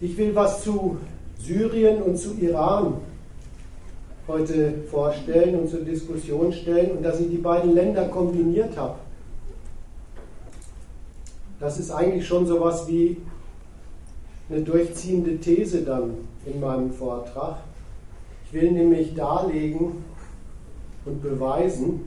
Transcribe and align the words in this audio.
Ich 0.00 0.16
will 0.16 0.34
was 0.34 0.62
zu 0.62 0.98
Syrien 1.38 2.02
und 2.02 2.16
zu 2.16 2.34
Iran 2.34 2.94
heute 4.26 4.82
vorstellen 4.90 5.60
und 5.60 5.68
zur 5.68 5.80
Diskussion 5.80 6.52
stellen 6.52 6.96
und 6.96 7.02
dass 7.02 7.20
ich 7.20 7.28
die 7.30 7.38
beiden 7.38 7.74
Länder 7.74 8.08
kombiniert 8.08 8.76
habe. 8.76 8.96
Das 11.60 11.78
ist 11.78 11.90
eigentlich 11.90 12.26
schon 12.26 12.46
so 12.46 12.56
etwas 12.56 12.88
wie 12.88 13.18
eine 14.50 14.60
durchziehende 14.60 15.38
These 15.38 15.82
dann 15.82 16.14
in 16.46 16.60
meinem 16.60 16.92
Vortrag. 16.92 17.58
Ich 18.46 18.52
will 18.52 18.72
nämlich 18.72 19.14
darlegen 19.14 20.04
und 21.04 21.22
beweisen, 21.22 22.00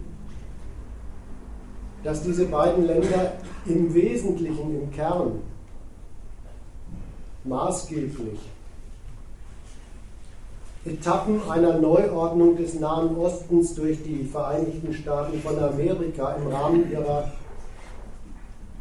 dass 2.07 2.23
diese 2.23 2.45
beiden 2.45 2.87
Länder 2.87 3.33
im 3.65 3.93
Wesentlichen, 3.93 4.81
im 4.81 4.91
Kern, 4.91 5.41
maßgeblich 7.43 8.39
Etappen 10.85 11.41
einer 11.49 11.79
Neuordnung 11.79 12.55
des 12.55 12.79
Nahen 12.79 13.17
Ostens 13.17 13.75
durch 13.75 14.01
die 14.03 14.23
Vereinigten 14.23 14.93
Staaten 14.93 15.37
von 15.41 15.59
Amerika 15.59 16.35
im 16.35 16.47
Rahmen 16.47 16.89
ihrer 16.89 17.29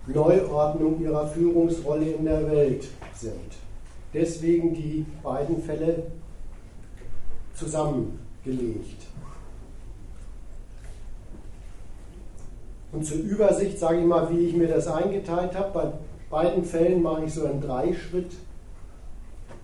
Neuordnung 0.06 1.00
ihrer 1.00 1.26
Führungsrolle 1.26 2.12
in 2.12 2.26
der 2.26 2.48
Welt 2.48 2.86
sind. 3.16 3.56
Deswegen 4.14 4.72
die 4.72 5.04
beiden 5.24 5.60
Fälle 5.64 6.04
zusammengelegt. 7.56 9.02
Und 12.96 13.04
zur 13.04 13.18
Übersicht 13.18 13.78
sage 13.78 13.98
ich 14.00 14.06
mal, 14.06 14.30
wie 14.30 14.46
ich 14.46 14.56
mir 14.56 14.68
das 14.68 14.88
eingeteilt 14.88 15.54
habe. 15.54 15.70
Bei 15.74 15.92
beiden 16.30 16.64
Fällen 16.64 17.02
mache 17.02 17.26
ich 17.26 17.34
so 17.34 17.44
einen 17.44 17.60
Dreischritt. 17.60 18.32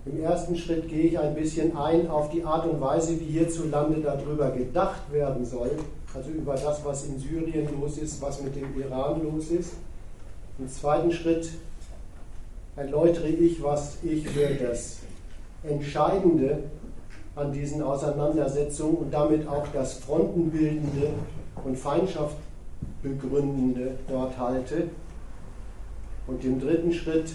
Im 0.05 0.23
ersten 0.23 0.55
Schritt 0.55 0.87
gehe 0.87 1.05
ich 1.05 1.19
ein 1.19 1.35
bisschen 1.35 1.75
ein 1.75 2.11
auf 2.11 2.29
die 2.29 2.45
Art 2.45 2.67
und 2.67 2.79
Weise, 2.83 3.19
wie 3.19 3.25
hierzulande 3.25 4.03
darüber 4.03 4.51
gedacht 4.51 5.11
werden 5.11 5.47
soll. 5.47 5.71
Also 6.15 6.29
über 6.29 6.57
das, 6.57 6.85
was 6.85 7.07
in 7.07 7.19
Syrien 7.19 7.69
los 7.81 7.97
ist, 7.97 8.21
was 8.21 8.43
mit 8.43 8.55
dem 8.55 8.79
Iran 8.79 9.23
los 9.23 9.49
ist. 9.49 9.73
Im 10.59 10.69
zweiten 10.69 11.11
Schritt 11.11 11.53
erläutere 12.77 13.29
ich, 13.29 13.63
was 13.63 13.97
ich 14.03 14.29
für 14.29 14.63
das 14.63 14.99
Entscheidende 15.63 16.65
an 17.35 17.51
diesen 17.51 17.81
Auseinandersetzungen 17.81 18.97
und 18.97 19.11
damit 19.11 19.49
auch 19.49 19.69
das 19.73 19.95
Frontenbildende 19.95 21.09
und 21.65 21.79
Feindschaftbegründende 23.03 23.99
dort 24.09 24.39
halte. 24.39 24.89
Und 26.27 26.45
im 26.45 26.61
dritten 26.61 26.93
Schritt 26.93 27.33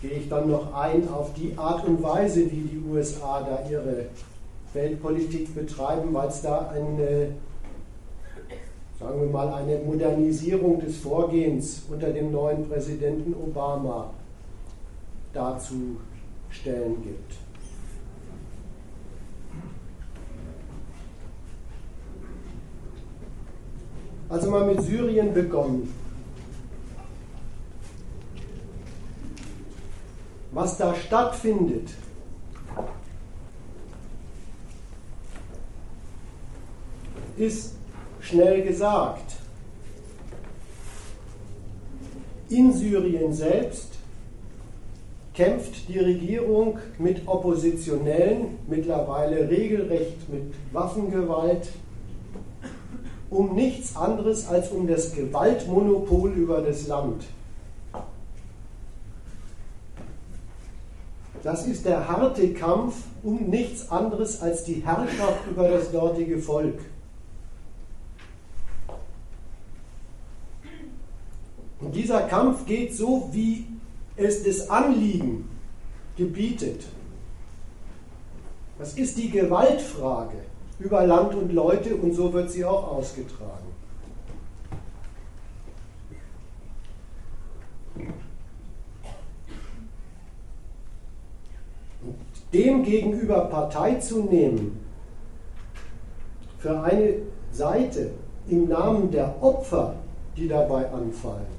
gehe 0.00 0.12
ich 0.12 0.28
dann 0.28 0.50
noch 0.50 0.72
ein 0.74 1.08
auf 1.08 1.34
die 1.34 1.56
Art 1.56 1.86
und 1.86 2.02
Weise, 2.02 2.50
wie 2.50 2.60
die 2.60 2.82
USA 2.88 3.42
da 3.42 3.68
ihre 3.68 4.06
Weltpolitik 4.72 5.54
betreiben, 5.54 6.12
weil 6.12 6.28
es 6.28 6.42
da 6.42 6.68
eine 6.68 7.34
sagen 8.98 9.20
wir 9.20 9.28
mal, 9.28 9.52
eine 9.52 9.78
Modernisierung 9.78 10.80
des 10.80 10.98
Vorgehens 10.98 11.82
unter 11.90 12.10
dem 12.10 12.30
neuen 12.30 12.68
Präsidenten 12.68 13.34
Obama 13.34 14.10
darzustellen 15.32 15.98
gibt. 17.02 17.43
Also 24.34 24.50
mal 24.50 24.66
mit 24.66 24.82
Syrien 24.82 25.32
begonnen. 25.32 25.94
Was 30.50 30.76
da 30.76 30.92
stattfindet, 30.92 31.90
ist 37.36 37.74
schnell 38.18 38.62
gesagt. 38.62 39.36
In 42.48 42.72
Syrien 42.72 43.32
selbst 43.32 43.92
kämpft 45.32 45.88
die 45.88 46.00
Regierung 46.00 46.80
mit 46.98 47.28
Oppositionellen, 47.28 48.58
mittlerweile 48.66 49.48
regelrecht 49.48 50.28
mit 50.28 50.54
Waffengewalt, 50.72 51.68
um 53.30 53.54
nichts 53.54 53.96
anderes 53.96 54.48
als 54.48 54.70
um 54.70 54.86
das 54.86 55.14
Gewaltmonopol 55.14 56.32
über 56.32 56.60
das 56.60 56.86
Land. 56.86 57.24
Das 61.42 61.66
ist 61.66 61.84
der 61.84 62.08
harte 62.08 62.54
Kampf 62.54 62.94
um 63.22 63.50
nichts 63.50 63.90
anderes 63.90 64.40
als 64.40 64.64
die 64.64 64.82
Herrschaft 64.84 65.46
über 65.50 65.68
das 65.68 65.92
dortige 65.92 66.38
Volk. 66.38 66.78
Und 71.80 71.94
dieser 71.94 72.22
Kampf 72.22 72.64
geht 72.64 72.94
so, 72.94 73.28
wie 73.32 73.66
es 74.16 74.42
das 74.42 74.70
Anliegen 74.70 75.50
gebietet. 76.16 76.86
Das 78.78 78.94
ist 78.94 79.18
die 79.18 79.30
Gewaltfrage 79.30 80.38
über 80.78 81.06
Land 81.06 81.34
und 81.34 81.52
Leute 81.52 81.94
und 81.96 82.14
so 82.14 82.32
wird 82.32 82.50
sie 82.50 82.64
auch 82.64 82.96
ausgetragen. 82.96 83.74
Dem 92.52 92.82
gegenüber 92.84 93.46
Partei 93.46 93.94
zu 93.96 94.22
nehmen 94.22 94.80
für 96.58 96.80
eine 96.80 97.16
Seite 97.50 98.10
im 98.48 98.68
Namen 98.68 99.10
der 99.10 99.42
Opfer, 99.42 99.96
die 100.36 100.48
dabei 100.48 100.90
anfallen, 100.90 101.54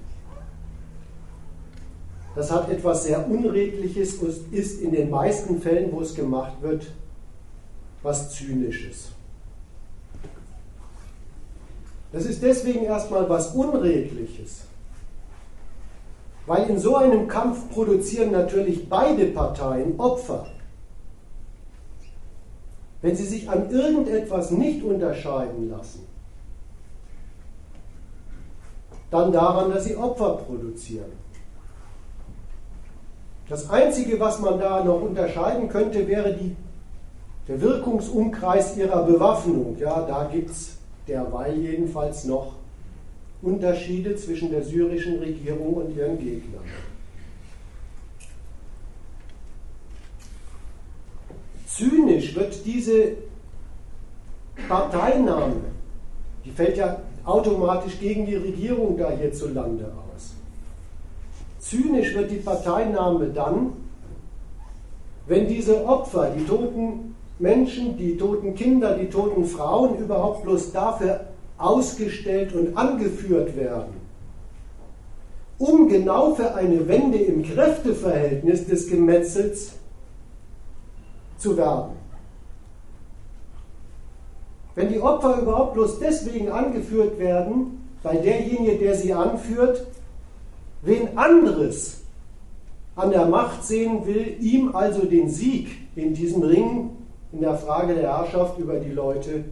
das 2.35 2.51
hat 2.51 2.69
etwas 2.69 3.05
sehr 3.05 3.29
Unredliches 3.29 4.15
und 4.15 4.51
ist 4.51 4.81
in 4.81 4.91
den 4.91 5.09
meisten 5.09 5.61
Fällen, 5.61 5.91
wo 5.93 6.01
es 6.01 6.13
gemacht 6.13 6.61
wird, 6.61 6.85
was 8.05 8.29
Zynisches. 8.29 9.09
Das 12.11 12.25
ist 12.25 12.41
deswegen 12.41 12.85
erstmal 12.85 13.27
was 13.27 13.53
Unredliches, 13.55 14.61
weil 16.45 16.69
in 16.69 16.79
so 16.79 16.95
einem 16.95 17.27
Kampf 17.27 17.69
produzieren 17.71 18.31
natürlich 18.31 18.87
beide 18.87 19.25
Parteien 19.25 19.99
Opfer. 19.99 20.47
Wenn 23.01 23.15
sie 23.15 23.25
sich 23.25 23.49
an 23.49 23.69
irgendetwas 23.69 24.51
nicht 24.51 24.83
unterscheiden 24.83 25.69
lassen, 25.69 26.07
dann 29.11 29.31
daran, 29.31 29.71
dass 29.71 29.85
sie 29.85 29.95
Opfer 29.95 30.37
produzieren. 30.37 31.11
Das 33.49 33.69
Einzige, 33.69 34.19
was 34.19 34.39
man 34.39 34.59
da 34.59 34.83
noch 34.83 35.01
unterscheiden 35.01 35.69
könnte, 35.69 36.07
wäre 36.07 36.33
die, 36.33 36.55
der 37.47 37.61
Wirkungsumkreis 37.61 38.77
ihrer 38.77 39.03
Bewaffnung. 39.03 39.77
Ja, 39.79 40.01
da 40.01 40.29
gibt 40.31 40.49
es 40.49 40.77
derweil 41.07 41.57
jedenfalls 41.57 42.25
noch 42.25 42.53
Unterschiede 43.41 44.15
zwischen 44.15 44.49
der 44.49 44.63
syrischen 44.63 45.19
Regierung 45.19 45.75
und 45.75 45.95
ihren 45.95 46.17
Gegnern. 46.17 46.63
Zynisch 51.67 52.35
wird 52.35 52.65
diese 52.65 53.11
Parteinahme, 54.67 55.61
die 56.45 56.51
fällt 56.51 56.77
ja 56.77 57.01
automatisch 57.25 57.99
gegen 57.99 58.25
die 58.25 58.35
Regierung 58.35 58.97
da 58.97 59.11
hierzulande 59.11 59.85
aus 59.85 60.05
Zynisch 61.59 62.13
wird 62.13 62.29
die 62.29 62.37
Parteinahme 62.37 63.27
dann, 63.29 63.73
wenn 65.27 65.47
diese 65.47 65.83
Opfer, 65.85 66.31
die 66.37 66.45
toten 66.45 67.14
Menschen, 67.39 67.97
die 67.97 68.17
toten 68.17 68.55
Kinder, 68.55 68.97
die 68.97 69.09
toten 69.09 69.45
Frauen 69.45 69.97
überhaupt 69.97 70.43
bloß 70.43 70.71
dafür 70.71 71.27
ausgestellt 71.57 72.53
und 72.53 72.77
angeführt 72.77 73.55
werden, 73.55 73.93
um 75.57 75.87
genau 75.87 76.35
für 76.35 76.55
eine 76.55 76.87
Wende 76.87 77.17
im 77.17 77.43
Kräfteverhältnis 77.43 78.67
des 78.67 78.87
Gemetzels 78.89 79.73
zu 81.37 81.57
werben. 81.57 81.93
Wenn 84.75 84.89
die 84.89 84.99
Opfer 84.99 85.41
überhaupt 85.41 85.73
bloß 85.73 85.99
deswegen 85.99 86.49
angeführt 86.49 87.17
werden, 87.17 87.81
weil 88.03 88.21
derjenige, 88.21 88.77
der 88.77 88.95
sie 88.95 89.13
anführt, 89.13 89.87
wen 90.81 91.17
anderes 91.17 92.01
an 92.95 93.11
der 93.11 93.25
Macht 93.25 93.63
sehen 93.63 94.05
will, 94.05 94.37
ihm 94.39 94.75
also 94.75 95.05
den 95.05 95.29
Sieg 95.29 95.67
in 95.95 96.13
diesem 96.13 96.43
Ring 96.43 96.89
in 97.31 97.41
der 97.41 97.55
Frage 97.55 97.95
der 97.95 98.17
Herrschaft 98.17 98.57
über 98.59 98.79
die 98.79 98.91
Leute 98.91 99.45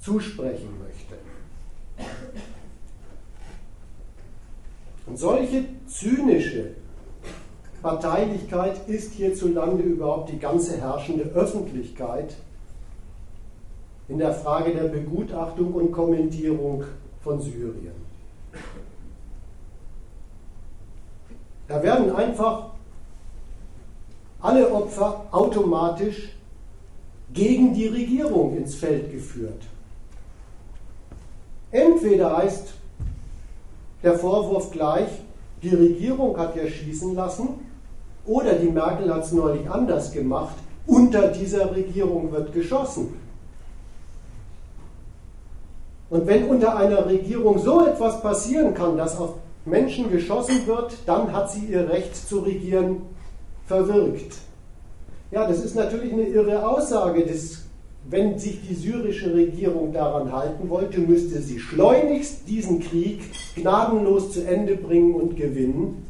zusprechen 0.00 0.70
möchte. 0.82 1.14
Und 5.06 5.16
solche 5.16 5.64
zynische 5.86 6.70
Parteilichkeit 7.82 8.88
ist 8.88 9.14
hierzulande 9.14 9.82
überhaupt 9.82 10.30
die 10.30 10.38
ganze 10.38 10.80
herrschende 10.80 11.24
Öffentlichkeit 11.24 12.36
in 14.08 14.18
der 14.18 14.32
Frage 14.32 14.72
der 14.72 14.84
Begutachtung 14.84 15.74
und 15.74 15.90
Kommentierung 15.90 16.84
von 17.22 17.40
Syrien. 17.40 17.94
Da 21.66 21.82
werden 21.82 22.14
einfach 22.14 22.70
alle 24.40 24.70
Opfer 24.70 25.26
automatisch 25.30 26.36
gegen 27.32 27.74
die 27.74 27.86
Regierung 27.86 28.56
ins 28.56 28.74
Feld 28.74 29.10
geführt. 29.10 29.62
Entweder 31.70 32.36
heißt 32.36 32.74
der 34.02 34.18
Vorwurf 34.18 34.70
gleich, 34.70 35.08
die 35.62 35.74
Regierung 35.74 36.36
hat 36.36 36.56
ja 36.56 36.66
schießen 36.66 37.14
lassen, 37.14 37.48
oder 38.26 38.54
die 38.54 38.68
Merkel 38.70 39.12
hat 39.12 39.24
es 39.24 39.32
neulich 39.32 39.68
anders 39.68 40.12
gemacht, 40.12 40.54
unter 40.86 41.28
dieser 41.28 41.74
Regierung 41.74 42.30
wird 42.32 42.52
geschossen. 42.52 43.14
Und 46.10 46.26
wenn 46.26 46.46
unter 46.48 46.76
einer 46.76 47.06
Regierung 47.06 47.58
so 47.58 47.86
etwas 47.86 48.20
passieren 48.20 48.74
kann, 48.74 48.98
dass 48.98 49.18
auf 49.18 49.34
Menschen 49.64 50.10
geschossen 50.10 50.66
wird, 50.66 50.92
dann 51.06 51.32
hat 51.32 51.50
sie 51.50 51.66
ihr 51.66 51.88
Recht 51.88 52.14
zu 52.14 52.40
regieren 52.40 53.02
verwirkt. 53.66 54.36
Ja, 55.32 55.48
das 55.48 55.64
ist 55.64 55.74
natürlich 55.74 56.12
eine 56.12 56.26
irre 56.26 56.64
Aussage. 56.64 57.24
Das, 57.24 57.62
wenn 58.10 58.38
sich 58.38 58.60
die 58.68 58.74
syrische 58.74 59.34
Regierung 59.34 59.90
daran 59.90 60.30
halten 60.30 60.68
wollte, 60.68 61.00
müsste 61.00 61.40
sie 61.40 61.58
schleunigst 61.58 62.46
diesen 62.46 62.80
Krieg 62.80 63.22
gnadenlos 63.56 64.32
zu 64.32 64.46
Ende 64.46 64.76
bringen 64.76 65.14
und 65.14 65.36
gewinnen. 65.36 66.06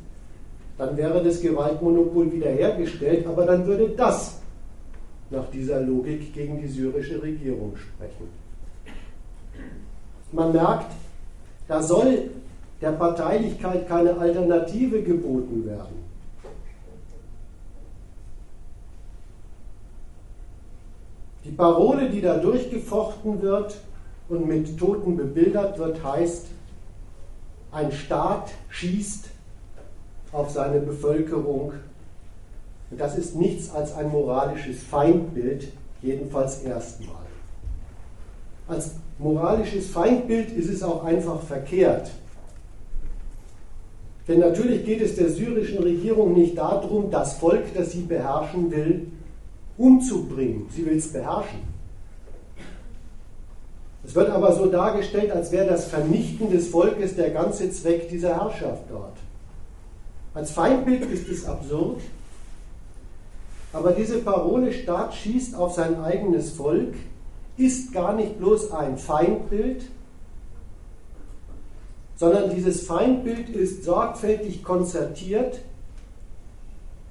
Dann 0.77 0.97
wäre 0.97 1.23
das 1.23 1.41
Gewaltmonopol 1.41 2.33
wiederhergestellt, 2.33 3.25
aber 3.29 3.47
dann 3.47 3.65
würde 3.65 3.91
das 3.91 4.41
nach 5.31 5.49
dieser 5.51 5.81
Logik 5.81 6.35
gegen 6.35 6.61
die 6.61 6.67
syrische 6.67 7.23
Regierung 7.23 7.77
sprechen. 7.77 8.29
Man 10.33 10.53
merkt, 10.53 10.91
da 11.69 11.81
soll 11.81 12.31
der 12.81 12.93
Parteilichkeit 12.93 13.87
keine 13.87 14.19
Alternative 14.19 15.01
geboten 15.03 15.65
werden. 15.65 16.12
Die 21.44 21.50
Parole, 21.50 22.09
die 22.09 22.21
da 22.21 22.37
durchgefochten 22.39 23.43
wird 23.43 23.77
und 24.29 24.47
mit 24.47 24.79
Toten 24.79 25.17
bebildert 25.17 25.79
wird, 25.79 26.03
heißt, 26.05 26.47
ein 27.73 27.91
Staat 27.91 28.53
schießt 28.69 29.31
auf 30.31 30.50
seine 30.50 30.81
Bevölkerung. 30.81 31.73
Und 32.91 33.00
das 33.00 33.17
ist 33.17 33.35
nichts 33.35 33.75
als 33.75 33.94
ein 33.94 34.11
moralisches 34.11 34.83
Feindbild, 34.83 35.69
jedenfalls 36.00 36.62
erstmal. 36.62 37.17
Als 38.69 38.93
moralisches 39.19 39.89
Feindbild 39.89 40.50
ist 40.53 40.69
es 40.69 40.83
auch 40.83 41.05
einfach 41.05 41.43
verkehrt. 41.43 42.11
Denn 44.29 44.39
natürlich 44.39 44.85
geht 44.85 45.00
es 45.00 45.17
der 45.17 45.31
syrischen 45.31 45.79
Regierung 45.79 46.35
nicht 46.35 46.56
darum, 46.56 47.11
das 47.11 47.35
Volk, 47.35 47.75
das 47.75 47.93
sie 47.93 48.03
beherrschen 48.03 48.71
will, 48.71 49.06
umzubringen. 49.82 50.69
Sie 50.70 50.87
will 50.87 50.96
es 50.96 51.12
beherrschen. 51.12 51.61
Es 54.05 54.14
wird 54.14 54.31
aber 54.31 54.55
so 54.55 54.67
dargestellt, 54.67 55.32
als 55.32 55.50
wäre 55.50 55.67
das 55.67 55.87
Vernichten 55.87 56.50
des 56.50 56.69
Volkes 56.69 57.17
der 57.17 57.31
ganze 57.31 57.70
Zweck 57.73 58.08
dieser 58.08 58.37
Herrschaft 58.37 58.84
dort. 58.88 59.17
Als 60.34 60.52
Feindbild 60.52 61.02
ist 61.11 61.29
es 61.29 61.44
absurd, 61.44 62.00
aber 63.73 63.90
diese 63.90 64.19
Parole 64.19 64.73
Staat 64.73 65.14
schießt 65.14 65.56
auf 65.56 65.75
sein 65.75 66.00
eigenes 66.00 66.52
Volk 66.52 66.94
ist 67.56 67.93
gar 67.93 68.14
nicht 68.14 68.38
bloß 68.38 68.70
ein 68.73 68.96
Feindbild, 68.96 69.84
sondern 72.17 72.55
dieses 72.55 72.87
Feindbild 72.87 73.49
ist 73.50 73.82
sorgfältig 73.82 74.62
konzertiert 74.62 75.61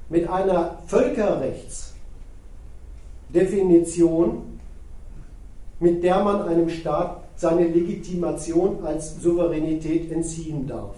mit 0.10 0.30
einer 0.30 0.78
Völkerrechtsdefinition, 3.32 4.60
mit 5.80 6.04
der 6.04 6.24
man 6.24 6.42
einem 6.44 6.70
Staat 6.70 7.24
seine 7.36 7.68
Legitimation 7.68 8.84
als 8.84 9.22
Souveränität 9.22 10.12
entziehen 10.12 10.68
darf. 10.68 10.96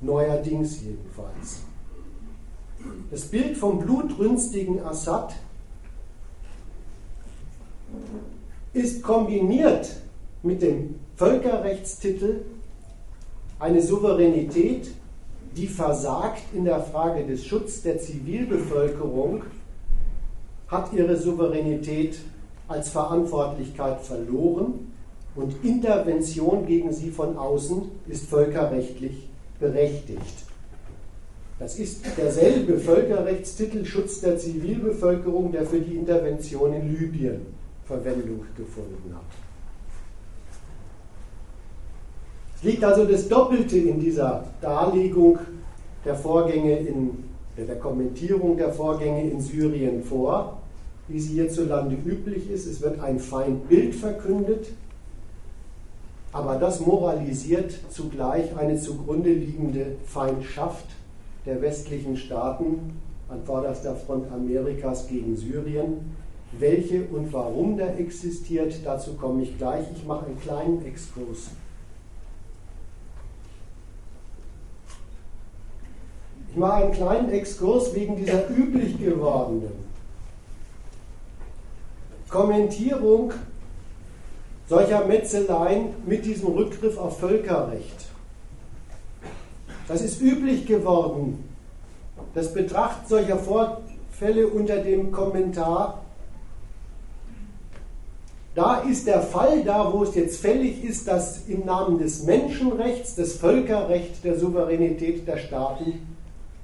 Neuerdings 0.00 0.80
jedenfalls. 0.82 1.62
Das 3.10 3.22
Bild 3.22 3.56
vom 3.56 3.80
blutrünstigen 3.80 4.80
Assad 4.84 5.34
ist 8.72 9.02
kombiniert 9.02 9.96
mit 10.42 10.62
dem 10.62 10.94
Völkerrechtstitel 11.16 12.42
eine 13.58 13.82
Souveränität, 13.82 14.90
die 15.56 15.66
versagt 15.66 16.42
in 16.54 16.64
der 16.64 16.80
Frage 16.80 17.26
des 17.26 17.44
Schutzes 17.44 17.82
der 17.82 17.98
Zivilbevölkerung, 17.98 19.42
hat 20.68 20.92
ihre 20.92 21.16
Souveränität 21.16 22.18
als 22.68 22.88
Verantwortlichkeit 22.88 24.00
verloren 24.00 24.92
und 25.34 25.64
Intervention 25.64 26.66
gegen 26.66 26.92
sie 26.92 27.10
von 27.10 27.36
außen 27.36 27.82
ist 28.08 28.28
völkerrechtlich 28.28 29.28
berechtigt. 29.60 30.44
Das 31.58 31.78
ist 31.78 32.04
derselbe 32.18 32.78
Völkerrechtstitel 32.78 33.84
Schutz 33.84 34.20
der 34.20 34.36
Zivilbevölkerung, 34.38 35.52
der 35.52 35.64
für 35.64 35.80
die 35.80 35.96
Intervention 35.96 36.74
in 36.74 36.98
Libyen 36.98 37.46
Verwendung 37.86 38.44
gefunden 38.56 39.14
hat. 39.14 39.22
Es 42.56 42.62
liegt 42.62 42.84
also 42.84 43.04
das 43.04 43.28
Doppelte 43.28 43.78
in 43.78 44.00
dieser 44.00 44.44
Darlegung 44.60 45.38
der 46.04 46.14
Vorgänge 46.14 46.78
in 46.78 47.25
der 47.64 47.78
Kommentierung 47.78 48.56
der 48.56 48.72
Vorgänge 48.72 49.30
in 49.30 49.40
Syrien 49.40 50.02
vor, 50.02 50.58
wie 51.08 51.20
sie 51.20 51.34
hierzulande 51.34 51.96
üblich 52.04 52.50
ist. 52.50 52.66
Es 52.66 52.82
wird 52.82 53.00
ein 53.00 53.18
Feindbild 53.18 53.94
verkündet, 53.94 54.68
aber 56.32 56.56
das 56.56 56.80
moralisiert 56.80 57.74
zugleich 57.90 58.56
eine 58.56 58.78
zugrunde 58.78 59.32
liegende 59.32 59.96
Feindschaft 60.04 60.86
der 61.46 61.62
westlichen 61.62 62.16
Staaten 62.16 63.00
an 63.28 63.42
vorderster 63.44 63.94
Front 63.94 64.30
Amerikas 64.30 65.08
gegen 65.08 65.36
Syrien, 65.36 66.14
welche 66.58 67.04
und 67.04 67.32
warum 67.32 67.76
der 67.76 67.98
existiert, 67.98 68.80
dazu 68.84 69.14
komme 69.14 69.42
ich 69.42 69.56
gleich. 69.58 69.84
Ich 69.94 70.06
mache 70.06 70.26
einen 70.26 70.40
kleinen 70.40 70.84
Exkurs. 70.84 71.50
Ich 76.56 76.60
mache 76.60 76.84
einen 76.84 76.92
kleinen 76.92 77.30
Exkurs 77.32 77.94
wegen 77.94 78.16
dieser 78.16 78.48
üblich 78.48 78.98
gewordenen 78.98 79.72
Kommentierung 82.30 83.34
solcher 84.66 85.04
Metzeleien 85.04 85.88
mit 86.06 86.24
diesem 86.24 86.54
Rückgriff 86.54 86.96
auf 86.96 87.20
Völkerrecht. 87.20 88.06
Das 89.86 90.00
ist 90.00 90.22
üblich 90.22 90.64
geworden. 90.64 91.44
Das 92.32 92.54
Betrachten 92.54 93.06
solcher 93.06 93.36
Vorfälle 93.36 94.48
unter 94.48 94.78
dem 94.78 95.12
Kommentar 95.12 96.00
da 98.54 98.76
ist 98.76 99.06
der 99.06 99.20
Fall, 99.20 99.62
da 99.62 99.92
wo 99.92 100.04
es 100.04 100.14
jetzt 100.14 100.40
fällig 100.40 100.82
ist, 100.82 101.06
dass 101.06 101.46
im 101.48 101.66
Namen 101.66 101.98
des 101.98 102.22
Menschenrechts, 102.22 103.14
des 103.14 103.34
Völkerrechts, 103.34 104.22
der 104.22 104.38
Souveränität 104.38 105.28
der 105.28 105.36
Staaten 105.36 106.15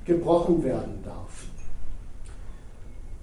gebrochen 0.05 0.65
werden 0.65 1.01
darf. 1.05 1.47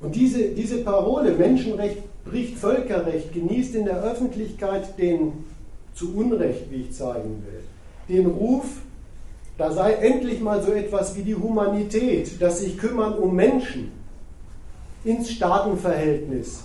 Und 0.01 0.15
diese, 0.15 0.50
diese 0.50 0.83
Parole, 0.83 1.33
Menschenrecht 1.33 1.98
bricht 2.24 2.57
Völkerrecht, 2.57 3.33
genießt 3.33 3.75
in 3.75 3.86
der 3.86 4.01
Öffentlichkeit 4.01 4.98
den, 4.98 5.45
zu 5.93 6.15
Unrecht, 6.15 6.71
wie 6.71 6.83
ich 6.83 6.93
zeigen 6.93 7.43
will, 7.45 7.63
den 8.07 8.27
Ruf, 8.27 8.65
da 9.57 9.71
sei 9.71 9.93
endlich 9.93 10.39
mal 10.39 10.63
so 10.63 10.71
etwas 10.71 11.17
wie 11.17 11.24
die 11.24 11.36
Humanität, 11.36 12.41
das 12.41 12.62
sich 12.62 12.77
kümmern 12.77 13.13
um 13.15 13.36
Menschen 13.36 13.91
ins 15.03 15.31
Staatenverhältnis 15.31 16.63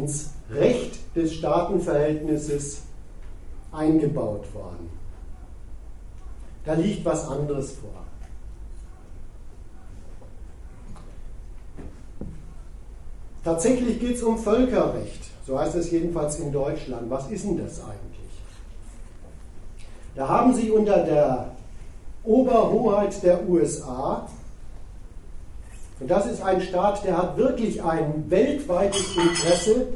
ins 0.00 0.30
Recht 0.50 0.98
des 1.14 1.34
Staatenverhältnisses 1.34 2.82
eingebaut 3.72 4.52
worden. 4.54 4.99
Da 6.64 6.74
liegt 6.74 7.04
was 7.04 7.26
anderes 7.26 7.72
vor. 7.72 7.90
Tatsächlich 13.42 13.98
geht 13.98 14.16
es 14.16 14.22
um 14.22 14.36
Völkerrecht, 14.36 15.30
so 15.46 15.58
heißt 15.58 15.74
es 15.74 15.90
jedenfalls 15.90 16.38
in 16.38 16.52
Deutschland. 16.52 17.08
Was 17.08 17.30
ist 17.30 17.44
denn 17.44 17.56
das 17.56 17.80
eigentlich? 17.80 18.30
Da 20.14 20.28
haben 20.28 20.52
Sie 20.52 20.70
unter 20.70 21.04
der 21.04 21.52
Oberhoheit 22.24 23.22
der 23.22 23.48
USA. 23.48 24.28
Und 25.98 26.10
das 26.10 26.26
ist 26.26 26.42
ein 26.42 26.60
Staat, 26.60 27.04
der 27.04 27.16
hat 27.16 27.36
wirklich 27.36 27.82
ein 27.82 28.24
weltweites 28.28 29.16
Interesse 29.16 29.86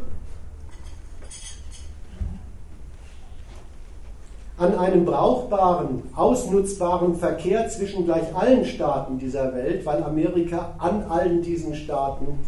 an 4.56 4.78
einem 4.78 5.04
brauchbaren, 5.04 6.02
ausnutzbaren 6.14 7.16
Verkehr 7.16 7.68
zwischen 7.68 8.04
gleich 8.04 8.34
allen 8.36 8.64
Staaten 8.64 9.18
dieser 9.18 9.52
Welt, 9.54 9.84
weil 9.84 10.02
Amerika 10.04 10.74
an 10.78 11.02
allen 11.08 11.42
diesen 11.42 11.74
Staaten 11.74 12.38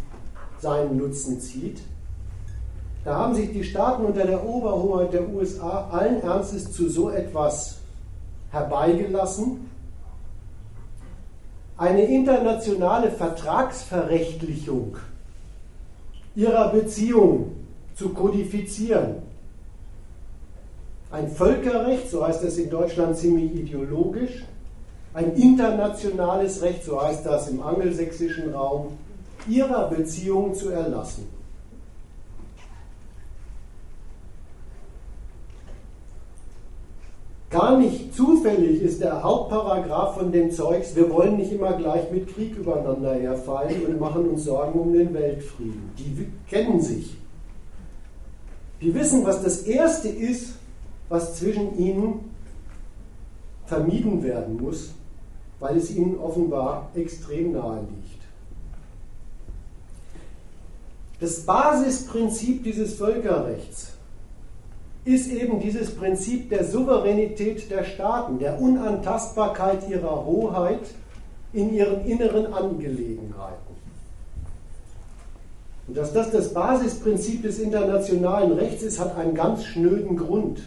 seinen 0.59 0.97
Nutzen 0.97 1.41
zieht. 1.41 1.81
Da 3.05 3.17
haben 3.17 3.35
sich 3.35 3.53
die 3.53 3.65
Staaten 3.65 4.05
unter 4.05 4.25
der 4.25 4.45
Oberhoheit 4.45 5.13
der 5.13 5.29
USA 5.29 5.89
allen 5.91 6.23
Ernstes 6.23 6.73
zu 6.73 6.89
so 6.89 7.11
etwas 7.11 7.79
herbeigelassen. 8.51 9.71
Eine 11.77 12.05
internationale 12.05 13.11
Vertragsverrechtlichung 13.11 14.97
ihrer 16.35 16.71
Beziehung 16.71 17.53
zu 17.95 18.11
kodifizieren 18.11 19.26
ein 21.11 21.29
Völkerrecht, 21.31 22.11
so 22.11 22.27
heißt 22.27 22.43
das 22.43 22.59
in 22.59 22.71
Deutschland 22.71 23.17
ziemlich 23.17 23.55
ideologisch, 23.55 24.45
ein 25.15 25.33
internationales 25.35 26.61
Recht, 26.63 26.85
so 26.85 27.01
heißt 27.01 27.25
das 27.25 27.49
im 27.49 27.63
angelsächsischen 27.63 28.53
Raum, 28.53 28.89
ihrer 29.49 29.89
Beziehung 29.89 30.55
zu 30.55 30.71
erlassen. 30.71 31.29
Gar 37.49 37.79
nicht 37.79 38.15
zufällig 38.15 38.83
ist 38.83 39.01
der 39.01 39.23
Hauptparagraph 39.23 40.17
von 40.17 40.33
dem 40.33 40.51
Zeugs, 40.51 40.95
wir 40.97 41.11
wollen 41.11 41.37
nicht 41.37 41.53
immer 41.53 41.73
gleich 41.75 42.11
mit 42.11 42.35
Krieg 42.35 42.57
übereinander 42.57 43.15
herfallen 43.15 43.87
und 43.87 44.01
machen 44.01 44.29
uns 44.29 44.45
Sorgen 44.45 44.79
um 44.79 44.93
den 44.93 45.15
Weltfrieden. 45.15 45.91
Die 45.97 46.27
kennen 46.51 46.83
sich. 46.83 47.17
Die 48.83 48.93
wissen, 48.95 49.25
was 49.25 49.43
das 49.43 49.63
Erste 49.63 50.09
ist, 50.09 50.56
was 51.09 51.37
zwischen 51.37 51.79
ihnen 51.79 52.31
vermieden 53.67 54.23
werden 54.23 54.61
muss, 54.61 54.95
weil 55.61 55.77
es 55.77 55.91
ihnen 55.91 56.19
offenbar 56.19 56.91
extrem 56.95 57.53
nahe 57.53 57.81
liegt. 57.81 58.23
Das 61.21 61.47
Basisprinzip 61.47 62.63
dieses 62.65 62.95
Völkerrechts 62.95 63.93
ist 65.05 65.31
eben 65.31 65.61
dieses 65.61 65.95
Prinzip 65.95 66.51
der 66.51 66.65
Souveränität 66.65 67.71
der 67.71 67.85
Staaten, 67.85 68.39
der 68.39 68.61
Unantastbarkeit 68.61 69.89
ihrer 69.89 70.27
Hoheit 70.27 70.81
in 71.53 71.73
ihren 71.73 72.05
inneren 72.05 72.53
Angelegenheiten. 72.53 73.77
Und 75.87 75.97
dass 75.97 76.13
das 76.13 76.33
das 76.33 76.53
Basisprinzip 76.53 77.43
des 77.43 77.61
internationalen 77.61 78.53
Rechts 78.53 78.83
ist, 78.83 78.99
hat 78.99 79.17
einen 79.17 79.35
ganz 79.35 79.65
schnöden 79.65 80.17
Grund 80.17 80.61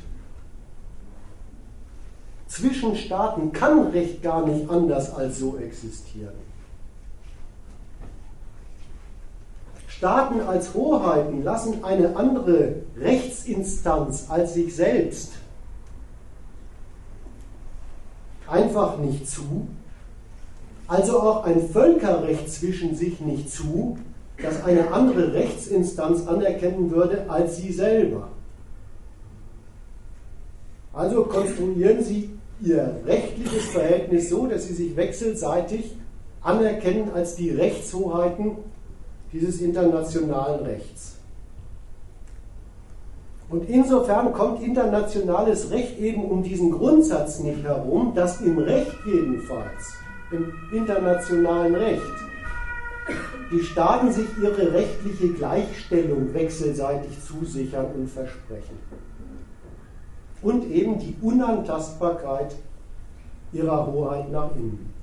zwischen 2.49 2.95
Staaten 2.95 3.53
kann 3.53 3.91
Recht 3.91 4.21
gar 4.21 4.45
nicht 4.45 4.69
anders 4.69 5.13
als 5.13 5.39
so 5.39 5.57
existieren. 5.57 6.33
Staaten 9.87 10.41
als 10.41 10.73
Hoheiten 10.73 11.43
lassen 11.43 11.83
eine 11.83 12.15
andere 12.15 12.75
Rechtsinstanz 12.97 14.25
als 14.29 14.55
sich 14.55 14.75
selbst 14.75 15.33
einfach 18.47 18.97
nicht 18.97 19.29
zu, 19.29 19.67
also 20.87 21.21
auch 21.21 21.43
ein 21.43 21.69
Völkerrecht 21.69 22.51
zwischen 22.51 22.95
sich 22.95 23.19
nicht 23.19 23.51
zu, 23.51 23.97
das 24.41 24.63
eine 24.63 24.91
andere 24.91 25.33
Rechtsinstanz 25.33 26.25
anerkennen 26.25 26.89
würde 26.89 27.29
als 27.29 27.57
sie 27.57 27.71
selber. 27.71 28.29
Also 30.93 31.25
konstruieren 31.25 32.03
sie 32.03 32.38
ihr 32.61 32.95
rechtliches 33.05 33.65
Verhältnis 33.69 34.29
so, 34.29 34.47
dass 34.47 34.67
sie 34.67 34.73
sich 34.73 34.95
wechselseitig 34.95 35.95
anerkennen 36.41 37.11
als 37.13 37.35
die 37.35 37.51
Rechtshoheiten 37.51 38.57
dieses 39.31 39.61
internationalen 39.61 40.65
Rechts. 40.65 41.15
Und 43.49 43.67
insofern 43.67 44.31
kommt 44.33 44.61
internationales 44.61 45.71
Recht 45.71 45.97
eben 45.99 46.23
um 46.23 46.43
diesen 46.43 46.71
Grundsatz 46.71 47.39
nicht 47.39 47.63
herum, 47.63 48.13
dass 48.13 48.41
im 48.41 48.59
Recht 48.59 48.95
jedenfalls, 49.05 49.95
im 50.31 50.53
internationalen 50.71 51.73
Recht, 51.73 52.01
die 53.51 53.63
Staaten 53.63 54.11
sich 54.11 54.27
ihre 54.39 54.71
rechtliche 54.71 55.29
Gleichstellung 55.29 56.31
wechselseitig 56.33 57.17
zusichern 57.25 57.87
und 57.95 58.07
versprechen 58.07 58.77
und 60.41 60.69
eben 60.71 60.99
die 60.99 61.15
Unantastbarkeit 61.21 62.55
ihrer 63.51 63.87
Hoheit 63.87 64.31
nach 64.31 64.51
innen. 64.55 64.93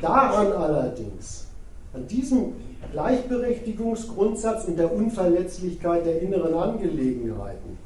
Daran 0.00 0.52
allerdings, 0.52 1.46
an 1.92 2.06
diesem 2.06 2.54
Gleichberechtigungsgrundsatz 2.92 4.64
und 4.64 4.78
der 4.78 4.92
Unverletzlichkeit 4.92 6.06
der 6.06 6.22
inneren 6.22 6.54
Angelegenheiten, 6.54 7.78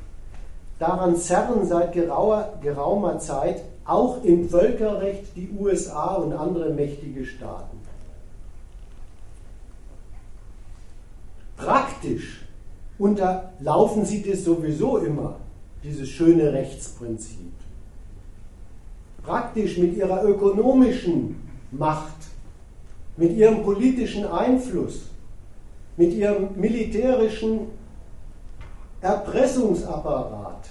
daran 0.78 1.16
zerren 1.16 1.66
seit 1.66 1.92
gerauer, 1.92 2.54
geraumer 2.62 3.18
Zeit 3.18 3.62
auch 3.84 4.22
im 4.24 4.48
Völkerrecht 4.48 5.36
die 5.36 5.50
USA 5.58 6.14
und 6.14 6.32
andere 6.32 6.70
mächtige 6.70 7.24
Staaten. 7.24 7.78
Praktisch 11.56 12.43
unterlaufen 12.98 14.04
sie 14.04 14.22
das 14.22 14.44
sowieso 14.44 14.98
immer, 14.98 15.36
dieses 15.82 16.08
schöne 16.08 16.52
Rechtsprinzip. 16.52 17.52
Praktisch 19.22 19.78
mit 19.78 19.96
ihrer 19.96 20.24
ökonomischen 20.24 21.36
Macht, 21.70 22.14
mit 23.16 23.36
ihrem 23.36 23.62
politischen 23.62 24.26
Einfluss, 24.26 25.10
mit 25.96 26.12
ihrem 26.12 26.48
militärischen 26.56 27.60
Erpressungsapparat 29.00 30.68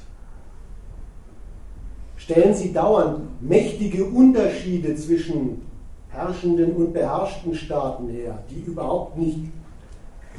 stellen 2.17 2.53
sie 2.53 2.71
dauernd 2.71 3.41
mächtige 3.41 4.05
Unterschiede 4.05 4.95
zwischen 4.95 5.61
herrschenden 6.09 6.73
und 6.73 6.93
beherrschten 6.93 7.53
Staaten 7.53 8.07
her, 8.09 8.43
die 8.49 8.61
überhaupt 8.61 9.17
nicht 9.17 9.39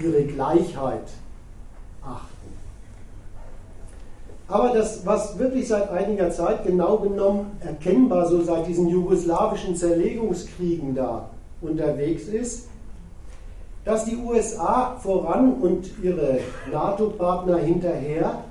ihre 0.00 0.24
Gleichheit 0.24 1.08
achten. 2.06 2.34
Aber 4.46 4.74
das, 4.74 5.06
was 5.06 5.38
wirklich 5.38 5.68
seit 5.68 5.90
einiger 5.90 6.30
Zeit 6.30 6.66
genau 6.66 6.98
genommen 6.98 7.58
erkennbar 7.60 8.26
so 8.26 8.42
seit 8.42 8.66
diesen 8.66 8.88
jugoslawischen 8.88 9.74
Zerlegungskriegen 9.74 10.94
da 10.94 11.30
unterwegs 11.60 12.28
ist, 12.28 12.68
dass 13.84 14.04
die 14.04 14.16
USA 14.16 14.96
voran 14.98 15.54
und 15.54 15.90
ihre 16.02 16.40
NATO-Partner 16.70 17.58
hinterher 17.58 18.44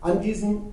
an 0.00 0.20
diesen 0.20 0.72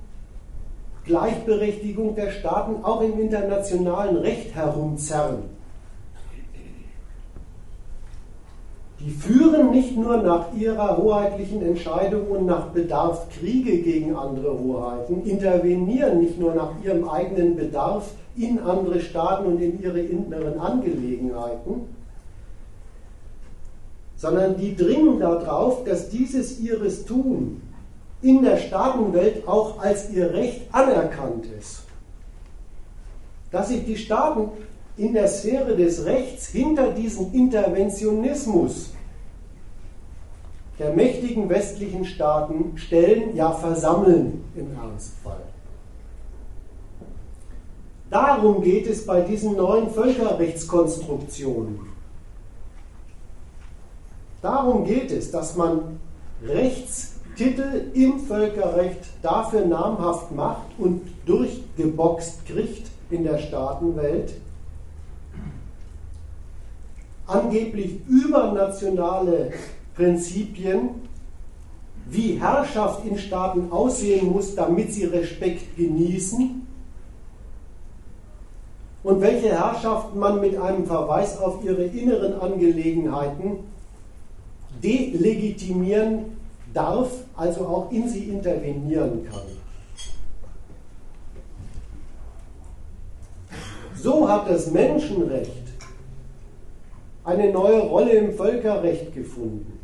Gleichberechtigung 1.05 2.15
der 2.15 2.31
Staaten 2.31 2.83
auch 2.83 3.01
im 3.01 3.19
internationalen 3.19 4.17
Recht 4.17 4.53
herumzerren. 4.53 5.58
Die 9.01 9.11
führen 9.11 9.71
nicht 9.71 9.95
nur 9.95 10.17
nach 10.17 10.53
ihrer 10.53 10.97
hoheitlichen 10.97 11.61
Entscheidung 11.61 12.27
und 12.27 12.45
nach 12.45 12.67
Bedarf 12.67 13.29
Kriege 13.29 13.77
gegen 13.77 14.13
andere 14.13 14.59
Hoheiten, 14.59 15.23
intervenieren 15.23 16.19
nicht 16.19 16.37
nur 16.37 16.53
nach 16.53 16.71
ihrem 16.83 17.07
eigenen 17.07 17.55
Bedarf 17.55 18.11
in 18.35 18.59
andere 18.59 18.99
Staaten 18.99 19.45
und 19.45 19.61
in 19.61 19.81
ihre 19.81 20.01
inneren 20.01 20.59
Angelegenheiten, 20.59 21.87
sondern 24.17 24.57
die 24.57 24.75
dringen 24.75 25.19
darauf, 25.19 25.85
dass 25.85 26.09
dieses 26.09 26.59
ihres 26.59 27.05
Tun 27.05 27.61
in 28.21 28.41
der 28.43 28.57
Staatenwelt 28.57 29.47
auch 29.47 29.79
als 29.79 30.11
ihr 30.11 30.33
Recht 30.33 30.63
anerkannt 30.73 31.45
ist. 31.57 31.83
Dass 33.49 33.69
sich 33.69 33.85
die 33.85 33.95
Staaten 33.95 34.49
in 34.99 35.13
der 35.13 35.27
Sphäre 35.27 35.75
des 35.77 36.05
Rechts 36.05 36.47
hinter 36.47 36.91
diesen 36.91 37.33
Interventionismus 37.33 38.91
der 40.77 40.93
mächtigen 40.93 41.49
westlichen 41.49 42.05
Staaten 42.05 42.77
stellen, 42.77 43.35
ja 43.35 43.51
versammeln 43.51 44.43
im 44.55 44.73
Ernstfall. 44.75 45.41
Darum 48.09 48.61
geht 48.61 48.87
es 48.87 49.05
bei 49.05 49.21
diesen 49.21 49.55
neuen 49.55 49.89
Völkerrechtskonstruktionen. 49.89 51.79
Darum 54.41 54.85
geht 54.85 55.11
es, 55.11 55.31
dass 55.31 55.55
man 55.55 55.99
Rechts 56.43 57.15
Titel 57.35 57.91
im 57.93 58.19
Völkerrecht 58.19 58.99
dafür 59.21 59.65
namhaft 59.65 60.31
macht 60.31 60.67
und 60.77 61.01
durchgeboxt 61.25 62.45
kriegt 62.45 62.87
in 63.09 63.23
der 63.23 63.37
Staatenwelt, 63.37 64.33
angeblich 67.29 67.99
übernationale 68.07 69.51
Prinzipien, 69.95 70.89
wie 72.09 72.39
Herrschaft 72.39 73.05
in 73.05 73.17
Staaten 73.17 73.71
aussehen 73.71 74.31
muss, 74.31 74.55
damit 74.55 74.91
sie 74.93 75.05
Respekt 75.05 75.77
genießen 75.77 76.65
und 79.03 79.21
welche 79.21 79.49
Herrschaft 79.49 80.15
man 80.15 80.41
mit 80.41 80.57
einem 80.57 80.85
Verweis 80.85 81.37
auf 81.37 81.63
ihre 81.63 81.83
inneren 81.83 82.39
Angelegenheiten 82.39 83.59
delegitimieren 84.83 86.37
darf, 86.73 87.09
also 87.35 87.65
auch 87.67 87.91
in 87.91 88.07
sie 88.07 88.25
intervenieren 88.25 89.25
kann. 89.29 89.41
So 93.95 94.29
hat 94.29 94.49
das 94.49 94.71
Menschenrecht 94.71 95.58
eine 97.29 97.51
neue 97.51 97.79
Rolle 97.81 98.11
im 98.11 98.33
Völkerrecht 98.33 99.13
gefunden. 99.13 99.79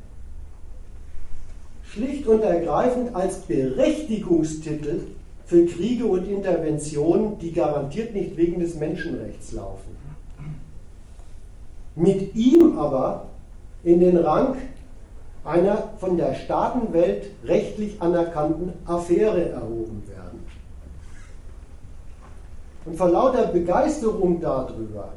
Schlicht 1.84 2.28
und 2.28 2.42
ergreifend 2.42 3.16
als 3.16 3.38
Berechtigungstitel 3.42 5.02
für 5.46 5.66
Kriege 5.68 6.06
und 6.08 6.28
Interventionen, 6.28 7.38
die 7.38 7.52
garantiert 7.52 8.16
nicht 8.16 8.36
wegen 8.36 8.60
des 8.60 8.76
Menschenrechts 8.76 9.52
laufen. 9.52 9.96
Mit 11.96 12.34
ihm 12.36 12.80
aber 12.80 13.28
in 13.84 14.00
den 14.00 14.18
Rang 14.18 14.58
einer 15.44 15.92
von 16.00 16.18
der 16.18 16.34
Staatenwelt 16.34 17.28
rechtlich 17.46 18.02
anerkannten 18.02 18.74
Affäre 18.86 19.50
erhoben 19.50 20.04
werden. 20.08 20.44
Und 22.86 22.98
vor 22.98 23.10
lauter 23.10 23.48
Begeisterung 23.48 24.42
darüber, 24.42 25.14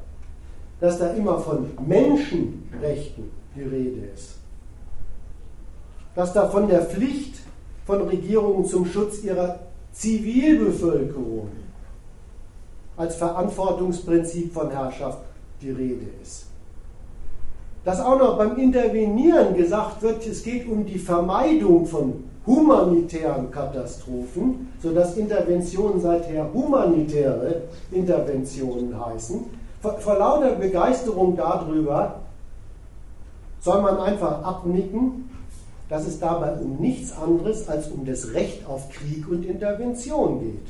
dass 0.80 0.98
da 0.98 1.10
immer 1.10 1.38
von 1.38 1.70
Menschenrechten 1.86 3.30
die 3.56 3.62
Rede 3.62 4.06
ist, 4.14 4.36
dass 6.14 6.32
da 6.32 6.48
von 6.48 6.68
der 6.68 6.82
Pflicht 6.82 7.36
von 7.86 8.02
Regierungen 8.02 8.64
zum 8.64 8.86
Schutz 8.86 9.22
ihrer 9.24 9.60
Zivilbevölkerung 9.92 11.48
als 12.96 13.16
Verantwortungsprinzip 13.16 14.52
von 14.52 14.70
Herrschaft 14.70 15.18
die 15.62 15.70
Rede 15.70 16.06
ist. 16.22 16.46
Dass 17.84 18.00
auch 18.00 18.18
noch 18.18 18.36
beim 18.36 18.56
Intervenieren 18.56 19.56
gesagt 19.56 20.02
wird, 20.02 20.26
es 20.26 20.42
geht 20.42 20.68
um 20.68 20.84
die 20.84 20.98
Vermeidung 20.98 21.86
von 21.86 22.24
humanitären 22.46 23.50
Katastrophen, 23.50 24.68
sodass 24.82 25.16
Interventionen 25.16 26.00
seither 26.00 26.52
humanitäre 26.52 27.62
Interventionen 27.90 28.94
heißen. 29.04 29.44
Vor, 29.80 29.98
vor 29.98 30.16
lauter 30.16 30.56
Begeisterung 30.56 31.36
darüber 31.36 32.20
soll 33.60 33.82
man 33.82 33.98
einfach 33.98 34.42
abnicken, 34.42 35.30
dass 35.88 36.06
es 36.06 36.20
dabei 36.20 36.52
um 36.54 36.76
nichts 36.76 37.16
anderes 37.16 37.68
als 37.68 37.88
um 37.88 38.04
das 38.04 38.32
Recht 38.34 38.66
auf 38.66 38.90
Krieg 38.90 39.28
und 39.28 39.44
Intervention 39.44 40.40
geht. 40.40 40.66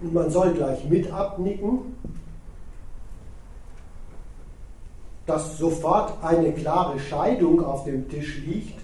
Und 0.00 0.12
man 0.12 0.30
soll 0.30 0.52
gleich 0.52 0.84
mit 0.88 1.10
abnicken, 1.12 1.96
dass 5.26 5.56
sofort 5.56 6.22
eine 6.22 6.52
klare 6.52 6.98
Scheidung 6.98 7.64
auf 7.64 7.84
dem 7.84 8.08
Tisch 8.08 8.38
liegt, 8.44 8.83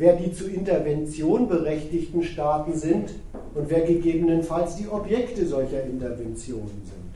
wer 0.00 0.16
die 0.16 0.32
zu 0.32 0.48
Intervention 0.48 1.46
berechtigten 1.46 2.22
Staaten 2.22 2.74
sind 2.74 3.10
und 3.54 3.68
wer 3.68 3.82
gegebenenfalls 3.82 4.76
die 4.76 4.88
Objekte 4.88 5.46
solcher 5.46 5.84
Interventionen 5.84 6.80
sind. 6.86 7.14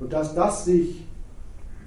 Und 0.00 0.12
dass 0.12 0.34
das 0.34 0.64
sich 0.64 1.04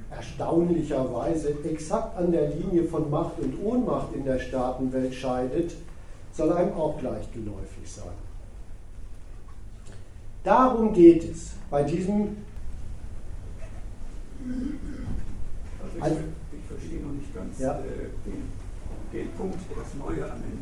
erstaunlicherweise 0.09 1.53
exakt 1.69 2.17
an 2.17 2.31
der 2.31 2.51
Linie 2.51 2.85
von 2.85 3.11
Macht 3.11 3.37
und 3.41 3.61
Ohnmacht 3.61 4.15
in 4.15 4.23
der 4.23 4.39
Staatenwelt 4.39 5.13
scheidet, 5.13 5.75
soll 6.31 6.53
einem 6.53 6.73
auch 6.73 6.97
gleichgeläufig 6.97 7.83
sein. 7.85 8.15
Darum 10.45 10.93
geht 10.93 11.29
es 11.29 11.51
bei 11.69 11.83
diesem. 11.83 12.37
Also 15.99 16.15
ich, 16.15 16.59
ich 16.59 16.65
verstehe 16.65 17.01
noch 17.01 17.11
nicht 17.11 17.35
ganz 17.35 17.59
ja. 17.59 17.77
äh, 17.79 18.07
den, 18.25 18.58
den, 19.13 19.31
Punkt, 19.33 19.59
das 19.75 19.93
Neue 19.95 20.23
an, 20.31 20.41
den, 20.41 20.61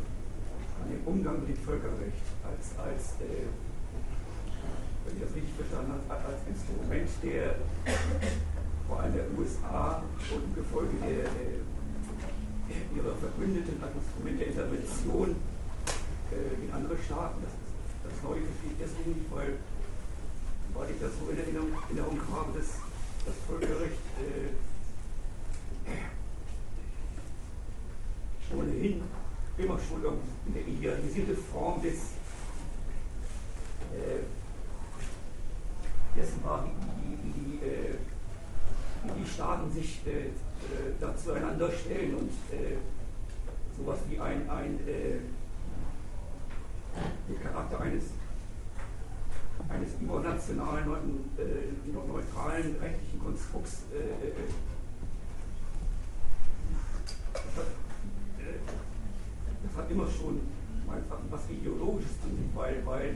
an 0.81 0.87
dem 0.89 1.01
Umgang 1.05 1.39
mit 1.39 1.49
dem 1.49 1.63
Völkerrecht 1.63 2.25
als, 2.43 2.77
als 2.79 3.19
äh, 3.21 3.47
wenn 5.05 5.15
ich 5.15 5.23
das 5.23 5.35
richtig 5.35 5.53
verstanden 5.55 5.93
habe, 6.07 6.25
als 6.25 6.41
Instrument 6.47 7.09
der 7.23 7.55
vor 8.87 9.01
allem 9.01 9.13
der 9.13 9.27
USA 9.37 10.03
und 10.31 10.43
im 10.43 10.55
Gefolge 10.55 10.95
der, 11.03 11.27
der, 11.27 11.59
ihrer 12.95 13.15
Verbündeten 13.15 13.83
als 13.83 13.95
Instrument 13.95 14.39
der 14.39 14.47
Intervention 14.47 15.35
äh, 16.31 16.63
in 16.63 16.71
andere 16.71 16.95
Staaten. 17.03 17.43
Das, 17.43 17.51
das 18.07 18.23
Neue 18.23 18.43
verstehe 18.47 18.71
ich 18.71 18.79
deswegen 18.79 19.11
nicht, 19.19 19.31
weil, 19.31 19.59
weil 20.73 20.91
ich 20.91 20.99
das 20.99 21.11
so 21.19 21.27
in 21.31 21.37
Erinnerung, 21.37 21.71
Erinnerung 21.87 22.19
habe, 22.31 22.57
dass 22.57 22.79
das 23.27 23.35
Völkerrecht 23.47 24.03
äh, 24.23 24.55
ohnehin 28.53 29.01
immer 29.57 29.77
schon 29.79 30.03
eine 30.05 30.61
idealisierte 30.61 31.35
Form 31.35 31.81
des 31.81 31.95
äh, 33.93 34.23
dessen 36.15 36.43
war, 36.43 36.65
wie, 36.65 37.15
die 37.31 37.65
äh, 37.65 37.95
wie 39.03 39.23
die 39.23 39.29
Staaten 39.29 39.71
sich 39.71 40.01
äh, 40.05 40.27
äh, 40.27 40.31
da 40.99 41.15
zueinander 41.15 41.71
stellen 41.71 42.15
und 42.15 42.31
äh, 42.51 42.77
sowas 43.77 43.99
wie 44.09 44.19
ein, 44.19 44.49
ein 44.49 44.79
äh, 44.87 45.19
der 47.29 47.39
Charakter 47.51 47.79
eines, 47.81 48.05
eines 49.69 49.93
übernationalen, 50.01 50.91
äh, 51.37 51.89
neutralen 52.07 52.75
rechtlichen 52.81 53.19
Konstrukts 53.23 53.83
äh, 53.93 54.31
das 59.63 59.77
hat, 59.77 59.91
immer 59.91 60.07
schon 60.07 60.41
was 61.29 61.41
Ideologisches 61.49 62.13
zu 62.21 62.29
tun, 62.29 62.49
weil, 62.55 62.85
weil 62.85 63.13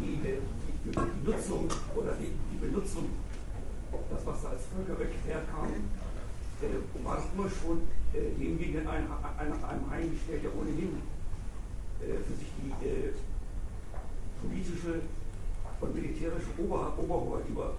die, 0.00 0.18
die, 0.20 0.38
die 0.84 1.30
Nutzung 1.30 1.68
oder 1.94 2.12
die, 2.18 2.32
die 2.52 2.58
Benutzung 2.58 3.08
das, 4.10 4.26
was 4.26 4.42
da 4.42 4.48
als 4.50 4.62
Völkerrecht 4.74 5.24
herkam, 5.26 5.68
äh, 5.70 7.04
war 7.04 7.22
immer 7.34 7.48
schon 7.48 7.82
äh, 8.12 8.30
demjenigen 8.38 8.86
ein, 8.86 9.06
ein, 9.38 9.52
einem 9.52 9.90
eingestellt, 9.90 10.42
der 10.42 10.54
ohnehin 10.54 10.98
äh, 12.00 12.18
für 12.18 12.34
sich 12.34 12.48
die 12.58 12.86
äh, 12.86 13.12
politische 14.42 15.00
und 15.80 15.94
militärische 15.94 16.50
Ober 16.58 16.94
Oberhoheit 16.98 17.48
über, 17.48 17.74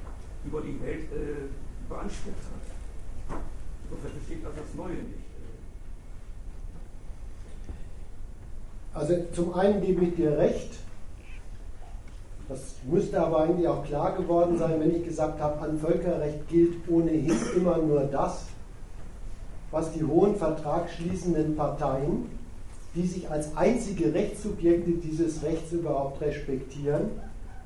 über 0.45 0.61
die 0.61 0.79
Welt 0.81 1.11
äh, 1.11 1.49
beansprucht 1.89 2.45
hat. 2.49 3.39
Insofern 3.83 4.11
versteht 4.11 4.45
das 4.45 4.55
das 4.55 4.75
Neue 4.75 4.93
nicht. 4.93 5.24
Also 8.95 9.13
zum 9.33 9.53
einen 9.53 9.81
gebe 9.81 10.05
ich 10.05 10.15
dir 10.15 10.37
recht, 10.37 10.71
das 12.47 12.75
müsste 12.89 13.21
aber 13.21 13.41
eigentlich 13.41 13.67
auch 13.67 13.83
klar 13.83 14.15
geworden 14.15 14.57
sein, 14.57 14.79
wenn 14.79 14.95
ich 14.95 15.03
gesagt 15.03 15.41
habe, 15.41 15.59
an 15.59 15.77
Völkerrecht 15.77 16.47
gilt 16.47 16.89
ohnehin 16.89 17.35
immer 17.57 17.77
nur 17.77 18.01
das, 18.03 18.45
was 19.71 19.91
die 19.91 20.03
hohen 20.03 20.37
vertragsschließenden 20.37 21.57
Parteien, 21.57 22.29
die 22.95 23.05
sich 23.05 23.29
als 23.29 23.57
einzige 23.57 24.13
Rechtssubjekte 24.13 24.91
dieses 24.91 25.43
Rechts 25.43 25.73
überhaupt 25.73 26.21
respektieren, 26.21 27.09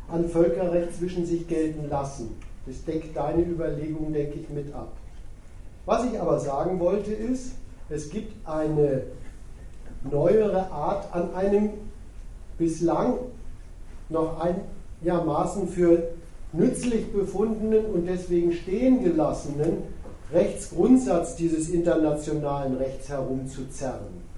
an 0.08 0.28
Völkerrecht 0.28 0.96
zwischen 0.96 1.28
sich 1.28 1.48
gelten 1.48 1.88
lassen. 1.90 2.36
Das 2.66 2.84
deckt 2.86 3.16
deine 3.16 3.44
Überlegung, 3.44 4.12
denke 4.12 4.40
ich, 4.40 4.50
mit 4.50 4.74
ab. 4.74 4.92
Was 5.86 6.06
ich 6.06 6.20
aber 6.20 6.40
sagen 6.40 6.80
wollte 6.80 7.14
ist, 7.14 7.52
es 7.90 8.10
gibt 8.10 8.34
eine 8.48 9.04
neuere 10.04 10.72
Art 10.72 11.14
an 11.14 11.34
einem 11.36 11.70
bislang 12.58 13.16
noch 14.10 14.38
einigermaßen 14.40 15.68
für 15.68 16.10
nützlich 16.54 17.12
befundenen 17.12 17.86
und 17.86 18.06
deswegen 18.06 18.52
stehen 18.54 19.04
gelassenen 19.04 19.84
Rechtsgrundsatz 20.34 21.36
dieses 21.36 21.70
internationalen 21.70 22.78
Rechts 22.78 23.10
herumzuzerren. 23.10 24.30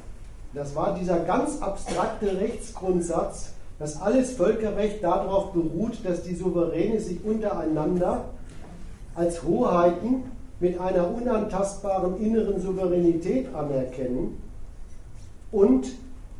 Das 0.53 0.75
war 0.75 0.97
dieser 0.99 1.19
ganz 1.19 1.61
abstrakte 1.61 2.39
Rechtsgrundsatz, 2.39 3.53
dass 3.79 4.01
alles 4.01 4.33
Völkerrecht 4.33 5.03
darauf 5.03 5.53
beruht, 5.53 5.99
dass 6.03 6.23
die 6.23 6.35
Souveräne 6.35 6.99
sich 6.99 7.23
untereinander 7.23 8.25
als 9.15 9.43
Hoheiten 9.43 10.23
mit 10.59 10.79
einer 10.79 11.09
unantastbaren 11.13 12.21
inneren 12.21 12.61
Souveränität 12.61 13.53
anerkennen 13.55 14.37
und 15.51 15.87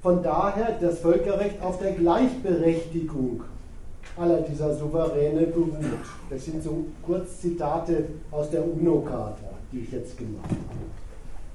von 0.01 0.23
daher 0.23 0.77
das 0.79 0.99
Völkerrecht 0.99 1.61
auf 1.61 1.79
der 1.79 1.91
Gleichberechtigung 1.91 3.43
aller 4.17 4.41
dieser 4.41 4.75
Souveräne 4.75 5.47
beruht. 5.47 5.75
Das 6.29 6.45
sind 6.45 6.63
so 6.63 6.85
Kurzzitate 7.05 8.05
aus 8.31 8.49
der 8.49 8.65
UNO-Charta, 8.65 9.49
die 9.71 9.79
ich 9.79 9.91
jetzt 9.91 10.17
gemacht 10.17 10.49
habe. 10.49 10.59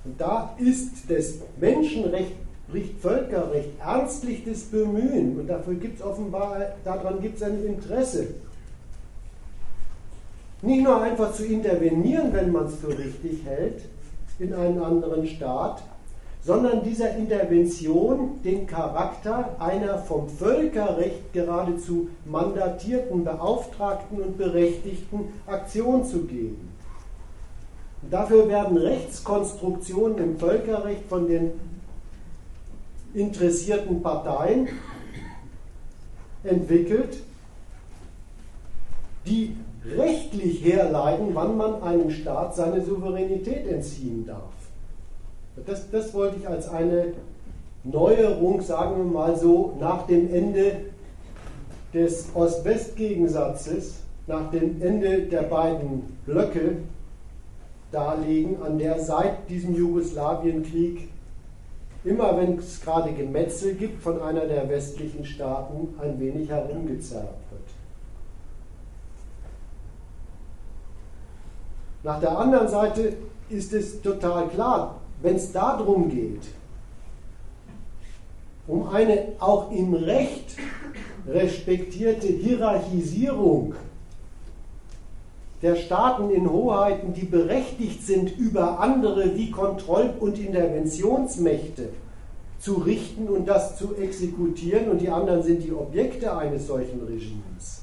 Und 0.04 0.20
da 0.20 0.54
ist 0.58 1.10
das 1.10 1.34
Menschenrecht, 1.60 2.32
bricht 2.70 3.00
Völkerrecht, 3.00 3.70
ernstliches 3.80 4.64
Bemühen, 4.64 5.38
und 5.38 5.48
dafür 5.48 5.74
gibt 5.74 5.98
es 5.98 6.06
offenbar, 6.06 6.60
daran 6.84 7.20
gibt 7.20 7.36
es 7.36 7.42
ein 7.42 7.64
Interesse, 7.64 8.28
nicht 10.62 10.82
nur 10.82 11.00
einfach 11.02 11.32
zu 11.32 11.44
intervenieren, 11.44 12.32
wenn 12.32 12.50
man 12.50 12.66
es 12.66 12.76
für 12.76 12.96
richtig 12.96 13.44
hält, 13.44 13.82
in 14.38 14.54
einen 14.54 14.82
anderen 14.82 15.26
Staat, 15.26 15.82
sondern 16.46 16.84
dieser 16.84 17.16
Intervention 17.16 18.40
den 18.44 18.68
Charakter 18.68 19.56
einer 19.58 19.98
vom 19.98 20.28
Völkerrecht 20.28 21.32
geradezu 21.32 22.08
mandatierten, 22.24 23.24
beauftragten 23.24 24.20
und 24.20 24.38
berechtigten 24.38 25.32
Aktion 25.48 26.04
zu 26.04 26.20
geben. 26.20 26.68
Dafür 28.08 28.48
werden 28.48 28.76
Rechtskonstruktionen 28.76 30.18
im 30.18 30.38
Völkerrecht 30.38 31.08
von 31.08 31.26
den 31.26 31.50
interessierten 33.12 34.00
Parteien 34.00 34.68
entwickelt, 36.44 37.24
die 39.26 39.56
rechtlich 39.96 40.64
herleiten, 40.64 41.30
wann 41.32 41.56
man 41.56 41.82
einem 41.82 42.10
Staat 42.12 42.54
seine 42.54 42.84
Souveränität 42.84 43.66
entziehen 43.66 44.24
darf. 44.24 44.55
Das, 45.64 45.90
das 45.90 46.12
wollte 46.12 46.36
ich 46.40 46.48
als 46.48 46.68
eine 46.68 47.14
Neuerung, 47.84 48.60
sagen 48.60 48.96
wir 48.96 49.04
mal 49.04 49.36
so, 49.36 49.74
nach 49.80 50.06
dem 50.06 50.32
Ende 50.32 50.76
des 51.94 52.28
Ost-West-Gegensatzes, 52.34 54.02
nach 54.26 54.50
dem 54.50 54.82
Ende 54.82 55.22
der 55.22 55.42
beiden 55.42 56.18
Blöcke 56.26 56.78
darlegen, 57.92 58.60
an 58.62 58.78
der 58.78 59.00
seit 59.00 59.48
diesem 59.48 59.74
Jugoslawienkrieg 59.74 61.08
immer 62.06 62.36
wenn 62.36 62.58
es 62.58 62.80
gerade 62.80 63.12
Gemetzel 63.12 63.74
gibt 63.74 64.02
von 64.02 64.22
einer 64.22 64.46
der 64.46 64.68
westlichen 64.68 65.24
Staaten, 65.24 65.94
ein 66.00 66.18
wenig 66.20 66.48
herumgezerrt 66.48 67.24
wird. 67.50 67.62
Nach 72.04 72.20
der 72.20 72.38
anderen 72.38 72.68
Seite 72.68 73.14
ist 73.48 73.72
es 73.72 74.00
total 74.00 74.48
klar, 74.48 75.00
wenn 75.22 75.36
es 75.36 75.52
darum 75.52 76.08
geht, 76.08 76.42
um 78.66 78.88
eine 78.88 79.32
auch 79.38 79.70
im 79.70 79.94
Recht 79.94 80.56
respektierte 81.26 82.26
Hierarchisierung 82.26 83.74
der 85.62 85.76
Staaten 85.76 86.30
in 86.30 86.50
Hoheiten, 86.50 87.14
die 87.14 87.24
berechtigt 87.24 88.06
sind, 88.06 88.36
über 88.36 88.80
andere 88.80 89.36
wie 89.36 89.50
Kontroll- 89.50 90.14
und 90.20 90.38
Interventionsmächte 90.38 91.88
zu 92.58 92.74
richten 92.74 93.28
und 93.28 93.46
das 93.46 93.76
zu 93.76 93.96
exekutieren, 93.96 94.90
und 94.90 95.00
die 95.00 95.08
anderen 95.08 95.42
sind 95.42 95.62
die 95.62 95.72
Objekte 95.72 96.36
eines 96.36 96.66
solchen 96.66 97.02
Regimes. 97.04 97.82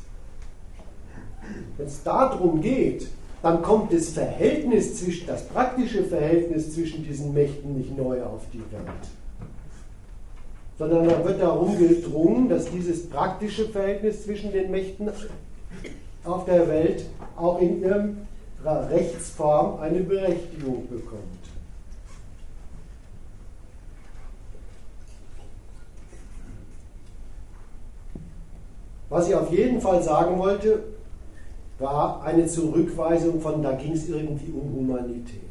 Wenn 1.77 1.87
es 1.87 2.03
darum 2.03 2.61
geht, 2.61 3.07
dann 3.43 3.61
kommt 3.61 3.91
das 3.91 4.09
Verhältnis 4.09 4.99
zwischen, 4.99 5.27
das 5.27 5.45
praktische 5.49 6.05
Verhältnis 6.05 6.73
zwischen 6.73 7.03
diesen 7.03 7.33
Mächten 7.33 7.77
nicht 7.77 7.95
neu 7.95 8.23
auf 8.23 8.41
die 8.53 8.59
Welt. 8.59 8.87
Sondern 10.79 11.09
da 11.09 11.25
wird 11.25 11.41
darum 11.41 11.77
gedrungen, 11.77 12.47
dass 12.47 12.71
dieses 12.71 13.09
praktische 13.09 13.67
Verhältnis 13.67 14.23
zwischen 14.23 14.53
den 14.53 14.71
Mächten 14.71 15.09
auf 16.23 16.45
der 16.45 16.69
Welt 16.69 17.05
auch 17.35 17.59
in 17.59 17.81
ihrer 17.81 18.89
Rechtsform 18.89 19.81
eine 19.81 19.99
Berechtigung 19.99 20.87
bekommt. 20.87 21.21
Was 29.09 29.27
ich 29.27 29.35
auf 29.35 29.51
jeden 29.51 29.81
Fall 29.81 30.01
sagen 30.01 30.39
wollte, 30.39 30.92
war 31.83 32.23
eine 32.23 32.47
Zurückweisung 32.47 33.41
von, 33.41 33.61
da 33.61 33.73
ging 33.73 33.91
es 33.91 34.07
irgendwie 34.09 34.51
um 34.51 34.73
Humanität. 34.73 35.41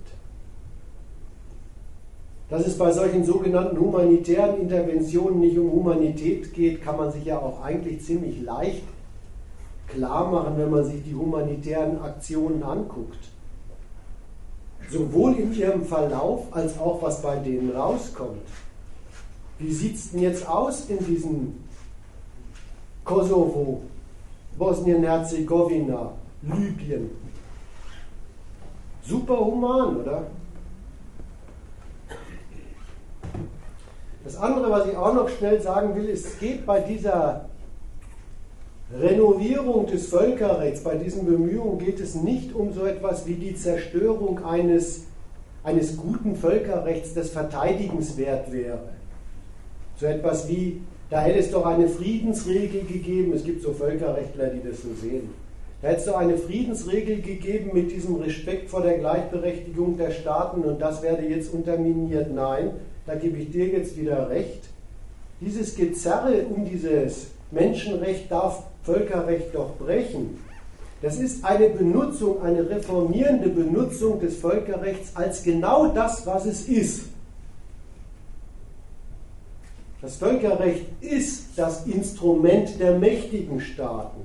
Dass 2.48 2.66
es 2.66 2.76
bei 2.76 2.90
solchen 2.90 3.24
sogenannten 3.24 3.78
humanitären 3.78 4.60
Interventionen 4.60 5.40
nicht 5.40 5.58
um 5.58 5.70
Humanität 5.70 6.52
geht, 6.52 6.82
kann 6.82 6.96
man 6.96 7.12
sich 7.12 7.24
ja 7.26 7.38
auch 7.38 7.62
eigentlich 7.62 8.02
ziemlich 8.02 8.42
leicht 8.42 8.82
klar 9.88 10.30
machen, 10.30 10.54
wenn 10.56 10.70
man 10.70 10.84
sich 10.84 11.02
die 11.04 11.14
humanitären 11.14 12.00
Aktionen 12.00 12.62
anguckt. 12.62 13.18
Sowohl 14.90 15.34
in 15.34 15.54
ihrem 15.54 15.84
Verlauf 15.84 16.46
als 16.50 16.78
auch 16.78 17.02
was 17.02 17.22
bei 17.22 17.36
denen 17.36 17.70
rauskommt. 17.70 18.42
Wie 19.58 19.72
sieht 19.72 19.96
es 19.96 20.10
denn 20.10 20.22
jetzt 20.22 20.48
aus 20.48 20.88
in 20.88 21.04
diesem 21.04 21.54
Kosovo, 23.04 23.82
Bosnien-Herzegowina, 24.58 26.12
Libyen. 26.42 27.10
Super 29.02 29.38
human, 29.38 29.96
oder? 29.96 30.26
Das 34.24 34.36
andere, 34.36 34.70
was 34.70 34.88
ich 34.88 34.96
auch 34.96 35.14
noch 35.14 35.28
schnell 35.28 35.60
sagen 35.60 35.96
will, 35.96 36.08
ist, 36.08 36.26
es 36.26 36.38
geht 36.38 36.64
bei 36.64 36.80
dieser 36.80 37.46
Renovierung 38.92 39.86
des 39.86 40.08
Völkerrechts, 40.08 40.82
bei 40.84 40.96
diesen 40.96 41.24
Bemühungen 41.26 41.78
geht 41.78 41.98
es 41.98 42.14
nicht 42.14 42.54
um 42.54 42.72
so 42.72 42.84
etwas 42.84 43.26
wie 43.26 43.34
die 43.34 43.54
Zerstörung 43.54 44.44
eines, 44.44 45.06
eines 45.64 45.96
guten 45.96 46.36
Völkerrechts, 46.36 47.14
das 47.14 47.30
verteidigenswert 47.30 48.52
wäre. 48.52 48.80
So 49.96 50.06
etwas 50.06 50.48
wie, 50.48 50.82
da 51.10 51.20
hätte 51.20 51.38
es 51.38 51.50
doch 51.50 51.66
eine 51.66 51.88
Friedensregel 51.88 52.84
gegeben, 52.84 53.32
es 53.32 53.44
gibt 53.44 53.62
so 53.62 53.72
Völkerrechtler, 53.72 54.48
die 54.48 54.68
das 54.68 54.82
so 54.82 54.88
sehen. 54.94 55.41
Da 55.82 55.88
hätte 55.88 55.98
es 55.98 56.04
so 56.06 56.14
eine 56.14 56.38
Friedensregel 56.38 57.22
gegeben 57.22 57.72
mit 57.74 57.90
diesem 57.90 58.14
Respekt 58.14 58.70
vor 58.70 58.82
der 58.82 58.98
Gleichberechtigung 58.98 59.96
der 59.96 60.12
Staaten 60.12 60.62
und 60.62 60.80
das 60.80 61.02
werde 61.02 61.26
jetzt 61.26 61.52
unterminiert. 61.52 62.32
Nein, 62.32 62.70
da 63.04 63.16
gebe 63.16 63.38
ich 63.38 63.50
dir 63.50 63.66
jetzt 63.66 63.96
wieder 63.96 64.30
recht. 64.30 64.62
Dieses 65.40 65.74
Gezerre 65.74 66.44
um 66.44 66.64
dieses 66.64 67.32
Menschenrecht 67.50 68.30
darf 68.30 68.62
Völkerrecht 68.84 69.52
doch 69.54 69.76
brechen. 69.76 70.38
Das 71.02 71.18
ist 71.18 71.44
eine 71.44 71.68
Benutzung, 71.68 72.40
eine 72.42 72.70
reformierende 72.70 73.48
Benutzung 73.48 74.20
des 74.20 74.36
Völkerrechts 74.36 75.16
als 75.16 75.42
genau 75.42 75.88
das, 75.88 76.24
was 76.24 76.46
es 76.46 76.68
ist. 76.68 77.06
Das 80.00 80.14
Völkerrecht 80.14 80.86
ist 81.00 81.46
das 81.56 81.86
Instrument 81.86 82.78
der 82.78 82.98
mächtigen 83.00 83.60
Staaten 83.60 84.20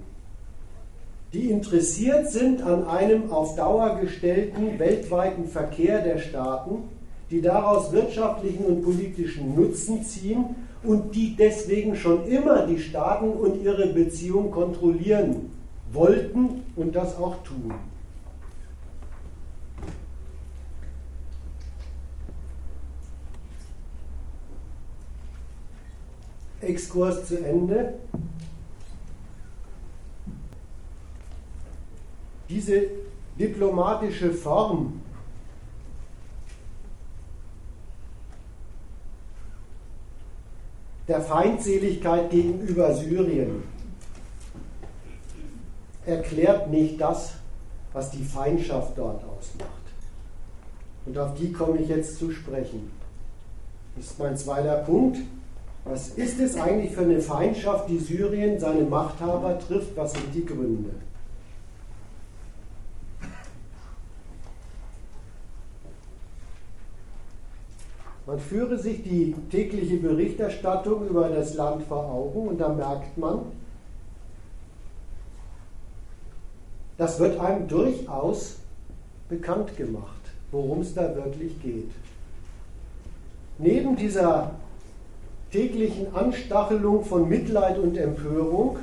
die 1.33 1.49
interessiert 1.49 2.31
sind 2.31 2.61
an 2.61 2.85
einem 2.85 3.31
auf 3.31 3.55
Dauer 3.55 3.99
gestellten 3.99 4.79
weltweiten 4.79 5.47
Verkehr 5.47 6.01
der 6.01 6.19
Staaten, 6.19 6.83
die 7.29 7.41
daraus 7.41 7.91
wirtschaftlichen 7.91 8.65
und 8.65 8.83
politischen 8.83 9.53
Nutzen 9.53 10.03
ziehen 10.03 10.55
und 10.83 11.13
die 11.15 11.35
deswegen 11.35 11.95
schon 11.95 12.25
immer 12.27 12.65
die 12.65 12.79
Staaten 12.79 13.31
und 13.31 13.61
ihre 13.61 13.87
Beziehungen 13.87 14.51
kontrollieren 14.51 15.51
wollten 15.91 16.63
und 16.75 16.95
das 16.95 17.17
auch 17.17 17.43
tun. 17.43 17.73
Exkurs 26.61 27.27
zu 27.27 27.43
Ende. 27.43 27.93
Diese 32.49 32.83
diplomatische 33.37 34.31
Form 34.31 35.01
der 41.07 41.21
Feindseligkeit 41.21 42.29
gegenüber 42.29 42.93
Syrien 42.93 43.63
erklärt 46.05 46.69
nicht 46.69 46.99
das, 46.99 47.33
was 47.93 48.11
die 48.11 48.23
Feindschaft 48.23 48.97
dort 48.97 49.23
ausmacht. 49.23 49.71
Und 51.05 51.17
auf 51.17 51.35
die 51.35 51.51
komme 51.51 51.79
ich 51.79 51.89
jetzt 51.89 52.17
zu 52.17 52.31
sprechen. 52.31 52.91
Das 53.95 54.05
ist 54.05 54.19
mein 54.19 54.37
zweiter 54.37 54.77
Punkt. 54.77 55.19
Was 55.85 56.09
ist 56.09 56.39
es 56.39 56.57
eigentlich 56.57 56.93
für 56.93 57.01
eine 57.01 57.21
Feindschaft, 57.21 57.89
die 57.89 57.97
Syrien 57.97 58.59
seine 58.59 58.83
Machthaber 58.83 59.57
trifft? 59.57 59.95
Was 59.95 60.13
sind 60.13 60.35
die 60.35 60.45
Gründe? 60.45 60.91
Man 68.27 68.39
führe 68.39 68.77
sich 68.77 69.03
die 69.03 69.33
tägliche 69.49 69.95
Berichterstattung 69.95 71.07
über 71.07 71.29
das 71.29 71.53
Land 71.53 71.83
vor 71.83 72.11
Augen 72.11 72.49
und 72.49 72.57
da 72.57 72.67
merkt 72.67 73.17
man, 73.17 73.39
das 76.97 77.21
wird 77.21 77.39
einem 77.39 77.69
durchaus 77.69 78.57
bekannt 79.29 79.77
gemacht, 79.77 80.19
worum 80.51 80.81
es 80.81 80.93
da 80.93 81.15
wirklich 81.15 81.61
geht. 81.61 81.89
Neben 83.59 83.95
dieser 83.95 84.51
täglichen 85.53 86.13
Anstachelung 86.13 87.05
von 87.05 87.29
Mitleid 87.29 87.79
und 87.79 87.95
Empörung 87.95 88.77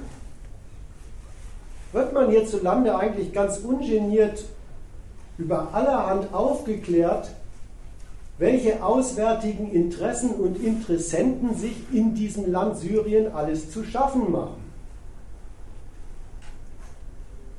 wird 1.92 2.14
man 2.14 2.30
hierzulande 2.30 2.96
eigentlich 2.96 3.30
ganz 3.34 3.58
ungeniert 3.58 4.42
über 5.36 5.74
allerhand 5.74 6.32
aufgeklärt, 6.32 7.30
welche 8.38 8.82
auswärtigen 8.82 9.70
Interessen 9.70 10.30
und 10.30 10.62
Interessenten 10.62 11.54
sich 11.54 11.76
in 11.92 12.14
diesem 12.14 12.50
Land 12.50 12.78
Syrien 12.78 13.32
alles 13.32 13.70
zu 13.70 13.84
schaffen 13.84 14.32
machen. 14.32 14.64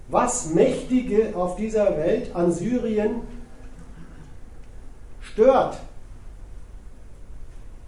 Was 0.09 0.53
Mächtige 0.53 1.35
auf 1.35 1.55
dieser 1.55 1.97
Welt 1.97 2.35
an 2.35 2.51
Syrien 2.51 3.21
stört, 5.21 5.79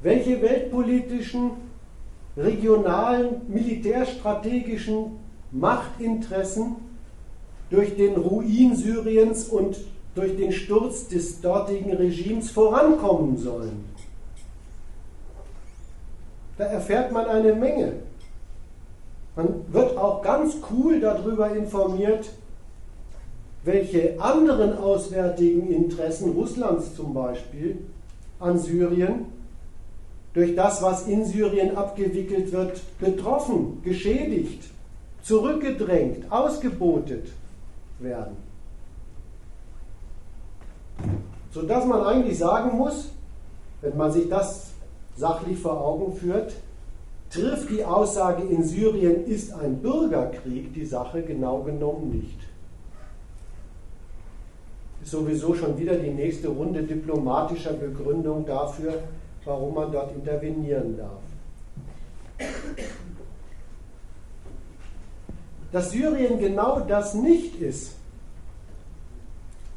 welche 0.02 0.41
weltpolitischen, 0.41 1.52
regionalen, 2.36 3.41
militärstrategischen 3.47 5.19
Machtinteressen 5.52 6.78
durch 7.69 7.95
den 7.95 8.15
Ruin 8.15 8.76
Syriens 8.76 9.50
und 9.50 9.78
durch 10.17 10.36
den 10.36 10.51
Sturz 10.51 11.08
des 11.08 11.41
dortigen 11.41 11.93
Regimes 11.93 12.49
vorankommen 12.49 13.38
sollen. 13.38 13.86
Da 16.58 16.65
erfährt 16.65 17.12
man 17.12 17.27
eine 17.27 17.53
Menge. 17.53 17.93
Man 19.36 19.71
wird 19.71 19.95
auch 19.95 20.23
ganz 20.23 20.56
cool 20.71 20.99
darüber 20.99 21.56
informiert, 21.56 22.32
welche 23.63 24.19
anderen 24.19 24.75
auswärtigen 24.80 25.71
Interessen 25.71 26.32
Russlands 26.32 26.95
zum 26.95 27.13
Beispiel 27.13 27.77
an 28.39 28.58
Syrien 28.58 29.25
durch 30.34 30.56
das, 30.56 30.82
was 30.82 31.08
in 31.08 31.25
Syrien 31.25 31.77
abgewickelt 31.77 32.51
wird, 32.51 32.82
betroffen, 32.99 33.84
geschädigt, 33.84 34.63
zurückgedrängt, 35.21 36.32
ausgebotet 36.32 37.27
werden 37.99 38.46
sodass 41.51 41.86
man 41.86 42.03
eigentlich 42.03 42.38
sagen 42.38 42.77
muss, 42.77 43.12
wenn 43.81 43.97
man 43.97 44.12
sich 44.12 44.29
das 44.29 44.71
sachlich 45.15 45.57
vor 45.57 45.79
Augen 45.81 46.13
führt, 46.13 46.53
trifft 47.29 47.69
die 47.69 47.83
Aussage, 47.83 48.43
in 48.43 48.63
Syrien 48.63 49.25
ist 49.25 49.53
ein 49.53 49.81
Bürgerkrieg 49.81 50.73
die 50.73 50.86
Sache 50.86 51.21
genau 51.21 51.63
genommen 51.63 52.10
nicht. 52.10 52.39
Ist 55.01 55.12
sowieso 55.12 55.53
schon 55.53 55.77
wieder 55.77 55.95
die 55.95 56.12
nächste 56.12 56.49
Runde 56.49 56.83
diplomatischer 56.83 57.73
Begründung 57.73 58.45
dafür, 58.45 59.03
warum 59.45 59.75
man 59.75 59.91
dort 59.91 60.13
intervenieren 60.15 60.97
darf. 60.97 62.47
Dass 65.71 65.91
Syrien 65.91 66.39
genau 66.39 66.79
das 66.81 67.13
nicht 67.13 67.55
ist, 67.62 67.96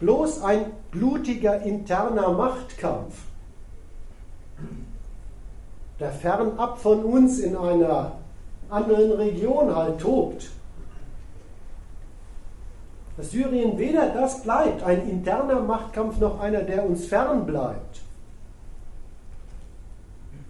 bloß 0.01 0.43
ein 0.43 0.73
blutiger 0.91 1.61
interner 1.63 2.31
Machtkampf, 2.31 3.15
der 6.01 6.11
fernab 6.11 6.79
von 6.79 7.05
uns 7.05 7.39
in 7.39 7.57
einer 7.57 8.13
anderen 8.71 9.13
Region 9.13 9.75
halt 9.75 10.01
tobt. 10.01 10.51
Dass 13.17 13.31
Syrien 13.33 13.77
weder 13.77 14.09
das 14.15 14.43
bleibt, 14.43 14.83
ein 14.83 15.09
interner 15.09 15.61
Machtkampf, 15.61 16.19
noch 16.19 16.41
einer, 16.41 16.63
der 16.63 16.87
uns 16.87 17.07
fern 17.07 17.45
bleibt. 17.45 18.01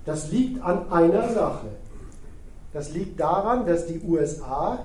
Das 0.04 0.30
liegt 0.30 0.62
an 0.62 0.90
einer 0.92 1.28
Sache. 1.32 1.66
Das 2.72 2.92
liegt 2.92 3.18
daran, 3.18 3.66
dass 3.66 3.86
die 3.86 4.00
USA 4.06 4.84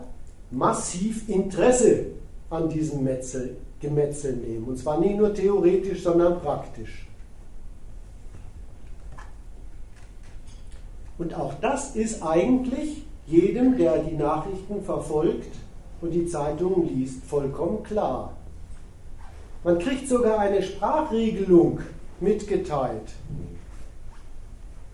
massiv 0.49 1.29
Interesse 1.29 2.07
an 2.49 2.69
diesem 2.69 3.03
Metzel 3.03 3.57
Gemetzel 3.79 4.35
nehmen. 4.35 4.65
Und 4.65 4.77
zwar 4.77 4.99
nicht 4.99 5.17
nur 5.17 5.33
theoretisch, 5.33 6.03
sondern 6.03 6.39
praktisch. 6.41 7.05
Und 11.17 11.33
auch 11.33 11.53
das 11.61 11.95
ist 11.95 12.21
eigentlich 12.21 13.05
jedem, 13.25 13.77
der 13.77 13.99
die 13.99 14.15
Nachrichten 14.15 14.83
verfolgt 14.83 15.55
und 16.01 16.11
die 16.11 16.27
Zeitungen 16.27 16.87
liest, 16.87 17.23
vollkommen 17.25 17.83
klar. 17.83 18.33
Man 19.63 19.79
kriegt 19.79 20.07
sogar 20.07 20.39
eine 20.39 20.61
Sprachregelung 20.61 21.79
mitgeteilt. 22.19 23.13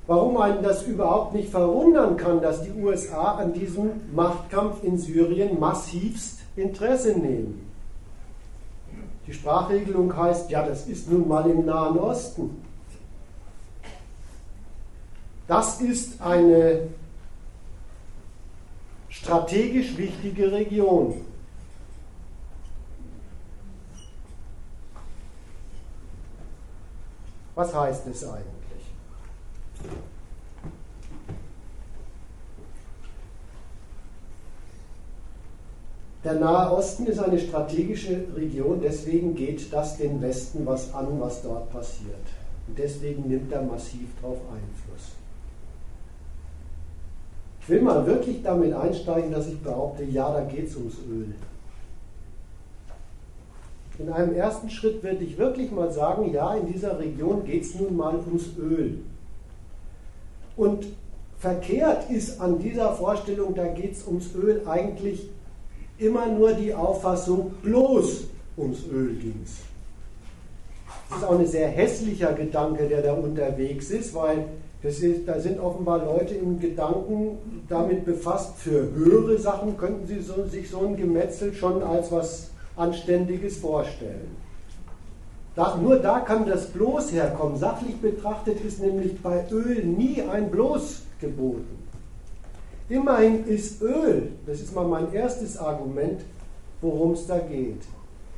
Warum 0.08 0.38
einen 0.38 0.64
das 0.64 0.88
überhaupt 0.88 1.34
nicht 1.34 1.50
verwundern 1.50 2.18
kann, 2.18 2.42
dass 2.42 2.64
die 2.64 2.72
USA 2.72 3.36
an 3.36 3.54
diesem 3.54 3.92
Machtkampf 4.14 4.84
in 4.84 4.98
Syrien 4.98 5.60
massivst 5.60 6.40
Interesse 6.56 7.18
nehmen. 7.18 7.71
Die 9.28 9.34
Sprachregelung 9.34 10.16
heißt, 10.16 10.50
ja, 10.50 10.66
das 10.66 10.88
ist 10.88 11.10
nun 11.10 11.28
mal 11.28 11.50
im 11.50 11.66
Nahen 11.66 11.98
Osten. 12.00 12.62
Das 15.48 15.82
ist 15.82 16.22
eine 16.22 16.88
strategisch 19.10 19.98
wichtige 19.98 20.52
Region. 20.52 21.26
Was 27.54 27.76
heißt 27.76 28.08
es 28.08 28.24
eigentlich? 28.24 28.46
Der 36.24 36.34
Nahe 36.34 36.72
Osten 36.72 37.08
ist 37.08 37.20
eine 37.20 37.40
strategische 37.40 38.26
Region, 38.36 38.80
deswegen 38.82 39.34
geht 39.34 39.74
das 39.74 39.98
den 39.98 40.22
Westen 40.22 40.66
was 40.68 40.94
an, 40.94 41.20
was 41.20 41.42
dort 41.42 41.72
passiert. 41.72 42.28
Und 42.68 42.78
deswegen 42.78 43.28
nimmt 43.28 43.52
er 43.52 43.64
massiv 43.64 44.08
darauf 44.22 44.38
Einfluss. 44.38 45.10
Ich 47.62 47.70
will 47.70 47.82
mal 47.82 48.06
wirklich 48.06 48.44
damit 48.44 48.74
einsteigen, 48.74 49.32
dass 49.32 49.48
ich 49.48 49.60
behaupte, 49.62 50.04
ja, 50.04 50.32
da 50.32 50.42
geht 50.42 50.68
es 50.68 50.76
ums 50.76 50.98
Öl. 51.10 51.34
In 53.98 54.10
einem 54.10 54.34
ersten 54.36 54.70
Schritt 54.70 55.02
werde 55.04 55.24
ich 55.24 55.38
wirklich 55.38 55.72
mal 55.72 55.92
sagen, 55.92 56.32
ja, 56.32 56.56
in 56.56 56.72
dieser 56.72 57.00
Region 57.00 57.46
geht 57.46 57.64
es 57.64 57.76
nun 57.76 57.96
mal 57.96 58.16
ums 58.16 58.58
Öl. 58.58 59.00
Und 60.56 60.86
verkehrt 61.38 62.10
ist 62.12 62.40
an 62.40 62.60
dieser 62.60 62.94
Vorstellung, 62.94 63.56
da 63.56 63.68
geht 63.68 63.94
es 63.94 64.06
ums 64.06 64.34
Öl 64.36 64.68
eigentlich 64.68 65.30
immer 66.02 66.28
nur 66.28 66.54
die 66.54 66.74
Auffassung, 66.74 67.52
bloß 67.62 68.26
ums 68.58 68.86
Öl 68.92 69.16
ging 69.16 69.40
es. 69.44 69.58
Das 71.10 71.20
ist 71.20 71.24
auch 71.26 71.40
ein 71.40 71.46
sehr 71.46 71.68
hässlicher 71.68 72.34
Gedanke, 72.34 72.88
der 72.88 73.02
da 73.02 73.14
unterwegs 73.14 73.92
ist, 73.92 74.14
weil 74.16 74.46
ist, 74.84 75.28
da 75.28 75.40
sind 75.40 75.60
offenbar 75.60 76.04
Leute 76.04 76.34
im 76.34 76.60
Gedanken 76.60 77.38
damit 77.70 78.04
befasst, 78.04 78.58
für 78.58 78.92
höhere 78.96 79.38
Sachen 79.38 79.78
könnten 79.78 80.08
sie 80.08 80.22
so, 80.22 80.44
sich 80.46 80.70
so 80.70 80.80
ein 80.80 80.98
Gemetzel 80.98 81.54
schon 81.54 81.84
als 81.84 82.12
was 82.12 82.50
Anständiges 82.76 83.58
vorstellen. 83.58 84.36
Da, 85.56 85.78
nur 85.78 85.98
da 85.98 86.22
kann 86.22 86.48
das 86.48 86.68
bloß 86.68 87.12
herkommen. 87.12 87.58
Sachlich 87.58 87.98
betrachtet 87.98 88.62
ist 88.62 88.82
nämlich 88.82 89.22
bei 89.22 89.46
Öl 89.52 89.84
nie 89.84 90.22
ein 90.22 90.50
bloß 90.50 91.02
geboten. 91.20 91.81
Immerhin 92.92 93.46
ist 93.46 93.82
Öl, 93.82 94.34
das 94.46 94.60
ist 94.60 94.76
mal 94.76 94.86
mein 94.86 95.14
erstes 95.14 95.58
Argument, 95.58 96.24
worum 96.82 97.14
es 97.14 97.26
da 97.26 97.40
geht. 97.40 97.84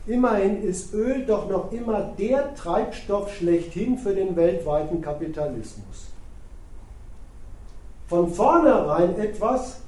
Immerhin 0.06 0.62
ist 0.62 0.94
Öl 0.94 1.26
doch 1.26 1.50
noch 1.50 1.72
immer 1.72 2.14
der 2.20 2.54
Treibstoff 2.54 3.34
schlechthin 3.34 3.98
für 3.98 4.14
den 4.14 4.36
weltweiten 4.36 5.02
Kapitalismus. 5.02 6.12
Von 8.06 8.30
vornherein 8.30 9.18
etwas, 9.18 9.80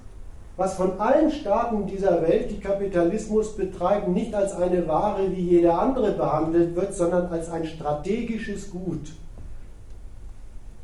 was 0.57 0.73
von 0.73 0.99
allen 0.99 1.29
Staaten 1.29 1.85
dieser 1.85 2.23
Welt, 2.23 2.49
die 2.49 2.59
Kapitalismus 2.59 3.55
betreiben, 3.55 4.13
nicht 4.13 4.33
als 4.33 4.53
eine 4.53 4.87
Ware 4.87 5.31
wie 5.31 5.41
jede 5.41 5.75
andere 5.75 6.13
behandelt 6.13 6.75
wird, 6.75 6.95
sondern 6.95 7.27
als 7.27 7.51
ein 7.51 7.67
strategisches 7.67 8.71
Gut 8.71 9.11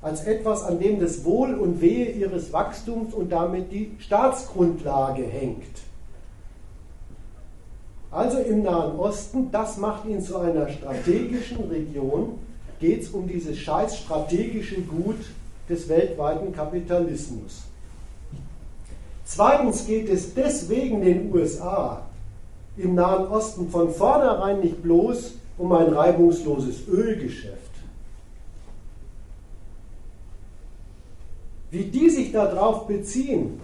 als 0.02 0.24
etwas, 0.24 0.64
an 0.64 0.80
dem 0.80 1.00
das 1.00 1.24
Wohl 1.24 1.54
und 1.54 1.82
Wehe 1.82 2.12
ihres 2.12 2.52
Wachstums 2.52 3.14
und 3.14 3.32
damit 3.32 3.72
die 3.72 3.92
Staatsgrundlage 4.00 5.24
hängt. 5.24 5.82
Also 8.10 8.40
im 8.40 8.64
Nahen 8.64 9.00
Osten, 9.00 9.52
das 9.52 9.78
macht 9.78 10.06
ihn 10.06 10.22
zu 10.22 10.38
einer 10.38 10.68
strategischen 10.68 11.70
Region, 11.70 12.40
geht 12.80 13.04
es 13.04 13.10
um 13.10 13.28
dieses 13.28 13.58
scheiß 13.58 14.00
strategische 14.00 14.82
Gut 14.82 15.20
des 15.70 15.88
weltweiten 15.88 16.52
Kapitalismus. 16.52 17.62
Zweitens 19.24 19.86
geht 19.86 20.10
es 20.10 20.34
deswegen 20.34 21.02
den 21.02 21.34
USA 21.34 22.02
im 22.76 22.96
Nahen 22.96 23.28
Osten 23.28 23.70
von 23.70 23.94
vornherein 23.94 24.60
nicht 24.60 24.82
bloß 24.82 25.36
um 25.58 25.72
ein 25.72 25.94
reibungsloses 25.94 26.88
Ölgeschäft. 26.90 27.61
Wie 31.72 31.86
die 31.86 32.10
sich 32.10 32.32
darauf 32.32 32.86
beziehen, 32.86 33.60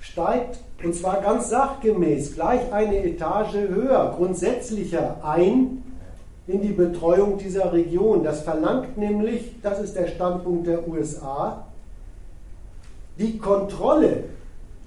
steigt, 0.00 0.58
und 0.82 0.94
zwar 0.94 1.20
ganz 1.20 1.50
sachgemäß, 1.50 2.34
gleich 2.34 2.72
eine 2.72 3.04
Etage 3.04 3.54
höher, 3.54 4.14
grundsätzlicher 4.16 5.18
ein 5.22 5.82
in 6.46 6.62
die 6.62 6.72
Betreuung 6.72 7.38
dieser 7.38 7.72
Region. 7.72 8.24
Das 8.24 8.42
verlangt 8.42 8.96
nämlich, 8.96 9.54
das 9.62 9.80
ist 9.80 9.94
der 9.94 10.08
Standpunkt 10.08 10.66
der 10.66 10.88
USA, 10.88 11.66
die 13.18 13.38
Kontrolle 13.38 14.24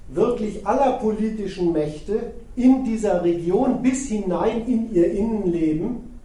wirklich 0.10 0.66
aller 0.68 0.94
politischen 0.94 1.72
Mächte 1.72 2.34
in 2.56 2.84
dieser 2.84 3.24
Region 3.24 3.82
bis 3.82 4.10
hinein 4.10 4.68
in 4.68 4.94
ihr 4.94 5.12
Innenleben, 5.12 6.20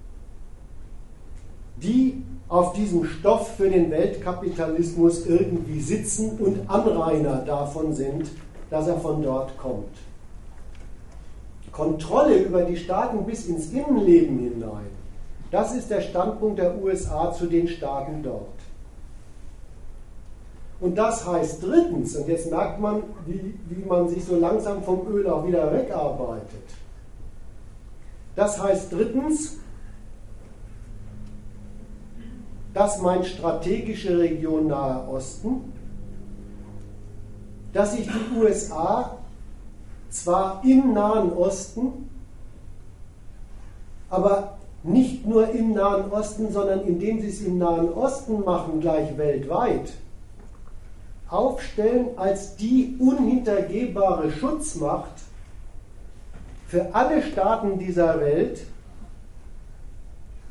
die 1.77 2.23
auf 2.49 2.73
diesem 2.73 3.05
Stoff 3.05 3.57
für 3.57 3.69
den 3.69 3.91
Weltkapitalismus 3.91 5.27
irgendwie 5.27 5.81
sitzen 5.81 6.39
und 6.39 6.69
Anrainer 6.69 7.43
davon 7.45 7.93
sind, 7.93 8.31
dass 8.71 8.89
er 8.89 8.99
von 8.99 9.23
dort 9.23 9.57
kommt. 9.59 9.97
Kontrolle 11.73 12.39
über 12.39 12.63
die 12.63 12.77
Staaten 12.77 13.25
bis 13.25 13.47
ins 13.47 13.71
Innenleben 13.71 14.39
hinein, 14.39 14.87
das 15.51 15.75
ist 15.75 15.91
der 15.91 16.01
Standpunkt 16.01 16.59
der 16.59 16.83
USA 16.83 17.33
zu 17.33 17.47
den 17.47 17.69
Staaten 17.69 18.23
dort. 18.23 18.47
Und 20.81 20.97
das 20.97 21.27
heißt 21.27 21.63
drittens, 21.63 22.17
und 22.17 22.29
jetzt 22.29 22.51
merkt 22.51 22.81
man, 22.81 23.03
wie, 23.27 23.55
wie 23.69 23.85
man 23.85 24.09
sich 24.09 24.25
so 24.25 24.37
langsam 24.37 24.83
vom 24.83 25.07
Öl 25.09 25.29
auch 25.29 25.47
wieder 25.47 25.73
wegarbeitet. 25.73 26.47
Das 28.37 28.63
heißt 28.63 28.93
drittens, 28.93 29.59
dass 32.79 33.03
mein 33.03 33.25
strategische 33.25 34.17
Region 34.21 34.69
Nahe 34.69 35.09
Osten, 35.09 35.73
dass 37.73 37.97
sich 37.97 38.07
die 38.07 38.39
USA 38.39 39.19
zwar 40.11 40.63
im 40.65 40.93
Nahen 40.93 41.33
Osten, 41.33 42.09
aber 44.09 44.59
nicht 44.85 45.27
nur 45.27 45.51
im 45.51 45.73
Nahen 45.73 46.13
Osten, 46.13 46.53
sondern 46.53 46.83
indem 46.83 47.21
sie 47.21 47.31
es 47.31 47.41
im 47.43 47.59
Nahen 47.59 47.93
Osten 47.93 48.45
machen, 48.45 48.81
gleich 48.81 49.19
weltweit, 49.19 49.91
aufstellen 51.29 52.17
als 52.17 52.55
die 52.55 52.97
unhintergehbare 53.01 54.31
Schutzmacht 54.31 55.15
für 56.69 56.95
alle 56.95 57.23
Staaten 57.25 57.81
dieser 57.81 58.21
Welt, 58.21 58.61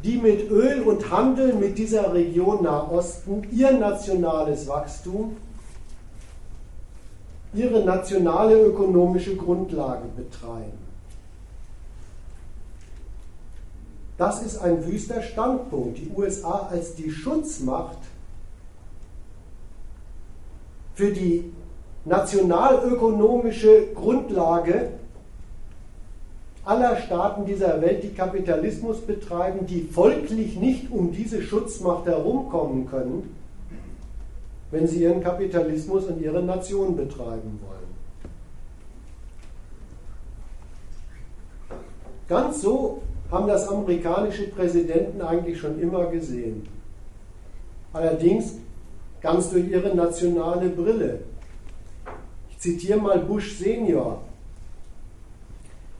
die 0.03 0.17
mit 0.17 0.49
Öl 0.51 0.83
und 0.83 1.09
Handel 1.11 1.53
mit 1.53 1.77
dieser 1.77 2.13
Region 2.13 2.63
Nahosten 2.63 3.47
ihr 3.51 3.71
nationales 3.71 4.67
Wachstum, 4.67 5.37
ihre 7.53 7.83
nationale 7.83 8.61
ökonomische 8.61 9.35
Grundlage 9.35 10.07
betreiben. 10.15 10.87
Das 14.17 14.41
ist 14.41 14.57
ein 14.59 14.85
wüster 14.85 15.21
Standpunkt. 15.21 15.99
Die 15.99 16.11
USA 16.15 16.67
als 16.71 16.95
die 16.95 17.11
Schutzmacht 17.11 17.99
für 20.95 21.11
die 21.11 21.53
nationalökonomische 22.05 23.93
Grundlage 23.93 24.93
aller 26.67 26.97
Staaten 26.97 27.45
dieser 27.45 27.81
Welt, 27.81 28.03
die 28.03 28.13
Kapitalismus 28.13 28.99
betreiben, 28.99 29.65
die 29.65 29.81
folglich 29.81 30.57
nicht 30.57 30.91
um 30.91 31.13
diese 31.13 31.41
Schutzmacht 31.41 32.05
herumkommen 32.05 32.89
können, 32.89 33.33
wenn 34.71 34.85
sie 34.85 35.03
ihren 35.03 35.23
Kapitalismus 35.23 36.05
und 36.05 36.21
ihre 36.21 36.43
Nation 36.43 36.97
betreiben 36.97 37.59
wollen. 37.65 37.87
Ganz 42.27 42.61
so 42.61 43.01
haben 43.31 43.47
das 43.47 43.69
amerikanische 43.69 44.47
Präsidenten 44.47 45.21
eigentlich 45.21 45.57
schon 45.59 45.79
immer 45.79 46.07
gesehen. 46.07 46.67
Allerdings 47.93 48.55
ganz 49.21 49.49
durch 49.51 49.69
ihre 49.69 49.95
nationale 49.95 50.67
Brille. 50.67 51.21
Ich 52.49 52.59
zitiere 52.59 52.99
mal 52.99 53.19
Bush 53.19 53.57
Senior. 53.57 54.26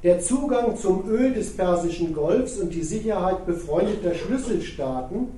Der 0.04 0.20
Zugang 0.20 0.78
zum 0.78 1.10
Öl 1.10 1.34
des 1.34 1.58
Persischen 1.58 2.14
Golfs 2.14 2.60
und 2.60 2.72
die 2.72 2.84
Sicherheit 2.84 3.48
befreundeter 3.48 4.14
Schlüsselstaaten, 4.14 5.30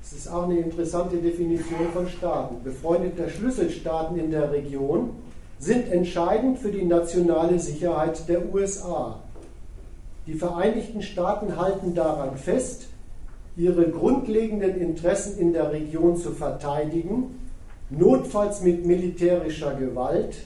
das 0.00 0.12
ist 0.12 0.28
auch 0.32 0.44
eine 0.44 0.60
interessante 0.60 1.16
Definition 1.16 1.88
von 1.92 2.08
Staaten, 2.08 2.62
befreundeter 2.62 3.28
Schlüsselstaaten 3.28 4.16
in 4.16 4.30
der 4.30 4.52
Region, 4.52 5.10
sind 5.58 5.90
entscheidend 5.90 6.60
für 6.60 6.70
die 6.70 6.84
nationale 6.84 7.58
Sicherheit 7.58 8.28
der 8.28 8.54
USA. 8.54 9.18
Die 10.28 10.34
Vereinigten 10.34 11.02
Staaten 11.02 11.56
halten 11.56 11.96
daran 11.96 12.36
fest, 12.36 12.86
ihre 13.56 13.90
grundlegenden 13.90 14.80
Interessen 14.80 15.38
in 15.38 15.52
der 15.52 15.72
Region 15.72 16.16
zu 16.16 16.30
verteidigen, 16.30 17.34
notfalls 17.90 18.62
mit 18.62 18.86
militärischer 18.86 19.74
Gewalt, 19.74 20.36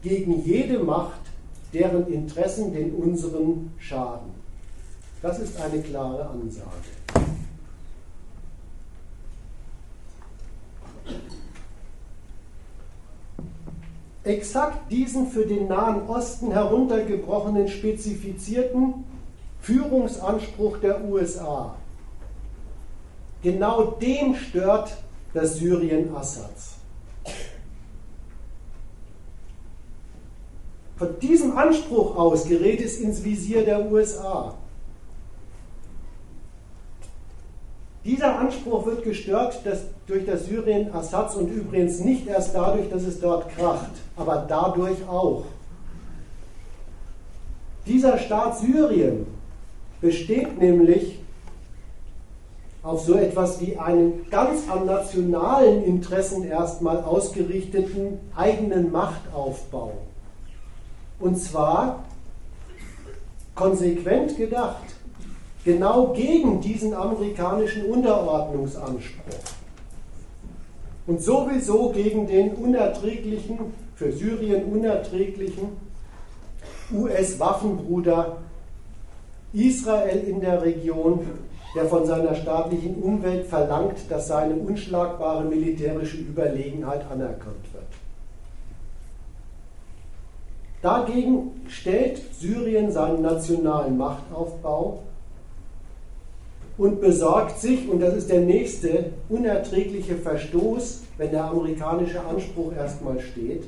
gegen 0.00 0.42
jede 0.42 0.78
Macht, 0.78 1.27
deren 1.72 2.06
Interessen 2.12 2.72
den 2.72 2.94
unseren 2.94 3.72
schaden. 3.78 4.30
Das 5.22 5.38
ist 5.38 5.60
eine 5.60 5.80
klare 5.82 6.28
Ansage. 6.28 6.68
Exakt 14.24 14.90
diesen 14.92 15.28
für 15.28 15.46
den 15.46 15.68
Nahen 15.68 16.08
Osten 16.08 16.52
heruntergebrochenen 16.52 17.68
spezifizierten 17.68 19.04
Führungsanspruch 19.60 20.78
der 20.78 21.02
USA 21.04 21.74
Genau 23.42 23.92
den 23.92 24.34
stört 24.34 24.96
das 25.32 25.56
Syrien 25.56 26.14
Assads. 26.14 26.77
Von 30.98 31.20
diesem 31.20 31.56
Anspruch 31.56 32.16
aus 32.16 32.48
gerät 32.48 32.80
es 32.80 32.98
ins 32.98 33.22
Visier 33.22 33.64
der 33.64 33.90
USA. 33.90 34.54
Dieser 38.04 38.38
Anspruch 38.38 38.84
wird 38.86 39.04
gestört 39.04 39.60
durch 40.06 40.26
das 40.26 40.46
Syrien 40.46 40.92
Assads 40.92 41.36
und 41.36 41.50
übrigens 41.50 42.00
nicht 42.00 42.26
erst 42.26 42.54
dadurch, 42.54 42.88
dass 42.88 43.04
es 43.04 43.20
dort 43.20 43.48
kracht, 43.50 43.90
aber 44.16 44.44
dadurch 44.48 45.06
auch. 45.08 45.44
Dieser 47.86 48.18
Staat 48.18 48.58
Syrien 48.58 49.26
besteht 50.00 50.58
nämlich 50.58 51.20
auf 52.82 53.02
so 53.04 53.14
etwas 53.14 53.60
wie 53.60 53.76
einen 53.76 54.28
ganz 54.30 54.68
an 54.68 54.86
nationalen 54.86 55.84
Interessen 55.84 56.44
erstmal 56.44 57.02
ausgerichteten 57.02 58.18
eigenen 58.34 58.90
Machtaufbau. 58.90 59.92
Und 61.20 61.36
zwar 61.36 62.04
konsequent 63.54 64.36
gedacht, 64.36 64.84
genau 65.64 66.12
gegen 66.12 66.60
diesen 66.60 66.94
amerikanischen 66.94 67.86
Unterordnungsanspruch. 67.86 69.34
Und 71.06 71.22
sowieso 71.22 71.90
gegen 71.90 72.26
den 72.26 72.54
unerträglichen, 72.54 73.58
für 73.96 74.12
Syrien 74.12 74.64
unerträglichen 74.64 75.70
US-Waffenbruder 76.92 78.36
Israel 79.52 80.24
in 80.24 80.40
der 80.40 80.62
Region 80.62 81.26
der 81.74 81.84
von 81.86 82.06
seiner 82.06 82.34
staatlichen 82.34 82.96
Umwelt 83.02 83.46
verlangt, 83.46 83.98
dass 84.08 84.28
seine 84.28 84.54
unschlagbare 84.54 85.44
militärische 85.44 86.16
Überlegenheit 86.16 87.02
anerkannt 87.10 87.72
wird. 87.72 88.07
Dagegen 90.82 91.62
stellt 91.68 92.20
Syrien 92.34 92.92
seinen 92.92 93.22
nationalen 93.22 93.98
Machtaufbau 93.98 95.00
und 96.76 97.00
besorgt 97.00 97.58
sich, 97.58 97.88
und 97.88 98.00
das 98.00 98.14
ist 98.14 98.30
der 98.30 98.40
nächste 98.40 99.10
unerträgliche 99.28 100.14
Verstoß, 100.14 101.02
wenn 101.16 101.32
der 101.32 101.44
amerikanische 101.44 102.24
Anspruch 102.24 102.72
erstmal 102.72 103.18
steht, 103.20 103.64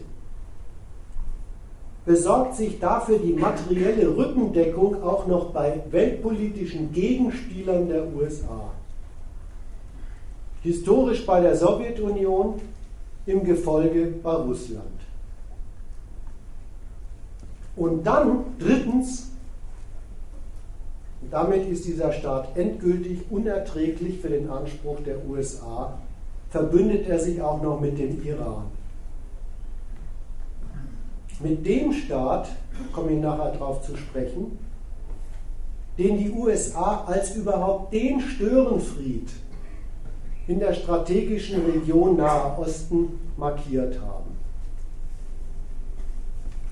besorgt 2.07 2.55
sich 2.55 2.79
dafür 2.79 3.19
die 3.19 3.33
materielle 3.33 4.17
Rückendeckung 4.17 5.03
auch 5.03 5.27
noch 5.27 5.51
bei 5.51 5.81
weltpolitischen 5.91 6.93
Gegenspielern 6.93 7.89
der 7.89 8.07
USA. 8.15 8.71
historisch 10.63 11.25
bei 11.25 11.41
der 11.41 11.57
Sowjetunion, 11.57 12.61
im 13.27 13.45
Gefolge 13.45 14.13
bei 14.23 14.33
Russland. 14.33 15.00
Und 17.77 18.05
dann 18.05 18.45
drittens, 18.59 19.31
damit 21.31 21.69
ist 21.69 21.87
dieser 21.87 22.13
Staat 22.13 22.57
endgültig 22.57 23.21
unerträglich 23.31 24.21
für 24.21 24.29
den 24.29 24.51
Anspruch 24.51 25.01
der 25.05 25.25
USA, 25.27 25.99
verbündet 26.51 27.09
er 27.09 27.19
sich 27.19 27.41
auch 27.41 27.63
noch 27.63 27.81
mit 27.81 27.99
dem 27.99 28.23
Iran. 28.25 28.65
Mit 31.39 31.65
dem 31.65 31.93
Staat, 31.93 32.49
komme 32.93 33.13
ich 33.13 33.21
nachher 33.21 33.53
darauf 33.53 33.83
zu 33.83 33.97
sprechen, 33.97 34.59
den 35.97 36.19
die 36.19 36.31
USA 36.31 37.05
als 37.07 37.37
überhaupt 37.37 37.93
den 37.93 38.21
Störenfried 38.21 39.29
in 40.49 40.59
der 40.59 40.75
strategischen 40.75 41.65
Region 41.65 42.17
Nahe 42.17 42.59
Osten 42.59 43.21
markiert 43.37 44.01
haben. 44.01 44.30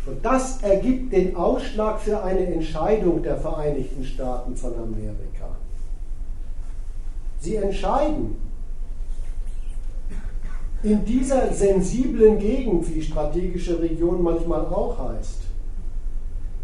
Und 0.09 0.25
das 0.25 0.63
ergibt 0.63 1.13
den 1.13 1.37
Ausschlag 1.37 2.01
für 2.01 2.23
eine 2.23 2.47
Entscheidung 2.47 3.23
der 3.23 3.37
Vereinigten 3.37 4.03
Staaten 4.03 4.57
von 4.57 4.73
Amerika. 4.75 5.57
Sie 7.41 7.57
entscheiden 7.57 8.37
in 10.83 11.05
dieser 11.05 11.53
sensiblen 11.53 12.39
Gegend, 12.39 12.95
wie 12.95 13.03
strategische 13.03 13.81
Region 13.83 14.23
manchmal 14.23 14.65
auch 14.67 14.97
heißt, 14.99 15.43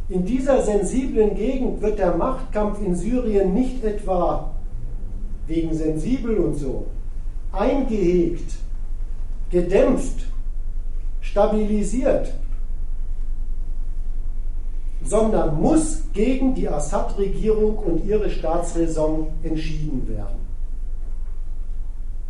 in 0.08 0.24
dieser 0.24 0.62
sensiblen 0.62 1.34
Gegend 1.34 1.82
wird 1.82 1.98
der 1.98 2.14
Machtkampf 2.16 2.80
in 2.80 2.94
Syrien 2.94 3.52
nicht 3.52 3.84
etwa 3.84 4.50
wegen 5.46 5.74
sensibel 5.74 6.38
und 6.38 6.54
so 6.54 6.86
eingehegt, 7.52 8.54
gedämpft, 9.50 10.26
stabilisiert, 11.20 12.34
sondern 15.04 15.60
muss 15.60 16.02
gegen 16.12 16.54
die 16.54 16.68
Assad-Regierung 16.68 17.76
und 17.76 18.04
ihre 18.04 18.30
Staatsräson 18.30 19.28
entschieden 19.42 20.08
werden. 20.08 20.44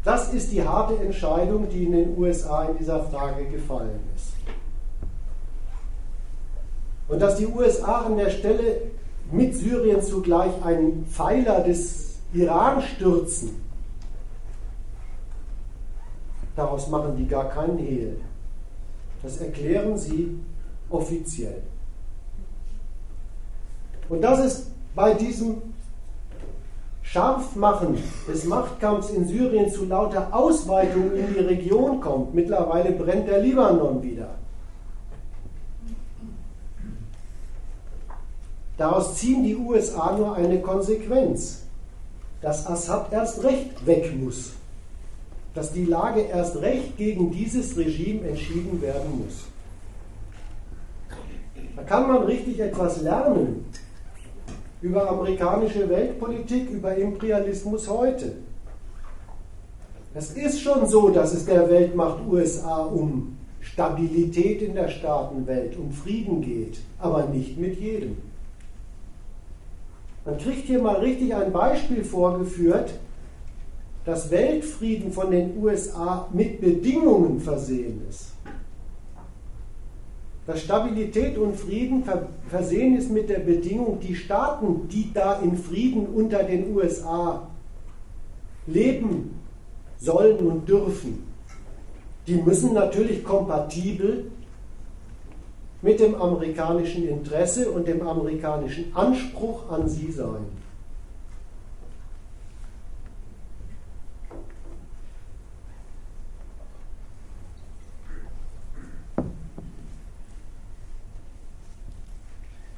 Das 0.04 0.34
ist 0.34 0.52
die 0.52 0.62
harte 0.62 0.96
Entscheidung, 1.02 1.68
die 1.68 1.84
in 1.84 1.92
den 1.92 2.18
USA 2.18 2.64
in 2.64 2.76
dieser 2.76 3.04
Frage 3.04 3.46
gefallen 3.46 4.00
ist. 4.14 4.34
Und 7.08 7.20
dass 7.20 7.36
die 7.36 7.46
USA 7.46 8.02
an 8.02 8.16
der 8.16 8.30
Stelle 8.30 8.82
mit 9.30 9.54
Syrien 9.54 10.02
zugleich 10.02 10.52
einen 10.62 11.06
Pfeiler 11.06 11.60
des 11.60 12.18
Iran 12.32 12.82
stürzen, 12.82 13.62
daraus 16.56 16.88
machen 16.88 17.16
die 17.16 17.26
gar 17.26 17.48
keinen 17.48 17.78
Hehl. 17.78 18.20
Das 19.22 19.38
erklären 19.38 19.96
sie 19.96 20.38
offiziell. 20.90 21.62
Und 24.08 24.22
das 24.22 24.44
ist 24.44 24.70
bei 24.94 25.14
diesem 25.14 25.62
Scharfmachen 27.02 27.98
des 28.26 28.44
Machtkampfs 28.44 29.10
in 29.10 29.26
Syrien 29.26 29.70
zu 29.70 29.84
lauter 29.84 30.28
Ausweitung 30.32 31.14
in 31.14 31.32
die 31.32 31.40
Region 31.40 32.00
kommt. 32.00 32.34
Mittlerweile 32.34 32.92
brennt 32.92 33.28
der 33.28 33.40
Libanon 33.40 34.02
wieder. 34.02 34.30
Daraus 38.76 39.14
ziehen 39.16 39.44
die 39.44 39.56
USA 39.56 40.16
nur 40.16 40.34
eine 40.34 40.60
Konsequenz, 40.60 41.62
dass 42.40 42.66
Assad 42.66 43.12
erst 43.12 43.44
recht 43.44 43.86
weg 43.86 44.12
muss, 44.18 44.54
dass 45.54 45.72
die 45.72 45.84
Lage 45.84 46.22
erst 46.22 46.60
recht 46.60 46.96
gegen 46.96 47.30
dieses 47.30 47.76
Regime 47.76 48.26
entschieden 48.26 48.82
werden 48.82 49.24
muss. 49.24 49.44
Da 51.76 51.82
kann 51.82 52.08
man 52.08 52.24
richtig 52.24 52.58
etwas 52.58 53.00
lernen 53.02 53.64
über 54.84 55.08
amerikanische 55.08 55.88
Weltpolitik, 55.88 56.68
über 56.68 56.94
Imperialismus 56.94 57.88
heute. 57.88 58.32
Es 60.12 60.32
ist 60.32 60.60
schon 60.60 60.86
so, 60.86 61.08
dass 61.08 61.32
es 61.32 61.46
der 61.46 61.70
Weltmacht 61.70 62.18
USA 62.28 62.82
um 62.82 63.38
Stabilität 63.60 64.60
in 64.60 64.74
der 64.74 64.88
Staatenwelt, 64.88 65.78
um 65.78 65.90
Frieden 65.90 66.42
geht, 66.42 66.80
aber 66.98 67.24
nicht 67.24 67.56
mit 67.56 67.80
jedem. 67.80 68.18
Man 70.26 70.36
kriegt 70.36 70.66
hier 70.66 70.82
mal 70.82 70.96
richtig 70.96 71.34
ein 71.34 71.50
Beispiel 71.50 72.04
vorgeführt, 72.04 72.92
dass 74.04 74.30
Weltfrieden 74.30 75.12
von 75.12 75.30
den 75.30 75.56
USA 75.62 76.28
mit 76.30 76.60
Bedingungen 76.60 77.40
versehen 77.40 78.02
ist. 78.10 78.33
Dass 80.46 80.60
Stabilität 80.60 81.38
und 81.38 81.56
Frieden 81.56 82.04
versehen 82.48 82.96
ist 82.96 83.10
mit 83.10 83.30
der 83.30 83.38
Bedingung, 83.38 83.98
die 84.00 84.14
Staaten, 84.14 84.88
die 84.88 85.10
da 85.12 85.40
in 85.40 85.56
Frieden 85.56 86.06
unter 86.06 86.42
den 86.42 86.74
USA 86.76 87.48
leben 88.66 89.40
sollen 89.96 90.38
und 90.38 90.68
dürfen, 90.68 91.26
die 92.26 92.34
müssen 92.34 92.74
natürlich 92.74 93.24
kompatibel 93.24 94.30
mit 95.80 96.00
dem 96.00 96.14
amerikanischen 96.14 97.06
Interesse 97.08 97.70
und 97.70 97.86
dem 97.86 98.06
amerikanischen 98.06 98.94
Anspruch 98.94 99.70
an 99.70 99.88
sie 99.88 100.10
sein. 100.10 100.63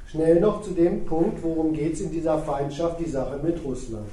Schnell 0.07 0.41
noch 0.41 0.63
zu 0.63 0.71
dem 0.71 1.05
Punkt, 1.05 1.43
worum 1.43 1.73
geht 1.73 1.95
es 1.95 2.01
in 2.01 2.11
dieser 2.11 2.39
Feindschaft, 2.39 3.01
die 3.01 3.11
Sache 3.11 3.39
mit 3.43 3.63
Russland. 3.65 4.07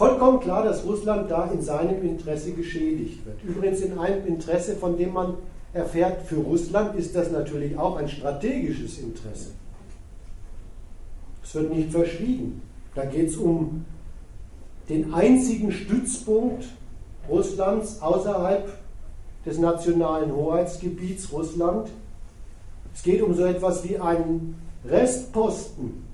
vollkommen 0.00 0.40
klar, 0.40 0.64
dass 0.64 0.86
Russland 0.86 1.30
da 1.30 1.50
in 1.50 1.60
seinem 1.60 2.02
Interesse 2.02 2.52
geschädigt 2.52 3.24
wird. 3.26 3.36
Übrigens 3.44 3.80
in 3.80 3.98
einem 3.98 4.26
Interesse, 4.26 4.74
von 4.76 4.96
dem 4.96 5.12
man 5.12 5.34
erfährt, 5.74 6.22
für 6.22 6.36
Russland 6.36 6.96
ist 6.96 7.14
das 7.14 7.30
natürlich 7.30 7.76
auch 7.76 7.96
ein 7.96 8.08
strategisches 8.08 8.98
Interesse. 8.98 9.50
Es 11.44 11.54
wird 11.54 11.74
nicht 11.74 11.90
verschwiegen. 11.90 12.62
Da 12.94 13.04
geht 13.04 13.28
es 13.28 13.36
um 13.36 13.84
den 14.88 15.12
einzigen 15.12 15.70
Stützpunkt 15.70 16.64
Russlands 17.28 18.00
außerhalb 18.00 18.72
des 19.44 19.58
nationalen 19.58 20.34
Hoheitsgebiets 20.34 21.32
Russland. 21.32 21.88
Es 22.94 23.02
geht 23.02 23.22
um 23.22 23.34
so 23.34 23.44
etwas 23.44 23.88
wie 23.88 23.98
einen 23.98 24.60
Restposten 24.84 26.06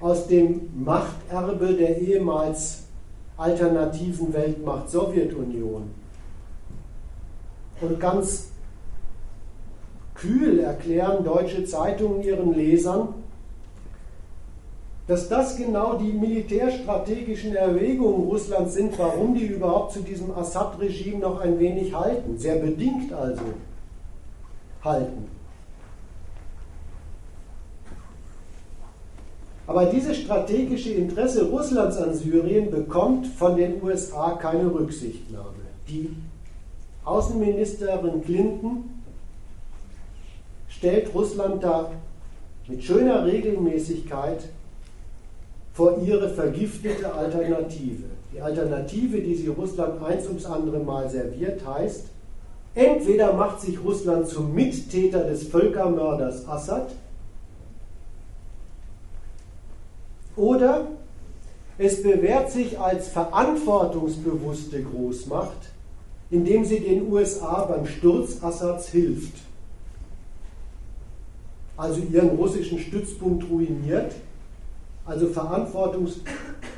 aus 0.00 0.26
dem 0.26 0.70
Machterbe 0.84 1.74
der 1.74 1.98
ehemals 1.98 2.84
alternativen 3.36 4.32
Weltmacht 4.32 4.90
Sowjetunion. 4.90 5.90
Und 7.80 8.00
ganz 8.00 8.48
kühl 10.14 10.58
erklären 10.60 11.24
deutsche 11.24 11.64
Zeitungen 11.64 12.22
ihren 12.22 12.52
Lesern, 12.54 13.14
dass 15.08 15.26
das 15.26 15.56
genau 15.56 15.94
die 15.94 16.12
militärstrategischen 16.12 17.56
Erwägungen 17.56 18.28
Russlands 18.28 18.74
sind, 18.74 18.96
warum 18.98 19.34
die 19.34 19.46
überhaupt 19.46 19.94
zu 19.94 20.00
diesem 20.00 20.30
Assad-Regime 20.36 21.20
noch 21.20 21.40
ein 21.40 21.58
wenig 21.58 21.94
halten, 21.94 22.36
sehr 22.36 22.56
bedingt 22.56 23.10
also 23.14 23.42
halten. 24.84 25.26
Aber 29.66 29.86
dieses 29.86 30.18
strategische 30.18 30.92
Interesse 30.92 31.48
Russlands 31.48 31.96
an 31.96 32.14
Syrien 32.14 32.70
bekommt 32.70 33.26
von 33.26 33.56
den 33.56 33.82
USA 33.82 34.32
keine 34.32 34.72
Rücksichtnahme. 34.72 35.54
Die 35.88 36.14
Außenministerin 37.04 38.22
Clinton 38.22 38.90
stellt 40.68 41.14
Russland 41.14 41.64
da 41.64 41.92
mit 42.66 42.84
schöner 42.84 43.24
Regelmäßigkeit 43.24 44.48
vor 45.78 46.02
ihre 46.04 46.28
vergiftete 46.28 47.14
Alternative. 47.14 48.02
Die 48.34 48.40
Alternative, 48.40 49.20
die 49.20 49.36
sie 49.36 49.46
Russland 49.46 50.02
eins 50.02 50.26
ums 50.26 50.44
andere 50.44 50.80
Mal 50.80 51.08
serviert, 51.08 51.64
heißt, 51.64 52.06
entweder 52.74 53.32
macht 53.34 53.60
sich 53.60 53.78
Russland 53.84 54.26
zum 54.26 54.52
Mittäter 54.56 55.22
des 55.22 55.44
Völkermörders 55.44 56.48
Assad, 56.48 56.90
Oder 60.34 60.86
es 61.78 62.02
bewährt 62.02 62.50
sich 62.50 62.78
als 62.78 63.08
verantwortungsbewusste 63.08 64.82
Großmacht, 64.82 65.70
indem 66.30 66.64
sie 66.64 66.78
den 66.80 67.10
USA 67.10 67.64
beim 67.64 67.86
Sturz 67.86 68.42
Assads 68.42 68.88
hilft. 68.88 69.34
Also 71.76 72.00
ihren 72.00 72.30
russischen 72.30 72.78
Stützpunkt 72.78 73.48
ruiniert, 73.50 74.12
also 75.08 75.28
verantwortungsbewusst 75.28 76.26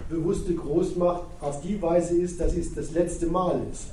bewusste 0.09 0.55
Großmacht 0.55 1.25
auf 1.41 1.61
die 1.63 1.81
Weise 1.81 2.17
ist, 2.17 2.41
dass 2.41 2.57
es 2.57 2.75
das 2.75 2.91
letzte 2.93 3.27
Mal 3.27 3.61
ist. 3.73 3.87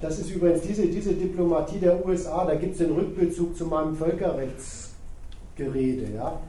Das 0.00 0.18
ist 0.18 0.30
übrigens 0.30 0.62
diese, 0.62 0.86
diese 0.86 1.12
Diplomatie 1.12 1.78
der 1.78 2.02
USA, 2.06 2.46
da 2.46 2.54
gibt 2.54 2.72
es 2.72 2.78
den 2.78 2.92
Rückbezug 2.92 3.54
zu 3.56 3.66
meinem 3.66 3.94
Völkerrechtsgerede. 3.96 6.14
Ja? 6.14 6.40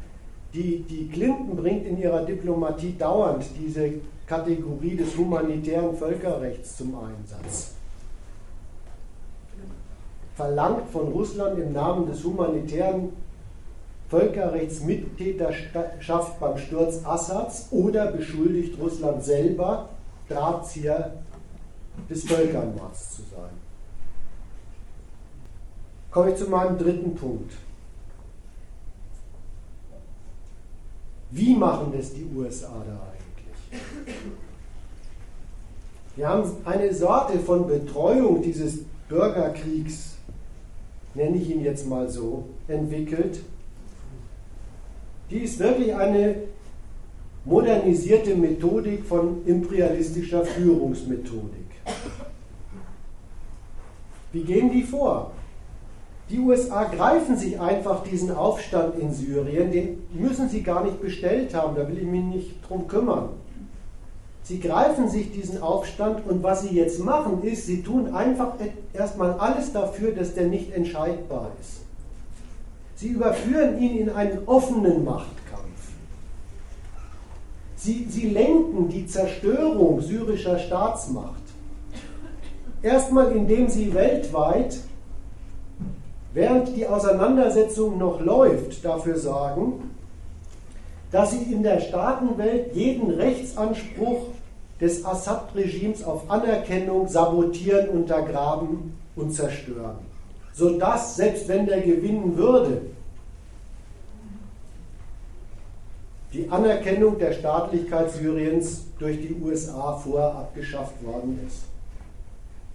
Die, 0.53 0.83
die 0.83 1.09
Clinton 1.09 1.57
bringt 1.57 1.85
in 1.85 1.97
ihrer 1.97 2.25
Diplomatie 2.25 2.95
dauernd 2.97 3.43
diese 3.59 3.95
Kategorie 4.25 4.95
des 4.95 5.17
humanitären 5.17 5.97
Völkerrechts 5.97 6.77
zum 6.77 6.95
Einsatz. 6.95 7.73
Verlangt 10.39 10.89
von 10.89 11.09
Russland 11.09 11.59
im 11.59 11.73
Namen 11.73 12.07
des 12.07 12.23
humanitären 12.23 13.09
Völkerrechts 14.07 14.79
Mittäterschaft 14.79 16.39
beim 16.39 16.57
Sturz 16.57 17.03
Assads 17.03 17.67
oder 17.71 18.13
beschuldigt 18.13 18.79
Russland 18.79 19.21
selber, 19.21 19.89
Drahtzieher 20.29 21.11
des 22.09 22.23
Völkermords 22.23 23.17
zu 23.17 23.23
sein. 23.23 23.49
Komme 26.09 26.31
ich 26.31 26.37
zu 26.37 26.49
meinem 26.49 26.77
dritten 26.77 27.15
Punkt. 27.15 27.51
Wie 31.31 31.53
machen 31.53 31.91
das 31.93 32.13
die 32.13 32.29
USA 32.33 32.71
da 32.87 32.97
eigentlich? 33.11 33.81
Wir 36.15 36.29
haben 36.29 36.49
eine 36.63 36.93
Sorte 36.93 37.39
von 37.39 37.67
Betreuung 37.67 38.41
dieses 38.41 38.85
Bürgerkriegs, 39.09 40.15
nenne 41.13 41.37
ich 41.37 41.49
ihn 41.49 41.63
jetzt 41.63 41.87
mal 41.87 42.09
so, 42.09 42.45
entwickelt. 42.67 43.39
Die 45.29 45.39
ist 45.39 45.59
wirklich 45.59 45.93
eine 45.95 46.35
modernisierte 47.45 48.35
Methodik 48.35 49.05
von 49.05 49.45
imperialistischer 49.45 50.45
Führungsmethodik. 50.45 51.69
Wie 54.31 54.43
gehen 54.43 54.71
die 54.71 54.83
vor? 54.83 55.31
Die 56.29 56.39
USA 56.39 56.83
greifen 56.83 57.35
sich 57.37 57.59
einfach 57.59 58.03
diesen 58.03 58.31
Aufstand 58.31 58.99
in 58.99 59.11
Syrien, 59.11 59.71
den 59.71 60.03
müssen 60.13 60.47
sie 60.47 60.61
gar 60.61 60.83
nicht 60.83 61.01
bestellt 61.01 61.55
haben, 61.55 61.75
da 61.75 61.87
will 61.87 61.97
ich 61.97 62.05
mich 62.05 62.23
nicht 62.23 62.69
drum 62.69 62.87
kümmern. 62.87 63.29
Sie 64.49 64.59
greifen 64.59 65.07
sich 65.07 65.31
diesen 65.31 65.61
Aufstand 65.61 66.27
und 66.27 66.41
was 66.41 66.63
sie 66.63 66.75
jetzt 66.75 66.97
machen 67.01 67.43
ist, 67.43 67.67
sie 67.67 67.83
tun 67.83 68.15
einfach 68.15 68.53
erstmal 68.93 69.33
alles 69.33 69.71
dafür, 69.73 70.11
dass 70.11 70.33
der 70.33 70.47
nicht 70.47 70.73
entscheidbar 70.73 71.51
ist. 71.61 71.81
Sie 72.95 73.09
überführen 73.09 73.79
ihn 73.79 73.95
in 73.95 74.09
einen 74.09 74.47
offenen 74.47 75.05
Machtkampf. 75.05 75.91
Sie, 77.75 78.07
sie 78.09 78.27
lenken 78.29 78.89
die 78.89 79.05
Zerstörung 79.05 80.01
syrischer 80.01 80.57
Staatsmacht. 80.57 81.43
Erstmal 82.81 83.31
indem 83.33 83.69
sie 83.69 83.93
weltweit 83.93 84.79
während 86.33 86.75
die 86.75 86.87
Auseinandersetzung 86.87 87.99
noch 87.99 88.19
läuft, 88.19 88.83
dafür 88.83 89.19
sorgen, 89.19 89.91
dass 91.11 91.29
sie 91.29 91.53
in 91.53 91.61
der 91.61 91.81
Staatenwelt 91.81 92.75
jeden 92.75 93.11
Rechtsanspruch 93.11 94.38
des 94.79 95.03
Assad-Regimes 95.03 96.03
auf 96.03 96.29
Anerkennung 96.29 97.07
sabotieren, 97.07 97.89
untergraben 97.89 98.97
und 99.15 99.31
zerstören. 99.31 99.97
Sodass, 100.53 101.15
selbst 101.15 101.47
wenn 101.47 101.65
der 101.65 101.81
gewinnen 101.81 102.37
würde, 102.37 102.81
die 106.33 106.49
Anerkennung 106.49 107.17
der 107.17 107.33
Staatlichkeit 107.33 108.11
Syriens 108.11 108.83
durch 108.99 109.17
die 109.19 109.35
USA 109.41 109.93
vorher 109.93 110.35
abgeschafft 110.35 111.03
worden 111.03 111.39
ist. 111.47 111.63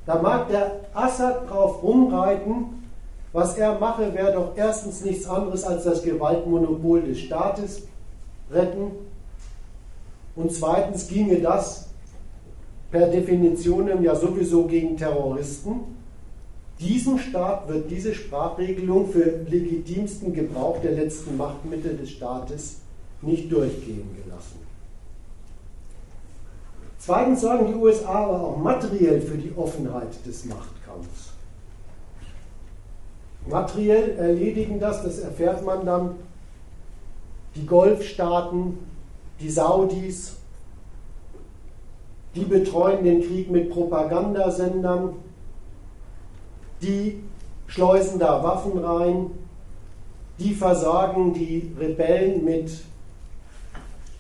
Da 0.07 0.20
mag 0.20 0.48
der 0.48 0.80
Assad 0.92 1.48
drauf 1.48 1.82
rumreiten, 1.82 2.84
was 3.32 3.57
er 3.57 3.78
mache, 3.78 4.12
wäre 4.14 4.32
doch 4.32 4.52
erstens 4.57 5.05
nichts 5.05 5.26
anderes 5.26 5.64
als 5.64 5.84
das 5.84 6.02
Gewaltmonopol 6.02 7.02
des 7.02 7.20
Staates 7.20 7.82
retten 8.50 8.92
und 10.36 10.52
zweitens 10.52 11.09
ginge 11.09 11.40
das 11.40 11.88
per 12.91 13.09
Definition 13.09 14.03
ja 14.03 14.14
sowieso 14.14 14.66
gegen 14.66 14.97
Terroristen. 14.97 15.80
Diesem 16.80 17.18
Staat 17.18 17.68
wird 17.68 17.91
diese 17.91 18.14
Sprachregelung 18.14 19.09
für 19.09 19.45
legitimsten 19.49 20.32
Gebrauch 20.32 20.80
der 20.80 20.93
letzten 20.93 21.37
Machtmittel 21.37 21.97
des 21.97 22.11
Staates 22.11 22.80
nicht 23.22 23.51
durchgehen 23.51 24.11
gelassen. 24.22 24.59
Zweitens 26.99 27.43
sorgen 27.43 27.66
die 27.66 27.74
USA 27.74 28.24
aber 28.24 28.41
auch 28.41 28.57
materiell 28.57 29.20
für 29.20 29.37
die 29.37 29.53
Offenheit 29.57 30.24
des 30.26 30.47
Machtkampfs. 30.47 31.32
Materiell 33.47 34.16
erledigen 34.16 34.80
das, 34.80 35.03
das 35.03 35.18
erfährt 35.18 35.64
man 35.64 35.85
dann, 35.85 36.14
die 37.55 37.66
Golfstaaten, 37.66 38.78
die 39.39 39.51
Saudis, 39.51 40.37
die 42.35 42.45
betreuen 42.45 43.05
den 43.05 43.22
Krieg 43.22 43.51
mit 43.51 43.70
Propagandasendern, 43.70 45.14
die 46.82 47.22
schleusen 47.66 48.18
da 48.18 48.43
Waffen 48.43 48.78
rein, 48.78 49.30
die 50.39 50.55
versorgen 50.55 51.32
die 51.32 51.72
Rebellen 51.78 52.45
mit 52.45 52.70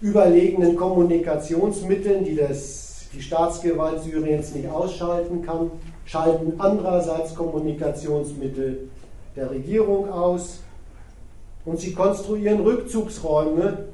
überlegenen 0.00 0.76
Kommunikationsmitteln, 0.76 2.24
die 2.24 2.36
das, 2.36 3.08
die 3.12 3.22
Staatsgewalt 3.22 4.02
Syriens 4.02 4.54
nicht 4.54 4.68
ausschalten 4.68 5.42
kann, 5.42 5.70
schalten 6.04 6.54
andererseits 6.58 7.34
Kommunikationsmittel 7.34 8.88
der 9.34 9.50
Regierung 9.50 10.10
aus. 10.10 10.60
Und 11.64 11.80
sie 11.80 11.92
konstruieren 11.92 12.60
Rückzugsräume 12.60 13.86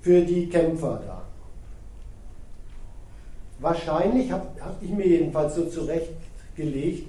für 0.00 0.22
die 0.22 0.48
Kämpfer 0.48 1.02
da. 1.04 1.19
Wahrscheinlich, 3.60 4.32
habe 4.32 4.46
hab 4.60 4.82
ich 4.82 4.90
mir 4.90 5.06
jedenfalls 5.06 5.54
so 5.54 5.66
zurechtgelegt, 5.66 7.06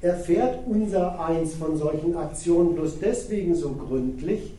erfährt 0.00 0.60
unser 0.66 1.20
Eins 1.20 1.54
von 1.54 1.76
solchen 1.76 2.16
Aktionen 2.16 2.74
bloß 2.74 3.00
deswegen 3.00 3.54
so 3.54 3.70
gründlich, 3.70 4.52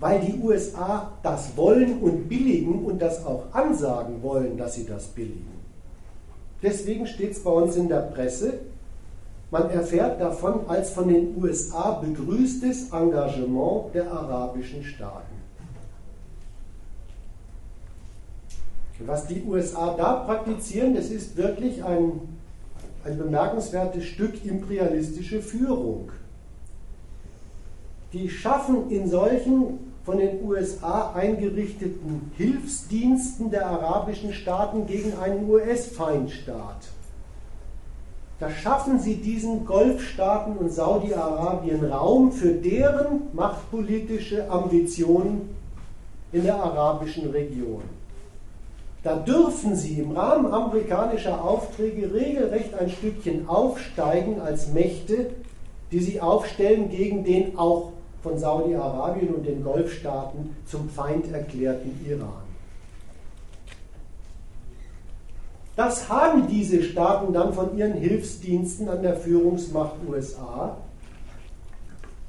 weil 0.00 0.20
die 0.20 0.38
USA 0.42 1.12
das 1.22 1.56
wollen 1.56 2.00
und 2.00 2.28
billigen 2.28 2.84
und 2.84 3.00
das 3.00 3.24
auch 3.24 3.44
ansagen 3.52 4.22
wollen, 4.22 4.56
dass 4.56 4.74
sie 4.74 4.86
das 4.86 5.06
billigen. 5.06 5.58
Deswegen 6.62 7.06
steht 7.06 7.32
es 7.32 7.42
bei 7.42 7.50
uns 7.50 7.76
in 7.76 7.88
der 7.88 8.00
Presse, 8.00 8.54
man 9.50 9.70
erfährt 9.70 10.20
davon 10.20 10.68
als 10.68 10.90
von 10.90 11.08
den 11.08 11.34
USA 11.40 11.92
begrüßtes 11.92 12.92
Engagement 12.92 13.94
der 13.94 14.10
arabischen 14.10 14.84
Staaten. 14.84 15.37
Was 19.00 19.26
die 19.26 19.42
USA 19.44 19.94
da 19.96 20.14
praktizieren, 20.14 20.94
das 20.94 21.10
ist 21.10 21.36
wirklich 21.36 21.84
ein, 21.84 22.20
ein 23.04 23.16
bemerkenswertes 23.16 24.04
Stück 24.04 24.44
imperialistische 24.44 25.40
Führung. 25.40 26.10
Die 28.12 28.28
schaffen 28.28 28.90
in 28.90 29.08
solchen 29.08 29.78
von 30.04 30.18
den 30.18 30.42
USA 30.42 31.12
eingerichteten 31.12 32.32
Hilfsdiensten 32.36 33.50
der 33.50 33.66
arabischen 33.66 34.32
Staaten 34.32 34.86
gegen 34.86 35.16
einen 35.18 35.48
US-Feindstaat 35.48 36.88
da 38.40 38.50
schaffen 38.50 39.00
sie 39.00 39.16
diesen 39.16 39.66
Golfstaaten 39.66 40.56
und 40.56 40.70
Saudi-Arabien 40.70 41.84
Raum 41.84 42.30
für 42.30 42.52
deren 42.52 43.22
machtpolitische 43.32 44.48
Ambitionen 44.48 45.56
in 46.30 46.44
der 46.44 46.54
arabischen 46.54 47.30
Region. 47.30 47.82
Da 49.08 49.16
dürfen 49.16 49.74
sie 49.74 50.00
im 50.00 50.10
Rahmen 50.10 50.52
amerikanischer 50.52 51.42
Aufträge 51.42 52.12
regelrecht 52.12 52.74
ein 52.74 52.90
Stückchen 52.90 53.48
aufsteigen 53.48 54.38
als 54.38 54.70
Mächte, 54.74 55.30
die 55.90 56.00
sie 56.00 56.20
aufstellen 56.20 56.90
gegen 56.90 57.24
den 57.24 57.56
auch 57.56 57.92
von 58.22 58.38
Saudi-Arabien 58.38 59.32
und 59.32 59.46
den 59.46 59.64
Golfstaaten 59.64 60.54
zum 60.66 60.90
Feind 60.90 61.32
erklärten 61.32 61.98
Iran. 62.06 62.42
Das 65.74 66.10
haben 66.10 66.46
diese 66.46 66.82
Staaten 66.82 67.32
dann 67.32 67.54
von 67.54 67.78
ihren 67.78 67.94
Hilfsdiensten 67.94 68.90
an 68.90 69.00
der 69.00 69.16
Führungsmacht 69.16 69.94
USA. 70.06 70.76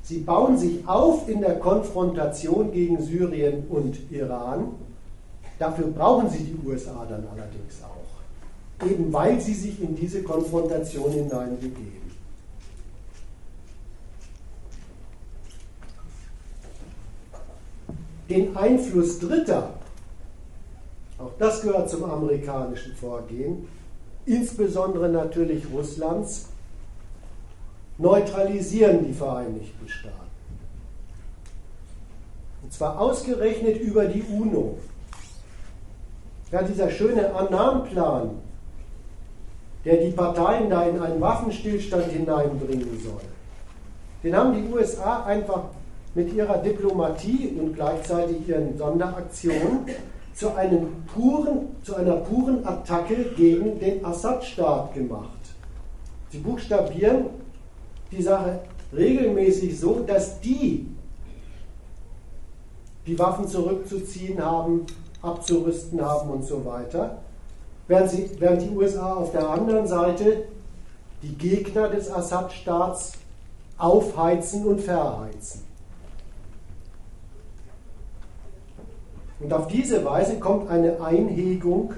Sie 0.01 0.19
bauen 0.19 0.57
sich 0.57 0.87
auf 0.87 1.27
in 1.27 1.41
der 1.41 1.59
Konfrontation 1.59 2.71
gegen 2.71 3.01
Syrien 3.01 3.65
und 3.67 3.97
Iran. 4.11 4.75
Dafür 5.59 5.87
brauchen 5.87 6.29
sie 6.29 6.43
die 6.43 6.67
USA 6.67 7.05
dann 7.07 7.27
allerdings 7.27 7.83
auch, 7.83 8.85
eben 8.87 9.11
weil 9.11 9.39
sie 9.39 9.53
sich 9.53 9.81
in 9.81 9.95
diese 9.95 10.23
Konfrontation 10.23 11.11
hineinbegeben. 11.11 11.99
den 18.29 18.55
Einfluss 18.55 19.19
Dritter, 19.19 19.73
auch 21.17 21.31
das 21.39 21.61
gehört 21.61 21.89
zum 21.89 22.05
amerikanischen 22.05 22.95
Vorgehen, 22.95 23.67
insbesondere 24.25 25.09
natürlich 25.09 25.63
Russlands, 25.73 26.45
neutralisieren 27.97 29.05
die 29.05 29.13
Vereinigten 29.13 29.89
Staaten. 29.89 30.15
Und 32.63 32.71
zwar 32.71 32.99
ausgerechnet 32.99 33.81
über 33.81 34.05
die 34.05 34.21
UNO. 34.21 34.77
Ja, 36.51 36.63
dieser 36.63 36.89
schöne 36.89 37.33
Annahmplan, 37.33 38.31
der 39.85 39.97
die 39.97 40.11
Parteien 40.11 40.69
da 40.69 40.83
in 40.83 40.99
einen 40.99 41.21
Waffenstillstand 41.21 42.11
hineinbringen 42.11 42.99
soll, 43.03 43.21
den 44.23 44.35
haben 44.35 44.53
die 44.53 44.73
USA 44.73 45.23
einfach 45.25 45.65
mit 46.15 46.33
ihrer 46.33 46.57
Diplomatie 46.57 47.55
und 47.59 47.75
gleichzeitig 47.75 48.47
ihren 48.47 48.77
Sonderaktionen 48.77 49.85
zu, 50.33 50.55
einem 50.55 51.03
puren, 51.13 51.75
zu 51.83 51.95
einer 51.95 52.15
puren 52.15 52.65
Attacke 52.65 53.31
gegen 53.37 53.79
den 53.79 54.03
Assad-Staat 54.03 54.93
gemacht. 54.95 55.29
Sie 56.29 56.39
buchstabieren 56.39 57.25
die 58.11 58.21
Sache 58.21 58.59
regelmäßig 58.95 59.79
so, 59.79 59.99
dass 60.05 60.39
die 60.41 60.87
die 63.05 63.17
Waffen 63.17 63.47
zurückzuziehen 63.47 64.43
haben, 64.43 64.85
abzurüsten 65.21 66.01
haben 66.01 66.29
und 66.29 66.43
so 66.43 66.65
weiter, 66.65 67.19
während, 67.87 68.09
sie, 68.09 68.29
während 68.39 68.61
die 68.61 68.69
USA 68.69 69.13
auf 69.13 69.31
der 69.31 69.49
anderen 69.49 69.87
Seite 69.87 70.45
die 71.21 71.35
Gegner 71.35 71.89
des 71.89 72.11
Assad-Staats 72.11 73.13
aufheizen 73.77 74.65
und 74.65 74.81
verheizen. 74.81 75.63
Und 79.39 79.53
auf 79.53 79.67
diese 79.67 80.03
Weise 80.03 80.37
kommt 80.39 80.69
eine 80.69 81.01
Einhegung 81.01 81.93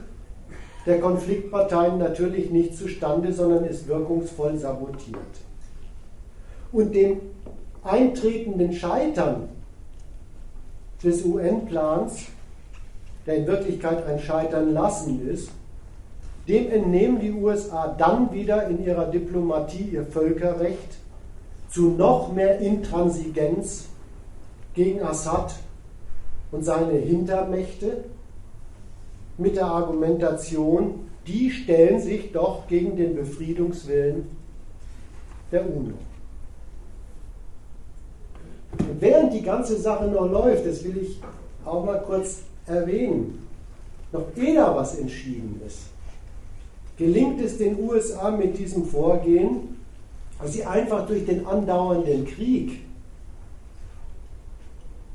der 0.86 1.00
Konfliktparteien 1.00 1.98
natürlich 1.98 2.50
nicht 2.50 2.76
zustande, 2.76 3.34
sondern 3.34 3.66
ist 3.66 3.88
wirkungsvoll 3.88 4.58
sabotiert. 4.58 5.18
Und 6.72 6.96
dem 6.96 7.20
eintretenden 7.84 8.74
Scheitern 8.74 9.50
des 11.04 11.26
UN-Plans, 11.26 12.28
der 13.26 13.38
in 13.38 13.48
Wirklichkeit 13.48 14.06
ein 14.06 14.20
Scheitern 14.20 14.74
lassen 14.74 15.28
ist, 15.30 15.52
dem 16.48 16.72
entnehmen 16.72 17.20
die 17.20 17.32
USA 17.32 17.96
dann 17.98 18.32
wieder 18.32 18.68
in 18.68 18.84
ihrer 18.84 19.06
Diplomatie 19.06 19.90
ihr 19.92 20.06
Völkerrecht 20.06 20.98
zu 21.70 21.92
noch 21.92 22.34
mehr 22.34 22.60
Intransigenz 22.60 23.86
gegen 24.74 25.02
Assad 25.04 25.54
und 26.52 26.64
seine 26.64 26.94
Hintermächte 26.94 28.04
mit 29.38 29.56
der 29.56 29.68
Argumentation, 29.68 31.08
die 31.28 31.52
stellen 31.52 32.00
sich 32.00 32.32
doch 32.32 32.68
gegen 32.68 32.96
den 32.98 33.16
Befriedungswillen 33.16 34.28
der 35.52 35.66
UNO. 35.66 35.94
Und 38.80 39.02
während 39.02 39.34
die 39.34 39.42
ganze 39.42 39.78
Sache 39.78 40.06
noch 40.06 40.30
läuft, 40.30 40.66
das 40.66 40.84
will 40.84 40.98
ich 40.98 41.22
auch 41.66 41.86
mal 41.86 42.02
kurz 42.02 42.42
erwähnen, 42.72 43.48
noch 44.12 44.26
ehe 44.36 44.56
da 44.56 44.76
was 44.76 44.98
entschieden 44.98 45.62
ist, 45.66 45.88
gelingt 46.98 47.42
es 47.42 47.58
den 47.58 47.80
USA 47.80 48.32
mit 48.32 48.58
diesem 48.58 48.86
Vorgehen, 48.86 49.78
dass 50.40 50.54
sie 50.54 50.66
einfach 50.66 51.08
durch 51.08 51.26
den 51.26 51.46
andauernden 51.46 52.26
Krieg 52.26 52.82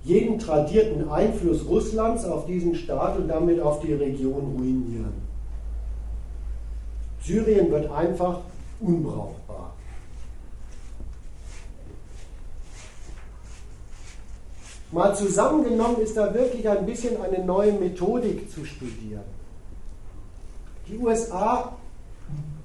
jeden 0.04 0.38
tradierten 0.38 1.09
Einfluss 1.09 1.66
Russlands 1.68 2.24
auf 2.24 2.46
diesen 2.46 2.76
Staat 2.76 3.18
und 3.18 3.28
damit 3.28 3.61
auf 3.61 3.80
die 3.80 3.92
Region 3.92 4.57
ruinieren. 4.57 5.26
Syrien 7.22 7.70
wird 7.72 7.90
einfach 7.90 8.40
unbrauchbar. 8.80 9.76
Mal 14.97 15.14
zusammengenommen 15.14 15.99
ist 16.01 16.16
da 16.16 16.32
wirklich 16.32 16.66
ein 16.66 16.86
bisschen 16.86 17.20
eine 17.20 17.44
neue 17.44 17.72
Methodik 17.72 18.51
zu 18.51 18.64
studieren. 18.64 19.24
Die 20.88 20.97
USA 20.97 21.76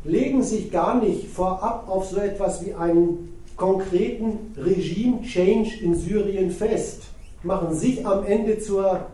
legen 0.06 0.42
sich 0.42 0.72
gar 0.72 0.96
nicht 0.96 1.28
vorab 1.28 1.90
auf 1.90 2.06
so 2.06 2.22
etwas 2.22 2.66
wie 2.66 2.74
einen 2.74 3.38
konkreten 3.58 4.56
Regime-Change 4.56 5.84
in 5.84 5.94
Syrien 5.94 6.52
fest 6.52 7.04
machen 7.44 7.74
sich 7.76 8.06
am 8.08 8.24
Ende 8.24 8.60
zur, 8.60 9.08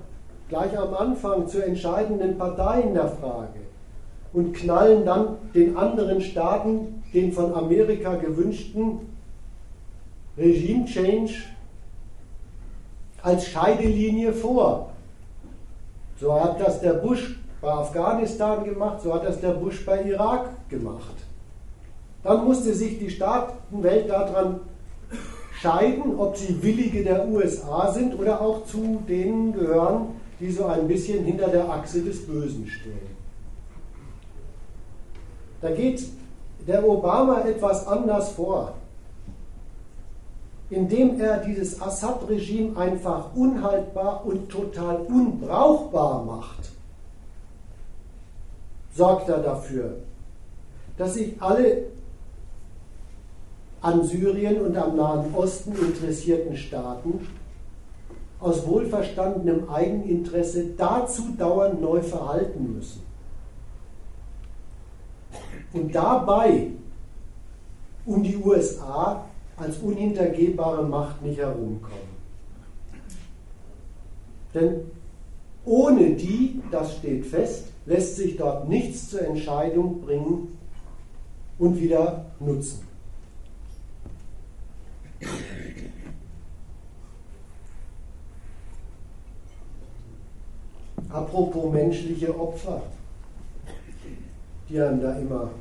gleich 0.47 0.77
am 0.77 0.93
Anfang 0.93 1.47
zur 1.47 1.65
entscheidenden 1.65 2.37
Partei 2.37 2.81
in 2.81 2.93
der 2.93 3.07
Frage 3.07 3.61
und 4.31 4.53
knallen 4.53 5.05
dann 5.05 5.37
den 5.55 5.75
anderen 5.75 6.21
Staaten 6.21 7.03
den 7.15 7.31
von 7.31 7.51
Amerika 7.55 8.13
gewünschten 8.13 8.99
Regime-Change 10.37 11.56
als 13.27 13.45
Scheidelinie 13.47 14.31
vor. 14.31 14.89
So 16.19 16.33
hat 16.33 16.61
das 16.61 16.79
der 16.79 16.93
Bush 16.93 17.37
bei 17.59 17.69
Afghanistan 17.69 18.63
gemacht, 18.63 19.01
so 19.01 19.13
hat 19.13 19.25
das 19.25 19.41
der 19.41 19.51
Bush 19.51 19.85
bei 19.85 20.01
Irak 20.03 20.69
gemacht. 20.69 21.15
Dann 22.23 22.45
musste 22.45 22.73
sich 22.73 22.97
die 22.99 23.09
Staatenwelt 23.09 24.09
daran 24.09 24.61
scheiden, 25.59 26.17
ob 26.17 26.37
sie 26.37 26.61
Willige 26.63 27.03
der 27.03 27.27
USA 27.27 27.91
sind 27.91 28.17
oder 28.17 28.39
auch 28.39 28.65
zu 28.65 29.03
denen 29.07 29.51
gehören, 29.51 30.07
die 30.39 30.51
so 30.51 30.65
ein 30.65 30.87
bisschen 30.87 31.25
hinter 31.25 31.49
der 31.49 31.69
Achse 31.69 32.01
des 32.01 32.25
Bösen 32.25 32.65
stehen. 32.67 33.17
Da 35.61 35.71
geht 35.71 36.01
der 36.65 36.87
Obama 36.87 37.41
etwas 37.41 37.87
anders 37.87 38.29
vor, 38.31 38.73
indem 40.69 41.19
er 41.19 41.37
dieses 41.37 41.81
Assad-Regime 41.81 42.77
einfach 42.77 43.33
unhaltbar 43.35 44.25
und 44.25 44.49
total 44.49 44.97
unbrauchbar 44.97 46.23
macht, 46.25 46.71
sorgt 48.93 49.29
er 49.29 49.39
dafür, 49.39 49.97
dass 50.97 51.13
sich 51.13 51.41
alle 51.41 51.83
an 53.81 54.03
Syrien 54.03 54.59
und 54.61 54.75
am 54.75 54.95
Nahen 54.95 55.33
Osten 55.35 55.73
interessierten 55.73 56.57
Staaten 56.57 57.27
aus 58.39 58.67
wohlverstandenem 58.67 59.69
Eigeninteresse 59.69 60.73
dazu 60.77 61.33
dauernd 61.37 61.81
neu 61.81 62.01
verhalten 62.01 62.75
müssen. 62.75 63.01
Und 65.73 65.93
dabei 65.93 66.67
um 68.05 68.23
die 68.23 68.37
USA 68.37 69.25
als 69.57 69.77
unhintergehbare 69.79 70.83
Macht 70.83 71.21
nicht 71.23 71.39
herumkommen. 71.39 72.17
Denn 74.53 74.81
ohne 75.65 76.11
die, 76.11 76.61
das 76.71 76.97
steht 76.97 77.25
fest, 77.25 77.65
lässt 77.85 78.15
sich 78.15 78.37
dort 78.37 78.69
nichts 78.69 79.09
zur 79.09 79.21
Entscheidung 79.21 80.01
bringen 80.01 80.57
und 81.59 81.79
wieder 81.79 82.25
nutzen. 82.39 82.87
Apropos 91.09 91.71
menschliche 91.73 92.37
Opfer, 92.37 92.83
die 94.69 94.79
einem 94.79 95.01
da 95.01 95.17
immer 95.17 95.51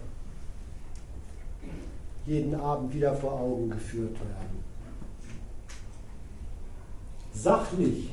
jeden 2.27 2.55
Abend 2.55 2.93
wieder 2.93 3.14
vor 3.14 3.41
Augen 3.41 3.70
geführt 3.70 4.18
werden. 4.18 4.64
Sachlich 7.33 8.12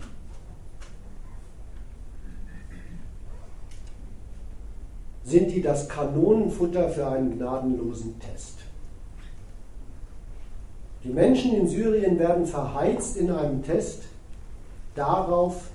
sind 5.24 5.52
die 5.52 5.62
das 5.62 5.90
Kanonenfutter 5.90 6.90
für 6.90 7.08
einen 7.08 7.38
gnadenlosen 7.38 8.20
Test. 8.20 8.60
Die 11.04 11.10
Menschen 11.10 11.56
in 11.56 11.68
Syrien 11.68 12.20
werden 12.20 12.46
verheizt 12.46 13.18
in 13.18 13.32
einem 13.32 13.64
Test 13.64 14.04
darauf, 14.96 15.70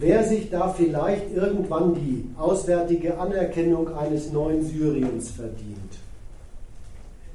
wer 0.00 0.24
sich 0.24 0.50
da 0.50 0.68
vielleicht 0.70 1.32
irgendwann 1.32 1.94
die 1.94 2.30
auswärtige 2.38 3.18
Anerkennung 3.18 3.94
eines 3.94 4.32
neuen 4.32 4.64
Syriens 4.64 5.30
verdient. 5.30 5.98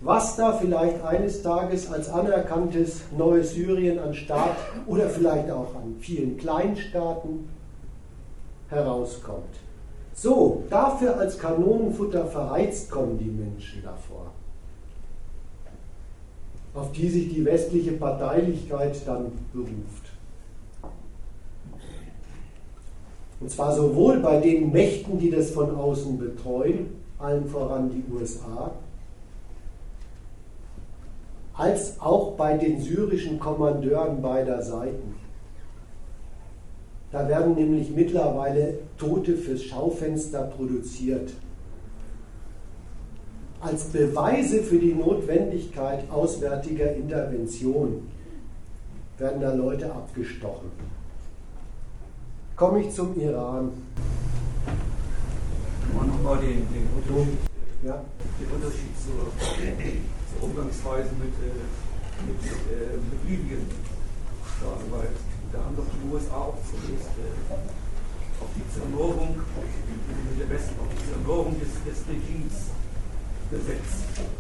Was 0.01 0.36
da 0.36 0.51
vielleicht 0.53 1.03
eines 1.03 1.41
Tages 1.41 1.91
als 1.91 2.09
anerkanntes 2.09 3.01
neues 3.18 3.53
Syrien 3.53 3.99
an 3.99 4.13
Staat 4.13 4.57
oder 4.88 5.09
vielleicht 5.09 5.49
auch 5.49 5.74
an 5.76 5.95
vielen 5.99 6.38
Kleinstaaten 6.38 7.47
herauskommt. 8.70 9.55
So, 10.13 10.63
dafür 10.70 11.18
als 11.18 11.39
Kanonenfutter 11.39 12.26
verheizt 12.26 12.89
kommen 12.91 13.18
die 13.18 13.26
Menschen 13.26 13.84
davor. 13.84 14.32
auf 16.76 16.91
die 16.91 17.07
sich 17.07 17.34
die 17.34 17.45
westliche 17.45 17.93
Parteilichkeit 17.93 18.95
dann 19.07 19.32
beruft. 19.53 20.05
Und 23.40 23.52
zwar 23.52 23.76
sowohl 23.76 24.20
bei 24.20 24.40
den 24.40 24.72
Mächten, 24.72 25.20
die 25.20 25.30
das 25.30 25.52
von 25.52 25.76
außen 25.76 26.18
betreuen, 26.18 26.88
allen 27.20 27.46
voran 27.46 27.90
die 27.90 28.04
USA, 28.14 28.72
als 31.54 32.00
auch 32.00 32.34
bei 32.34 32.58
den 32.58 32.82
syrischen 32.82 33.40
Kommandeuren 33.40 34.22
beider 34.22 34.62
Seiten. 34.62 35.16
Da 37.12 37.28
werden 37.30 37.56
nämlich 37.56 37.92
mittlerweile 37.92 38.80
Tote 38.98 39.38
fürs 39.38 39.64
Schaufenster 39.64 40.44
produziert. 40.44 41.32
Als 43.62 43.86
Beweise 43.86 44.62
für 44.62 44.78
die 44.78 44.94
Notwendigkeit 44.94 46.04
auswärtiger 46.12 46.94
Intervention 46.94 48.08
werden 49.18 49.42
da 49.42 49.54
Leute 49.54 49.92
abgestochen. 49.94 50.72
Komme 52.56 52.80
ich 52.80 52.95
zum 52.95 53.20
Iran. 53.20 53.70
Nochmal 55.93 56.38
den, 56.39 56.64
den, 56.72 56.88
Unterschied, 56.95 57.38
ja. 57.84 58.01
den 58.39 58.47
Unterschied 58.47 58.95
zur, 58.95 59.28
zur 59.28 60.49
Umgangsweise 60.49 61.10
mit, 61.20 61.36
äh, 61.43 61.68
mit, 62.24 62.39
äh, 62.72 62.95
mit 62.95 63.20
Libyen 63.28 63.68
sagen, 64.62 64.88
weil 64.89 65.10
da 65.51 65.66
haben 65.66 65.76
doch 65.76 65.84
die 65.84 66.14
USA 66.14 66.36
auch 66.36 66.58
zunächst 66.64 67.12
äh, 67.20 67.53
auf 68.41 68.49
die 68.56 68.64
Zermürbung, 68.72 69.36
mit 69.36 70.39
der 70.39 70.49
Westen 70.49 70.80
auf 70.80 70.88
die 70.95 71.12
Zermürbung 71.12 71.60
des, 71.60 71.76
des 71.84 72.08
Regimes 72.08 72.72
gesetzt. 73.51 74.32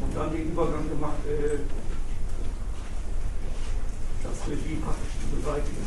Und 0.00 0.16
dann 0.16 0.32
den 0.32 0.52
Übergang 0.52 0.88
gemacht, 0.88 1.20
äh, 1.28 1.58
das 4.50 4.58
Regime 4.58 4.80
praktisch 4.80 5.14
zu 5.20 5.36
beseitigen. 5.36 5.86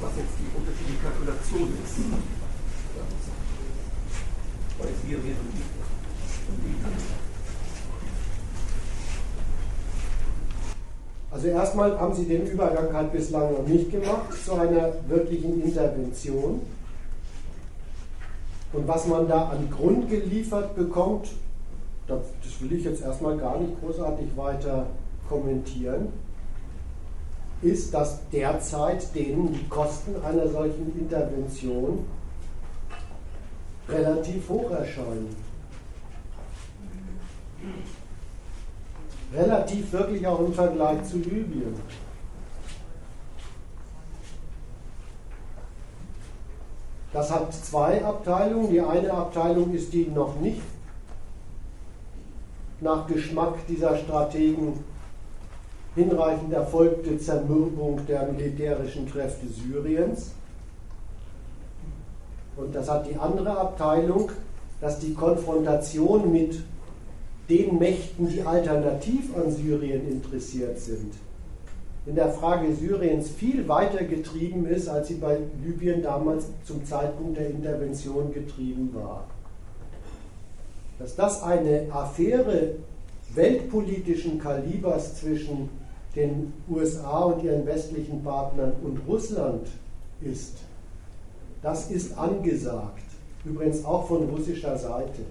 Was 0.00 0.16
jetzt 0.16 0.34
die 0.38 0.48
unterschiedliche 0.56 1.00
Kalkulation 1.02 1.68
ist. 1.84 1.96
Syrien 5.02 5.36
und 6.48 6.64
Libyen. 6.64 7.20
Also 11.30 11.46
erstmal 11.48 11.98
haben 11.98 12.14
sie 12.14 12.24
den 12.24 12.46
Übergang 12.46 12.92
halt 12.92 13.12
bislang 13.12 13.52
noch 13.52 13.66
nicht 13.66 13.90
gemacht 13.90 14.32
zu 14.44 14.54
einer 14.54 14.92
wirklichen 15.06 15.62
Intervention. 15.62 16.62
Und 18.72 18.88
was 18.88 19.06
man 19.06 19.28
da 19.28 19.50
an 19.50 19.70
Grund 19.70 20.08
geliefert 20.08 20.74
bekommt, 20.74 21.28
das 22.06 22.60
will 22.60 22.72
ich 22.72 22.84
jetzt 22.84 23.02
erstmal 23.02 23.36
gar 23.36 23.58
nicht 23.60 23.80
großartig 23.80 24.36
weiter 24.36 24.86
kommentieren, 25.30 26.08
ist, 27.62 27.94
dass 27.94 28.28
derzeit 28.30 29.14
denen 29.14 29.54
die 29.54 29.68
Kosten 29.68 30.16
einer 30.22 30.48
solchen 30.48 30.98
Intervention 30.98 32.04
relativ 33.88 34.48
hoch 34.50 34.70
erscheinen. 34.70 35.34
relativ 39.32 39.92
wirklich 39.92 40.26
auch 40.26 40.40
im 40.40 40.52
Vergleich 40.52 41.04
zu 41.04 41.18
Libyen. 41.18 41.74
Das 47.12 47.32
hat 47.32 47.52
zwei 47.52 48.04
Abteilungen. 48.04 48.70
Die 48.70 48.80
eine 48.80 49.12
Abteilung 49.12 49.74
ist 49.74 49.92
die 49.92 50.06
noch 50.06 50.36
nicht 50.40 50.62
nach 52.80 53.06
Geschmack 53.06 53.66
dieser 53.68 53.96
Strategen 53.96 54.84
hinreichend 55.94 56.52
erfolgte 56.52 57.18
Zermürbung 57.18 58.00
der 58.06 58.30
militärischen 58.30 59.10
Kräfte 59.10 59.46
Syriens. 59.48 60.32
Und 62.56 62.74
das 62.74 62.88
hat 62.88 63.08
die 63.08 63.16
andere 63.16 63.56
Abteilung, 63.58 64.30
dass 64.80 64.98
die 64.98 65.14
Konfrontation 65.14 66.30
mit 66.30 66.60
den 67.48 67.78
Mächten, 67.78 68.28
die 68.28 68.42
alternativ 68.42 69.36
an 69.36 69.50
Syrien 69.50 70.08
interessiert 70.08 70.78
sind, 70.78 71.14
in 72.06 72.14
der 72.14 72.30
Frage 72.30 72.74
Syriens 72.74 73.28
viel 73.28 73.68
weiter 73.68 74.04
getrieben 74.04 74.66
ist, 74.66 74.88
als 74.88 75.08
sie 75.08 75.14
bei 75.14 75.38
Libyen 75.64 76.02
damals 76.02 76.46
zum 76.64 76.84
Zeitpunkt 76.84 77.36
der 77.36 77.50
Intervention 77.50 78.32
getrieben 78.32 78.90
war. 78.94 79.26
Dass 80.98 81.16
das 81.16 81.42
eine 81.42 81.86
Affäre 81.90 82.76
weltpolitischen 83.34 84.38
Kalibers 84.38 85.16
zwischen 85.16 85.68
den 86.16 86.52
USA 86.68 87.20
und 87.24 87.42
ihren 87.42 87.66
westlichen 87.66 88.22
Partnern 88.22 88.72
und 88.82 89.00
Russland 89.06 89.68
ist, 90.20 90.56
das 91.62 91.90
ist 91.90 92.16
angesagt. 92.18 93.02
Übrigens 93.44 93.84
auch 93.84 94.06
von 94.06 94.28
russischer 94.28 94.76
Seite. 94.76 95.22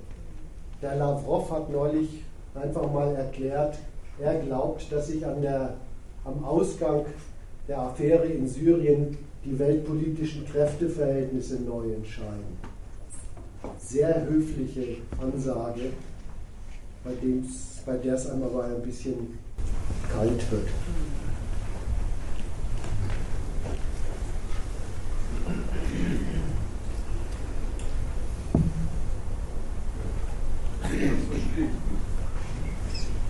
Der 0.81 0.95
Lavrov 0.95 1.51
hat 1.51 1.69
neulich 1.69 2.23
einfach 2.55 2.91
mal 2.91 3.13
erklärt, 3.15 3.77
er 4.19 4.35
glaubt, 4.39 4.91
dass 4.91 5.07
sich 5.07 5.25
an 5.25 5.41
der, 5.41 5.75
am 6.25 6.43
Ausgang 6.43 7.05
der 7.67 7.79
Affäre 7.79 8.25
in 8.25 8.47
Syrien 8.47 9.17
die 9.45 9.57
weltpolitischen 9.57 10.45
Kräfteverhältnisse 10.45 11.61
neu 11.61 11.93
entscheiden. 11.93 12.57
Sehr 13.77 14.25
höfliche 14.25 14.97
Ansage, 15.21 15.91
bei, 17.03 17.11
bei 17.85 17.97
der 17.97 18.15
es 18.15 18.29
einem 18.29 18.43
aber 18.43 18.65
ein 18.65 18.81
bisschen 18.81 19.37
kalt 20.11 20.51
wird. 20.51 20.67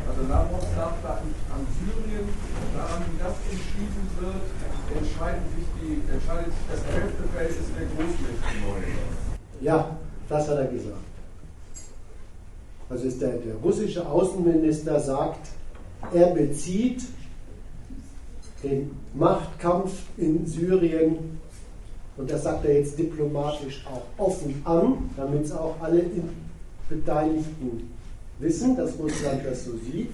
Also 0.07 0.21
Lavrov 0.27 0.61
sagt, 0.75 1.05
an 1.05 1.67
Syrien, 1.77 2.29
daran 2.75 3.03
wie 3.11 3.19
das 3.19 3.35
entschieden 3.51 4.09
wird, 4.19 4.41
entscheidet 4.97 5.43
sich, 5.55 5.67
die, 5.79 6.01
entscheidet 6.11 6.53
sich 6.53 6.65
das 6.71 6.81
Kräfteverhältnis 6.83 7.67
der 7.77 7.85
Großmächte 7.87 8.51
neu. 8.61 8.81
Ja, 9.61 9.97
das 10.27 10.47
hat 10.47 10.57
er 10.57 10.67
gesagt. 10.67 10.95
Also 12.89 13.05
ist 13.05 13.21
der, 13.21 13.33
der 13.33 13.55
russische 13.55 14.07
Außenminister 14.07 14.99
sagt, 14.99 15.49
er 16.13 16.27
bezieht 16.27 17.03
den 18.63 18.91
Machtkampf 19.13 19.91
in 20.17 20.45
Syrien, 20.45 21.39
und 22.17 22.29
das 22.29 22.43
sagt 22.43 22.65
er 22.65 22.75
jetzt 22.75 22.99
diplomatisch 22.99 23.85
auch 23.87 24.23
offen 24.23 24.61
an, 24.65 25.09
damit 25.15 25.45
es 25.45 25.51
auch 25.53 25.75
alle 25.79 26.03
Beteiligten 26.89 27.89
wissen, 28.39 28.75
dass 28.75 28.97
Russland 28.99 29.45
das 29.45 29.65
so 29.65 29.71
sieht. 29.77 30.11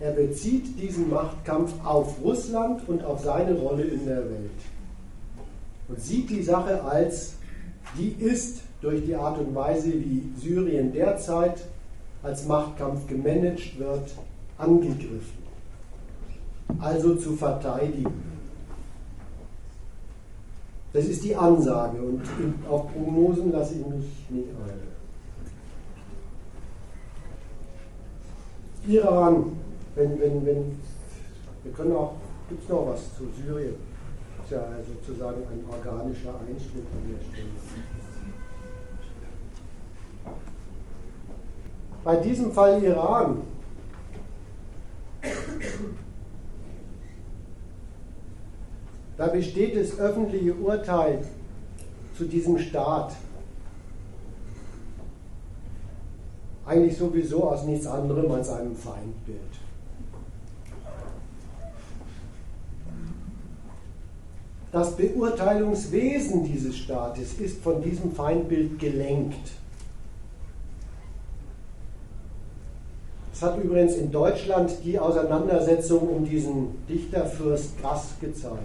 Er 0.00 0.12
bezieht 0.12 0.78
diesen 0.78 1.10
Machtkampf 1.10 1.72
auf 1.84 2.22
Russland 2.22 2.86
und 2.88 3.04
auf 3.04 3.20
seine 3.24 3.54
Rolle 3.54 3.84
in 3.84 4.04
der 4.06 4.18
Welt. 4.18 4.50
Und 5.88 6.00
sieht 6.00 6.28
die 6.30 6.42
Sache 6.42 6.82
als, 6.84 7.34
die 7.96 8.10
ist 8.10 8.60
durch 8.80 9.04
die 9.04 9.16
Art 9.16 9.38
und 9.38 9.54
Weise, 9.54 9.92
wie 9.92 10.30
Syrien 10.38 10.92
derzeit 10.92 11.64
als 12.22 12.46
Machtkampf 12.46 13.06
gemanagt 13.06 13.78
wird, 13.78 14.10
angegriffen. 14.58 15.38
Also 16.78 17.14
zu 17.14 17.34
verteidigen. 17.34 18.28
Das 20.92 21.04
ist 21.06 21.24
die 21.24 21.34
Ansage 21.34 21.98
und 22.00 22.22
auf 22.68 22.92
Prognosen 22.92 23.52
lasse 23.52 23.74
ich 23.74 23.86
mich 23.86 24.30
nicht 24.30 24.48
ein. 24.48 24.88
Iran, 28.90 29.52
wenn, 29.94 30.18
wenn, 30.18 30.46
wenn, 30.46 30.78
wir 31.62 31.72
können 31.72 31.92
auch, 31.92 32.14
gibt 32.48 32.62
es 32.62 32.68
noch 32.68 32.86
was 32.86 33.14
zu 33.16 33.24
Syrien? 33.36 33.74
Ist 34.42 34.52
ja 34.52 34.64
sozusagen 34.86 35.42
ein 35.42 35.62
organischer 35.70 36.34
Einschnitt 36.40 36.86
an 36.94 37.12
der 37.12 37.22
Stelle. 37.26 37.48
Bei 42.02 42.16
diesem 42.16 42.52
Fall 42.52 42.82
Iran 42.82 43.42
da 49.16 49.26
besteht 49.26 49.76
das 49.76 49.98
öffentliche 49.98 50.54
Urteil 50.54 51.24
zu 52.16 52.24
diesem 52.24 52.58
Staat 52.58 53.14
eigentlich 56.68 56.96
sowieso 56.98 57.44
aus 57.44 57.64
nichts 57.64 57.86
anderem 57.86 58.30
als 58.30 58.50
einem 58.50 58.76
Feindbild. 58.76 59.40
Das 64.70 64.94
Beurteilungswesen 64.96 66.44
dieses 66.44 66.76
Staates 66.76 67.34
ist 67.40 67.62
von 67.62 67.82
diesem 67.82 68.12
Feindbild 68.12 68.78
gelenkt. 68.78 69.50
Das 73.38 73.50
hat 73.50 73.62
übrigens 73.62 73.94
in 73.94 74.10
Deutschland 74.10 74.72
die 74.82 74.98
Auseinandersetzung 74.98 76.08
um 76.08 76.24
diesen 76.24 76.84
Dichterfürst 76.88 77.80
Grass 77.80 78.14
gezeigt. 78.20 78.58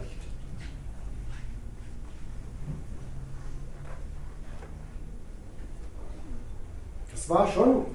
Das 7.12 7.30
war 7.30 7.48
schon 7.48 7.86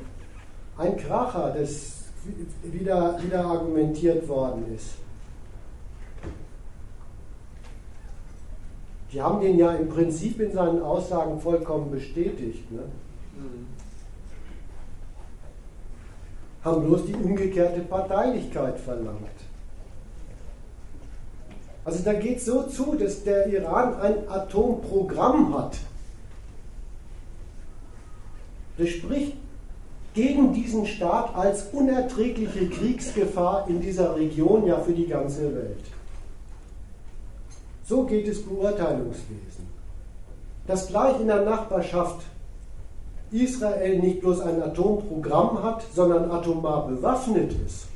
ein 0.76 0.97
Kracher, 0.97 1.53
das 1.59 2.05
wieder, 2.62 3.20
wieder 3.24 3.45
argumentiert 3.45 4.29
worden 4.29 4.72
ist. 4.72 4.91
Die 9.12 9.20
haben 9.20 9.41
den 9.41 9.59
ja 9.59 9.72
im 9.72 9.89
Prinzip 9.89 10.39
in 10.39 10.53
seinen 10.53 10.81
Aussagen 10.83 11.41
vollkommen 11.41 11.91
bestätigt. 11.91 12.70
Ne? 12.70 12.83
Mhm. 13.37 13.66
Haben 16.64 16.84
bloß 16.84 17.06
die 17.06 17.14
umgekehrte 17.14 17.80
Parteilichkeit 17.80 18.78
verlangt. 18.78 19.38
Also 21.84 22.02
da 22.04 22.12
geht 22.12 22.38
es 22.38 22.44
so 22.44 22.64
zu, 22.64 22.96
dass 22.96 23.24
der 23.24 23.46
Iran 23.46 23.98
ein 24.00 24.28
Atomprogramm 24.28 25.56
hat. 25.56 25.78
Das 28.76 28.90
spricht 28.90 29.36
gegen 30.14 30.52
diesen 30.52 30.86
Staat 30.86 31.34
als 31.34 31.68
unerträgliche 31.72 32.68
Kriegsgefahr 32.68 33.66
in 33.68 33.80
dieser 33.80 34.16
Region, 34.16 34.66
ja 34.66 34.78
für 34.80 34.92
die 34.92 35.06
ganze 35.06 35.54
Welt. 35.54 35.84
So 37.84 38.02
geht 38.04 38.28
es 38.28 38.42
Beurteilungswesen. 38.42 39.66
Dass 40.66 40.88
gleich 40.88 41.20
in 41.20 41.28
der 41.28 41.42
Nachbarschaft 41.42 42.22
Israel 43.31 43.99
nicht 43.99 44.20
bloß 44.20 44.41
ein 44.41 44.62
Atomprogramm 44.62 45.62
hat, 45.62 45.85
sondern 45.95 46.31
atomar 46.31 46.89
bewaffnet 46.89 47.53
ist. 47.66 47.89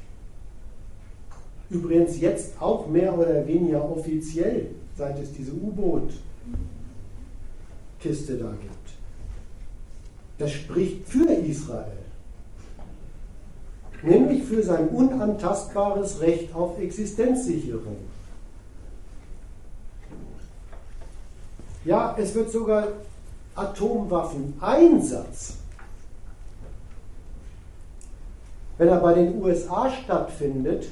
Übrigens 1.71 2.21
jetzt 2.21 2.61
auch 2.61 2.87
mehr 2.87 3.19
oder 3.19 3.47
weniger 3.47 3.91
offiziell, 3.91 4.67
seit 4.97 5.19
es 5.19 5.33
diese 5.33 5.53
U-Boot-Kiste 5.53 8.37
da 8.37 8.51
gibt. 8.51 8.73
Das 10.37 10.53
spricht 10.53 11.09
für 11.09 11.33
Israel, 11.33 11.97
nämlich 14.03 14.43
für 14.43 14.63
sein 14.63 14.89
unantastbares 14.89 16.21
Recht 16.21 16.55
auf 16.55 16.79
Existenzsicherung. 16.79 17.97
Ja, 21.85 22.15
es 22.19 22.35
wird 22.35 22.51
sogar 22.51 22.89
Atomwaffeneinsatz, 23.55 25.59
wenn 28.79 28.89
er 28.89 29.01
bei 29.01 29.13
den 29.15 29.43
USA 29.43 29.91
stattfindet, 29.91 30.87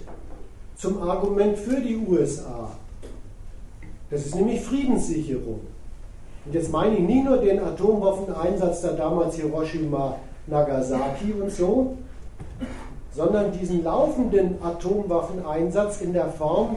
zum 0.76 1.02
Argument 1.02 1.58
für 1.58 1.80
die 1.80 1.96
USA. 1.96 2.70
Das 4.11 4.26
ist 4.26 4.34
nämlich 4.34 4.61
Friedenssicherung. 4.62 5.61
Und 6.44 6.54
jetzt 6.54 6.70
meine 6.72 6.96
ich 6.96 7.02
nicht 7.02 7.24
nur 7.24 7.38
den 7.38 7.61
Atomwaffeneinsatz 7.61 8.82
der 8.82 8.92
damals 8.92 9.36
Hiroshima, 9.36 10.16
Nagasaki 10.46 11.32
und 11.32 11.50
so, 11.50 11.96
sondern 13.14 13.52
diesen 13.52 13.84
laufenden 13.84 14.62
Atomwaffeneinsatz 14.62 16.00
in 16.00 16.12
der 16.12 16.28
Form 16.28 16.76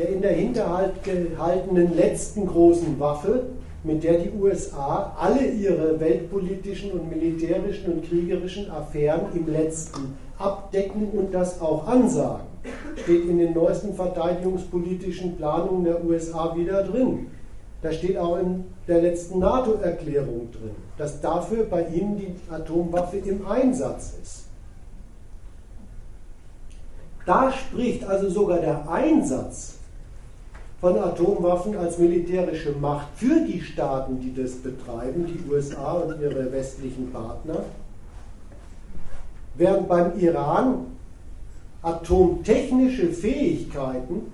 der 0.00 0.08
in 0.08 0.22
der 0.22 0.32
Hinterhalt 0.32 1.04
gehaltenen 1.04 1.94
letzten 1.94 2.46
großen 2.46 2.98
Waffe, 2.98 3.42
mit 3.82 4.04
der 4.04 4.18
die 4.18 4.30
USA 4.38 5.14
alle 5.18 5.46
ihre 5.46 5.98
weltpolitischen 5.98 6.92
und 6.92 7.08
militärischen 7.08 7.92
und 7.92 8.08
kriegerischen 8.08 8.70
Affären 8.70 9.26
im 9.34 9.50
letzten 9.50 10.16
abdecken 10.38 11.10
und 11.12 11.32
das 11.32 11.60
auch 11.60 11.86
ansagen. 11.86 12.46
Steht 13.02 13.24
in 13.26 13.38
den 13.38 13.54
neuesten 13.54 13.94
verteidigungspolitischen 13.94 15.36
Planungen 15.36 15.84
der 15.84 16.04
USA 16.04 16.54
wieder 16.56 16.82
drin. 16.82 17.28
Da 17.82 17.90
steht 17.90 18.18
auch 18.18 18.38
in 18.38 18.64
der 18.86 19.00
letzten 19.00 19.38
NATO-Erklärung 19.38 20.50
drin, 20.52 20.74
dass 20.98 21.20
dafür 21.22 21.64
bei 21.64 21.86
ihnen 21.86 22.18
die 22.18 22.34
Atomwaffe 22.52 23.16
im 23.18 23.46
Einsatz 23.46 24.14
ist. 24.22 24.44
Da 27.24 27.50
spricht 27.50 28.04
also 28.04 28.28
sogar 28.28 28.58
der 28.58 28.90
Einsatz 28.90 29.79
von 30.80 30.98
Atomwaffen 30.98 31.76
als 31.76 31.98
militärische 31.98 32.72
Macht 32.72 33.08
für 33.16 33.44
die 33.46 33.60
Staaten, 33.60 34.20
die 34.20 34.34
das 34.34 34.56
betreiben, 34.56 35.26
die 35.26 35.50
USA 35.50 35.92
und 35.92 36.20
ihre 36.20 36.50
westlichen 36.50 37.12
Partner, 37.12 37.64
während 39.56 39.88
beim 39.88 40.18
Iran 40.18 40.86
atomtechnische 41.82 43.08
Fähigkeiten 43.08 44.32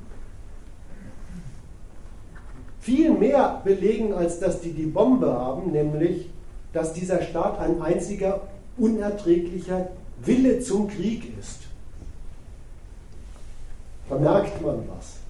viel 2.81 3.11
mehr 3.11 3.61
belegen, 3.65 4.15
als 4.15 4.39
dass 4.39 4.61
die 4.61 4.73
die 4.73 4.87
Bombe 4.87 5.33
haben, 5.33 5.73
nämlich, 5.73 6.31
dass 6.73 6.93
dieser 6.93 7.23
Staat 7.23 7.59
ein 7.59 7.83
einziger 7.83 8.43
unerträglicher 8.77 9.89
Wille 10.23 10.61
zum 10.61 10.87
Krieg 10.87 11.37
ist. 11.39 11.63
Da 14.09 14.17
merkt 14.17 14.63
man 14.63 14.85
was. 14.97 15.26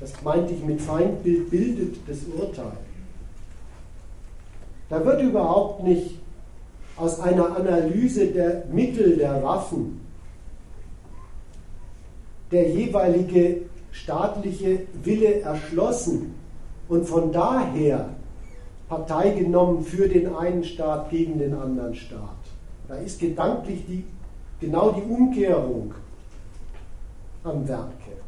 Das 0.00 0.22
meinte 0.22 0.54
ich 0.54 0.64
mit 0.64 0.80
Feindbild 0.80 1.50
bildet 1.50 1.96
das 2.08 2.18
Urteil. 2.24 2.76
Da 4.88 5.04
wird 5.04 5.22
überhaupt 5.22 5.82
nicht 5.82 6.18
aus 6.96 7.20
einer 7.20 7.56
Analyse 7.56 8.26
der 8.26 8.64
Mittel 8.70 9.16
der 9.16 9.42
Waffen 9.42 10.00
der 12.50 12.70
jeweilige 12.70 13.62
staatliche 13.90 14.80
Wille 15.02 15.40
erschlossen 15.40 16.34
und 16.88 17.06
von 17.06 17.32
daher 17.32 18.10
Partei 18.88 19.30
genommen 19.30 19.82
für 19.82 20.08
den 20.08 20.34
einen 20.34 20.62
Staat 20.62 21.10
gegen 21.10 21.38
den 21.38 21.54
anderen 21.54 21.94
Staat. 21.94 22.36
Da 22.86 22.96
ist 22.96 23.18
gedanklich 23.18 23.84
die, 23.86 24.04
genau 24.60 24.92
die 24.92 25.02
Umkehrung 25.02 25.94
am 27.42 27.66
Werke. 27.66 28.23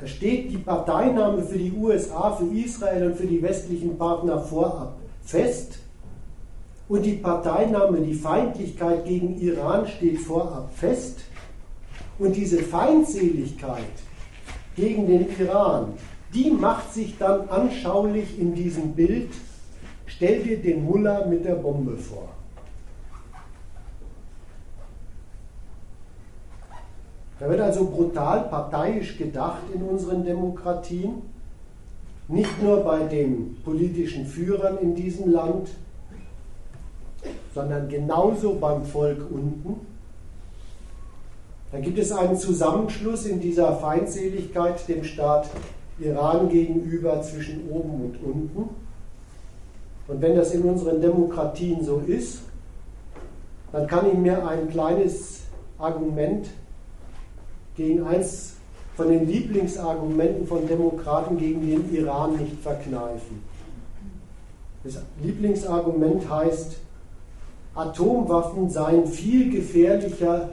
Da 0.00 0.06
steht 0.06 0.52
die 0.52 0.58
Parteinahme 0.58 1.42
für 1.42 1.58
die 1.58 1.72
USA, 1.72 2.30
für 2.30 2.46
Israel 2.54 3.10
und 3.10 3.16
für 3.16 3.26
die 3.26 3.42
westlichen 3.42 3.98
Partner 3.98 4.40
vorab 4.40 4.96
fest. 5.22 5.80
Und 6.88 7.04
die 7.04 7.14
Parteinahme, 7.14 8.00
die 8.00 8.14
Feindlichkeit 8.14 9.04
gegen 9.04 9.40
Iran 9.40 9.86
steht 9.86 10.20
vorab 10.20 10.70
fest. 10.74 11.20
Und 12.18 12.34
diese 12.34 12.58
Feindseligkeit 12.58 13.84
gegen 14.76 15.06
den 15.06 15.26
Iran, 15.38 15.94
die 16.32 16.50
macht 16.50 16.94
sich 16.94 17.18
dann 17.18 17.48
anschaulich 17.48 18.38
in 18.38 18.54
diesem 18.54 18.92
Bild. 18.92 19.30
Stell 20.06 20.42
dir 20.42 20.58
den 20.58 20.84
Mullah 20.84 21.26
mit 21.26 21.44
der 21.44 21.56
Bombe 21.56 21.96
vor. 21.96 22.37
Da 27.40 27.48
wird 27.48 27.60
also 27.60 27.86
brutal 27.86 28.48
parteiisch 28.48 29.16
gedacht 29.16 29.62
in 29.72 29.82
unseren 29.82 30.24
Demokratien, 30.24 31.22
nicht 32.26 32.62
nur 32.62 32.78
bei 32.82 33.04
den 33.04 33.56
politischen 33.64 34.26
Führern 34.26 34.78
in 34.78 34.94
diesem 34.94 35.30
Land, 35.30 35.70
sondern 37.54 37.88
genauso 37.88 38.54
beim 38.54 38.84
Volk 38.84 39.24
unten. 39.30 39.86
Da 41.70 41.78
gibt 41.80 41.98
es 41.98 42.12
einen 42.12 42.36
Zusammenschluss 42.36 43.26
in 43.26 43.40
dieser 43.40 43.76
Feindseligkeit 43.76 44.88
dem 44.88 45.04
Staat 45.04 45.48
Iran 46.00 46.48
gegenüber 46.48 47.20
zwischen 47.22 47.68
oben 47.70 48.04
und 48.04 48.22
unten. 48.22 48.68
Und 50.08 50.22
wenn 50.22 50.36
das 50.36 50.54
in 50.54 50.62
unseren 50.62 51.00
Demokratien 51.00 51.84
so 51.84 52.02
ist, 52.06 52.40
dann 53.72 53.86
kann 53.86 54.06
ich 54.06 54.16
mir 54.16 54.46
ein 54.48 54.70
kleines 54.70 55.42
Argument 55.78 56.48
gegen 57.78 58.04
eins 58.04 58.54
von 58.96 59.08
den 59.08 59.28
Lieblingsargumenten 59.28 60.46
von 60.46 60.66
Demokraten 60.66 61.38
gegen 61.38 61.64
den 61.64 61.94
Iran 61.94 62.36
nicht 62.36 62.60
verkneifen. 62.60 63.42
Das 64.82 64.98
Lieblingsargument 65.22 66.28
heißt, 66.28 66.76
Atomwaffen 67.76 68.68
seien 68.68 69.06
viel 69.06 69.52
gefährlicher 69.52 70.50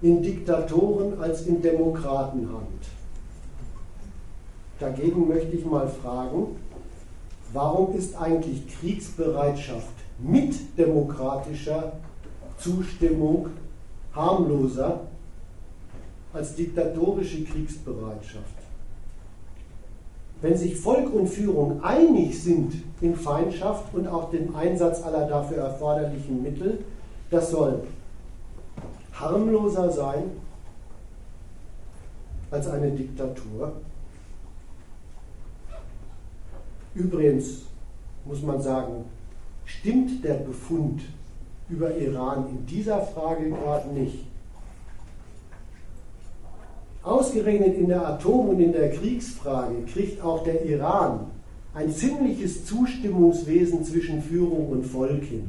in 0.00 0.22
Diktatoren 0.22 1.20
als 1.20 1.46
in 1.46 1.60
Demokratenhand. 1.60 2.86
Dagegen 4.78 5.26
möchte 5.26 5.56
ich 5.56 5.66
mal 5.66 5.88
fragen, 5.88 6.54
warum 7.52 7.96
ist 7.96 8.14
eigentlich 8.16 8.62
Kriegsbereitschaft 8.78 9.88
mit 10.20 10.54
demokratischer 10.78 11.94
Zustimmung 12.58 13.48
harmloser 14.14 15.00
als 16.38 16.54
diktatorische 16.54 17.44
Kriegsbereitschaft. 17.44 18.54
Wenn 20.40 20.56
sich 20.56 20.76
Volk 20.76 21.12
und 21.12 21.26
Führung 21.26 21.82
einig 21.82 22.40
sind 22.40 22.72
in 23.00 23.16
Feindschaft 23.16 23.92
und 23.92 24.06
auch 24.06 24.30
dem 24.30 24.54
Einsatz 24.54 25.02
aller 25.02 25.26
dafür 25.26 25.58
erforderlichen 25.58 26.40
Mittel, 26.40 26.84
das 27.28 27.50
soll 27.50 27.82
harmloser 29.12 29.90
sein 29.90 30.30
als 32.52 32.68
eine 32.68 32.92
Diktatur? 32.92 33.72
Übrigens 36.94 37.62
muss 38.24 38.42
man 38.42 38.62
sagen, 38.62 39.06
stimmt 39.64 40.22
der 40.24 40.34
Befund 40.34 41.02
über 41.68 41.96
Iran 41.96 42.48
in 42.48 42.64
dieser 42.64 43.02
Frage 43.02 43.50
gerade 43.50 43.88
nicht. 43.88 44.27
Ausgerechnet 47.02 47.76
in 47.76 47.88
der 47.88 48.06
Atom- 48.06 48.50
und 48.50 48.60
in 48.60 48.72
der 48.72 48.90
Kriegsfrage 48.90 49.84
kriegt 49.92 50.22
auch 50.22 50.42
der 50.44 50.64
Iran 50.64 51.30
ein 51.74 51.90
ziemliches 51.92 52.64
Zustimmungswesen 52.66 53.84
zwischen 53.84 54.22
Führung 54.22 54.68
und 54.68 54.84
Volk 54.84 55.22
hin. 55.22 55.48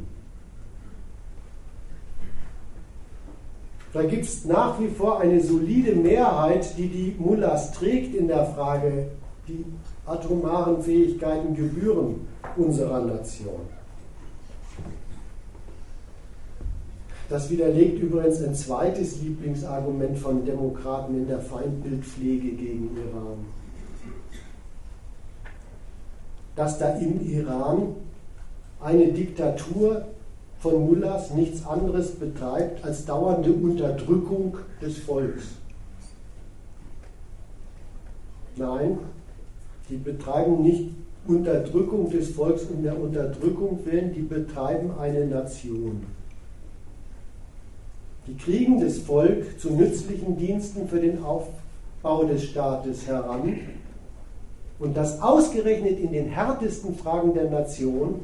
Da 3.92 4.04
gibt 4.04 4.26
es 4.26 4.46
nach 4.46 4.80
wie 4.80 4.90
vor 4.90 5.20
eine 5.20 5.42
solide 5.42 5.96
Mehrheit, 5.96 6.78
die 6.78 6.88
die 6.88 7.16
Mullahs 7.18 7.72
trägt 7.72 8.14
in 8.14 8.28
der 8.28 8.46
Frage, 8.46 9.08
die 9.48 9.66
atomaren 10.06 10.84
Fähigkeiten 10.84 11.56
gebühren 11.56 12.28
unserer 12.56 13.04
Nation. 13.04 13.79
Das 17.30 17.48
widerlegt 17.52 18.02
übrigens 18.02 18.42
ein 18.42 18.56
zweites 18.56 19.22
Lieblingsargument 19.22 20.18
von 20.18 20.44
Demokraten 20.44 21.16
in 21.16 21.28
der 21.28 21.40
Feindbildpflege 21.40 22.50
gegen 22.54 22.98
Iran. 22.98 23.46
Dass 26.56 26.80
da 26.80 26.90
im 26.96 27.22
Iran 27.30 27.96
eine 28.82 29.14
Diktatur 29.14 30.08
von 30.60 30.88
Mullahs 30.88 31.32
nichts 31.32 31.66
anderes 31.68 32.16
betreibt 32.16 32.84
als 32.84 33.06
dauernde 33.06 33.54
Unterdrückung 33.54 34.58
des 34.82 34.98
Volks. 34.98 35.44
Nein, 38.56 38.98
die 39.88 39.98
betreiben 39.98 40.64
nicht 40.64 40.96
Unterdrückung 41.28 42.10
des 42.10 42.32
Volks 42.32 42.64
um 42.64 42.82
der 42.82 43.00
Unterdrückung 43.00 43.80
willen, 43.86 44.14
die 44.14 44.22
betreiben 44.22 44.92
eine 45.00 45.28
Nation. 45.28 46.19
Die 48.30 48.38
kriegen 48.38 48.80
das 48.80 49.00
Volk 49.00 49.60
zu 49.60 49.72
nützlichen 49.72 50.38
Diensten 50.38 50.88
für 50.88 51.00
den 51.00 51.24
Aufbau 51.24 52.26
des 52.26 52.44
Staates 52.44 53.08
heran 53.08 53.58
und 54.78 54.96
das 54.96 55.20
ausgerechnet 55.20 56.00
in 56.00 56.12
den 56.12 56.30
härtesten 56.30 56.96
Fragen 56.96 57.34
der 57.34 57.50
Nation, 57.50 58.22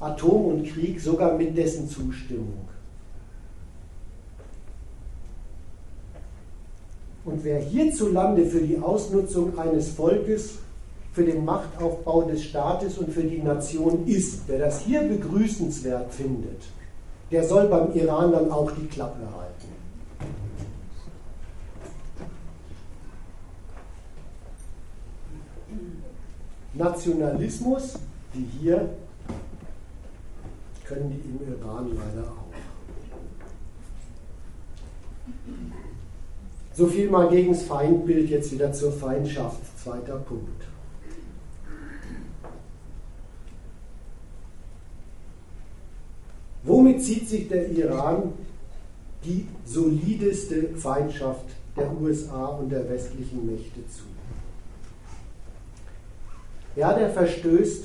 Atom 0.00 0.46
und 0.46 0.66
Krieg, 0.66 0.98
sogar 0.98 1.36
mit 1.36 1.58
dessen 1.58 1.90
Zustimmung. 1.90 2.66
Und 7.26 7.44
wer 7.44 7.60
hierzulande 7.60 8.46
für 8.46 8.60
die 8.60 8.78
Ausnutzung 8.78 9.58
eines 9.58 9.90
Volkes, 9.90 10.54
für 11.12 11.24
den 11.24 11.44
Machtaufbau 11.44 12.22
des 12.22 12.44
Staates 12.44 12.96
und 12.96 13.12
für 13.12 13.24
die 13.24 13.42
Nation 13.42 14.06
ist, 14.06 14.42
wer 14.46 14.58
das 14.58 14.80
hier 14.80 15.02
begrüßenswert 15.02 16.14
findet, 16.14 16.62
der 17.30 17.44
soll 17.44 17.68
beim 17.68 17.92
Iran 17.94 18.32
dann 18.32 18.50
auch 18.50 18.70
die 18.70 18.86
Klappe 18.86 19.20
halten. 19.20 19.46
Nationalismus, 26.74 27.98
wie 28.32 28.44
hier, 28.60 28.90
können 30.84 31.10
die 31.10 31.28
im 31.28 31.40
Iran 31.54 31.88
leider 31.88 32.28
auch. 32.28 32.46
So 36.74 36.86
viel 36.86 37.10
mal 37.10 37.28
gegen 37.28 37.52
das 37.52 37.62
Feindbild, 37.62 38.28
jetzt 38.28 38.52
wieder 38.52 38.72
zur 38.72 38.92
Feindschaft. 38.92 39.60
Zweiter 39.82 40.16
Punkt. 40.16 40.75
Womit 46.66 47.02
zieht 47.02 47.28
sich 47.28 47.48
der 47.48 47.70
Iran 47.70 48.32
die 49.24 49.46
solideste 49.64 50.70
Feindschaft 50.76 51.46
der 51.76 51.90
USA 52.00 52.46
und 52.46 52.70
der 52.70 52.88
westlichen 52.88 53.46
Mächte 53.46 53.86
zu? 53.88 54.02
Ja, 56.74 56.92
der 56.92 57.10
verstößt 57.10 57.84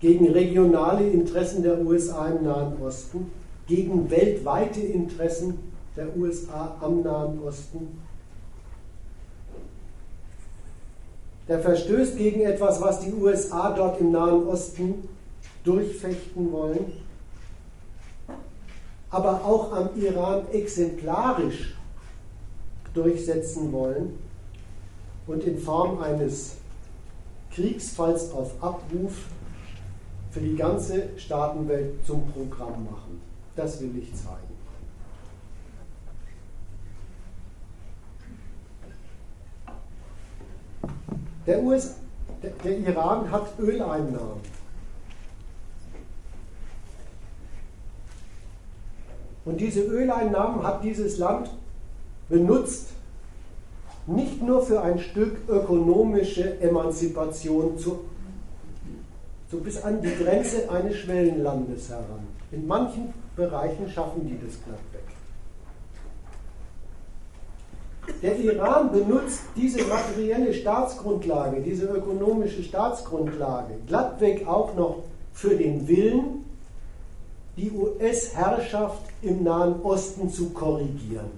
gegen 0.00 0.30
regionale 0.30 1.08
Interessen 1.10 1.62
der 1.62 1.80
USA 1.80 2.28
im 2.28 2.44
Nahen 2.44 2.82
Osten, 2.82 3.30
gegen 3.68 4.10
weltweite 4.10 4.80
Interessen 4.80 5.58
der 5.94 6.16
USA 6.16 6.76
am 6.80 7.02
Nahen 7.02 7.38
Osten 7.40 8.00
Der 11.48 11.58
verstößt 11.58 12.16
gegen 12.16 12.42
etwas, 12.42 12.80
was 12.80 13.00
die 13.00 13.12
USA 13.12 13.72
dort 13.72 14.00
im 14.00 14.12
Nahen 14.12 14.46
Osten 14.46 15.08
durchfechten 15.64 16.52
wollen, 16.52 16.92
aber 19.10 19.44
auch 19.44 19.72
am 19.72 19.90
Iran 19.96 20.44
exemplarisch 20.52 21.76
durchsetzen 22.94 23.72
wollen 23.72 24.18
und 25.26 25.44
in 25.44 25.58
Form 25.58 26.00
eines 26.00 26.56
Kriegsfalls 27.50 28.32
auf 28.32 28.52
Abruf 28.62 29.12
für 30.30 30.40
die 30.40 30.56
ganze 30.56 31.10
Staatenwelt 31.16 32.04
zum 32.06 32.24
Programm 32.32 32.84
machen. 32.84 33.20
Das 33.54 33.80
will 33.80 33.92
ich 33.98 34.14
zeigen. 34.14 34.51
Der, 41.46 41.62
US, 41.62 41.94
der, 42.42 42.50
der 42.64 42.78
Iran 42.78 43.30
hat 43.30 43.58
Öleinnahmen. 43.58 44.40
Und 49.44 49.60
diese 49.60 49.80
Öleinnahmen 49.80 50.62
hat 50.62 50.84
dieses 50.84 51.18
Land 51.18 51.50
benutzt, 52.28 52.90
nicht 54.06 54.42
nur 54.42 54.64
für 54.64 54.82
ein 54.82 54.98
Stück 54.98 55.48
ökonomische 55.48 56.60
Emanzipation 56.60 57.78
zu, 57.78 58.00
so 59.50 59.58
bis 59.58 59.82
an 59.82 60.00
die 60.00 60.14
Grenze 60.14 60.70
eines 60.70 60.96
Schwellenlandes 60.96 61.88
heran. 61.88 62.26
In 62.50 62.66
manchen 62.66 63.12
Bereichen 63.36 63.88
schaffen 63.88 64.26
die 64.26 64.38
das 64.44 64.62
glatt 64.64 64.78
weg. 64.92 65.02
Der 68.20 68.36
Iran 68.38 68.90
benutzt 68.90 69.42
diese 69.54 69.84
materielle 69.84 70.52
Staatsgrundlage, 70.52 71.60
diese 71.60 71.86
ökonomische 71.86 72.62
Staatsgrundlage, 72.62 73.74
glattweg 73.86 74.46
auch 74.46 74.74
noch 74.74 75.04
für 75.32 75.56
den 75.56 75.86
Willen, 75.86 76.44
die 77.56 77.70
US-Herrschaft 77.70 79.02
im 79.22 79.44
Nahen 79.44 79.80
Osten 79.82 80.30
zu 80.30 80.50
korrigieren. 80.50 81.30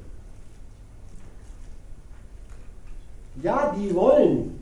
Ja, 3.43 3.75
die 3.77 3.95
wollen 3.95 4.61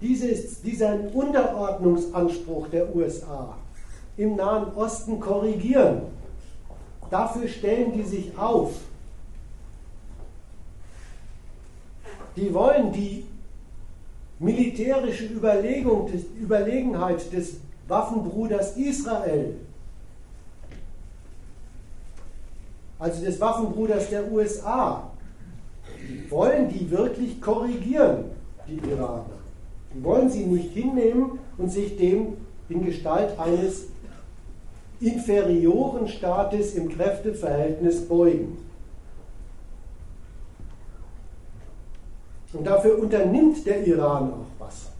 dieses, 0.00 0.60
diesen 0.62 1.08
Unterordnungsanspruch 1.08 2.68
der 2.68 2.94
USA 2.94 3.56
im 4.16 4.36
Nahen 4.36 4.74
Osten 4.74 5.18
korrigieren. 5.18 6.02
Dafür 7.10 7.48
stellen 7.48 7.92
die 7.94 8.02
sich 8.02 8.36
auf. 8.36 8.72
Die 12.38 12.54
wollen 12.54 12.92
die 12.92 13.24
militärische 14.38 15.26
Überlegung, 15.26 16.10
des, 16.10 16.24
Überlegenheit 16.40 17.32
des 17.32 17.56
Waffenbruders 17.88 18.76
Israel, 18.76 19.56
also 22.98 23.24
des 23.24 23.40
Waffenbruders 23.40 24.10
der 24.10 24.30
USA, 24.30 25.10
wollen 26.28 26.68
die 26.68 26.90
wirklich 26.90 27.40
korrigieren, 27.40 28.24
die 28.66 28.76
Iraner. 28.88 29.26
Die 29.94 30.04
wollen 30.04 30.28
sie 30.30 30.44
nicht 30.44 30.72
hinnehmen 30.72 31.38
und 31.56 31.70
sich 31.70 31.96
dem 31.96 32.34
in 32.68 32.84
Gestalt 32.84 33.38
eines 33.38 33.86
inferioren 35.00 36.06
Staates 36.08 36.74
im 36.74 36.88
Kräfteverhältnis 36.88 38.06
beugen. 38.06 38.67
Und 42.52 42.66
dafür 42.66 42.98
unternimmt 42.98 43.64
der 43.66 43.86
Iran 43.86 44.32
auch 44.32 44.46
was. 44.58 44.90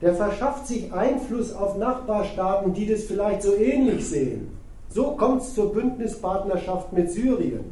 Der 0.00 0.14
verschafft 0.14 0.66
sich 0.66 0.92
Einfluss 0.92 1.52
auf 1.52 1.76
Nachbarstaaten, 1.76 2.72
die 2.74 2.86
das 2.86 3.04
vielleicht 3.04 3.42
so 3.42 3.54
ähnlich 3.54 4.06
sehen. 4.06 4.56
So 4.88 5.12
kommt 5.12 5.42
es 5.42 5.54
zur 5.54 5.72
Bündnispartnerschaft 5.72 6.92
mit 6.92 7.10
Syrien. 7.10 7.64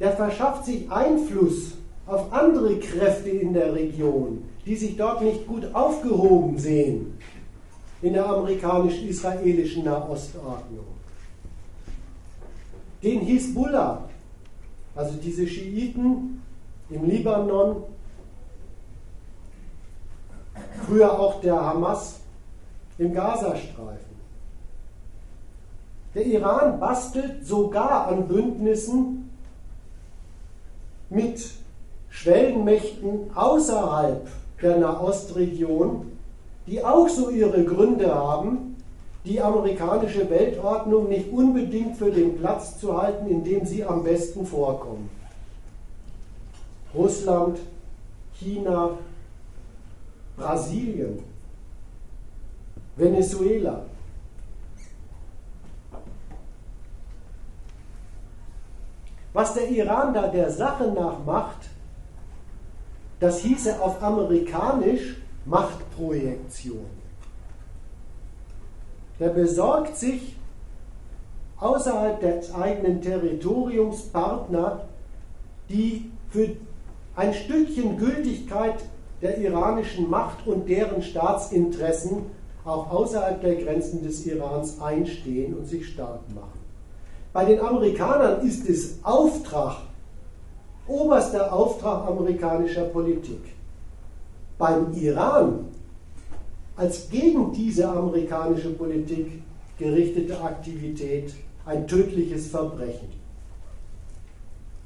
Der 0.00 0.12
verschafft 0.12 0.64
sich 0.64 0.90
Einfluss 0.90 1.74
auf 2.06 2.32
andere 2.32 2.78
Kräfte 2.78 3.30
in 3.30 3.52
der 3.52 3.74
Region, 3.74 4.44
die 4.66 4.76
sich 4.76 4.96
dort 4.96 5.22
nicht 5.22 5.46
gut 5.46 5.72
aufgehoben 5.72 6.58
sehen 6.58 7.18
in 8.02 8.14
der 8.14 8.26
amerikanisch-israelischen 8.26 9.84
Nahostordnung. 9.84 10.86
Den 13.02 13.20
Hisbollah, 13.20 14.08
also 14.94 15.16
diese 15.16 15.46
Schiiten 15.46 16.42
im 16.90 17.04
Libanon, 17.08 17.84
früher 20.86 21.18
auch 21.18 21.40
der 21.40 21.54
Hamas 21.54 22.20
im 22.98 23.14
Gazastreifen. 23.14 24.12
Der 26.14 26.26
Iran 26.26 26.78
bastelt 26.78 27.46
sogar 27.46 28.08
an 28.08 28.28
Bündnissen 28.28 29.30
mit 31.08 31.42
Schwellenmächten 32.10 33.34
außerhalb 33.34 34.28
der 34.60 34.78
Nahostregion, 34.78 36.12
die 36.66 36.84
auch 36.84 37.08
so 37.08 37.30
ihre 37.30 37.64
Gründe 37.64 38.14
haben, 38.14 38.71
die 39.24 39.40
amerikanische 39.40 40.28
Weltordnung 40.28 41.08
nicht 41.08 41.30
unbedingt 41.30 41.96
für 41.96 42.10
den 42.10 42.38
Platz 42.38 42.78
zu 42.78 43.00
halten, 43.00 43.28
in 43.28 43.44
dem 43.44 43.64
sie 43.64 43.84
am 43.84 44.02
besten 44.02 44.44
vorkommen. 44.44 45.08
Russland, 46.94 47.58
China, 48.34 48.98
Brasilien, 50.36 51.22
Venezuela. 52.96 53.84
Was 59.32 59.54
der 59.54 59.70
Iran 59.70 60.12
da 60.12 60.26
der 60.26 60.50
Sache 60.50 60.88
nach 60.88 61.24
macht, 61.24 61.70
das 63.20 63.38
hieße 63.38 63.80
auf 63.80 64.02
amerikanisch 64.02 65.16
Machtprojektion. 65.46 67.01
Der 69.18 69.28
besorgt 69.28 69.96
sich 69.96 70.36
außerhalb 71.58 72.20
des 72.20 72.52
eigenen 72.54 73.00
Territoriums 73.00 74.02
Partner, 74.06 74.88
die 75.68 76.10
für 76.30 76.48
ein 77.14 77.32
Stückchen 77.32 77.98
Gültigkeit 77.98 78.76
der 79.20 79.38
iranischen 79.38 80.10
Macht 80.10 80.46
und 80.46 80.68
deren 80.68 81.02
Staatsinteressen 81.02 82.26
auch 82.64 82.90
außerhalb 82.90 83.40
der 83.40 83.56
Grenzen 83.56 84.02
des 84.02 84.26
Irans 84.26 84.80
einstehen 84.80 85.54
und 85.54 85.66
sich 85.66 85.86
stark 85.88 86.20
machen. 86.34 86.60
Bei 87.32 87.44
den 87.44 87.60
Amerikanern 87.60 88.46
ist 88.46 88.68
es 88.68 88.98
Auftrag, 89.02 89.76
oberster 90.86 91.52
Auftrag 91.52 92.06
amerikanischer 92.06 92.84
Politik. 92.84 93.40
Beim 94.58 94.92
Iran 94.92 95.66
als 96.76 97.10
gegen 97.10 97.52
diese 97.52 97.88
amerikanische 97.88 98.70
Politik 98.70 99.42
gerichtete 99.78 100.40
Aktivität 100.40 101.34
ein 101.66 101.86
tödliches 101.86 102.48
Verbrechen. 102.48 103.08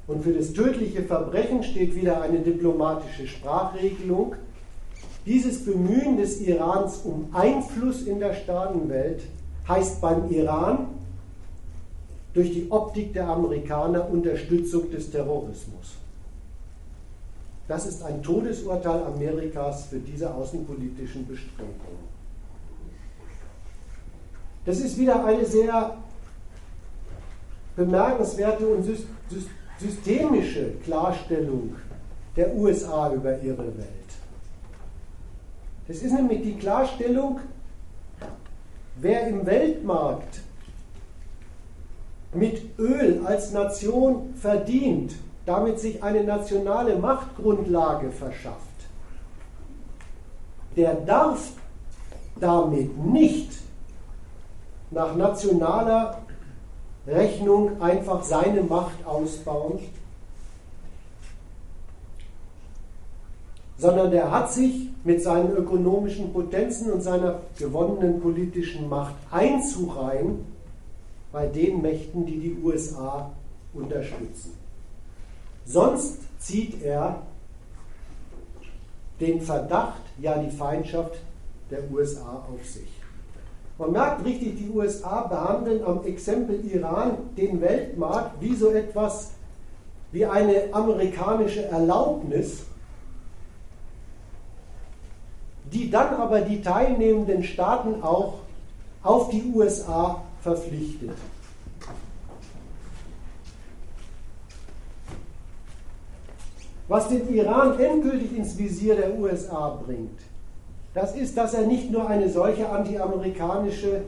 Und 0.07 0.23
für 0.23 0.33
das 0.33 0.53
tödliche 0.53 1.03
Verbrechen 1.03 1.63
steht 1.63 1.95
wieder 1.95 2.21
eine 2.21 2.39
diplomatische 2.39 3.27
Sprachregelung. 3.27 4.35
Dieses 5.25 5.65
Bemühen 5.65 6.17
des 6.17 6.39
Irans 6.39 7.01
um 7.03 7.29
Einfluss 7.33 8.03
in 8.03 8.19
der 8.19 8.33
Staatenwelt 8.33 9.23
heißt 9.67 9.99
beim 9.99 10.29
Iran 10.31 10.87
durch 12.33 12.53
die 12.53 12.67
Optik 12.69 13.13
der 13.13 13.27
Amerikaner 13.27 14.09
Unterstützung 14.09 14.89
des 14.91 15.11
Terrorismus. 15.11 15.97
Das 17.67 17.85
ist 17.85 18.03
ein 18.03 18.23
Todesurteil 18.23 19.03
Amerikas 19.03 19.87
für 19.87 19.99
diese 19.99 20.33
außenpolitischen 20.33 21.27
Bestrebungen. 21.27 22.07
Das 24.65 24.79
ist 24.79 24.97
wieder 24.97 25.23
eine 25.25 25.45
sehr 25.45 25.97
bemerkenswerte 27.75 28.67
und 28.67 28.85
systemische 29.79 30.71
Klarstellung 30.83 31.75
der 32.35 32.55
USA 32.55 33.13
über 33.13 33.39
ihre 33.39 33.77
Welt. 33.77 33.87
Das 35.87 35.97
ist 35.97 36.13
nämlich 36.13 36.41
die 36.41 36.55
Klarstellung, 36.57 37.39
wer 38.97 39.27
im 39.27 39.45
Weltmarkt 39.45 40.41
mit 42.33 42.77
Öl 42.77 43.21
als 43.25 43.51
Nation 43.51 44.33
verdient, 44.35 45.15
damit 45.47 45.79
sich 45.79 46.03
eine 46.03 46.25
nationale 46.25 46.97
Machtgrundlage 46.97 48.11
verschafft, 48.11 48.57
der 50.75 50.93
darf 50.93 51.53
damit 52.39 52.97
nicht 52.97 53.51
nach 54.91 55.15
nationaler 55.15 56.19
Rechnung 57.07 57.81
einfach 57.81 58.23
seine 58.23 58.61
Macht 58.61 59.05
ausbauen, 59.05 59.79
sondern 63.77 64.11
der 64.11 64.29
hat 64.29 64.51
sich 64.51 64.89
mit 65.05 65.23
seinen 65.23 65.55
ökonomischen 65.55 66.33
Potenzen 66.33 66.91
und 66.91 67.01
seiner 67.01 67.39
gewonnenen 67.57 68.19
politischen 68.19 68.89
Macht 68.89 69.15
einzureihen 69.31 70.45
bei 71.31 71.47
den 71.47 71.81
Mächten, 71.81 72.25
die 72.25 72.37
die 72.37 72.57
USA 72.61 73.31
unterstützen. 73.73 74.66
Sonst 75.67 76.19
zieht 76.39 76.81
er 76.81 77.23
den 79.19 79.41
Verdacht, 79.41 80.01
ja 80.17 80.37
die 80.37 80.55
Feindschaft 80.55 81.17
der 81.69 81.91
USA 81.91 82.45
auf 82.49 82.65
sich. 82.65 82.87
Man 83.77 83.91
merkt 83.91 84.25
richtig, 84.25 84.57
die 84.57 84.69
USA 84.69 85.23
behandeln 85.23 85.83
am 85.83 86.05
Exempel 86.05 86.63
Iran 86.65 87.17
den 87.35 87.59
Weltmarkt 87.59 88.41
wie 88.41 88.55
so 88.55 88.71
etwas 88.71 89.31
wie 90.11 90.25
eine 90.25 90.69
amerikanische 90.71 91.65
Erlaubnis, 91.65 92.63
die 95.65 95.91
dann 95.91 96.15
aber 96.15 96.41
die 96.41 96.61
teilnehmenden 96.61 97.43
Staaten 97.43 98.01
auch 98.01 98.35
auf 99.03 99.29
die 99.29 99.51
USA 99.53 100.23
verpflichtet. 100.41 101.11
Was 106.87 107.09
den 107.09 107.33
Iran 107.33 107.77
endgültig 107.79 108.35
ins 108.37 108.57
Visier 108.57 108.95
der 108.95 109.17
USA 109.19 109.79
bringt, 109.85 110.19
das 110.93 111.15
ist, 111.15 111.37
dass 111.37 111.53
er 111.53 111.67
nicht 111.67 111.91
nur 111.91 112.07
eine 112.07 112.29
solche 112.29 112.67
antiamerikanische, 112.69 114.01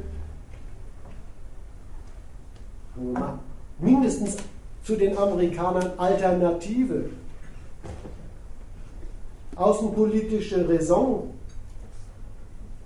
mindestens 3.79 4.37
zu 4.83 4.95
den 4.95 5.17
Amerikanern 5.17 5.91
alternative 5.97 7.09
außenpolitische 9.55 10.67
Raison 10.67 11.29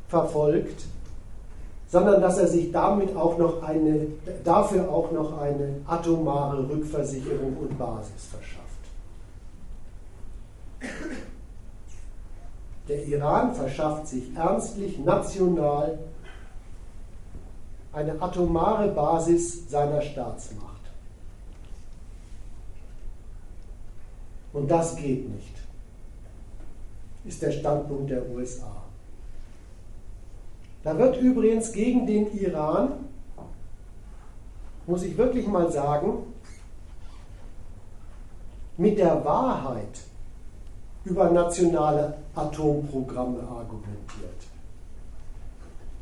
verfolgt, 0.08 0.84
sondern 1.88 2.20
dass 2.20 2.40
er 2.40 2.48
sich 2.48 2.72
damit 2.72 3.16
auch 3.16 3.38
noch 3.38 3.62
eine, 3.62 4.08
dafür 4.44 4.90
auch 4.92 5.12
noch 5.12 5.40
eine 5.40 5.76
atomare 5.86 6.68
Rückversicherung 6.68 7.56
und 7.62 7.78
Basis 7.78 8.26
verschafft. 8.32 8.63
Der 12.88 13.06
Iran 13.06 13.56
verschafft 13.56 14.08
sich 14.08 14.36
ernstlich 14.36 15.00
national 15.00 16.00
eine 17.94 18.22
atomare 18.22 18.90
Basis 18.90 19.70
seiner 19.70 20.02
Staatsmacht. 20.02 20.74
Und 24.52 24.70
das 24.70 24.96
geht 24.96 25.30
nicht, 25.30 25.56
ist 27.26 27.42
der 27.42 27.52
Standpunkt 27.52 28.10
der 28.10 28.30
USA. 28.30 28.84
Da 30.84 30.98
wird 30.98 31.18
übrigens 31.22 31.72
gegen 31.72 32.06
den 32.06 32.32
Iran, 32.38 33.10
muss 34.86 35.04
ich 35.04 35.18
wirklich 35.18 35.48
mal 35.48 35.72
sagen, 35.72 36.34
mit 38.78 38.98
der 38.98 39.24
Wahrheit 39.24 40.02
über 41.06 41.30
nationale 41.30 42.16
Atomprogramme 42.36 43.40
argumentiert. 43.42 44.44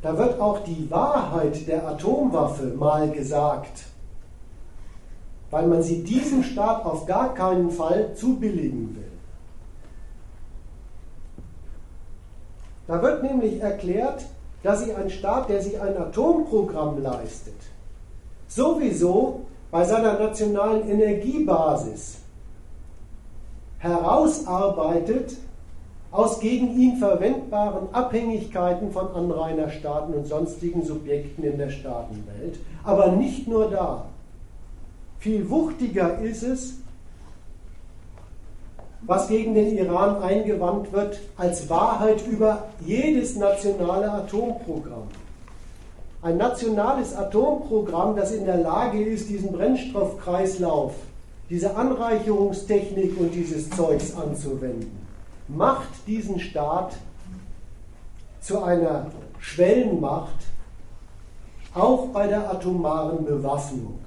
Da 0.00 0.16
wird 0.18 0.40
auch 0.40 0.64
die 0.64 0.90
Wahrheit 0.90 1.66
der 1.68 1.86
Atomwaffe 1.86 2.74
mal 2.74 3.10
gesagt, 3.10 3.84
weil 5.50 5.66
man 5.68 5.82
sie 5.82 6.02
diesem 6.02 6.42
Staat 6.42 6.84
auf 6.84 7.06
gar 7.06 7.34
keinen 7.34 7.70
Fall 7.70 8.14
zubilligen 8.14 8.96
will. 8.96 9.12
Da 12.88 13.00
wird 13.00 13.22
nämlich 13.22 13.60
erklärt, 13.60 14.24
dass 14.62 14.84
sie 14.84 14.94
ein 14.94 15.10
Staat, 15.10 15.48
der 15.48 15.62
sich 15.62 15.80
ein 15.80 15.96
Atomprogramm 15.96 17.00
leistet, 17.02 17.60
sowieso 18.48 19.42
bei 19.70 19.84
seiner 19.84 20.18
nationalen 20.18 20.88
Energiebasis 20.88 22.18
herausarbeitet 23.78 25.36
aus 26.12 26.40
gegen 26.40 26.78
ihn 26.78 26.98
verwendbaren 26.98 27.88
Abhängigkeiten 27.92 28.92
von 28.92 29.08
Anrainerstaaten 29.14 30.14
und 30.14 30.26
sonstigen 30.26 30.84
Subjekten 30.84 31.42
in 31.42 31.56
der 31.56 31.70
Staatenwelt. 31.70 32.58
Aber 32.84 33.12
nicht 33.12 33.48
nur 33.48 33.70
da. 33.70 34.04
Viel 35.18 35.48
wuchtiger 35.48 36.18
ist 36.18 36.42
es, 36.42 36.74
was 39.00 39.28
gegen 39.28 39.54
den 39.54 39.76
Iran 39.78 40.22
eingewandt 40.22 40.92
wird, 40.92 41.18
als 41.36 41.70
Wahrheit 41.70 42.24
über 42.26 42.64
jedes 42.84 43.36
nationale 43.36 44.12
Atomprogramm. 44.12 45.08
Ein 46.20 46.36
nationales 46.36 47.16
Atomprogramm, 47.16 48.14
das 48.14 48.32
in 48.32 48.44
der 48.44 48.58
Lage 48.58 49.02
ist, 49.02 49.28
diesen 49.28 49.50
Brennstoffkreislauf, 49.50 50.92
diese 51.48 51.74
Anreicherungstechnik 51.74 53.18
und 53.18 53.34
dieses 53.34 53.70
Zeugs 53.70 54.14
anzuwenden 54.14 55.01
macht 55.48 56.06
diesen 56.06 56.40
Staat 56.40 56.96
zu 58.40 58.62
einer 58.62 59.10
Schwellenmacht, 59.38 60.36
auch 61.74 62.08
bei 62.08 62.26
der 62.26 62.50
atomaren 62.50 63.24
Bewaffnung. 63.24 63.98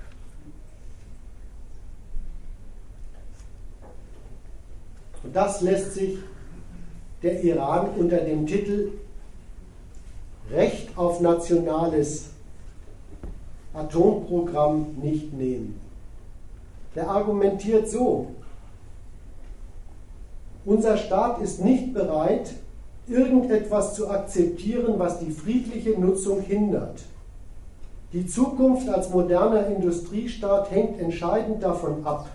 Und 5.23 5.35
das 5.35 5.61
lässt 5.61 5.95
sich 5.95 6.19
der 7.23 7.43
Iran 7.43 7.89
unter 7.97 8.17
dem 8.17 8.45
Titel 8.45 8.91
Recht 10.51 10.95
auf 10.95 11.21
nationales 11.21 12.29
Atomprogramm 13.73 14.95
nicht 15.01 15.33
nehmen. 15.33 15.81
Der 16.93 17.09
argumentiert 17.09 17.89
so, 17.89 18.34
unser 20.65 20.97
Staat 20.97 21.41
ist 21.41 21.63
nicht 21.63 21.93
bereit, 21.93 22.53
irgendetwas 23.07 23.93
zu 23.93 24.09
akzeptieren, 24.09 24.95
was 24.97 25.19
die 25.19 25.31
friedliche 25.31 25.99
Nutzung 25.99 26.41
hindert. 26.41 27.03
Die 28.13 28.25
Zukunft 28.25 28.89
als 28.89 29.09
moderner 29.09 29.67
Industriestaat 29.67 30.71
hängt 30.71 30.99
entscheidend 30.99 31.61
davon 31.61 32.05
ab. 32.05 32.29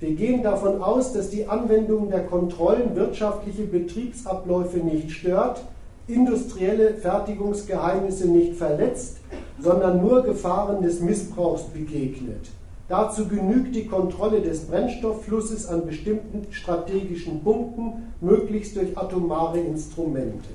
Wir 0.00 0.14
gehen 0.14 0.42
davon 0.42 0.80
aus, 0.80 1.12
dass 1.12 1.30
die 1.30 1.48
Anwendung 1.48 2.10
der 2.10 2.24
Kontrollen 2.26 2.94
wirtschaftliche 2.94 3.64
Betriebsabläufe 3.64 4.78
nicht 4.78 5.10
stört, 5.10 5.60
industrielle 6.06 6.94
Fertigungsgeheimnisse 6.94 8.28
nicht 8.28 8.54
verletzt, 8.54 9.16
sondern 9.60 10.00
nur 10.00 10.22
Gefahren 10.22 10.82
des 10.82 11.00
Missbrauchs 11.00 11.64
begegnet. 11.64 12.48
Dazu 12.88 13.28
genügt 13.28 13.74
die 13.74 13.86
Kontrolle 13.86 14.40
des 14.40 14.66
Brennstoffflusses 14.66 15.66
an 15.66 15.84
bestimmten 15.84 16.50
strategischen 16.50 17.42
Punkten, 17.44 18.14
möglichst 18.22 18.76
durch 18.76 18.96
atomare 18.96 19.60
Instrumente. 19.60 20.48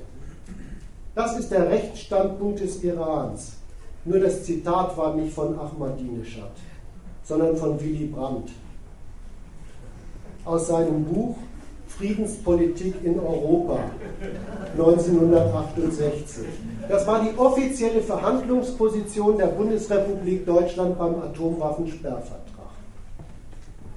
Das 1.14 1.38
ist 1.38 1.52
der 1.52 1.70
Rechtsstandpunkt 1.70 2.58
des 2.58 2.82
Irans. 2.82 3.52
Nur 4.04 4.18
das 4.18 4.42
Zitat 4.42 4.96
war 4.96 5.14
nicht 5.14 5.32
von 5.32 5.56
Ahmadinejad, 5.56 6.50
sondern 7.22 7.56
von 7.56 7.80
Willy 7.80 8.06
Brandt. 8.06 8.50
Aus 10.44 10.66
seinem 10.66 11.04
Buch 11.04 11.36
Friedenspolitik 11.98 12.94
in 13.04 13.18
Europa 13.18 13.78
1968. 14.76 16.44
Das 16.88 17.06
war 17.06 17.22
die 17.22 17.38
offizielle 17.38 18.00
Verhandlungsposition 18.00 19.38
der 19.38 19.46
Bundesrepublik 19.46 20.44
Deutschland 20.44 20.98
beim 20.98 21.14
Atomwaffensperrvertrag. 21.16 22.40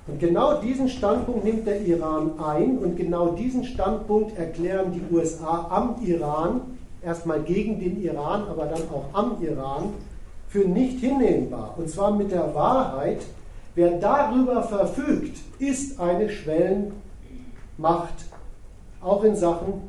Und 0.07 0.19
genau 0.19 0.61
diesen 0.61 0.87
Standpunkt 0.87 1.43
nimmt 1.43 1.67
der 1.67 1.81
Iran 1.81 2.31
ein 2.39 2.77
und 2.77 2.95
genau 2.95 3.29
diesen 3.31 3.65
Standpunkt 3.65 4.37
erklären 4.37 4.93
die 4.93 5.13
USA 5.13 5.67
am 5.69 5.95
Iran, 6.05 6.61
erstmal 7.03 7.41
gegen 7.41 7.79
den 7.79 8.01
Iran, 8.01 8.43
aber 8.49 8.65
dann 8.65 8.83
auch 8.93 9.05
am 9.13 9.41
Iran, 9.41 9.93
für 10.47 10.59
nicht 10.59 10.99
hinnehmbar. 10.99 11.73
Und 11.77 11.89
zwar 11.89 12.11
mit 12.11 12.31
der 12.31 12.55
Wahrheit, 12.55 13.21
wer 13.75 13.99
darüber 13.99 14.63
verfügt, 14.63 15.37
ist 15.59 15.99
eine 15.99 16.29
Schwellen- 16.29 16.93
macht, 17.77 18.25
auch 19.01 19.23
in 19.23 19.35
Sachen 19.35 19.81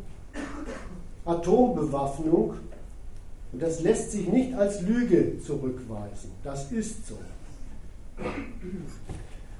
Atombewaffnung. 1.24 2.54
Und 3.52 3.62
das 3.62 3.80
lässt 3.80 4.12
sich 4.12 4.28
nicht 4.28 4.54
als 4.54 4.82
Lüge 4.82 5.40
zurückweisen. 5.40 6.32
Das 6.44 6.70
ist 6.70 7.06
so. 7.06 7.16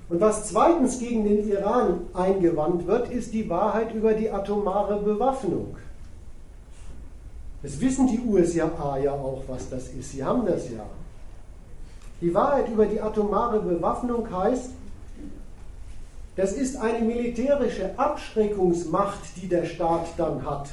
Und 0.08 0.20
was 0.20 0.48
zweitens 0.48 0.98
gegen 0.98 1.24
den 1.24 1.48
Iran 1.48 2.00
eingewandt 2.14 2.86
wird, 2.86 3.10
ist 3.10 3.32
die 3.32 3.48
Wahrheit 3.48 3.94
über 3.94 4.14
die 4.14 4.30
atomare 4.30 5.00
Bewaffnung. 5.02 5.76
Das 7.62 7.80
wissen 7.80 8.06
die 8.06 8.20
USA 8.20 8.96
ja 8.98 9.12
auch, 9.12 9.42
was 9.48 9.68
das 9.68 9.88
ist. 9.88 10.12
Sie 10.12 10.24
haben 10.24 10.46
das 10.46 10.70
ja. 10.70 10.84
Die 12.20 12.32
Wahrheit 12.34 12.68
über 12.68 12.86
die 12.86 13.00
atomare 13.00 13.60
Bewaffnung 13.60 14.30
heißt, 14.30 14.70
das 16.38 16.52
ist 16.52 16.76
eine 16.76 17.00
militärische 17.00 17.98
Abschreckungsmacht, 17.98 19.18
die 19.42 19.48
der 19.48 19.64
Staat 19.64 20.06
dann 20.16 20.46
hat. 20.46 20.70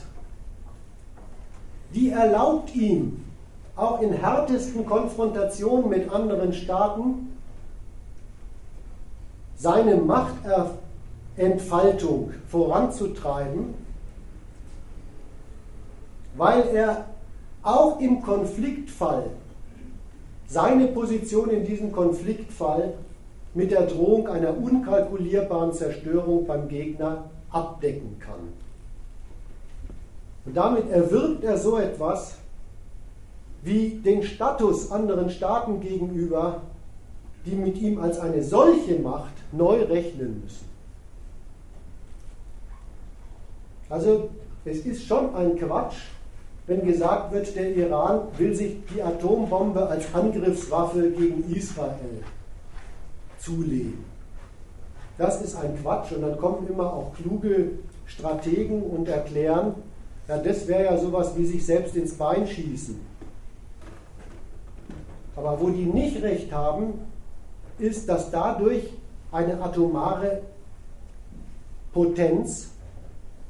Die 1.92 2.12
erlaubt 2.12 2.76
ihm, 2.76 3.26
auch 3.76 4.00
in 4.00 4.14
härtesten 4.14 4.86
Konfrontationen 4.86 5.90
mit 5.90 6.12
anderen 6.12 6.54
Staaten, 6.54 7.36
seine 9.56 9.96
Machtentfaltung 9.96 12.32
voranzutreiben, 12.48 13.74
weil 16.38 16.68
er 16.76 17.06
auch 17.64 18.00
im 18.00 18.22
Konfliktfall 18.22 19.32
seine 20.46 20.90
Position 20.90 21.50
in 21.50 21.66
diesem 21.66 21.92
Konfliktfall 21.92 22.94
mit 23.56 23.72
der 23.72 23.88
Drohung 23.88 24.28
einer 24.28 24.56
unkalkulierbaren 24.56 25.72
Zerstörung 25.72 26.46
beim 26.46 26.68
Gegner 26.68 27.30
abdecken 27.50 28.20
kann. 28.20 28.54
Und 30.46 30.56
damit 30.56 30.90
erwirbt 30.90 31.44
er 31.44 31.58
so 31.58 31.78
etwas 31.78 32.36
wie 33.64 34.02
den 34.06 34.22
Status 34.22 34.92
anderen 34.92 35.30
Staaten 35.30 35.80
gegenüber, 35.80 36.62
die 37.46 37.56
mit 37.56 37.78
ihm 37.78 38.00
als 38.00 38.20
eine 38.20 38.44
solche 38.44 39.00
Macht 39.00 39.34
neu 39.52 39.84
rechnen 39.84 40.42
müssen. 40.44 40.66
Also 43.90 44.30
es 44.66 44.80
ist 44.80 45.06
schon 45.06 45.34
ein 45.34 45.58
Quatsch, 45.58 45.96
wenn 46.68 46.86
gesagt 46.86 47.32
wird, 47.32 47.56
der 47.56 47.74
Iran 47.76 48.22
will 48.38 48.54
sich 48.54 48.78
die 48.94 49.02
Atombombe 49.02 49.88
als 49.88 50.14
Angriffswaffe 50.14 51.12
gegen 51.12 51.52
Israel 51.56 52.24
zulegen. 53.46 54.04
Das 55.18 55.42
ist 55.42 55.56
ein 55.56 55.78
Quatsch 55.82 56.12
und 56.12 56.24
dann 56.24 56.38
kommen 56.38 56.68
immer 56.68 56.92
auch 56.92 57.14
kluge 57.14 57.72
Strategen 58.06 58.82
und 58.84 59.08
erklären, 59.08 59.76
ja, 60.28 60.38
das 60.38 60.68
wäre 60.68 60.86
ja 60.86 60.98
sowas 60.98 61.38
wie 61.38 61.46
sich 61.46 61.66
selbst 61.66 61.96
ins 61.96 62.16
Bein 62.16 62.48
schießen. 62.48 63.00
Aber 65.36 65.60
wo 65.62 65.70
die 65.70 65.86
nicht 65.86 66.22
recht 66.22 66.52
haben, 66.52 66.94
ist, 67.78 68.10
dass 68.10 68.32
dadurch 68.32 68.90
eine 69.32 69.62
atomare 69.62 70.42
Potenz, 71.94 72.72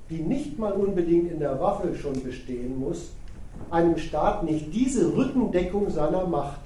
die 0.10 0.20
nicht 0.20 0.60
mal 0.60 0.74
unbedingt 0.74 1.32
in 1.32 1.40
der 1.40 1.60
Waffe 1.60 1.96
schon 1.96 2.22
bestehen 2.24 2.80
muss, 2.80 3.12
einem 3.72 3.98
Staat 3.98 4.44
nicht 4.44 4.74
diese 4.74 5.16
Rückendeckung 5.16 5.90
seiner 5.90 6.26
Macht 6.26 6.62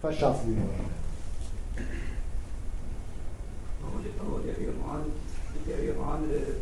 verschaffen 0.00 0.56
würde. 0.56 0.92
aber 4.22 4.40
der 4.46 4.58
Iran, 4.58 5.02
der 5.66 5.78
Iran 5.82 6.22
äh, 6.30 6.54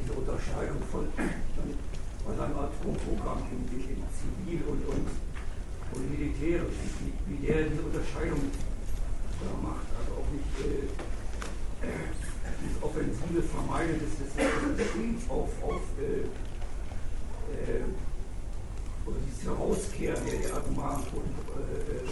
diese 0.00 0.12
Unterscheidung 0.12 0.80
von, 0.90 1.08
von 1.16 2.36
seinem 2.36 2.58
Atomprogramm 2.58 3.42
in, 3.50 3.64
in, 3.72 3.84
in 3.96 4.02
zivil 4.12 4.62
und, 4.68 4.82
und, 4.88 5.08
und 5.92 6.10
militärisch, 6.10 6.76
wie, 7.00 7.12
wie 7.26 7.46
der 7.46 7.64
diese 7.64 7.82
Unterscheidung 7.82 8.40
da 9.40 9.50
macht, 9.60 9.88
also 9.98 10.20
auch 10.20 10.28
nicht 10.32 10.52
äh, 10.64 10.88
dieses 12.62 12.82
offensive 12.82 13.42
Vermeiden 13.42 14.00
des, 14.00 14.12
des, 14.20 14.30
des 14.36 14.86
Friedens 14.88 15.28
auf, 15.28 15.50
auf 15.64 15.82
äh, 16.00 16.28
äh, 17.52 17.84
oder 19.04 19.20
dieses 19.28 19.44
Herauskehren 19.44 20.24
der, 20.24 20.48
der 20.48 20.56
atomaren 20.56 21.02
äh, 21.04 22.08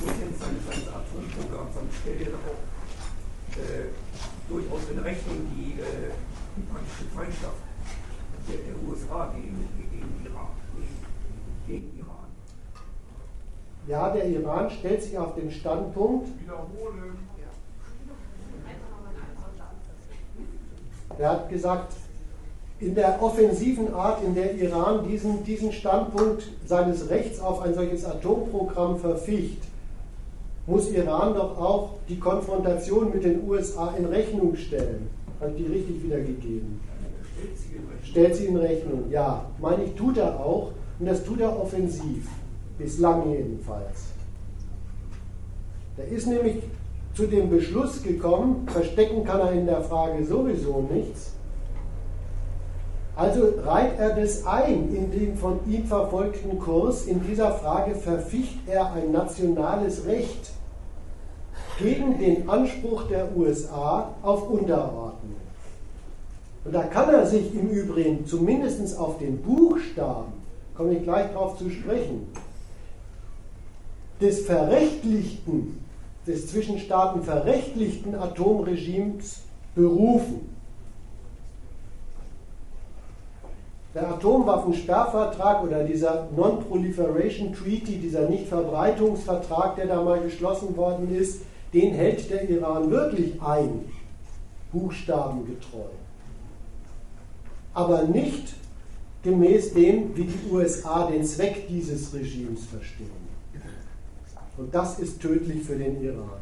Potenz 0.00 0.40
seines, 0.40 0.64
seines 0.64 0.88
Atomprogramms, 0.88 1.74
dann 1.74 1.88
stellt 2.00 2.28
er 2.28 2.34
auch 2.48 2.56
äh, 3.56 3.90
durchaus 4.48 4.80
in 4.90 4.98
Rechnung 5.00 5.46
die, 5.54 5.80
äh, 5.80 6.10
die 6.56 6.62
praktische 6.62 7.04
Feindschaft 7.14 7.62
der, 8.48 8.58
der 8.58 8.74
USA 8.88 9.32
gegen, 9.34 9.68
gegen, 9.76 10.24
Iran, 10.24 10.48
gegen 11.66 11.98
Iran. 11.98 12.30
Ja, 13.86 14.10
der 14.10 14.19
Iran 14.34 14.70
stellt 14.70 15.02
sich 15.02 15.16
auf 15.18 15.34
den 15.34 15.50
Standpunkt. 15.50 16.28
Er 21.18 21.30
hat 21.30 21.50
gesagt, 21.50 21.92
in 22.78 22.94
der 22.94 23.22
offensiven 23.22 23.92
Art, 23.92 24.24
in 24.24 24.34
der 24.34 24.54
Iran 24.54 25.06
diesen, 25.06 25.44
diesen 25.44 25.70
Standpunkt 25.70 26.44
seines 26.64 27.10
Rechts 27.10 27.38
auf 27.40 27.60
ein 27.60 27.74
solches 27.74 28.06
Atomprogramm 28.06 28.98
verficht, 28.98 29.62
muss 30.66 30.90
Iran 30.90 31.34
doch 31.34 31.58
auch 31.58 31.90
die 32.08 32.18
Konfrontation 32.18 33.10
mit 33.12 33.24
den 33.24 33.46
USA 33.46 33.94
in 33.98 34.06
Rechnung 34.06 34.56
stellen. 34.56 35.10
Ich 35.40 35.56
die 35.56 35.72
richtig 35.72 36.02
wiedergegeben? 36.04 36.80
Stellt 38.02 38.36
sie 38.36 38.46
in 38.46 38.56
Rechnung, 38.56 39.04
ja. 39.10 39.44
Meine 39.58 39.84
ich, 39.84 39.94
tut 39.94 40.18
er 40.18 40.38
auch. 40.40 40.72
Und 40.98 41.06
das 41.06 41.24
tut 41.24 41.40
er 41.40 41.58
offensiv. 41.58 42.28
Bislang 42.78 43.30
jedenfalls. 43.30 44.12
Er 45.96 46.08
ist 46.08 46.26
nämlich 46.26 46.62
zu 47.14 47.26
dem 47.26 47.50
Beschluss 47.50 48.02
gekommen, 48.02 48.66
verstecken 48.68 49.24
kann 49.24 49.40
er 49.40 49.52
in 49.52 49.66
der 49.66 49.82
Frage 49.82 50.24
sowieso 50.24 50.88
nichts, 50.90 51.32
also 53.20 53.52
reiht 53.66 53.98
er 53.98 54.14
das 54.14 54.46
ein 54.46 54.94
in 54.94 55.10
den 55.10 55.36
von 55.36 55.58
ihm 55.66 55.84
verfolgten 55.84 56.58
Kurs. 56.58 57.04
In 57.04 57.22
dieser 57.22 57.52
Frage 57.52 57.94
verficht 57.94 58.60
er 58.66 58.94
ein 58.94 59.12
nationales 59.12 60.06
Recht 60.06 60.52
gegen 61.78 62.18
den 62.18 62.48
Anspruch 62.48 63.08
der 63.08 63.36
USA 63.36 64.08
auf 64.22 64.48
Unterordnung. 64.48 65.36
Und 66.64 66.74
da 66.74 66.84
kann 66.84 67.12
er 67.12 67.26
sich 67.26 67.54
im 67.54 67.68
Übrigen 67.68 68.24
zumindest 68.24 68.98
auf 68.98 69.18
den 69.18 69.42
Buchstaben, 69.42 70.32
komme 70.74 70.94
ich 70.94 71.02
gleich 71.02 71.30
darauf 71.32 71.58
zu 71.58 71.68
sprechen, 71.68 72.26
des 74.20 74.46
verrechtlichten, 74.46 75.84
des 76.26 76.48
Zwischenstaaten 76.48 77.22
verrechtlichten 77.22 78.14
Atomregimes 78.14 79.40
berufen. 79.74 80.50
Der 83.94 84.08
Atomwaffensperrvertrag 84.08 85.64
oder 85.64 85.82
dieser 85.82 86.28
Non-Proliferation 86.36 87.52
Treaty, 87.52 87.96
dieser 87.96 88.28
Nichtverbreitungsvertrag, 88.28 89.74
der 89.76 89.86
da 89.86 90.02
mal 90.02 90.20
geschlossen 90.20 90.76
worden 90.76 91.12
ist, 91.14 91.40
den 91.74 91.94
hält 91.94 92.30
der 92.30 92.48
Iran 92.48 92.90
wirklich 92.90 93.40
ein, 93.42 93.86
buchstabengetreu. 94.72 95.88
Aber 97.74 98.04
nicht 98.04 98.54
gemäß 99.22 99.74
dem, 99.74 100.16
wie 100.16 100.24
die 100.24 100.52
USA 100.52 101.10
den 101.10 101.24
Zweck 101.24 101.66
dieses 101.68 102.12
Regimes 102.14 102.66
verstehen. 102.66 103.19
Und 104.60 104.74
das 104.74 104.98
ist 104.98 105.20
tödlich 105.20 105.62
für 105.62 105.76
den 105.76 106.02
Iran. 106.02 106.40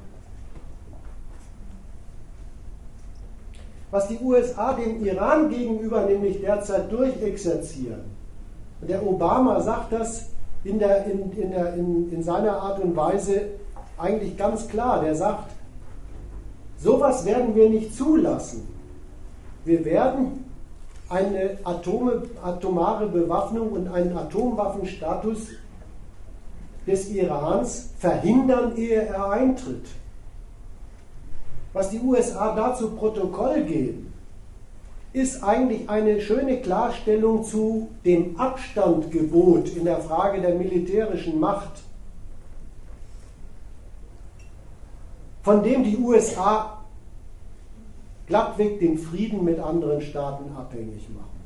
was 3.91 4.09
die 4.09 4.19
USA 4.23 4.75
dem 4.75 5.05
Iran 5.05 5.49
gegenüber 5.49 6.05
nämlich 6.05 6.41
derzeit 6.41 6.93
durchexerzieren. 6.93 8.03
Und 8.81 8.91
der 8.91 9.07
Obama 9.07 9.61
sagt 9.61 9.93
das 9.93 10.27
in, 10.65 10.79
der, 10.79 11.07
in, 11.07 11.33
in, 11.33 11.51
der, 11.51 11.75
in, 11.75 12.13
in 12.13 12.23
seiner 12.23 12.61
Art 12.61 12.81
und 12.81 12.95
Weise 12.95 13.47
eigentlich 13.97 14.37
ganz 14.37 14.69
klar. 14.69 15.03
Der 15.03 15.15
sagt, 15.15 15.53
sowas 16.77 17.25
werden 17.25 17.55
wir 17.55 17.71
nicht 17.71 17.97
zulassen. 17.97 18.69
Wir 19.65 19.85
werden 19.85 20.45
eine 21.09 21.57
Atome, 21.65 22.25
atomare 22.43 23.07
Bewaffnung 23.07 23.73
und 23.73 23.89
einen 23.89 24.17
Atomwaffenstatus 24.17 25.49
des 26.89 27.09
Irans 27.11 27.91
verhindern, 27.99 28.77
ehe 28.77 29.03
er 29.03 29.31
eintritt 29.31 29.87
was 31.73 31.91
die 31.91 32.01
USA 32.01 32.55
da 32.55 32.75
zu 32.75 32.91
Protokoll 32.91 33.63
geben, 33.63 34.13
ist 35.13 35.43
eigentlich 35.43 35.89
eine 35.89 36.21
schöne 36.21 36.61
Klarstellung 36.61 37.45
zu 37.45 37.89
dem 38.05 38.39
Abstandgebot 38.39 39.69
in 39.71 39.85
der 39.85 40.01
Frage 40.01 40.41
der 40.41 40.55
militärischen 40.55 41.39
Macht, 41.39 41.83
von 45.43 45.63
dem 45.63 45.85
die 45.85 45.97
USA 45.97 46.83
glattweg 48.27 48.81
den 48.81 48.99
Frieden 48.99 49.45
mit 49.45 49.59
anderen 49.59 50.03
Staaten 50.03 50.55
abhängig 50.57 51.09
machen. 51.11 51.38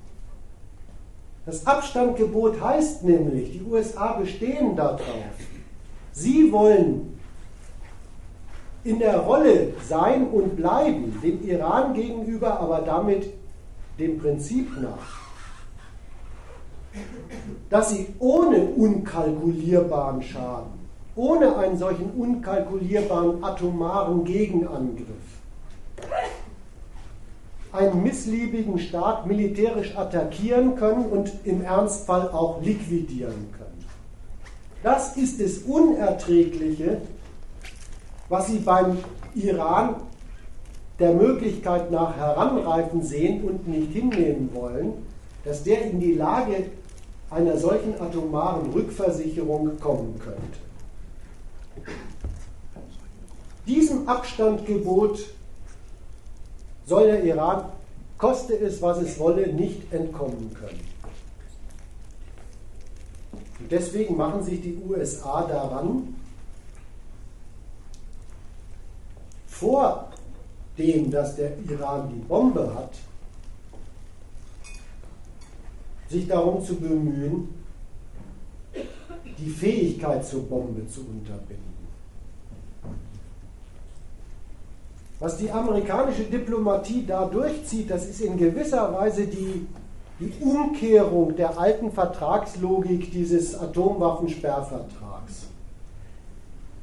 Das 1.44 1.66
Abstandgebot 1.66 2.60
heißt 2.60 3.02
nämlich, 3.04 3.52
die 3.52 3.62
USA 3.62 4.12
bestehen 4.12 4.76
darauf, 4.76 5.00
sie 6.12 6.52
wollen 6.52 7.18
in 8.84 8.98
der 8.98 9.18
Rolle 9.18 9.74
sein 9.86 10.28
und 10.28 10.56
bleiben, 10.56 11.18
dem 11.22 11.42
Iran 11.42 11.94
gegenüber, 11.94 12.60
aber 12.60 12.80
damit 12.82 13.32
dem 13.98 14.18
Prinzip 14.18 14.70
nach, 14.80 15.20
dass 17.70 17.90
sie 17.90 18.08
ohne 18.18 18.64
unkalkulierbaren 18.64 20.22
Schaden, 20.22 20.72
ohne 21.16 21.56
einen 21.56 21.76
solchen 21.76 22.10
unkalkulierbaren 22.10 23.42
atomaren 23.42 24.24
Gegenangriff, 24.24 25.06
einen 27.72 28.02
missliebigen 28.02 28.78
Staat 28.78 29.26
militärisch 29.26 29.96
attackieren 29.96 30.76
können 30.76 31.06
und 31.06 31.32
im 31.44 31.62
Ernstfall 31.62 32.30
auch 32.30 32.62
liquidieren 32.62 33.48
können. 33.56 33.84
Das 34.82 35.16
ist 35.16 35.40
das 35.40 35.58
Unerträgliche 35.58 37.00
was 38.32 38.46
sie 38.46 38.60
beim 38.60 38.96
Iran 39.34 39.96
der 40.98 41.12
Möglichkeit 41.12 41.90
nach 41.90 42.16
heranreifen 42.16 43.02
sehen 43.02 43.44
und 43.44 43.68
nicht 43.68 43.92
hinnehmen 43.92 44.48
wollen, 44.54 44.94
dass 45.44 45.62
der 45.64 45.82
in 45.82 46.00
die 46.00 46.14
Lage 46.14 46.70
einer 47.28 47.58
solchen 47.58 48.00
atomaren 48.00 48.70
Rückversicherung 48.70 49.78
kommen 49.78 50.18
könnte. 50.18 50.58
Diesem 53.66 54.08
Abstandgebot 54.08 55.26
soll 56.86 57.06
der 57.06 57.24
Iran, 57.24 57.64
koste 58.18 58.58
es, 58.58 58.80
was 58.82 58.98
es 58.98 59.18
wolle, 59.18 59.52
nicht 59.52 59.92
entkommen 59.92 60.54
können. 60.54 60.80
Und 63.60 63.70
deswegen 63.70 64.16
machen 64.16 64.42
sich 64.42 64.60
die 64.60 64.76
USA 64.88 65.42
daran, 65.46 66.14
vor 69.46 70.08
dem, 70.76 71.10
dass 71.10 71.36
der 71.36 71.56
Iran 71.70 72.08
die 72.12 72.20
Bombe 72.20 72.74
hat, 72.74 72.94
sich 76.08 76.26
darum 76.26 76.64
zu 76.64 76.76
bemühen, 76.76 77.48
die 79.38 79.48
Fähigkeit 79.48 80.26
zur 80.26 80.48
Bombe 80.48 80.86
zu 80.88 81.00
unterbinden. 81.00 81.71
Was 85.22 85.36
die 85.36 85.52
amerikanische 85.52 86.24
Diplomatie 86.24 87.06
da 87.06 87.26
durchzieht, 87.26 87.88
das 87.88 88.06
ist 88.06 88.20
in 88.22 88.36
gewisser 88.36 88.92
Weise 88.92 89.28
die, 89.28 89.68
die 90.18 90.32
Umkehrung 90.42 91.36
der 91.36 91.56
alten 91.60 91.92
Vertragslogik 91.92 93.12
dieses 93.12 93.56
Atomwaffensperrvertrags. 93.56 95.46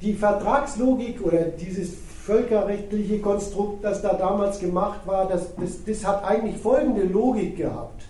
Die 0.02 0.14
Vertragslogik 0.14 1.22
oder 1.22 1.42
dieses 1.48 1.94
völkerrechtliche 2.24 3.20
Konstrukt, 3.20 3.84
das 3.84 4.02
da 4.02 4.14
damals 4.14 4.62
gemacht 4.62 5.02
war, 5.06 5.28
das, 5.28 5.54
das, 5.58 5.84
das 5.84 6.08
hat 6.08 6.24
eigentlich 6.24 6.56
folgende 6.62 7.04
Logik 7.04 7.58
gehabt. 7.58 8.04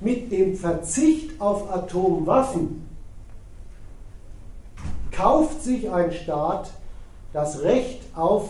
Mit 0.00 0.32
dem 0.32 0.56
Verzicht 0.56 1.38
auf 1.42 1.70
Atomwaffen 1.70 2.88
kauft 5.10 5.62
sich 5.62 5.90
ein 5.90 6.10
Staat 6.10 6.70
das 7.34 7.60
Recht 7.60 8.00
auf 8.14 8.48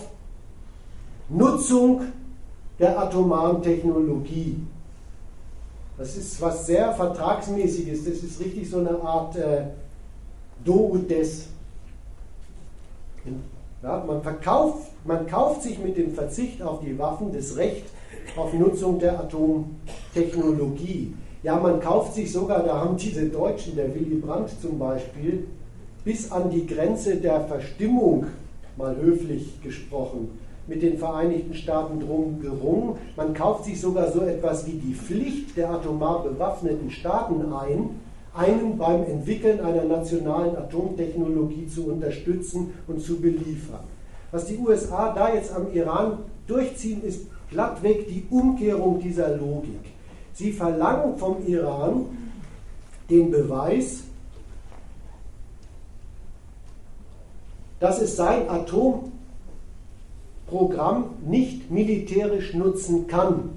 Nutzung 1.28 2.02
der 2.78 2.98
atomaren 2.98 3.62
Technologie. 3.62 4.56
Das 5.96 6.16
ist 6.16 6.40
was 6.40 6.66
sehr 6.66 6.92
Vertragsmäßiges, 6.92 8.04
das 8.04 8.22
ist 8.22 8.40
richtig 8.40 8.70
so 8.70 8.78
eine 8.78 9.00
Art 9.02 9.36
äh, 9.36 9.64
Do 10.64 10.74
und 10.74 11.10
Des. 11.10 11.48
Ja, 13.82 14.04
man, 14.06 14.22
verkauft, 14.22 14.90
man 15.04 15.26
kauft 15.26 15.62
sich 15.62 15.78
mit 15.78 15.96
dem 15.96 16.14
Verzicht 16.14 16.62
auf 16.62 16.80
die 16.80 16.98
Waffen 16.98 17.32
das 17.32 17.56
Recht 17.56 17.86
auf 18.36 18.52
Nutzung 18.54 18.98
der 18.98 19.18
Atomtechnologie. 19.20 21.14
Ja, 21.42 21.56
man 21.56 21.80
kauft 21.80 22.14
sich 22.14 22.32
sogar, 22.32 22.62
da 22.62 22.80
haben 22.80 22.96
diese 22.96 23.26
Deutschen, 23.26 23.76
der 23.76 23.94
Willy 23.94 24.16
Brandt 24.16 24.50
zum 24.60 24.78
Beispiel, 24.78 25.46
bis 26.04 26.30
an 26.32 26.50
die 26.50 26.66
Grenze 26.66 27.16
der 27.16 27.42
Verstimmung, 27.42 28.26
mal 28.76 28.96
höflich 28.96 29.60
gesprochen, 29.62 30.30
mit 30.68 30.82
den 30.82 30.98
Vereinigten 30.98 31.54
Staaten 31.54 31.98
drum 31.98 32.40
gerungen. 32.40 32.96
Man 33.16 33.34
kauft 33.34 33.64
sich 33.64 33.80
sogar 33.80 34.12
so 34.12 34.20
etwas 34.20 34.66
wie 34.66 34.72
die 34.72 34.94
Pflicht 34.94 35.56
der 35.56 35.70
atomar 35.70 36.22
bewaffneten 36.22 36.90
Staaten 36.90 37.52
ein, 37.52 37.90
einen 38.34 38.78
beim 38.78 39.04
Entwickeln 39.04 39.60
einer 39.60 39.84
nationalen 39.84 40.54
Atomtechnologie 40.56 41.66
zu 41.66 41.86
unterstützen 41.86 42.74
und 42.86 43.00
zu 43.00 43.20
beliefern. 43.20 43.80
Was 44.30 44.46
die 44.46 44.58
USA 44.58 45.12
da 45.14 45.34
jetzt 45.34 45.54
am 45.54 45.72
Iran 45.72 46.18
durchziehen, 46.46 47.02
ist 47.02 47.26
glattweg 47.50 48.06
die 48.08 48.26
Umkehrung 48.30 49.00
dieser 49.00 49.36
Logik. 49.36 49.80
Sie 50.34 50.52
verlangen 50.52 51.16
vom 51.16 51.44
Iran 51.46 52.04
den 53.08 53.30
Beweis, 53.30 54.04
dass 57.80 58.00
es 58.00 58.16
sein 58.16 58.48
Atomprogramm 60.48 61.04
nicht 61.26 61.70
militärisch 61.70 62.54
nutzen 62.54 63.06
kann. 63.06 63.50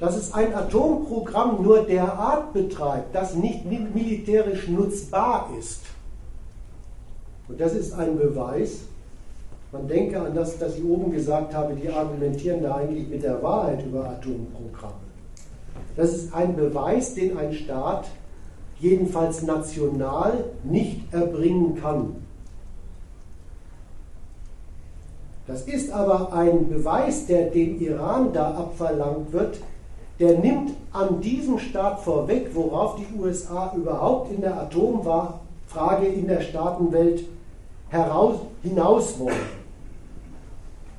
Dass 0.00 0.16
es 0.16 0.34
ein 0.34 0.52
Atomprogramm 0.54 1.62
nur 1.62 1.84
derart 1.84 2.52
betreibt, 2.52 3.14
das 3.14 3.34
nicht 3.34 3.64
militärisch 3.64 4.68
nutzbar 4.68 5.50
ist. 5.58 5.82
Und 7.48 7.60
das 7.60 7.74
ist 7.74 7.92
ein 7.92 8.18
Beweis, 8.18 8.80
man 9.70 9.88
denke 9.88 10.20
an 10.20 10.34
das, 10.34 10.60
was 10.60 10.76
ich 10.76 10.84
oben 10.84 11.12
gesagt 11.12 11.52
habe, 11.52 11.74
die 11.74 11.90
argumentieren 11.90 12.62
da 12.62 12.76
eigentlich 12.76 13.08
mit 13.08 13.22
der 13.22 13.42
Wahrheit 13.42 13.84
über 13.84 14.08
Atomprogramme. 14.08 14.94
Das 15.96 16.14
ist 16.14 16.32
ein 16.32 16.54
Beweis, 16.54 17.14
den 17.14 17.36
ein 17.36 17.52
Staat 17.52 18.06
jedenfalls 18.78 19.42
national 19.42 20.44
nicht 20.62 21.12
erbringen 21.12 21.76
kann. 21.80 22.23
Das 25.46 25.62
ist 25.62 25.92
aber 25.92 26.32
ein 26.32 26.68
Beweis, 26.68 27.26
der 27.26 27.50
dem 27.50 27.80
Iran 27.80 28.32
da 28.32 28.54
abverlangt 28.54 29.32
wird, 29.32 29.60
der 30.18 30.38
nimmt 30.38 30.72
an 30.92 31.20
diesem 31.20 31.58
Staat 31.58 32.00
vorweg, 32.00 32.50
worauf 32.54 32.96
die 32.96 33.18
USA 33.18 33.72
überhaupt 33.76 34.32
in 34.32 34.40
der 34.40 34.58
Atomfrage 34.58 36.06
in 36.06 36.28
der 36.28 36.40
Staatenwelt 36.40 37.24
heraus, 37.88 38.36
hinaus 38.62 39.18
wollen. 39.18 39.64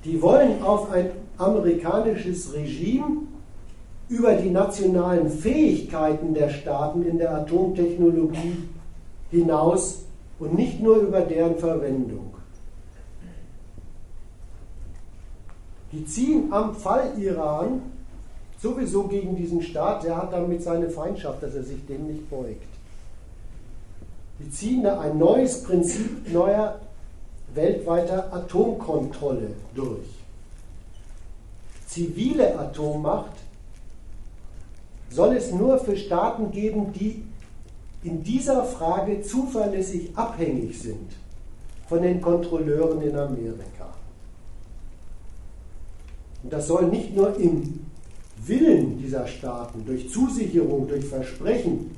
Die 0.04 0.22
wollen 0.22 0.62
auf 0.62 0.92
ein 0.92 1.10
amerikanisches 1.38 2.54
Regime 2.54 3.24
über 4.10 4.36
die 4.36 4.52
nationalen 4.52 5.30
Fähigkeiten 5.30 6.36
der 6.36 6.50
Staaten 6.50 7.04
in 7.04 7.18
der 7.18 7.36
Atomtechnologie 7.36 8.58
hinaus 9.32 10.06
und 10.38 10.54
nicht 10.54 10.84
nur 10.84 10.98
über 10.98 11.22
deren 11.22 11.56
Verwendung. 11.56 12.35
Die 15.96 16.06
ziehen 16.06 16.52
am 16.52 16.76
Fall 16.76 17.14
Iran 17.18 17.82
sowieso 18.62 19.04
gegen 19.04 19.38
diesen 19.38 19.62
Staat, 19.62 20.04
der 20.04 20.18
hat 20.18 20.34
damit 20.34 20.62
seine 20.62 20.90
Feindschaft, 20.90 21.42
dass 21.42 21.56
er 21.56 21.64
sich 21.64 21.86
dem 21.86 22.08
nicht 22.08 22.30
beugt. 22.30 22.68
Die 24.40 24.52
ziehen 24.52 24.84
da 24.84 25.00
ein 25.00 25.18
neues 25.18 25.64
Prinzip 25.64 26.30
neuer 26.34 26.82
weltweiter 27.54 28.34
Atomkontrolle 28.34 29.52
durch. 29.74 30.10
Zivile 31.88 32.60
Atommacht 32.60 33.38
soll 35.10 35.38
es 35.38 35.54
nur 35.54 35.80
für 35.80 35.96
Staaten 35.96 36.52
geben, 36.52 36.92
die 36.92 37.24
in 38.04 38.22
dieser 38.22 38.66
Frage 38.66 39.22
zuverlässig 39.22 40.10
abhängig 40.18 40.78
sind 40.78 41.14
von 41.88 42.02
den 42.02 42.20
Kontrolleuren 42.20 43.02
in 43.02 43.16
Amerika. 43.16 43.95
Und 46.46 46.54
das 46.54 46.68
soll 46.68 46.90
nicht 46.90 47.16
nur 47.16 47.36
im 47.38 47.80
Willen 48.46 49.00
dieser 49.00 49.26
Staaten 49.26 49.84
durch 49.84 50.12
Zusicherung, 50.12 50.88
durch 50.88 51.04
Versprechen 51.04 51.90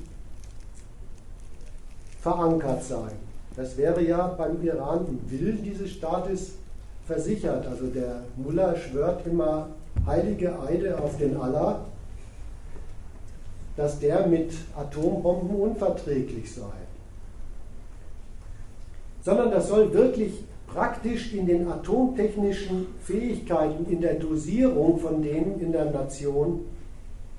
verankert 2.22 2.82
sein, 2.82 3.12
das 3.56 3.76
wäre 3.76 4.02
ja 4.02 4.26
beim 4.28 4.62
Iran 4.62 5.06
im 5.06 5.30
Willen 5.30 5.62
dieses 5.62 5.90
Staates 5.90 6.52
versichert. 7.06 7.66
Also 7.66 7.88
der 7.88 8.22
Mullah 8.38 8.74
schwört 8.74 9.26
immer 9.26 9.68
heilige 10.06 10.58
Eide 10.62 10.98
auf 10.98 11.18
den 11.18 11.36
Allah, 11.36 11.84
dass 13.76 13.98
der 13.98 14.26
mit 14.28 14.54
Atombomben 14.74 15.56
unverträglich 15.56 16.54
sei. 16.54 16.72
Sondern 19.22 19.50
das 19.50 19.68
soll 19.68 19.92
wirklich 19.92 20.32
praktisch 20.72 21.34
in 21.34 21.46
den 21.46 21.68
atomtechnischen 21.68 22.86
Fähigkeiten, 23.00 23.90
in 23.90 24.00
der 24.00 24.14
Dosierung 24.14 24.98
von 24.98 25.20
denen 25.22 25.60
in 25.60 25.72
der 25.72 25.86
Nation 25.86 26.60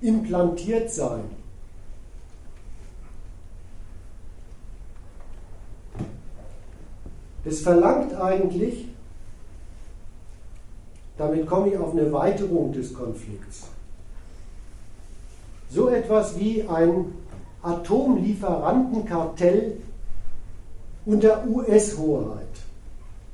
implantiert 0.02 0.92
sein. 0.92 1.24
Es 7.46 7.62
verlangt 7.62 8.14
eigentlich, 8.14 8.90
damit 11.18 11.48
komme 11.48 11.70
ich 11.70 11.78
auf 11.78 11.94
eine 11.94 12.12
Weiterung 12.12 12.74
des 12.74 12.94
Konflikts, 12.94 13.68
so 15.70 15.88
etwas 15.90 16.38
wie 16.40 16.64
ein 16.64 17.14
Atomlieferantenkartell 17.62 19.78
unter 21.06 21.46
US-Hoheit, 21.48 22.48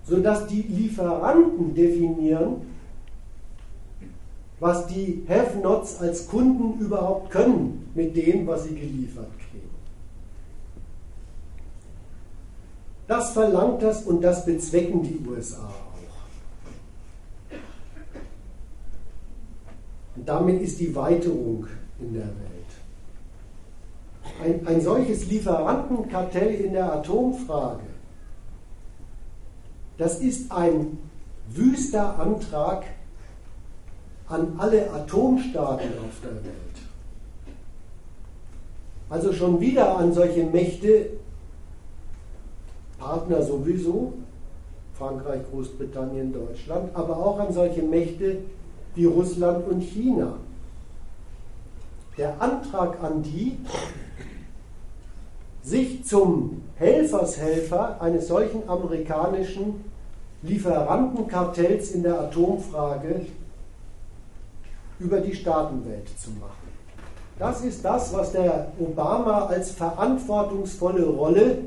sodass 0.05 0.47
die 0.47 0.61
Lieferanten 0.61 1.73
definieren, 1.75 2.61
was 4.59 4.87
die 4.87 5.25
Have-Nots 5.27 5.99
als 5.99 6.27
Kunden 6.27 6.79
überhaupt 6.79 7.29
können 7.29 7.91
mit 7.93 8.15
dem, 8.15 8.47
was 8.47 8.63
sie 8.63 8.75
geliefert 8.75 9.27
Das 13.07 13.31
verlangt 13.31 13.83
das 13.83 14.03
und 14.03 14.21
das 14.21 14.45
bezwecken 14.45 15.03
die 15.03 15.23
USA 15.27 15.67
auch. 15.67 17.55
Und 20.15 20.27
damit 20.27 20.61
ist 20.61 20.79
die 20.79 20.95
Weiterung 20.95 21.67
in 21.99 22.13
der 22.13 22.23
Welt. 22.23 22.31
Ein, 24.43 24.67
ein 24.67 24.81
solches 24.81 25.27
Lieferantenkartell 25.27 26.55
in 26.55 26.73
der 26.73 26.91
Atomfrage, 26.93 27.83
das 29.97 30.19
ist 30.19 30.51
ein 30.51 30.97
wüster 31.49 32.19
Antrag 32.19 32.85
an 34.27 34.55
alle 34.57 34.91
Atomstaaten 34.91 35.89
auf 35.99 36.19
der 36.23 36.43
Welt. 36.43 36.55
Also 39.09 39.33
schon 39.33 39.61
wieder 39.61 39.97
an 39.97 40.13
solche 40.13 40.43
Mächte, 40.43 41.11
Partner 42.97 43.41
sowieso, 43.43 44.13
Frankreich, 44.97 45.41
Großbritannien, 45.51 46.33
Deutschland, 46.33 46.89
aber 46.95 47.17
auch 47.17 47.39
an 47.39 47.53
solche 47.53 47.83
Mächte 47.83 48.37
wie 48.95 49.05
Russland 49.05 49.67
und 49.67 49.81
China. 49.81 50.37
Der 52.17 52.41
Antrag 52.41 53.03
an 53.03 53.21
die, 53.21 53.57
sich 55.61 56.03
zum 56.05 56.61
Helfershelfer 56.77 58.01
eines 58.01 58.27
solchen 58.27 58.67
amerikanischen 58.67 59.85
Lieferantenkartells 60.41 61.91
in 61.91 62.03
der 62.03 62.19
Atomfrage 62.19 63.25
über 64.99 65.19
die 65.19 65.35
Staatenwelt 65.35 66.07
zu 66.19 66.31
machen. 66.31 66.65
Das 67.39 67.61
ist 67.61 67.83
das, 67.83 68.13
was 68.13 68.31
der 68.31 68.71
Obama 68.79 69.45
als 69.47 69.71
verantwortungsvolle 69.71 71.05
Rolle 71.05 71.57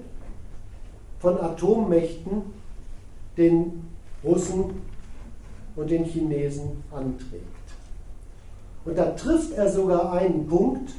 von 1.21 1.39
Atommächten 1.41 2.43
den 3.37 3.89
Russen 4.25 4.83
und 5.77 5.91
den 5.91 6.05
Chinesen 6.05 6.83
anträgt. 6.91 7.45
Und 8.85 8.97
da 8.97 9.11
trifft 9.11 9.53
er 9.53 9.71
sogar 9.71 10.13
einen 10.13 10.47
Punkt, 10.47 10.93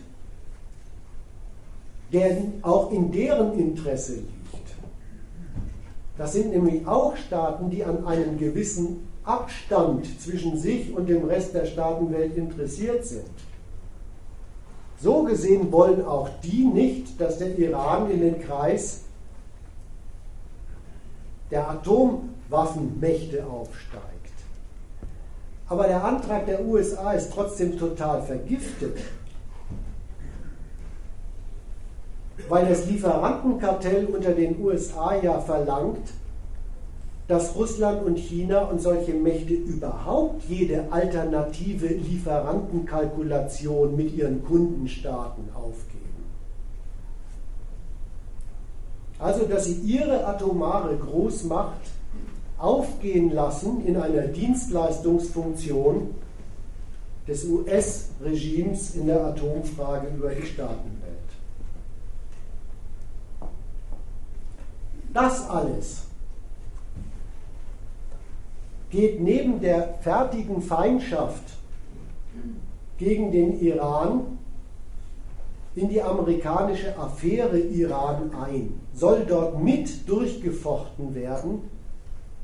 der 2.12 2.38
auch 2.62 2.92
in 2.92 3.12
deren 3.12 3.58
Interesse 3.58 4.16
liegt. 4.16 4.30
Das 6.18 6.34
sind 6.34 6.52
nämlich 6.52 6.86
auch 6.88 7.16
Staaten, 7.16 7.70
die 7.70 7.84
an 7.84 8.06
einem 8.06 8.38
gewissen 8.38 9.08
Abstand 9.24 10.06
zwischen 10.22 10.58
sich 10.58 10.94
und 10.94 11.08
dem 11.08 11.26
Rest 11.26 11.54
der 11.54 11.66
Staatenwelt 11.66 12.36
interessiert 12.36 13.06
sind. 13.06 13.30
So 15.02 15.24
gesehen 15.24 15.72
wollen 15.72 16.04
auch 16.04 16.30
die 16.44 16.66
nicht, 16.66 17.22
dass 17.22 17.38
der 17.38 17.58
Iran 17.58 18.12
in 18.12 18.20
den 18.22 18.42
Kreis 18.42 19.04
der 21.52 21.70
Atomwaffenmächte 21.70 23.46
aufsteigt. 23.46 24.04
Aber 25.68 25.88
der 25.88 26.04
Antrag 26.04 26.48
der 26.48 26.66
USA 26.66 27.14
ist 27.14 27.32
trotzdem 27.32 27.78
total 27.78 28.24
vergiftet, 28.24 28.98
weil 32.48 32.68
das 32.68 32.86
Lieferantenkartell 32.86 34.06
unter 34.06 34.32
den 34.32 34.64
USA 34.64 35.16
ja 35.22 35.40
verlangt, 35.40 36.14
dass 37.28 37.56
Russland 37.56 38.04
und 38.04 38.18
China 38.18 38.62
und 38.62 38.82
solche 38.82 39.14
Mächte 39.14 39.54
überhaupt 39.54 40.46
jede 40.50 40.92
alternative 40.92 41.88
Lieferantenkalkulation 41.88 43.96
mit 43.96 44.16
ihren 44.16 44.44
Kundenstaaten 44.44 45.50
aufgeben. 45.54 46.00
Also, 49.20 49.46
dass 49.46 49.66
sie 49.66 49.76
ihre 49.76 50.26
atomare 50.26 50.96
Großmacht 50.96 51.82
aufgehen 52.58 53.32
lassen 53.32 53.86
in 53.86 53.98
einer 53.98 54.24
Dienstleistungsfunktion 54.24 56.16
des 57.28 57.46
US-Regimes 57.46 58.96
in 58.96 59.08
der 59.08 59.26
Atomfrage 59.26 60.08
über 60.18 60.30
die 60.30 60.48
Staatenwelt. 60.48 60.99
Das 65.20 65.50
alles 65.50 66.06
geht 68.90 69.20
neben 69.20 69.60
der 69.60 69.96
fertigen 69.96 70.62
Feindschaft 70.62 71.44
gegen 72.98 73.30
den 73.30 73.60
Iran 73.60 74.40
in 75.76 75.90
die 75.90 76.02
amerikanische 76.02 76.98
Affäre 76.98 77.60
Iran 77.60 78.32
ein, 78.34 78.80
soll 78.94 79.26
dort 79.28 79.62
mit 79.62 80.08
durchgefochten 80.08 81.14
werden 81.14 81.64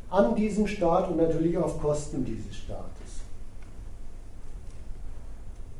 an 0.09 0.35
diesem 0.35 0.67
Staat 0.67 1.09
und 1.09 1.15
natürlich 1.15 1.57
auf 1.57 1.81
Kosten 1.81 2.25
dieses 2.25 2.57
Staates. 2.57 3.21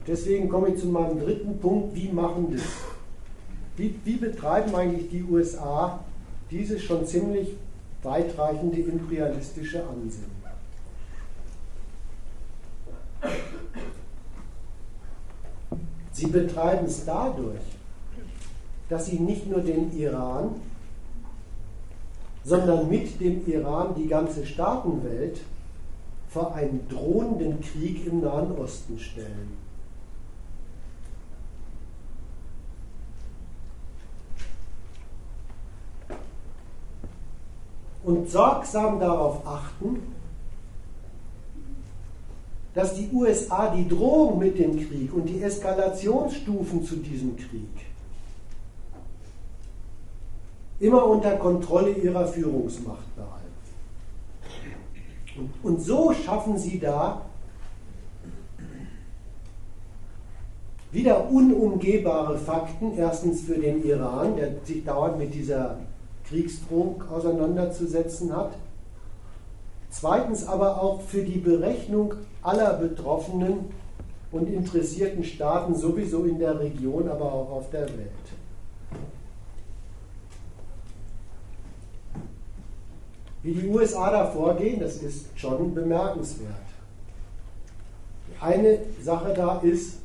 Deswegen 0.08 0.48
komme 0.48 0.70
ich 0.70 0.80
zu 0.80 0.88
meinem 0.88 1.20
dritten 1.20 1.60
Punkt, 1.60 1.94
wie 1.94 2.08
machen 2.08 2.54
das? 2.54 2.64
Wie, 3.76 3.94
wie 4.06 4.16
betreiben 4.16 4.74
eigentlich 4.74 5.10
die 5.10 5.24
USA 5.24 6.00
dieses 6.52 6.84
schon 6.84 7.06
ziemlich 7.06 7.56
weitreichende 8.04 8.80
imperialistische 8.80 9.84
Ansinnen? 9.84 10.36
Sie 16.12 16.28
betreiben 16.28 16.86
es 16.86 17.04
dadurch, 17.04 17.60
dass 18.88 19.08
sie 19.08 19.20
nicht 19.20 19.48
nur 19.50 19.60
den 19.60 19.92
Iran, 19.98 20.56
sondern 22.44 22.90
mit 22.90 23.20
dem 23.20 23.46
Iran 23.48 23.96
die 23.96 24.08
ganze 24.08 24.46
Staatenwelt 24.46 25.42
vor 26.30 26.54
einen 26.54 26.88
drohenden 26.88 27.60
Krieg 27.60 28.06
im 28.06 28.22
Nahen 28.22 28.52
Osten 28.58 29.00
stellen. 29.00 29.65
Und 38.06 38.30
sorgsam 38.30 39.00
darauf 39.00 39.46
achten, 39.48 40.00
dass 42.76 42.94
die 42.94 43.10
USA 43.12 43.74
die 43.74 43.88
Drohung 43.88 44.38
mit 44.38 44.60
dem 44.60 44.78
Krieg 44.78 45.12
und 45.14 45.26
die 45.26 45.42
Eskalationsstufen 45.42 46.86
zu 46.86 46.98
diesem 46.98 47.36
Krieg 47.36 47.70
immer 50.80 51.06
unter 51.06 51.36
Kontrolle 51.38 51.92
ihrer 51.92 52.28
Führungsmacht 52.28 53.16
behalten. 53.16 53.46
Und, 55.38 55.52
und 55.64 55.82
so 55.82 56.14
schaffen 56.14 56.58
sie 56.58 56.80
da 56.80 57.22
wieder 60.92 61.30
unumgehbare 61.30 62.38
Fakten, 62.38 62.98
erstens 62.98 63.42
für 63.42 63.56
den 63.56 63.84
Iran, 63.84 64.36
der 64.38 64.52
sich 64.64 64.84
dauernd 64.84 65.18
mit 65.18 65.34
dieser 65.34 65.78
Kriegsdrohung 66.28 67.04
auseinanderzusetzen 67.10 68.36
hat, 68.36 68.54
zweitens 69.90 70.48
aber 70.48 70.82
auch 70.82 71.02
für 71.02 71.24
die 71.24 71.40
Berechnung 71.40 72.14
aller 72.42 72.74
betroffenen 72.74 73.72
und 74.32 74.50
interessierten 74.50 75.24
Staaten 75.24 75.76
sowieso 75.76 76.26
in 76.26 76.40
der 76.40 76.60
Region, 76.60 77.08
aber 77.08 77.32
auch 77.32 77.50
auf 77.52 77.70
der 77.70 77.88
Welt. 77.90 78.10
Wie 83.44 83.54
die 83.54 83.68
USA 83.68 84.10
da 84.10 84.26
vorgehen, 84.26 84.80
das 84.80 84.98
ist 84.98 85.28
schon 85.36 85.74
bemerkenswert. 85.76 86.50
Eine 88.42 88.80
Sache 89.02 89.34
da 89.36 89.60
ist, 89.60 90.00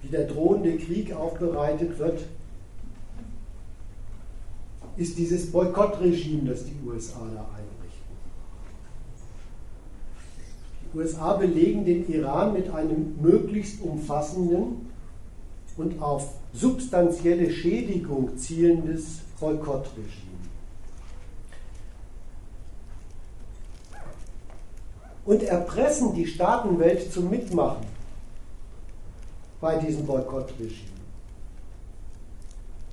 wie 0.00 0.08
der 0.08 0.26
drohende 0.26 0.76
Krieg 0.78 1.14
aufbereitet 1.14 1.98
wird, 1.98 2.20
ist 4.96 5.18
dieses 5.18 5.50
Boykottregime, 5.50 6.50
das 6.50 6.64
die 6.64 6.76
USA 6.86 7.20
da 7.34 7.46
einrichten. 7.56 7.74
USA 10.94 11.34
belegen 11.34 11.84
den 11.84 12.08
Iran 12.08 12.52
mit 12.52 12.70
einem 12.70 13.20
möglichst 13.20 13.82
umfassenden 13.82 14.88
und 15.76 16.00
auf 16.00 16.34
substanzielle 16.52 17.50
Schädigung 17.50 18.36
zielendes 18.36 19.22
Boykottregime. 19.40 20.12
Und 25.24 25.42
erpressen 25.42 26.14
die 26.14 26.26
Staatenwelt 26.26 27.10
zum 27.12 27.30
Mitmachen 27.30 27.86
bei 29.60 29.76
diesem 29.78 30.06
Boykottregime. 30.06 30.93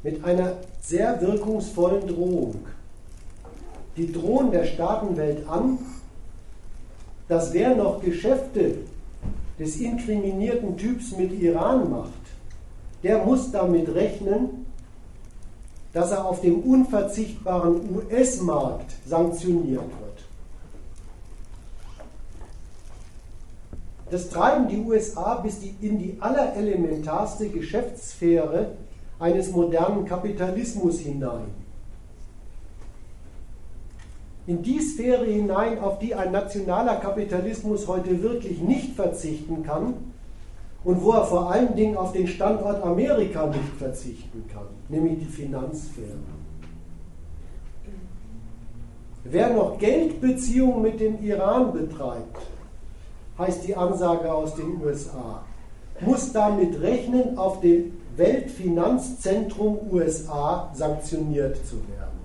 Mit 0.03 0.23
einer 0.23 0.57
sehr 0.82 1.22
wirkungsvollen 1.22 2.07
Drohung. 2.07 2.56
Die 3.98 4.11
drohen 4.11 4.52
der 4.52 4.65
Staatenwelt 4.65 5.48
an, 5.48 5.78
dass 7.28 7.53
wer 7.53 7.76
noch 7.76 8.02
Geschäfte 8.02 8.80
des 9.60 9.78
inkriminierten 9.78 10.76
Typs 10.76 11.15
mit 11.15 11.32
Iran 11.40 11.90
macht, 11.90 12.11
der 13.03 13.23
muss 13.23 13.52
damit 13.52 13.94
rechnen, 13.94 14.65
dass 15.94 16.11
er 16.11 16.26
auf 16.26 16.41
dem 16.41 16.61
unverzichtbaren 16.61 17.95
US-Markt 17.95 18.91
sanktioniert 19.06 19.82
wird. 19.82 20.11
Das 24.10 24.30
treiben 24.30 24.68
die 24.68 24.78
USA 24.78 25.36
bis 25.36 25.60
in 25.82 25.99
die 25.99 26.18
allerelementarste 26.19 27.49
Geschäftssphäre 27.49 28.72
eines 29.22 29.52
modernen 29.52 30.06
Kapitalismus 30.06 30.99
hinein 30.99 31.61
in 34.48 34.61
die 34.64 34.80
Sphäre 34.80 35.26
hinein, 35.26 35.80
auf 35.80 35.99
die 35.99 36.15
ein 36.15 36.31
nationaler 36.31 36.95
Kapitalismus 36.95 37.88
heute 37.88 38.22
wirklich 38.22 38.60
nicht 38.61 38.95
verzichten 38.95 39.64
kann 39.64 39.93
und 40.84 41.03
wo 41.03 41.11
er 41.11 41.26
vor 41.26 41.52
allen 41.52 41.76
Dingen 41.76 41.95
auf 41.95 42.11
den 42.11 42.27
Standort 42.27 42.84
Amerika 42.84 43.48
nicht 43.48 43.76
verzichten 43.77 44.45
kann, 44.52 44.65
nämlich 44.89 45.19
die 45.19 45.26
Finanzsphäre. 45.26 46.18
Wer 49.23 49.53
noch 49.53 49.77
Geldbeziehungen 49.77 50.81
mit 50.81 50.99
dem 50.99 51.23
Iran 51.23 51.72
betreibt, 51.72 52.41
heißt 53.38 53.68
die 53.68 53.76
Ansage 53.76 54.34
aus 54.34 54.56
den 54.56 54.81
USA, 54.84 55.43
muss 55.99 56.34
damit 56.34 56.81
rechnen, 56.81 57.38
auf 57.38 57.61
dem 57.61 58.01
Weltfinanzzentrum 58.22 59.80
USA 59.91 60.72
sanktioniert 60.73 61.57
zu 61.65 61.76
werden. 61.76 62.22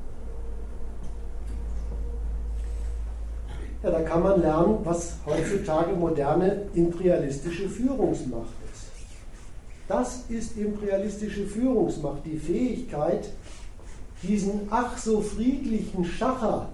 Ja, 3.83 3.91
da 3.91 4.03
kann 4.03 4.23
man 4.23 4.41
lernen, 4.43 4.79
was 4.85 5.15
heutzutage 5.25 5.93
moderne 5.93 6.63
imperialistische 6.75 7.69
Führungsmacht 7.69 8.53
ist. 8.73 8.87
Das 9.89 10.25
ist 10.29 10.57
imperialistische 10.59 11.47
Führungsmacht, 11.47 12.27
die 12.27 12.37
Fähigkeit, 12.37 13.31
diesen 14.23 14.69
ach 14.71 14.99
so 14.99 15.21
friedlichen 15.21 16.05
Schacher, 16.05 16.69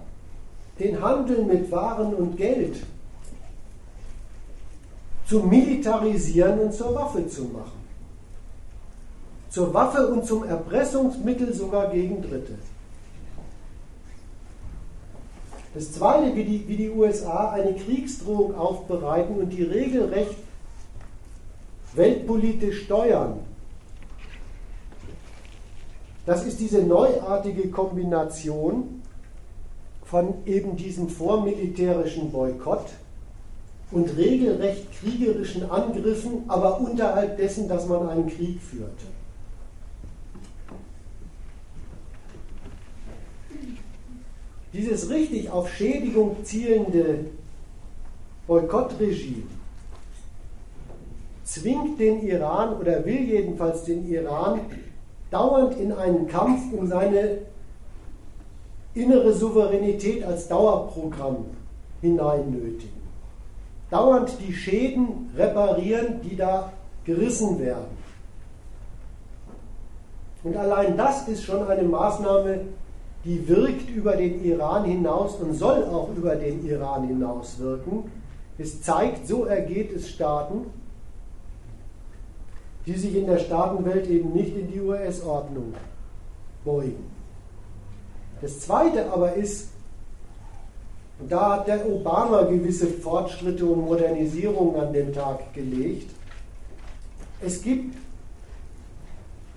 den 0.79 1.01
Handel 1.01 1.45
mit 1.45 1.71
Waren 1.71 2.13
und 2.13 2.35
Geld, 2.35 2.77
zu 5.27 5.39
militarisieren 5.39 6.59
und 6.59 6.73
zur 6.73 6.93
Waffe 6.95 7.27
zu 7.27 7.43
machen. 7.43 7.82
Zur 9.53 9.71
Waffe 9.71 10.07
und 10.07 10.25
zum 10.25 10.45
Erpressungsmittel 10.45 11.53
sogar 11.53 11.91
gegen 11.91 12.23
Dritte. 12.23 12.55
Das 15.75 15.91
Zweite, 15.91 16.35
wie 16.35 16.43
die, 16.43 16.67
wie 16.67 16.75
die 16.75 16.89
USA 16.89 17.51
eine 17.51 17.75
Kriegsdrohung 17.75 18.55
aufbereiten 18.55 19.35
und 19.35 19.51
die 19.51 19.61
regelrecht 19.61 20.37
weltpolitisch 21.93 22.85
steuern. 22.85 23.41
Das 26.25 26.43
ist 26.45 26.59
diese 26.59 26.81
neuartige 26.81 27.69
Kombination 27.69 29.03
von 30.03 30.33
eben 30.47 30.75
diesem 30.77 31.09
vormilitärischen 31.09 32.31
Boykott 32.31 32.87
und 33.91 34.17
regelrecht 34.17 34.87
kriegerischen 34.99 35.69
Angriffen, 35.69 36.43
aber 36.47 36.79
unterhalb 36.79 37.37
dessen, 37.37 37.69
dass 37.69 37.87
man 37.87 38.09
einen 38.09 38.25
Krieg 38.25 38.59
führte. 38.59 39.12
Dieses 44.73 45.09
richtig 45.09 45.51
auf 45.51 45.71
Schädigung 45.71 46.37
zielende 46.43 47.25
Boykottregime 48.47 49.43
zwingt 51.43 51.99
den 51.99 52.27
Iran 52.27 52.77
oder 52.77 53.05
will 53.05 53.21
jedenfalls 53.21 53.83
den 53.83 54.09
Iran 54.09 54.61
dauernd 55.29 55.77
in 55.77 55.91
einen 55.91 56.27
Kampf 56.27 56.73
um 56.73 56.87
seine 56.87 57.39
innere 58.95 59.33
Souveränität 59.33 60.23
als 60.23 60.47
Dauerprogramm 60.47 61.45
hinein 62.01 62.51
nötigen. 62.51 63.01
Dauernd 63.91 64.31
die 64.39 64.53
Schäden 64.53 65.29
reparieren, 65.35 66.21
die 66.21 66.35
da 66.35 66.73
gerissen 67.05 67.59
werden. 67.59 68.03
Und 70.43 70.57
allein 70.57 70.97
das 70.97 71.27
ist 71.27 71.43
schon 71.43 71.65
eine 71.67 71.83
Maßnahme, 71.83 72.61
die 73.25 73.47
wirkt 73.47 73.89
über 73.89 74.15
den 74.15 74.43
Iran 74.43 74.85
hinaus 74.85 75.35
und 75.35 75.53
soll 75.53 75.83
auch 75.85 76.09
über 76.15 76.35
den 76.35 76.65
Iran 76.65 77.07
hinaus 77.07 77.57
wirken. 77.59 78.11
Es 78.57 78.81
zeigt, 78.81 79.27
so 79.27 79.45
ergeht 79.45 79.93
es 79.93 80.09
Staaten, 80.09 80.65
die 82.85 82.93
sich 82.93 83.15
in 83.15 83.27
der 83.27 83.39
Staatenwelt 83.39 84.07
eben 84.09 84.33
nicht 84.33 84.55
in 84.57 84.71
die 84.71 84.81
US-Ordnung 84.81 85.73
beugen. 86.65 87.11
Das 88.41 88.59
Zweite 88.59 89.09
aber 89.11 89.33
ist, 89.33 89.69
und 91.19 91.31
da 91.31 91.57
hat 91.57 91.67
der 91.67 91.87
Obama 91.87 92.41
gewisse 92.43 92.87
Fortschritte 92.87 93.65
und 93.65 93.85
Modernisierungen 93.85 94.75
an 94.75 94.91
den 94.91 95.13
Tag 95.13 95.53
gelegt, 95.53 96.11
es 97.39 97.61
gibt 97.61 97.95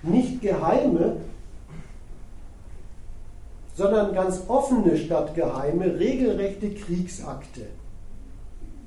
nicht 0.02 0.40
geheime, 0.40 1.16
sondern 3.76 4.14
ganz 4.14 4.42
offene 4.48 4.96
statt 4.96 5.34
geheime, 5.34 5.98
regelrechte 5.98 6.70
Kriegsakte 6.70 7.66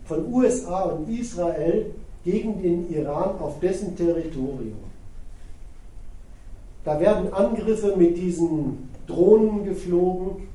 von 0.05 0.33
USA 0.33 0.81
und 0.85 1.07
Israel 1.07 1.93
gegen 2.25 2.61
den 2.61 2.91
Iran 2.91 3.39
auf 3.39 3.59
dessen 3.59 3.95
Territorium. 3.95 4.79
Da 6.83 6.99
werden 6.99 7.31
Angriffe 7.31 7.95
mit 7.95 8.17
diesen 8.17 8.89
Drohnen 9.05 9.63
geflogen. 9.63 10.47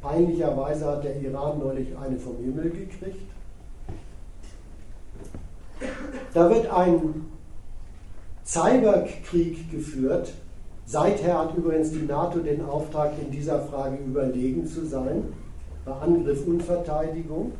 Peinlicherweise 0.00 0.86
hat 0.86 1.02
der 1.02 1.20
Iran 1.20 1.58
neulich 1.58 1.88
eine 1.98 2.16
vom 2.18 2.36
Himmel 2.36 2.70
gekriegt. 2.70 3.28
Da 6.32 6.48
wird 6.48 6.70
ein 6.70 7.26
Cyberkrieg 8.44 9.68
geführt. 9.68 10.32
Seither 10.88 11.36
hat 11.36 11.56
übrigens 11.56 11.90
die 11.90 12.06
NATO 12.06 12.38
den 12.38 12.64
Auftrag, 12.64 13.12
in 13.20 13.32
dieser 13.32 13.60
Frage 13.60 13.96
überlegen 13.96 14.66
zu 14.66 14.86
sein, 14.86 15.24
bei 15.84 15.92
Angriff 15.92 16.46
und 16.46 16.62
Verteidigung. 16.62 17.52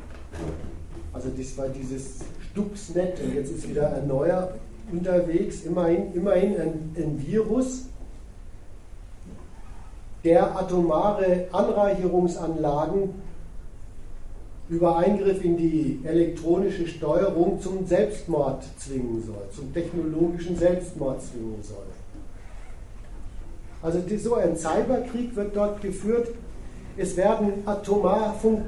Also 1.13 1.31
das 1.37 1.59
war 1.59 1.69
dieses 1.69 2.21
Stuxnet 2.53 3.21
und 3.21 3.35
jetzt 3.35 3.51
ist 3.51 3.69
wieder 3.69 3.95
ein 3.95 4.09
unterwegs, 4.93 5.63
immerhin, 5.63 6.15
immerhin 6.15 6.61
ein, 6.61 6.95
ein 6.97 7.27
Virus, 7.27 7.87
der 10.23 10.57
atomare 10.57 11.47
Anreicherungsanlagen 11.51 13.11
über 14.69 14.99
Eingriff 14.99 15.45
in 15.45 15.57
die 15.57 16.01
elektronische 16.05 16.87
Steuerung 16.87 17.61
zum 17.61 17.87
Selbstmord 17.87 18.65
zwingen 18.79 19.23
soll, 19.25 19.49
zum 19.53 19.73
technologischen 19.73 20.57
Selbstmord 20.57 21.23
zwingen 21.23 21.63
soll. 21.63 21.87
Also 23.87 24.01
so 24.19 24.35
ein 24.35 24.57
Cyberkrieg 24.57 25.37
wird 25.37 25.55
dort 25.55 25.81
geführt. 25.81 26.31
Es 26.97 27.17
werden 27.17 27.63
atomar 27.67 28.35
fun 28.35 28.65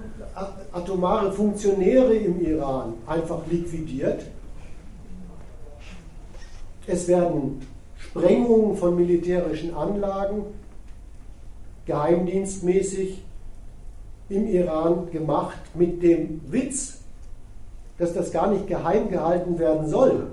atomare 0.70 1.32
Funktionäre 1.32 2.14
im 2.14 2.40
Iran 2.40 2.94
einfach 3.04 3.40
liquidiert. 3.50 4.26
Es 6.86 7.08
werden 7.08 7.66
Sprengungen 7.96 8.76
von 8.76 8.94
militärischen 8.94 9.74
Anlagen 9.74 10.44
geheimdienstmäßig 11.86 13.20
im 14.28 14.46
Iran 14.46 15.10
gemacht 15.10 15.58
mit 15.74 16.00
dem 16.00 16.40
Witz, 16.46 17.00
dass 17.98 18.14
das 18.14 18.30
gar 18.30 18.52
nicht 18.52 18.68
geheim 18.68 19.10
gehalten 19.10 19.58
werden 19.58 19.88
soll, 19.88 20.28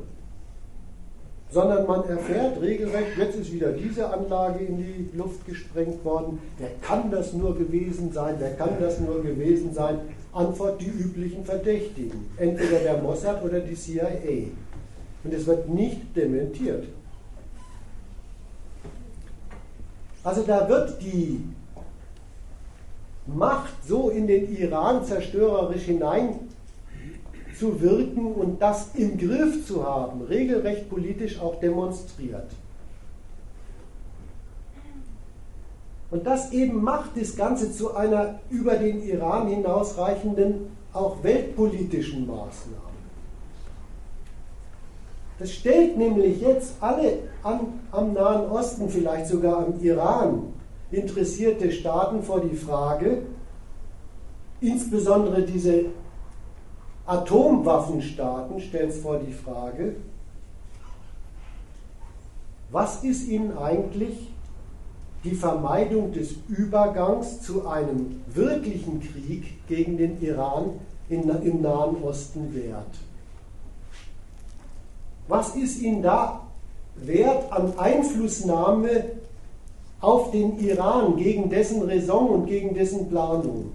sondern 1.52 1.86
man 1.88 2.04
erfährt 2.10 2.62
regelrecht, 2.62 3.18
jetzt 3.18 3.36
ist 3.38 3.54
wieder 3.54 3.72
diese 3.72 4.12
Anlage 4.12 4.66
in 4.66 4.78
die 4.78 5.10
Luft 5.18 5.46
gesprengt 5.46 6.04
worden, 6.04 6.40
wer 6.58 6.72
kann 6.82 7.12
das 7.12 7.34
nur 7.34 7.58
gewesen 7.58 8.12
sein, 8.12 8.36
wer 8.40 8.56
kann 8.56 8.72
das 8.80 9.00
nur 9.00 9.22
gewesen 9.24 9.74
sein? 9.74 10.00
Antwort 10.34 10.82
die 10.82 10.90
üblichen 10.90 11.46
Verdächtigen, 11.46 12.30
entweder 12.38 12.80
der 12.80 12.98
Mossad 13.02 13.44
oder 13.44 13.62
die 13.62 13.76
CIA. 13.76 14.50
Und 15.24 15.34
es 15.34 15.48
wird 15.48 15.70
nicht 15.70 16.16
dementiert. 16.16 16.86
Also 20.24 20.42
da 20.42 20.68
wird 20.68 21.02
die 21.02 21.42
Macht 23.28 23.74
so 23.88 24.10
in 24.10 24.28
den 24.28 24.56
Iran 24.56 25.04
zerstörerisch 25.04 25.84
hinein 25.84 26.45
zu 27.58 27.82
wirken 27.82 28.34
und 28.34 28.62
das 28.62 28.96
im 28.96 29.18
Griff 29.18 29.66
zu 29.66 29.86
haben, 29.86 30.22
regelrecht 30.22 30.90
politisch 30.90 31.40
auch 31.40 31.60
demonstriert. 31.60 32.50
Und 36.12 36.26
das 36.26 36.52
eben 36.52 36.84
macht 36.84 37.12
das 37.20 37.36
Ganze 37.36 37.72
zu 37.72 37.96
einer 37.96 38.40
über 38.50 38.76
den 38.76 39.04
Iran 39.04 39.48
hinausreichenden, 39.48 40.68
auch 40.94 41.22
weltpolitischen 41.24 42.26
Maßnahme. 42.28 42.86
Das 45.38 45.52
stellt 45.52 45.98
nämlich 45.98 46.40
jetzt 46.40 46.76
alle 46.80 47.18
an, 47.44 47.82
am 47.92 48.14
Nahen 48.14 48.50
Osten, 48.50 48.88
vielleicht 48.88 49.28
sogar 49.28 49.66
am 49.66 49.82
Iran, 49.82 50.54
interessierte 50.92 51.72
Staaten 51.72 52.24
vor 52.24 52.40
die 52.40 52.56
Frage, 52.56 53.24
insbesondere 54.62 55.42
diese 55.42 55.86
Atomwaffenstaaten 57.06 58.60
stellt 58.60 58.90
es 58.90 59.00
vor 59.00 59.20
die 59.20 59.34
Frage, 59.34 59.96
was 62.72 63.04
ist 63.04 63.28
ihnen 63.28 63.58
eigentlich 63.58 64.32
die 65.24 65.36
Vermeidung 65.36 66.12
des 66.14 66.36
Übergangs 66.48 67.42
zu 67.42 67.68
einem 67.68 68.22
wirklichen 68.34 69.02
Krieg 69.02 69.68
gegen 69.68 69.98
den 69.98 70.22
Iran 70.22 70.72
im 71.10 71.62
Nahen 71.62 72.04
Osten 72.04 72.54
wert? 72.56 72.96
Was 75.28 75.56
ist 75.56 75.82
ihnen 75.82 76.02
da 76.02 76.42
wert 76.96 77.52
an 77.52 77.78
Einflussnahme 77.78 79.06
auf 80.02 80.32
den 80.32 80.60
Iran 80.60 81.18
gegen 81.18 81.50
dessen 81.50 81.84
Raison 81.84 82.30
und 82.30 82.46
gegen 82.48 82.74
dessen 82.74 83.10
Planung? 83.10 83.72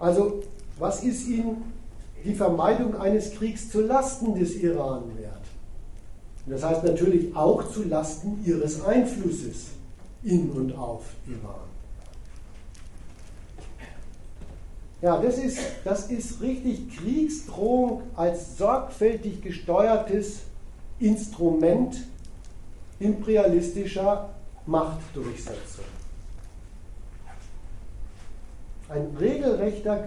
Also, 0.00 0.42
was 0.78 1.04
ist 1.04 1.28
ihnen 1.28 1.72
die 2.24 2.34
Vermeidung 2.34 2.96
eines 2.96 3.32
Kriegs 3.32 3.70
zu 3.70 3.82
Lasten 3.82 4.34
des 4.34 4.56
Iran 4.56 5.02
wert? 5.18 5.44
Das 6.46 6.64
heißt 6.64 6.82
natürlich 6.84 7.36
auch 7.36 7.70
zu 7.70 7.84
Lasten 7.84 8.42
ihres 8.44 8.82
Einflusses 8.82 9.66
in 10.22 10.50
und 10.50 10.74
auf 10.74 11.04
Iran. 11.26 11.68
Ja, 15.02 15.20
das 15.20 15.38
ist, 15.38 15.58
das 15.84 16.10
ist 16.10 16.40
richtig 16.40 16.96
Kriegsdrohung 16.96 18.02
als 18.16 18.58
sorgfältig 18.58 19.42
gesteuertes 19.42 20.40
Instrument 20.98 21.96
imperialistischer 22.98 24.30
Machtdurchsetzung. 24.66 25.99
Ein 28.90 29.16
regelrechter, 29.18 30.04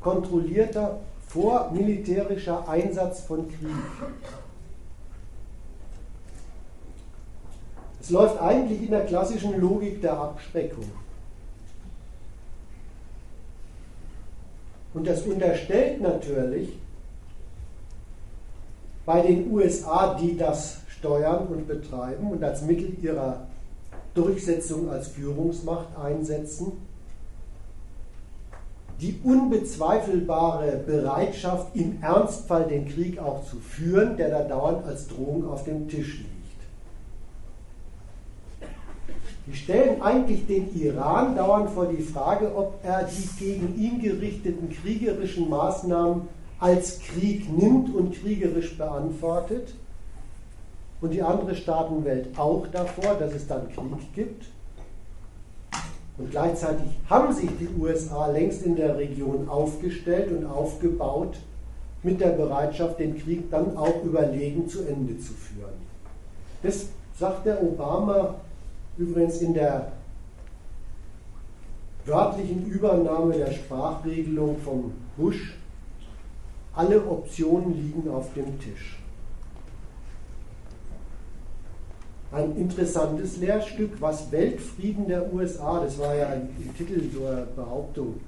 kontrollierter, 0.00 0.98
vormilitärischer 1.28 2.68
Einsatz 2.68 3.20
von 3.20 3.48
Krieg. 3.48 3.70
Es 8.00 8.10
läuft 8.10 8.40
eigentlich 8.40 8.82
in 8.82 8.90
der 8.90 9.06
klassischen 9.06 9.60
Logik 9.60 10.00
der 10.00 10.18
Abschreckung. 10.18 10.84
Und 14.94 15.06
das 15.06 15.22
unterstellt 15.22 16.00
natürlich 16.00 16.78
bei 19.04 19.20
den 19.22 19.52
USA, 19.52 20.14
die 20.14 20.36
das 20.36 20.78
steuern 20.88 21.46
und 21.46 21.68
betreiben 21.68 22.30
und 22.30 22.42
als 22.42 22.62
Mittel 22.62 22.96
ihrer 23.02 23.46
Durchsetzung 24.14 24.90
als 24.90 25.08
Führungsmacht 25.08 25.96
einsetzen, 25.96 26.72
die 29.00 29.20
unbezweifelbare 29.22 30.82
Bereitschaft, 30.86 31.74
im 31.74 32.02
Ernstfall 32.02 32.66
den 32.66 32.88
Krieg 32.88 33.18
auch 33.18 33.44
zu 33.44 33.56
führen, 33.56 34.16
der 34.16 34.30
da 34.30 34.42
dauernd 34.42 34.86
als 34.86 35.06
Drohung 35.08 35.48
auf 35.48 35.64
dem 35.64 35.88
Tisch 35.88 36.18
liegt. 36.18 36.36
Die 39.46 39.54
stellen 39.54 40.02
eigentlich 40.02 40.46
den 40.46 40.74
Iran 40.74 41.36
dauernd 41.36 41.70
vor 41.70 41.86
die 41.86 42.02
Frage, 42.02 42.56
ob 42.56 42.80
er 42.82 43.04
die 43.04 43.44
gegen 43.44 43.78
ihn 43.78 44.00
gerichteten 44.00 44.70
kriegerischen 44.70 45.48
Maßnahmen 45.48 46.22
als 46.58 46.98
Krieg 47.00 47.52
nimmt 47.52 47.94
und 47.94 48.14
kriegerisch 48.14 48.76
beantwortet 48.76 49.74
und 51.00 51.12
die 51.12 51.22
andere 51.22 51.54
Staatenwelt 51.54 52.36
auch 52.38 52.66
davor, 52.68 53.14
dass 53.14 53.34
es 53.34 53.46
dann 53.46 53.68
Krieg 53.68 54.12
gibt, 54.14 54.46
Und 56.18 56.30
gleichzeitig 56.30 56.86
haben 57.10 57.32
sich 57.32 57.50
die 57.58 57.68
USA 57.78 58.28
längst 58.28 58.62
in 58.62 58.76
der 58.76 58.96
Region 58.96 59.48
aufgestellt 59.48 60.32
und 60.32 60.46
aufgebaut 60.46 61.36
mit 62.02 62.20
der 62.20 62.30
Bereitschaft, 62.30 62.98
den 62.98 63.18
Krieg 63.18 63.50
dann 63.50 63.76
auch 63.76 64.02
überlegen 64.02 64.68
zu 64.68 64.82
Ende 64.86 65.18
zu 65.18 65.34
führen. 65.34 65.74
Das 66.62 66.86
sagt 67.18 67.44
der 67.46 67.62
Obama 67.62 68.36
übrigens 68.96 69.42
in 69.42 69.54
der 69.54 69.92
wörtlichen 72.06 72.66
Übernahme 72.66 73.34
der 73.34 73.52
Sprachregelung 73.52 74.56
vom 74.58 74.92
Bush. 75.16 75.54
Alle 76.74 77.04
Optionen 77.06 77.74
liegen 77.74 78.08
auf 78.08 78.32
dem 78.34 78.58
Tisch. 78.60 78.98
Ein 82.36 82.54
interessantes 82.54 83.38
Lehrstück, 83.38 83.92
was 83.98 84.30
Weltfrieden 84.30 85.08
der 85.08 85.32
USA, 85.32 85.80
das 85.80 85.98
war 85.98 86.14
ja 86.14 86.28
ein 86.28 86.50
Titel 86.76 87.10
zur 87.10 87.46
Behauptung, 87.56 88.20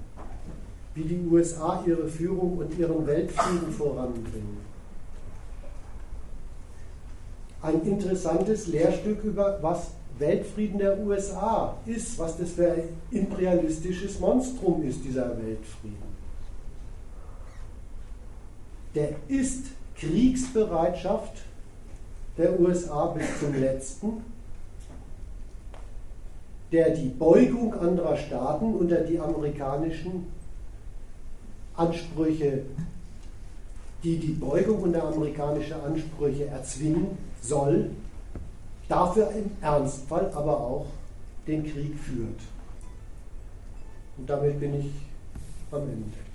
wie 0.95 1.03
die 1.03 1.21
USA 1.31 1.85
ihre 1.87 2.09
Führung 2.09 2.57
und 2.57 2.79
ihren 2.79 3.07
Weltfrieden 3.07 3.71
voranbringen. 3.71 4.57
Ein 7.61 7.83
interessantes 7.83 8.69
Lehrstück 8.69 9.23
über 9.25 9.59
was 9.61 9.91
Weltfrieden 10.19 10.79
der 10.79 10.99
USA 11.01 11.77
ist, 11.85 12.19
was 12.19 12.39
das 12.39 12.53
für 12.53 12.73
ein 12.73 12.85
imperialistisches 13.11 14.19
Monstrum 14.21 14.85
ist, 14.85 15.05
dieser 15.05 15.37
Weltfrieden. 15.37 16.17
Der 18.95 19.11
ist 19.29 19.67
Kriegsbereitschaft 19.97 21.43
der 22.39 22.59
USA 22.59 23.06
bis 23.06 23.40
zum 23.40 23.60
letzten, 23.60 24.24
der 26.70 26.90
die 26.90 27.09
Beugung 27.09 27.74
anderer 27.74 28.16
Staaten 28.16 28.74
unter 28.74 29.01
die 29.01 29.19
amerikanischen 29.19 30.27
Ansprüche, 31.74 32.62
die 34.05 34.19
die 34.19 34.32
Beugung 34.32 34.82
unter 34.82 35.05
amerikanische 35.05 35.82
Ansprüche 35.82 36.47
erzwingen 36.47 37.19
soll, 37.43 37.90
dafür 38.89 39.31
im 39.32 39.51
Ernstfall 39.60 40.31
aber 40.35 40.60
auch 40.60 40.86
den 41.47 41.65
Krieg 41.65 41.98
führt. 41.98 42.40
Und 44.16 44.28
damit 44.28 44.60
bin 44.60 44.81
ich 44.81 44.93
am 45.73 45.82
Ende. 45.82 46.28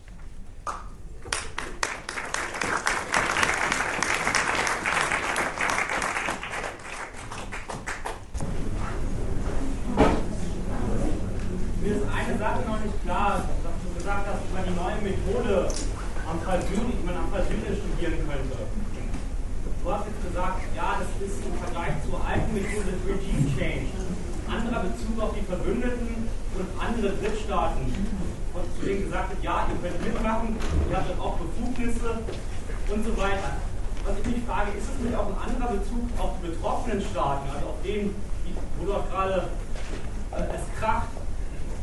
Mir 11.84 11.96
ist 11.96 12.04
eine 12.16 12.38
Sache 12.38 12.62
noch 12.66 12.80
nicht 12.80 12.92
klar, 13.04 13.44
dass 13.44 13.78
du 13.84 13.90
gesagt 14.00 14.26
hast, 14.28 14.40
dass 14.40 14.52
man 14.56 14.64
die 14.64 14.76
neue 14.80 15.00
Methode 15.04 15.68
am 16.24 16.40
Fall 16.40 16.60
Syrien 16.64 17.76
studieren 17.76 18.18
könnte. 18.24 18.58
Du 19.84 19.92
hast 19.92 20.08
jetzt 20.08 20.24
gesagt, 20.24 20.64
ja, 20.76 21.04
das 21.04 21.12
ist 21.20 21.44
im 21.44 21.56
Vergleich 21.60 22.00
zur 22.08 22.16
alten 22.24 22.54
Methode 22.56 22.96
Regime 23.04 23.44
Change. 23.52 23.92
Anderer 24.48 24.88
Bezug 24.88 25.20
auf 25.20 25.36
die 25.36 25.44
Verbündeten 25.44 26.32
und 26.56 26.68
andere 26.80 27.12
Drittstaaten. 27.20 27.84
Und 27.92 28.66
zu 28.80 28.86
denen 28.86 29.04
gesagt 29.04 29.32
wird, 29.32 29.44
ja, 29.44 29.68
ihr 29.68 29.78
könnt 29.84 30.00
mitmachen, 30.00 30.56
ihr 30.90 30.96
habt 30.96 31.12
auch 31.20 31.36
Befugnisse 31.36 32.24
und 32.88 33.04
so 33.04 33.18
weiter. 33.18 33.60
Was 34.06 34.16
ich 34.20 34.26
mich 34.36 34.44
frage, 34.48 34.72
ist 34.78 34.88
es 34.88 35.00
nicht 35.04 35.16
auch 35.16 35.28
ein 35.28 35.40
anderer 35.44 35.74
Bezug 35.76 36.08
auf 36.20 36.32
die 36.40 36.48
betroffenen 36.52 37.02
Staaten, 37.02 37.50
also 37.50 37.68
auf 37.68 37.82
denen, 37.84 38.16
wo 38.78 38.86
du 38.86 38.94
auch 38.94 39.10
gerade 39.10 39.48
äh, 40.32 40.56
es 40.56 40.64
kracht, 40.80 41.08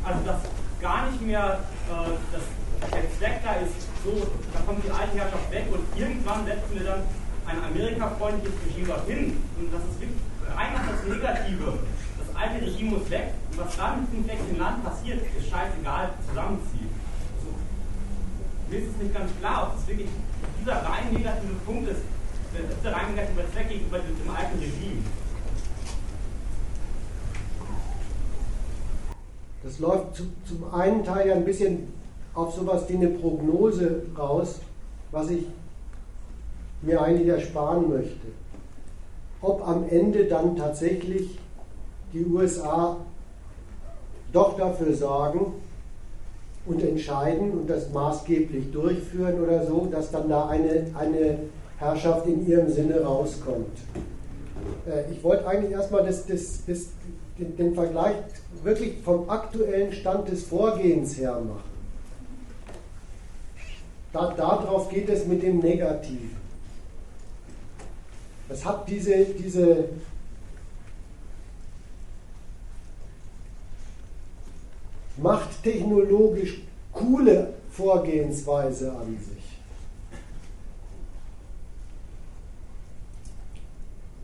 also 0.05 0.21
dass 0.25 0.41
gar 0.81 1.11
nicht 1.11 1.21
mehr 1.23 1.61
äh, 1.89 2.11
das, 2.33 2.43
der 2.91 3.19
Zweck 3.19 3.41
da 3.45 3.55
ist, 3.61 3.77
so, 4.05 4.27
da 4.53 4.61
kommt 4.61 4.85
die 4.85 4.91
alte 4.91 5.17
Herrschaft 5.17 5.51
weg 5.53 5.67
und 5.71 5.85
irgendwann 5.95 6.47
setzen 6.47 6.73
wir 6.73 6.85
dann 6.85 7.03
ein 7.47 7.59
amerikafreundliches 7.65 8.57
Regime 8.67 8.87
dorthin. 8.89 9.37
Und 9.59 9.73
das 9.73 9.83
ist 9.85 10.01
wirklich 10.01 10.21
rein 10.49 10.73
das 10.75 11.05
Negative. 11.05 11.79
Das 12.19 12.37
alte 12.37 12.65
Regime 12.65 12.91
muss 12.97 13.11
weg. 13.11 13.35
Und 13.53 13.59
was 13.59 13.77
dann 13.77 14.01
mit 14.03 14.13
dem 14.13 14.25
schlechten 14.25 14.59
Land 14.59 14.85
passiert, 14.85 15.21
ist 15.21 15.51
scheißegal, 15.51 16.15
zusammenziehen. 16.29 16.91
Also, 17.37 17.51
mir 18.69 18.79
ist 18.79 18.89
es 18.95 19.03
nicht 19.03 19.15
ganz 19.15 19.31
klar, 19.41 19.69
ob 19.69 19.79
es 19.79 19.87
wirklich 19.87 20.09
dieser 20.61 20.77
rein 20.85 21.13
negative 21.13 21.55
Punkt 21.67 21.89
ist, 21.91 22.03
der 22.85 22.93
rein 22.93 23.15
negative 23.15 23.45
Zweck 23.53 23.69
gegenüber 23.69 23.99
dem 23.99 24.31
alten 24.31 24.59
Regime. 24.59 25.05
Das 29.63 29.79
läuft 29.79 30.17
zu, 30.17 30.25
zum 30.47 30.73
einen 30.73 31.05
Teil 31.05 31.29
ja 31.29 31.35
ein 31.35 31.45
bisschen 31.45 31.89
auf 32.35 32.55
sowas 32.55 32.85
wie 32.89 32.95
eine 32.95 33.09
Prognose 33.09 34.03
raus, 34.19 34.61
was 35.11 35.31
ich 35.31 35.45
mir 36.83 37.01
eigentlich 37.03 37.29
ersparen 37.29 37.91
möchte. 37.91 38.29
Ob 39.43 39.67
am 39.67 39.89
Ende 39.89 40.25
dann 40.27 40.57
tatsächlich 40.57 41.39
die 42.13 42.25
USA 42.25 42.97
doch 44.33 44.57
dafür 44.57 44.95
sorgen 44.95 45.55
und 46.67 46.83
entscheiden 46.83 47.53
und 47.53 47.69
das 47.69 47.91
maßgeblich 47.93 48.71
durchführen 48.71 49.41
oder 49.41 49.67
so, 49.67 49.89
dass 49.91 50.11
dann 50.11 50.29
da 50.29 50.49
eine, 50.49 50.87
eine 50.95 51.39
Herrschaft 51.79 52.27
in 52.27 52.47
ihrem 52.47 52.71
Sinne 52.71 53.03
rauskommt. 53.03 53.79
Äh, 54.87 55.11
ich 55.11 55.23
wollte 55.25 55.47
eigentlich 55.47 55.73
erstmal 55.73 56.05
das, 56.05 56.27
das, 56.27 56.65
das, 56.67 56.87
den, 57.41 57.57
den 57.57 57.75
Vergleich 57.75 58.17
wirklich 58.63 59.03
vom 59.03 59.29
aktuellen 59.29 59.93
Stand 59.93 60.29
des 60.29 60.45
Vorgehens 60.45 61.17
her 61.17 61.41
machen. 61.41 61.71
Da, 64.13 64.33
darauf 64.35 64.89
geht 64.89 65.09
es 65.09 65.27
mit 65.27 65.43
dem 65.43 65.59
Negativen. 65.61 66.37
Das 68.49 68.65
hat 68.65 68.89
diese, 68.89 69.25
diese 69.27 69.89
machttechnologisch 75.17 76.63
coole 76.93 77.55
Vorgehensweise 77.71 78.91
an 78.93 79.17
sich. 79.19 79.40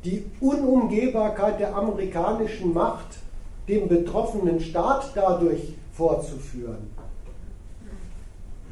Die 0.06 0.24
Unumgehbarkeit 0.40 1.60
der 1.60 1.76
amerikanischen 1.76 2.72
Macht 2.72 3.18
dem 3.68 3.88
betroffenen 3.88 4.60
Staat 4.60 5.10
dadurch 5.14 5.74
vorzuführen 5.92 6.96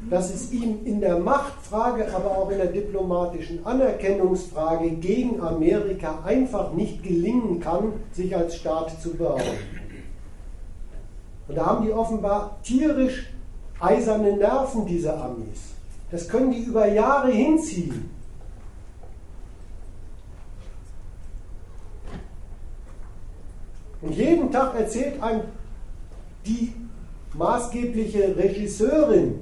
dass 0.09 0.33
es 0.33 0.51
ihm 0.51 0.85
in 0.85 1.01
der 1.01 1.19
Machtfrage, 1.19 2.13
aber 2.13 2.37
auch 2.37 2.49
in 2.51 2.57
der 2.57 2.67
diplomatischen 2.67 3.65
Anerkennungsfrage 3.65 4.91
gegen 4.91 5.41
Amerika 5.41 6.19
einfach 6.23 6.73
nicht 6.73 7.01
gelingen 7.01 7.59
kann, 7.59 7.93
sich 8.11 8.35
als 8.35 8.55
Staat 8.57 9.01
zu 9.01 9.15
behaupten. 9.15 9.43
Und 11.47 11.55
da 11.55 11.65
haben 11.65 11.85
die 11.85 11.91
offenbar 11.91 12.57
tierisch 12.63 13.31
eiserne 13.79 14.37
Nerven, 14.37 14.85
diese 14.85 15.15
Amis. 15.15 15.73
Das 16.11 16.27
können 16.27 16.51
die 16.51 16.63
über 16.63 16.87
Jahre 16.87 17.31
hinziehen. 17.31 18.09
Und 24.05 24.13
jeden 24.13 24.51
Tag 24.51 24.75
erzählt 24.75 25.21
einem 25.21 25.41
die 26.45 26.73
maßgebliche 27.33 28.37
Regisseurin 28.37 29.39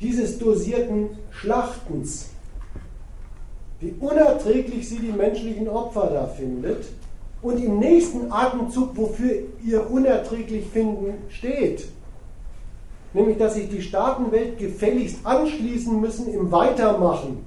dieses 0.00 0.38
dosierten 0.38 1.08
Schlachtens, 1.32 2.30
wie 3.80 3.94
unerträglich 3.98 4.88
sie 4.88 5.00
die 5.00 5.10
menschlichen 5.10 5.68
Opfer 5.68 6.08
da 6.12 6.26
findet 6.28 6.84
und 7.42 7.58
im 7.58 7.80
nächsten 7.80 8.30
Atemzug, 8.30 8.96
wofür 8.96 9.32
ihr 9.64 9.90
unerträglich 9.90 10.66
finden 10.66 11.14
steht, 11.28 11.88
nämlich 13.12 13.38
dass 13.38 13.54
sich 13.54 13.68
die 13.68 13.82
Staatenwelt 13.82 14.56
gefälligst 14.58 15.18
anschließen 15.26 16.00
müssen 16.00 16.32
im 16.32 16.52
Weitermachen 16.52 17.44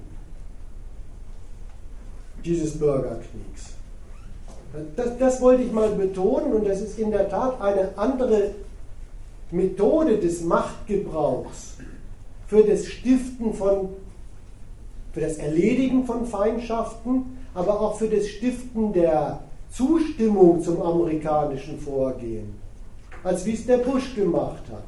dieses 2.44 2.78
Bürgerkriegs. 2.78 3.71
Das, 4.96 5.18
das 5.18 5.40
wollte 5.40 5.62
ich 5.62 5.72
mal 5.72 5.90
betonen 5.90 6.52
und 6.54 6.66
das 6.66 6.80
ist 6.80 6.98
in 6.98 7.10
der 7.10 7.28
Tat 7.28 7.60
eine 7.60 7.90
andere 7.96 8.52
Methode 9.50 10.18
des 10.18 10.42
Machtgebrauchs 10.42 11.76
für 12.46 12.62
das 12.62 12.86
Stiften 12.86 13.52
von, 13.52 13.90
für 15.12 15.20
das 15.20 15.36
Erledigen 15.36 16.06
von 16.06 16.26
Feindschaften, 16.26 17.38
aber 17.54 17.80
auch 17.80 17.96
für 17.96 18.08
das 18.08 18.28
Stiften 18.28 18.94
der 18.94 19.40
Zustimmung 19.70 20.62
zum 20.62 20.80
amerikanischen 20.80 21.78
Vorgehen, 21.78 22.54
als 23.22 23.44
wie 23.44 23.54
es 23.54 23.66
der 23.66 23.78
Bush 23.78 24.14
gemacht 24.14 24.62
hat. 24.70 24.84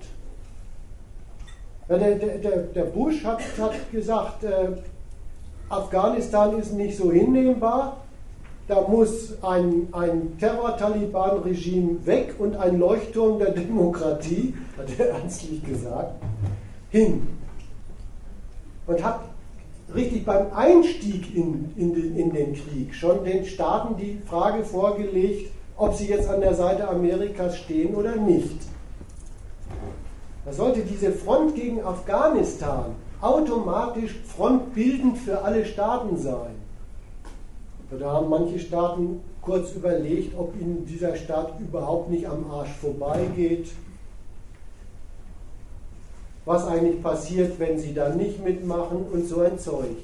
Der, 1.89 2.15
der, 2.17 2.59
der, 2.59 2.85
Bush 2.85 3.23
hat, 3.25 3.41
hat 3.59 3.93
gesagt, 3.93 4.45
äh, 4.45 4.69
Afghanistan 5.69 6.59
ist 6.59 6.73
nicht 6.73 6.97
so 6.97 7.13
hinnehmbar, 7.13 8.04
da 8.67 8.81
muss 8.89 9.35
ein, 9.43 9.89
ein 9.93 10.39
Terror-Taliban-Regime 10.39 12.07
weg 12.07 12.35
und 12.39 12.57
ein 12.57 12.79
Leuchtturm 12.79 13.39
der 13.39 13.51
Demokratie, 13.51 14.55
hat 14.79 14.89
er 14.99 15.11
ernstlich 15.11 15.63
gesagt, 15.65 16.15
hin. 16.91 17.27
Und 18.87 19.05
hat 19.05 19.21
richtig 19.95 20.25
beim 20.25 20.53
Einstieg 20.55 21.35
in, 21.35 21.73
in, 21.77 21.95
den, 21.95 22.17
in 22.17 22.33
den 22.33 22.55
Krieg 22.55 22.95
schon 22.95 23.25
den 23.25 23.45
Staaten 23.45 23.97
die 23.97 24.19
Frage 24.27 24.65
vorgelegt, 24.65 25.51
ob 25.77 25.95
sie 25.95 26.09
jetzt 26.09 26.29
an 26.29 26.41
der 26.41 26.55
Seite 26.55 26.89
Amerikas 26.89 27.59
stehen 27.59 27.95
oder 27.95 28.17
nicht. 28.17 28.61
Da 30.45 30.53
sollte 30.53 30.81
diese 30.81 31.13
Front 31.13 31.55
gegen 31.55 31.83
Afghanistan 31.83 32.95
automatisch 33.21 34.15
frontbildend 34.27 35.19
für 35.19 35.43
alle 35.43 35.65
Staaten 35.65 36.19
sein. 36.19 36.64
Da 37.91 38.13
haben 38.13 38.29
manche 38.29 38.59
Staaten 38.59 39.21
kurz 39.41 39.73
überlegt, 39.73 40.37
ob 40.37 40.59
ihnen 40.61 40.87
dieser 40.87 41.17
Staat 41.17 41.61
überhaupt 41.61 42.11
nicht 42.11 42.27
am 42.27 42.51
Arsch 42.51 42.73
vorbeigeht. 42.81 43.71
Was 46.45 46.67
eigentlich 46.67 47.03
passiert, 47.03 47.59
wenn 47.59 47.79
sie 47.79 47.95
da 47.95 48.09
nicht 48.11 48.43
mitmachen 48.43 49.07
und 49.13 49.27
so 49.27 49.41
ein 49.41 49.59
Zeug. 49.59 49.97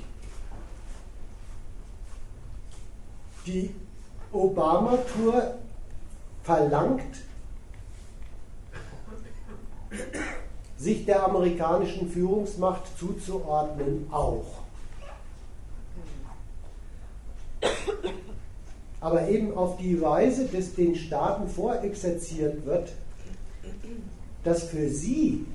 Die 3.46 3.74
Obama-Tour 4.32 5.54
verlangt, 6.42 7.24
sich 10.76 11.04
der 11.04 11.24
amerikanischen 11.26 12.08
Führungsmacht 12.08 12.98
zuzuordnen, 12.98 14.06
auch. 14.10 14.59
Aber 19.00 19.28
eben 19.28 19.54
auf 19.54 19.78
die 19.78 20.00
Weise, 20.00 20.46
dass 20.46 20.74
den 20.74 20.94
Staaten 20.94 21.48
vorexerziert 21.48 22.64
wird, 22.66 22.92
dass 24.44 24.64
für 24.64 24.88
sie 24.88 25.46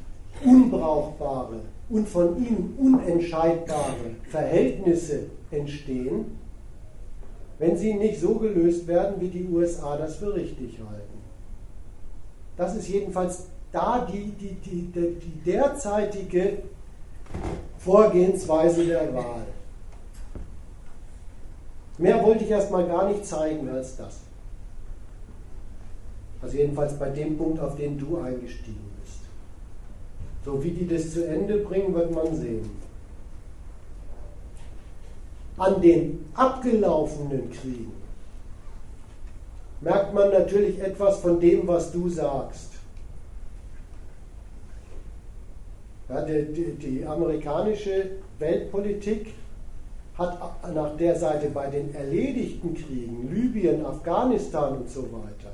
unbrauchbare 0.43 1.59
und 1.89 2.07
von 2.07 2.37
ihnen 2.37 2.75
unentscheidbare 2.77 4.15
Verhältnisse 4.29 5.27
entstehen, 5.51 6.37
wenn 7.59 7.77
sie 7.77 7.93
nicht 7.93 8.19
so 8.19 8.35
gelöst 8.35 8.87
werden, 8.87 9.21
wie 9.21 9.29
die 9.29 9.47
USA 9.47 9.97
das 9.97 10.17
für 10.17 10.33
richtig 10.33 10.79
halten. 10.79 11.15
Das 12.57 12.75
ist 12.75 12.89
jedenfalls 12.89 13.45
da 13.71 14.07
die, 14.11 14.31
die, 14.31 14.55
die, 14.55 14.91
die 14.93 15.41
derzeitige 15.45 16.59
Vorgehensweise 17.77 18.85
der 18.85 19.13
Wahl. 19.13 19.45
Mehr 21.97 22.21
wollte 22.23 22.43
ich 22.43 22.49
erstmal 22.49 22.87
gar 22.87 23.09
nicht 23.09 23.25
zeigen 23.25 23.69
als 23.69 23.95
das. 23.95 24.19
Also 26.41 26.57
jedenfalls 26.57 26.97
bei 26.99 27.09
dem 27.09 27.37
Punkt, 27.37 27.59
auf 27.59 27.75
den 27.75 27.97
du 27.97 28.17
eingestiegen 28.17 28.91
bist. 29.01 29.21
So 30.43 30.63
wie 30.63 30.71
die 30.71 30.87
das 30.87 31.11
zu 31.11 31.25
Ende 31.25 31.57
bringen, 31.59 31.93
wird 31.93 32.13
man 32.13 32.35
sehen. 32.35 32.69
An 35.57 35.81
den 35.81 36.25
abgelaufenen 36.33 37.49
Kriegen 37.51 37.93
merkt 39.79 40.13
man 40.13 40.31
natürlich 40.31 40.79
etwas 40.81 41.19
von 41.19 41.39
dem, 41.39 41.67
was 41.67 41.91
du 41.91 42.09
sagst. 42.09 42.71
Ja, 46.09 46.21
die, 46.21 46.45
die, 46.53 46.71
die 46.73 47.05
amerikanische 47.05 48.11
Weltpolitik 48.37 49.33
hat 50.17 50.73
nach 50.73 50.95
der 50.95 51.15
Seite 51.17 51.49
bei 51.49 51.67
den 51.67 51.93
erledigten 51.93 52.73
Kriegen, 52.73 53.33
Libyen, 53.33 53.85
Afghanistan 53.85 54.77
und 54.77 54.89
so 54.89 55.03
weiter, 55.11 55.53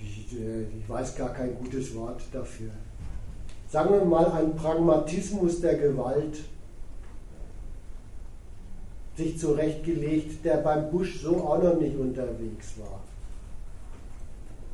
ich, 0.00 0.36
äh, 0.38 0.62
ich 0.62 0.88
weiß 0.88 1.16
gar 1.16 1.32
kein 1.32 1.54
gutes 1.56 1.94
Wort 1.94 2.22
dafür, 2.32 2.70
sagen 3.68 3.94
wir 3.94 4.04
mal 4.04 4.32
ein 4.32 4.56
Pragmatismus 4.56 5.60
der 5.60 5.76
Gewalt 5.76 6.40
sich 9.16 9.38
zurechtgelegt, 9.38 10.44
der 10.44 10.56
beim 10.56 10.90
Bush 10.90 11.20
so 11.20 11.36
auch 11.36 11.62
noch 11.62 11.78
nicht 11.78 11.96
unterwegs 11.96 12.74
war. 12.78 13.00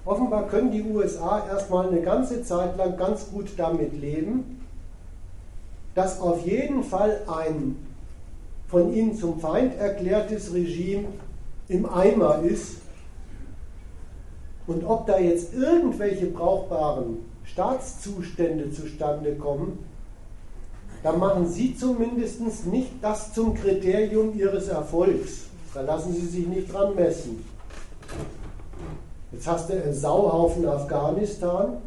Offenbar 0.04 0.48
können 0.48 0.70
die 0.70 0.82
USA 0.82 1.46
erstmal 1.46 1.88
eine 1.88 2.00
ganze 2.00 2.42
Zeit 2.42 2.76
lang 2.78 2.96
ganz 2.96 3.30
gut 3.30 3.50
damit 3.56 3.92
leben, 3.92 4.57
dass 5.98 6.20
auf 6.20 6.46
jeden 6.46 6.84
Fall 6.84 7.22
ein 7.26 7.74
von 8.68 8.94
ihnen 8.94 9.16
zum 9.16 9.40
Feind 9.40 9.76
erklärtes 9.80 10.54
Regime 10.54 11.08
im 11.66 11.86
Eimer 11.86 12.40
ist. 12.42 12.76
Und 14.68 14.84
ob 14.84 15.08
da 15.08 15.18
jetzt 15.18 15.54
irgendwelche 15.54 16.26
brauchbaren 16.26 17.16
Staatszustände 17.42 18.70
zustande 18.70 19.34
kommen, 19.34 19.84
da 21.02 21.10
machen 21.10 21.48
Sie 21.48 21.74
zumindest 21.74 22.66
nicht 22.66 22.92
das 23.02 23.34
zum 23.34 23.54
Kriterium 23.54 24.38
Ihres 24.38 24.68
Erfolgs. 24.68 25.46
Da 25.74 25.80
lassen 25.80 26.12
Sie 26.12 26.26
sich 26.26 26.46
nicht 26.46 26.72
dran 26.72 26.94
messen. 26.94 27.44
Jetzt 29.32 29.48
hast 29.48 29.68
du 29.68 29.72
einen 29.72 29.94
Sauhaufen 29.94 30.64
Afghanistan, 30.64 31.78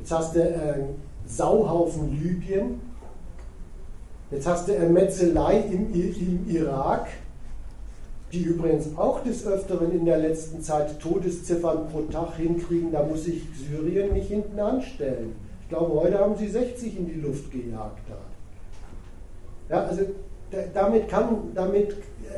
jetzt 0.00 0.10
hast 0.10 0.34
du 0.34 0.42
einen 0.42 1.09
Sauhaufen 1.36 2.20
Libyen. 2.20 2.80
Jetzt 4.30 4.46
hast 4.46 4.68
du 4.68 4.74
Ermetzelei 4.74 5.60
im, 5.60 5.92
im 5.92 6.48
Irak, 6.48 7.08
die 8.32 8.42
übrigens 8.42 8.96
auch 8.96 9.22
des 9.24 9.46
Öfteren 9.46 9.92
in 9.92 10.04
der 10.04 10.18
letzten 10.18 10.62
Zeit 10.62 11.00
Todesziffern 11.00 11.88
pro 11.90 12.02
Tag 12.02 12.36
hinkriegen. 12.36 12.92
Da 12.92 13.02
muss 13.04 13.24
sich 13.24 13.42
Syrien 13.68 14.12
nicht 14.12 14.28
hinten 14.28 14.58
anstellen. 14.58 15.34
Ich 15.62 15.68
glaube, 15.68 16.00
heute 16.00 16.18
haben 16.18 16.36
sie 16.36 16.48
60 16.48 16.98
in 16.98 17.06
die 17.06 17.20
Luft 17.20 17.50
gejagt. 17.50 18.02
Ja, 19.68 19.84
also 19.84 20.02
damit, 20.74 21.08
kann, 21.08 21.52
damit 21.54 21.96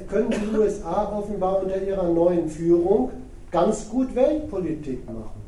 können 0.08 0.30
die 0.30 0.56
USA 0.56 1.16
offenbar 1.16 1.62
unter 1.62 1.80
ihrer 1.82 2.08
neuen 2.08 2.48
Führung 2.48 3.10
ganz 3.50 3.88
gut 3.88 4.14
Weltpolitik 4.14 5.06
machen. 5.06 5.41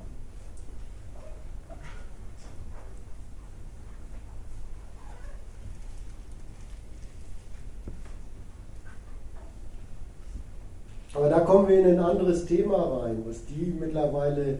Aber 11.15 11.28
da 11.28 11.41
kommen 11.41 11.69
wir 11.69 11.78
in 11.78 11.86
ein 11.86 12.01
anderes 12.01 12.45
Thema 12.45 12.99
rein, 12.99 13.23
was 13.24 13.45
die 13.47 13.73
mittlerweile 13.78 14.59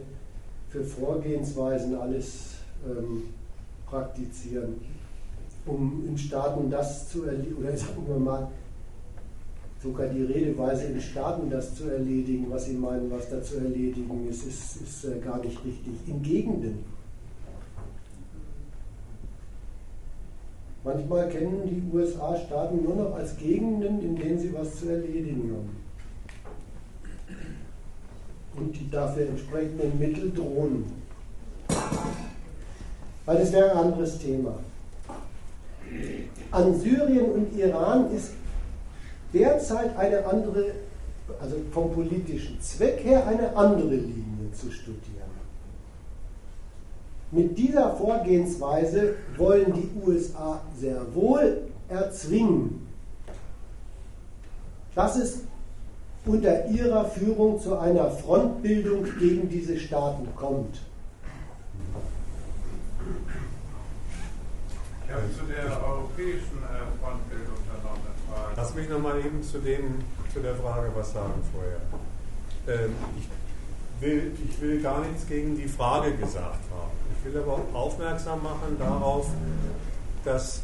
für 0.69 0.85
Vorgehensweisen 0.85 1.95
alles 1.95 2.55
ähm, 2.87 3.23
praktizieren, 3.85 4.75
um 5.65 6.05
in 6.07 6.17
Staaten 6.17 6.69
das 6.71 7.09
zu 7.09 7.25
erledigen, 7.25 7.57
oder 7.57 7.75
sagen 7.77 8.07
wir 8.07 8.17
mal, 8.17 8.47
sogar 9.83 10.07
die 10.07 10.23
Redeweise 10.23 10.85
in 10.85 11.01
Staaten 11.01 11.49
das 11.49 11.75
zu 11.75 11.89
erledigen, 11.89 12.47
was 12.49 12.65
sie 12.65 12.73
meinen, 12.73 13.11
was 13.11 13.29
da 13.29 13.41
zu 13.43 13.57
erledigen 13.57 14.27
ist, 14.29 14.47
ist, 14.47 14.81
ist 14.81 15.05
äh, 15.05 15.19
gar 15.19 15.39
nicht 15.39 15.63
richtig. 15.65 15.93
In 16.07 16.23
Gegenden. 16.23 16.85
Manchmal 20.85 21.27
kennen 21.29 21.63
die 21.65 21.95
USA 21.95 22.37
Staaten 22.37 22.81
nur 22.81 22.95
noch 22.95 23.15
als 23.15 23.35
Gegenden, 23.37 24.01
in 24.01 24.15
denen 24.15 24.39
sie 24.39 24.53
was 24.53 24.79
zu 24.79 24.87
erledigen 24.87 25.51
haben 25.51 25.84
und 28.57 28.73
die 28.73 28.89
dafür 28.89 29.27
entsprechenden 29.27 29.97
Mittel 29.99 30.31
drohen. 30.31 30.85
Weil 33.25 33.37
das 33.37 33.51
wäre 33.51 33.71
ein 33.71 33.77
anderes 33.77 34.19
Thema. 34.19 34.59
An 36.51 36.79
Syrien 36.79 37.31
und 37.31 37.57
Iran 37.57 38.11
ist 38.11 38.31
derzeit 39.33 39.97
eine 39.97 40.25
andere, 40.25 40.71
also 41.39 41.55
vom 41.71 41.91
politischen 41.91 42.59
Zweck 42.61 43.03
her 43.03 43.27
eine 43.27 43.55
andere 43.55 43.95
Linie 43.95 44.51
zu 44.53 44.71
studieren. 44.71 45.25
Mit 47.31 47.57
dieser 47.57 47.95
Vorgehensweise 47.95 49.15
wollen 49.35 49.73
die 49.73 49.89
USA 50.05 50.61
sehr 50.79 51.01
wohl 51.13 51.63
erzwingen, 51.89 52.87
dass 54.93 55.17
es 55.17 55.41
unter 56.25 56.65
ihrer 56.67 57.05
Führung 57.05 57.59
zu 57.59 57.77
einer 57.77 58.09
Frontbildung 58.09 59.05
gegen 59.19 59.49
diese 59.49 59.77
Staaten 59.77 60.27
kommt. 60.35 60.81
Ja, 65.07 65.17
zu 65.37 65.45
der 65.45 65.87
europäischen 65.87 66.57
äh, 66.63 66.99
Frontbildung 66.99 67.55
dann 67.71 67.83
noch 67.83 67.91
eine 67.91 68.15
Frage. 68.27 68.53
Lass 68.57 68.75
mich 68.75 68.89
nochmal 68.89 69.19
eben 69.19 69.43
zu, 69.43 69.59
dem, 69.59 70.03
zu 70.33 70.39
der 70.39 70.55
Frage 70.55 70.89
was 70.95 71.13
sagen 71.13 71.41
vorher. 71.53 71.79
Ähm, 72.67 72.91
ich, 73.17 74.01
will, 74.01 74.31
ich 74.49 74.61
will 74.61 74.81
gar 74.81 75.05
nichts 75.05 75.27
gegen 75.27 75.55
die 75.55 75.67
Frage 75.67 76.15
gesagt 76.15 76.63
haben. 76.71 76.91
Ich 77.17 77.33
will 77.33 77.39
aber 77.39 77.59
aufmerksam 77.73 78.41
machen 78.41 78.77
darauf, 78.79 79.29
dass 80.23 80.61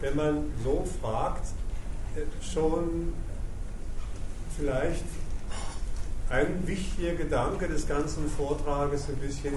wenn 0.00 0.16
man 0.16 0.44
so 0.62 0.84
fragt, 1.00 1.46
schon 2.42 3.14
vielleicht 4.58 5.04
ein 6.30 6.66
wichtiger 6.66 7.14
Gedanke 7.14 7.68
des 7.68 7.86
ganzen 7.86 8.28
Vortrages 8.28 9.08
ein 9.08 9.16
bisschen 9.16 9.54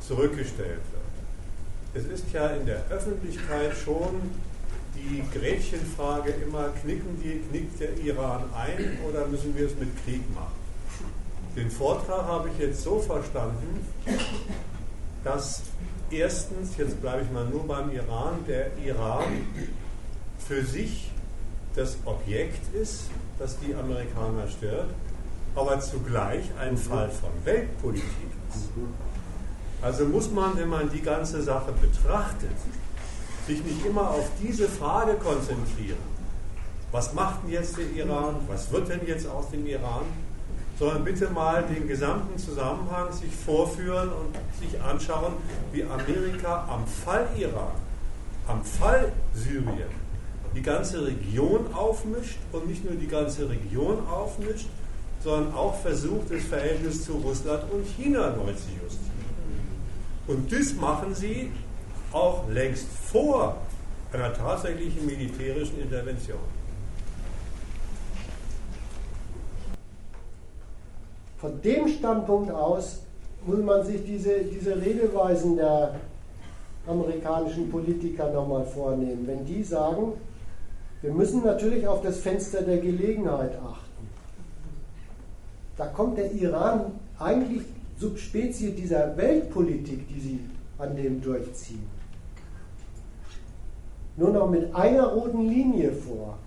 zurückgestellt 0.00 0.80
wird. 0.92 1.02
Es 1.94 2.04
ist 2.04 2.32
ja 2.32 2.48
in 2.48 2.66
der 2.66 2.82
Öffentlichkeit 2.90 3.76
schon 3.76 4.30
die 4.94 5.22
Gretchenfrage 5.32 6.30
immer, 6.30 6.70
knicken 6.82 7.20
die, 7.22 7.40
knickt 7.50 7.80
der 7.80 7.96
Iran 7.98 8.44
ein 8.54 8.98
oder 9.08 9.26
müssen 9.26 9.56
wir 9.56 9.66
es 9.66 9.76
mit 9.76 9.88
Krieg 10.04 10.22
machen? 10.34 10.52
Den 11.56 11.70
Vortrag 11.70 12.24
habe 12.24 12.48
ich 12.48 12.58
jetzt 12.58 12.82
so 12.82 12.98
verstanden, 12.98 13.86
dass 15.22 15.62
erstens, 16.10 16.76
jetzt 16.78 17.00
bleibe 17.00 17.22
ich 17.22 17.30
mal 17.30 17.46
nur 17.46 17.66
beim 17.66 17.90
Iran, 17.92 18.44
der 18.48 18.76
Iran 18.78 19.46
für 20.38 20.64
sich 20.64 21.10
das 21.74 21.96
Objekt 22.04 22.74
ist, 22.74 23.04
das 23.38 23.58
die 23.58 23.74
Amerikaner 23.74 24.48
stört, 24.48 24.88
aber 25.54 25.80
zugleich 25.80 26.44
ein 26.58 26.76
Fall 26.76 27.10
von 27.10 27.30
Weltpolitik 27.44 28.30
ist. 28.54 28.68
Also 29.82 30.04
muss 30.04 30.30
man, 30.30 30.56
wenn 30.56 30.68
man 30.68 30.90
die 30.90 31.02
ganze 31.02 31.42
Sache 31.42 31.72
betrachtet, 31.72 32.56
sich 33.46 33.64
nicht 33.64 33.84
immer 33.84 34.10
auf 34.10 34.30
diese 34.40 34.68
Frage 34.68 35.14
konzentrieren. 35.14 35.98
Was 36.92 37.12
macht 37.14 37.42
denn 37.42 37.50
jetzt 37.50 37.76
der 37.76 37.90
Iran? 37.90 38.36
Was 38.46 38.70
wird 38.70 38.88
denn 38.88 39.00
jetzt 39.06 39.26
aus 39.26 39.50
dem 39.50 39.66
Iran? 39.66 40.04
Sondern 40.78 41.04
bitte 41.04 41.28
mal 41.30 41.62
den 41.64 41.88
gesamten 41.88 42.38
Zusammenhang 42.38 43.12
sich 43.12 43.34
vorführen 43.34 44.10
und 44.10 44.36
sich 44.60 44.80
anschauen, 44.80 45.34
wie 45.72 45.84
Amerika 45.84 46.66
am 46.68 46.86
Fall 46.86 47.28
Iran, 47.36 47.72
am 48.46 48.64
Fall 48.64 49.12
Syrien 49.34 50.01
die 50.54 50.62
ganze 50.62 51.06
Region 51.06 51.72
aufmischt 51.72 52.38
und 52.52 52.68
nicht 52.68 52.84
nur 52.84 52.94
die 52.94 53.06
ganze 53.06 53.48
Region 53.48 54.06
aufmischt, 54.06 54.68
sondern 55.22 55.54
auch 55.54 55.74
versucht, 55.76 56.30
das 56.30 56.42
Verhältnis 56.44 57.04
zu 57.04 57.12
Russland 57.14 57.64
und 57.72 57.86
China 57.86 58.30
neu 58.30 58.52
zu 58.52 58.68
justieren. 58.82 59.12
Und 60.26 60.52
das 60.52 60.74
machen 60.74 61.14
sie 61.14 61.50
auch 62.12 62.48
längst 62.48 62.86
vor 63.10 63.56
einer 64.12 64.34
tatsächlichen 64.34 65.06
militärischen 65.06 65.80
Intervention. 65.80 66.38
Von 71.38 71.60
dem 71.62 71.88
Standpunkt 71.88 72.52
aus 72.52 73.00
muss 73.44 73.58
man 73.58 73.84
sich 73.84 74.04
diese, 74.04 74.44
diese 74.44 74.76
Redeweisen 74.76 75.56
der 75.56 75.94
amerikanischen 76.86 77.70
Politiker 77.70 78.30
nochmal 78.30 78.64
vornehmen. 78.64 79.26
Wenn 79.26 79.44
die 79.44 79.64
sagen, 79.64 80.12
wir 81.02 81.12
müssen 81.12 81.44
natürlich 81.44 81.86
auf 81.86 82.00
das 82.02 82.18
Fenster 82.18 82.62
der 82.62 82.78
Gelegenheit 82.78 83.58
achten. 83.58 84.08
Da 85.76 85.86
kommt 85.86 86.16
der 86.16 86.32
Iran 86.32 86.92
eigentlich 87.18 87.62
Subspezie 87.98 88.70
dieser 88.70 89.16
Weltpolitik, 89.16 90.08
die 90.08 90.20
sie 90.20 90.40
an 90.78 90.96
dem 90.96 91.20
durchziehen, 91.20 91.86
nur 94.16 94.30
noch 94.30 94.50
mit 94.50 94.74
einer 94.74 95.06
roten 95.08 95.48
Linie 95.48 95.92
vor. 95.92 96.38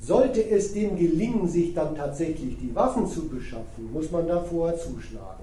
Sollte 0.00 0.42
es 0.48 0.72
dem 0.72 0.96
gelingen, 0.96 1.46
sich 1.48 1.74
dann 1.74 1.94
tatsächlich 1.94 2.58
die 2.58 2.74
Waffen 2.74 3.06
zu 3.06 3.28
beschaffen, 3.28 3.92
muss 3.92 4.10
man 4.10 4.26
da 4.26 4.40
vorher 4.40 4.78
zuschlagen. 4.78 5.39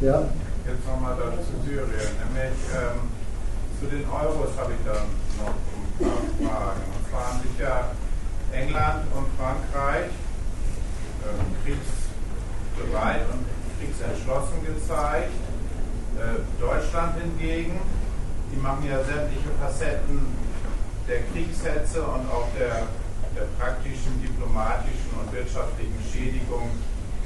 Ja. 0.00 0.28
Jetzt 0.66 0.86
nochmal 0.86 1.16
zu 1.16 1.56
Syrien, 1.64 1.88
nämlich 1.88 2.52
ähm, 2.68 3.08
zu 3.80 3.86
den 3.86 4.04
Euros 4.04 4.52
habe 4.58 4.72
ich 4.76 4.84
dann 4.84 5.08
noch 5.40 5.56
ein 5.56 6.04
paar 6.04 6.20
Fragen. 6.36 6.82
Und 6.92 7.08
zwar 7.08 7.32
haben 7.32 7.40
sich 7.40 7.56
ja 7.58 7.92
England 8.52 9.08
und 9.16 9.26
Frankreich 9.40 10.12
ähm, 11.24 11.48
kriegsbereit 11.64 13.24
und 13.32 13.46
kriegsentschlossen 13.80 14.66
gezeigt. 14.68 15.32
Äh, 16.20 16.44
Deutschland 16.60 17.16
hingegen, 17.16 17.80
die 18.52 18.60
machen 18.60 18.84
ja 18.84 19.00
sämtliche 19.00 19.48
Facetten 19.60 20.20
der 21.08 21.22
Kriegshetze 21.32 22.02
und 22.02 22.28
auch 22.28 22.48
der, 22.58 22.84
der 23.32 23.48
praktischen, 23.56 24.20
diplomatischen 24.20 25.08
und 25.16 25.32
wirtschaftlichen 25.32 25.96
Schädigung 26.12 26.68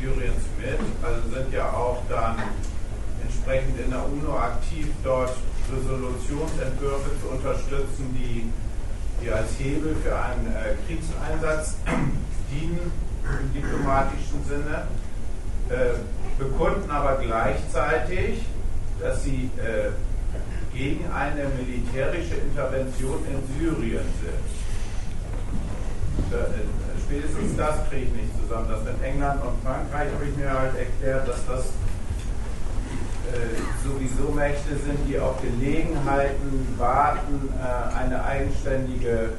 Syriens 0.01 0.44
mit, 0.59 0.81
also 1.02 1.20
sind 1.28 1.52
ja 1.52 1.70
auch 1.70 2.02
dann 2.09 2.36
entsprechend 3.22 3.78
in 3.78 3.90
der 3.90 4.05
UNO 4.05 4.36
aktiv, 4.36 4.89
dort 5.05 5.32
Resolutionsentwürfe 5.70 7.10
zu 7.20 7.28
unterstützen, 7.28 8.14
die, 8.14 8.51
die 9.22 9.31
als 9.31 9.51
Hebel 9.59 9.94
für 10.02 10.16
einen 10.16 10.47
äh, 10.47 10.74
Kriegseinsatz 10.86 11.77
dienen 12.51 12.90
im 13.24 13.52
diplomatischen 13.52 14.44
Sinne, 14.48 14.89
äh, 15.68 15.98
bekunden 16.39 16.90
aber 16.90 17.18
gleichzeitig, 17.18 18.40
dass 19.01 19.22
sie 19.22 19.51
äh, 19.59 19.90
gegen 20.77 21.05
eine 21.12 21.44
militärische 21.48 22.35
Intervention 22.35 23.24
in 23.27 23.59
Syrien 23.59 24.06
sind. 24.20 24.44
Äh, 26.32 26.90
spätestens 27.11 27.57
das 27.57 27.89
kriege 27.89 28.07
ich 28.07 28.12
nicht 28.12 28.31
zusammen. 28.41 28.69
Das 28.70 28.85
mit 28.85 29.03
England 29.03 29.43
und 29.43 29.61
Frankreich 29.65 30.15
habe 30.15 30.24
ich 30.24 30.37
mir 30.37 30.51
halt 30.51 30.77
erklärt, 30.77 31.27
dass 31.27 31.45
das 31.47 31.65
äh, 33.35 33.59
sowieso 33.85 34.32
Mächte 34.32 34.77
sind, 34.77 34.99
die 35.09 35.19
auf 35.19 35.43
Gelegenheiten 35.43 36.74
warten, 36.78 37.49
äh, 37.59 37.97
eine 37.99 38.24
eigenständige 38.24 39.31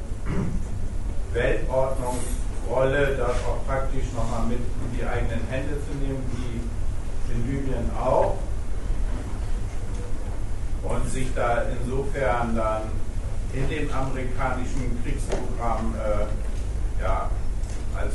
Weltordnungsrolle 1.32 3.16
dort 3.16 3.36
auch 3.48 3.66
praktisch 3.66 4.04
nochmal 4.14 4.46
mit 4.48 4.58
in 4.58 4.98
die 4.98 5.04
eigenen 5.06 5.40
Hände 5.48 5.72
zu 5.88 5.96
nehmen, 6.04 6.22
wie 6.36 7.32
in 7.32 7.50
Libyen 7.50 7.90
auch. 7.98 8.36
Und 10.82 11.10
sich 11.10 11.28
da 11.34 11.62
insofern 11.80 12.54
dann 12.54 12.82
in 13.54 13.68
dem 13.68 13.90
amerikanischen 13.92 15.02
Kriegsprogramm 15.02 15.94
äh, 15.94 17.02
ja, 17.02 17.30
als 17.96 18.14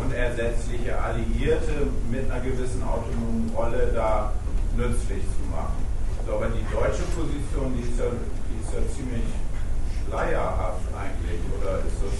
unersetzliche 0.00 0.98
Alliierte 0.98 1.86
mit 2.10 2.28
einer 2.30 2.40
gewissen 2.40 2.82
autonomen 2.82 3.52
Rolle 3.56 3.92
da 3.94 4.32
nützlich 4.76 5.24
zu 5.24 5.40
machen. 5.50 5.86
So, 6.26 6.34
aber 6.34 6.48
die 6.48 6.64
deutsche 6.72 7.04
Position, 7.16 7.72
die 7.76 7.84
ist 7.88 7.98
ja, 7.98 8.10
die 8.12 8.60
ist 8.60 8.74
ja 8.74 8.80
ziemlich 8.94 9.24
schleierhaft 10.04 10.84
eigentlich, 10.92 11.40
oder 11.58 11.78
ist 11.80 11.96
das 12.02 12.16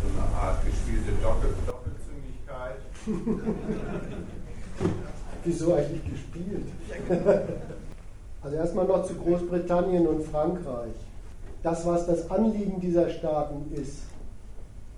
so 0.00 0.06
eine 0.14 0.26
Art 0.34 0.64
gespielte 0.64 1.12
Doppel 1.22 1.52
Doppelzüngigkeit? 1.66 2.80
Wieso 5.44 5.74
eigentlich 5.74 6.04
gespielt? 6.10 6.68
also 8.42 8.56
erstmal 8.56 8.86
noch 8.86 9.04
zu 9.04 9.14
Großbritannien 9.14 10.06
und 10.06 10.24
Frankreich. 10.24 10.94
Das, 11.62 11.86
was 11.86 12.06
das 12.06 12.30
Anliegen 12.30 12.80
dieser 12.80 13.10
Staaten 13.10 13.70
ist, 13.74 14.07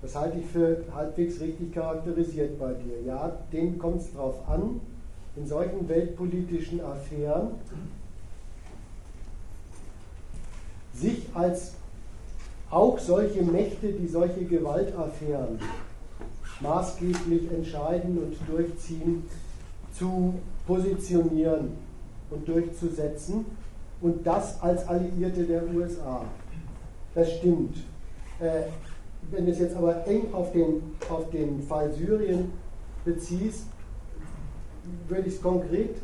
das 0.02 0.16
halte 0.16 0.39
ich 0.39 0.47
für 0.47 0.85
halbwegs 0.94 1.40
richtig 1.40 1.74
charakterisiert 1.74 2.59
bei 2.59 2.72
dir. 2.72 3.02
Ja, 3.06 3.32
denen 3.52 3.78
kommt 3.78 4.01
es 4.01 4.12
darauf 4.12 4.48
an, 4.48 4.81
in 5.36 5.47
solchen 5.47 5.89
weltpolitischen 5.89 6.81
Affären 6.81 7.48
sich 10.94 11.27
als 11.35 11.74
auch 12.70 12.98
solche 12.98 13.43
Mächte, 13.43 13.93
die 13.93 14.09
solche 14.09 14.44
Gewaltaffären 14.44 15.59
maßgeblich 16.60 17.51
entscheiden 17.51 18.18
und 18.18 18.36
durchziehen, 18.48 19.24
zu 19.93 20.35
positionieren 20.66 21.72
und 22.31 22.47
durchzusetzen 22.47 23.44
und 24.01 24.27
das 24.27 24.60
als 24.62 24.86
Alliierte 24.86 25.44
der 25.44 25.62
USA. 25.74 26.24
Das 27.14 27.32
stimmt. 27.32 27.77
Äh, 28.39 28.62
wenn 29.31 29.47
du 29.47 29.52
es 29.52 29.59
jetzt 29.59 29.77
aber 29.77 30.07
eng 30.07 30.32
auf 30.32 30.52
den, 30.52 30.82
auf 31.09 31.31
den 31.31 31.62
Fall 31.62 31.93
Syrien 31.93 32.52
beziehst, 33.05 33.66
würde 35.09 35.28
ich 35.28 35.35
es 35.35 35.43
konkret 35.43 35.97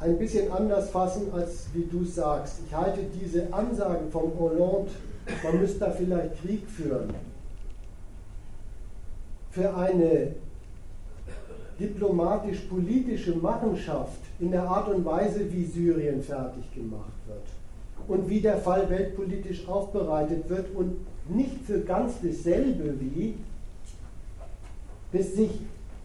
ein 0.00 0.18
bisschen 0.18 0.50
anders 0.52 0.90
fassen, 0.90 1.32
als 1.32 1.66
wie 1.74 1.84
du 1.84 2.04
sagst. 2.04 2.60
Ich 2.66 2.74
halte 2.74 3.00
diese 3.20 3.52
Ansagen 3.52 4.10
von 4.10 4.32
Hollande, 4.38 4.90
man 5.42 5.60
müsste 5.60 5.80
da 5.80 5.90
vielleicht 5.90 6.40
Krieg 6.40 6.68
führen, 6.68 7.12
für 9.50 9.74
eine 9.76 10.34
diplomatisch-politische 11.80 13.36
Machenschaft 13.36 14.20
in 14.40 14.52
der 14.52 14.62
Art 14.62 14.88
und 14.88 15.04
Weise, 15.04 15.50
wie 15.52 15.64
Syrien 15.64 16.22
fertig 16.22 16.72
gemacht 16.74 17.12
wird 17.26 17.57
und 18.08 18.28
wie 18.28 18.40
der 18.40 18.58
Fall 18.58 18.88
weltpolitisch 18.90 19.68
aufbereitet 19.68 20.48
wird 20.48 20.74
und 20.74 20.96
nicht 21.28 21.62
für 21.66 21.80
ganz 21.80 22.14
dasselbe 22.22 22.98
wie 23.00 23.34
bis 25.12 25.34
sich 25.34 25.50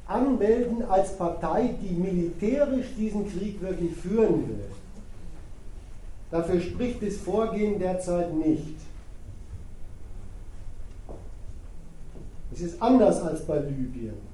anmelden 0.06 0.84
als 0.84 1.18
Partei, 1.18 1.76
die 1.82 1.94
militärisch 1.94 2.88
diesen 2.98 3.30
Krieg 3.30 3.62
wirklich 3.62 3.96
führen 3.96 4.48
will. 4.48 4.66
Dafür 6.32 6.60
spricht 6.62 7.02
das 7.02 7.18
Vorgehen 7.18 7.80
derzeit 7.80 8.34
nicht. 8.34 8.76
Es 12.52 12.62
ist 12.62 12.82
anders 12.82 13.22
als 13.22 13.46
bei 13.46 13.60
Libyen. 13.60 14.33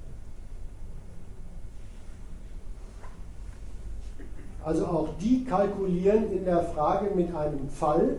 Also 4.64 4.86
auch 4.86 5.10
die 5.20 5.46
kalkulieren 5.46 6.32
in 6.32 6.46
der 6.46 6.64
Frage 6.64 7.16
mit 7.16 7.34
einem 7.34 7.70
Fall, 7.70 8.18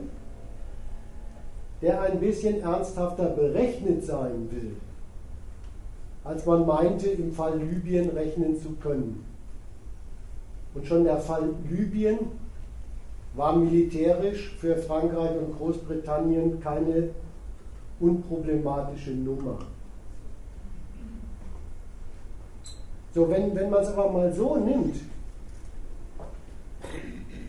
der 1.83 2.01
ein 2.03 2.21
bisschen 2.21 2.63
ernsthafter 2.63 3.27
berechnet 3.27 4.05
sein 4.05 4.49
will, 4.51 4.77
als 6.25 6.45
man 6.47 6.67
meinte, 6.67 7.09
im 7.09 7.33
Fall 7.33 7.59
Libyen 7.59 8.11
rechnen 8.11 8.61
zu 8.61 8.73
können. 8.83 9.25
Und 10.75 10.87
schon 10.87 11.05
der 11.05 11.19
Fall 11.19 11.51
Libyen 11.69 12.19
war 13.35 13.57
militärisch 13.57 14.55
für 14.59 14.77
Frankreich 14.77 15.33
und 15.39 15.57
Großbritannien 15.57 16.61
keine 16.61 17.11
unproblematische 17.99 19.11
Nummer. 19.13 19.59
So, 23.15 23.29
wenn, 23.29 23.55
wenn 23.55 23.71
man 23.71 23.83
es 23.83 23.89
aber 23.89 24.11
mal 24.11 24.33
so 24.33 24.57
nimmt, 24.57 24.97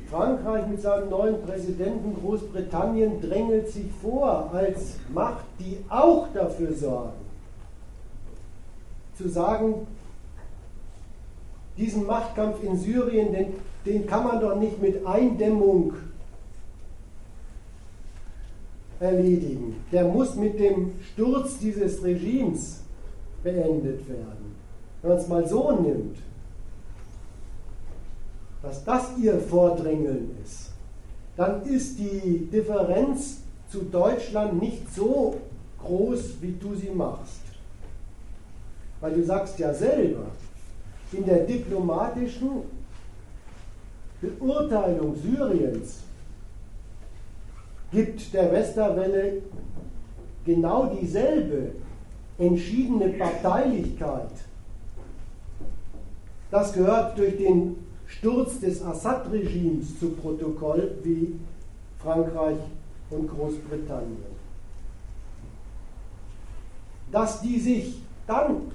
Frankreich 0.10 0.68
mit 0.68 0.82
seinem 0.82 1.10
neuen 1.10 1.41
Präsidenten, 1.41 2.16
Großbritannien 2.22 3.22
drängelt 3.22 3.70
sich 3.70 3.86
vor 4.02 4.52
als 4.53 4.98
Macht, 5.14 5.45
die 5.58 5.78
auch 5.88 6.28
dafür 6.34 6.74
sorgen, 6.74 7.22
zu 9.18 9.30
sagen, 9.30 9.88
diesen 11.78 12.06
Machtkampf 12.06 12.62
in 12.62 12.78
Syrien, 12.78 13.32
den, 13.32 13.53
den 13.86 14.06
kann 14.06 14.26
man 14.26 14.41
doch 14.41 14.56
nicht 14.58 14.82
mit 14.82 15.06
Eindämmung 15.06 15.94
erledigen. 18.99 19.78
Der 19.91 20.06
muss 20.06 20.36
mit 20.36 20.60
dem 20.60 20.91
Sturz 21.14 21.58
dieses 21.58 22.03
Regimes 22.03 22.82
beendet 23.44 24.08
werden. 24.08 24.56
Wenn 25.02 25.12
man 25.12 25.20
es 25.20 25.28
mal 25.28 25.48
so 25.48 25.72
nimmt, 25.72 26.18
dass 28.62 28.84
das 28.84 29.18
ihr 29.18 29.40
Vordrängeln 29.40 30.38
ist, 30.44 30.72
dann 31.36 31.64
ist 31.64 31.98
die 31.98 32.48
Differenz 32.52 33.42
zu 33.70 33.84
Deutschland 33.84 34.62
nicht 34.62 34.94
so 34.94 35.38
groß, 35.80 36.42
wie 36.42 36.52
du 36.52 36.76
sie 36.76 36.90
machst. 36.90 37.42
Weil 39.00 39.14
du 39.14 39.24
sagst 39.24 39.58
ja 39.58 39.74
selber, 39.74 40.26
in 41.12 41.26
der 41.26 41.40
diplomatischen 41.40 42.50
Beurteilung 44.22 45.16
Syriens 45.16 46.02
gibt 47.92 48.34
der 48.34 48.52
Westerwelle 48.52 49.42
genau 50.46 50.86
dieselbe 50.86 51.72
entschiedene 52.38 53.10
Parteilichkeit. 53.10 54.32
Das 56.52 56.74
gehört 56.74 57.18
durch 57.18 57.38
den 57.38 57.76
Sturz 58.12 58.60
des 58.60 58.84
Assad-Regimes 58.84 60.00
zu 60.00 60.10
Protokoll 60.12 60.92
wie 61.04 61.40
Frankreich 62.00 62.58
und 63.10 63.28
Großbritannien. 63.30 64.32
Dass 67.12 67.42
die 67.42 67.60
sich 67.60 68.02
dann 68.28 68.72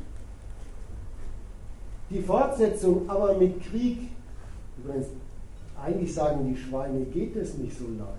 die 2.11 2.23
Fortsetzung 2.23 3.09
aber 3.09 3.35
mit 3.35 3.63
Krieg, 3.63 3.99
übrigens 4.79 5.07
eigentlich 5.83 6.15
sagen 6.15 6.49
die 6.49 6.57
Schweine, 6.57 7.05
geht 7.05 7.37
es 7.37 7.59
nicht 7.59 7.79
so 7.79 7.85
leicht, 7.85 8.11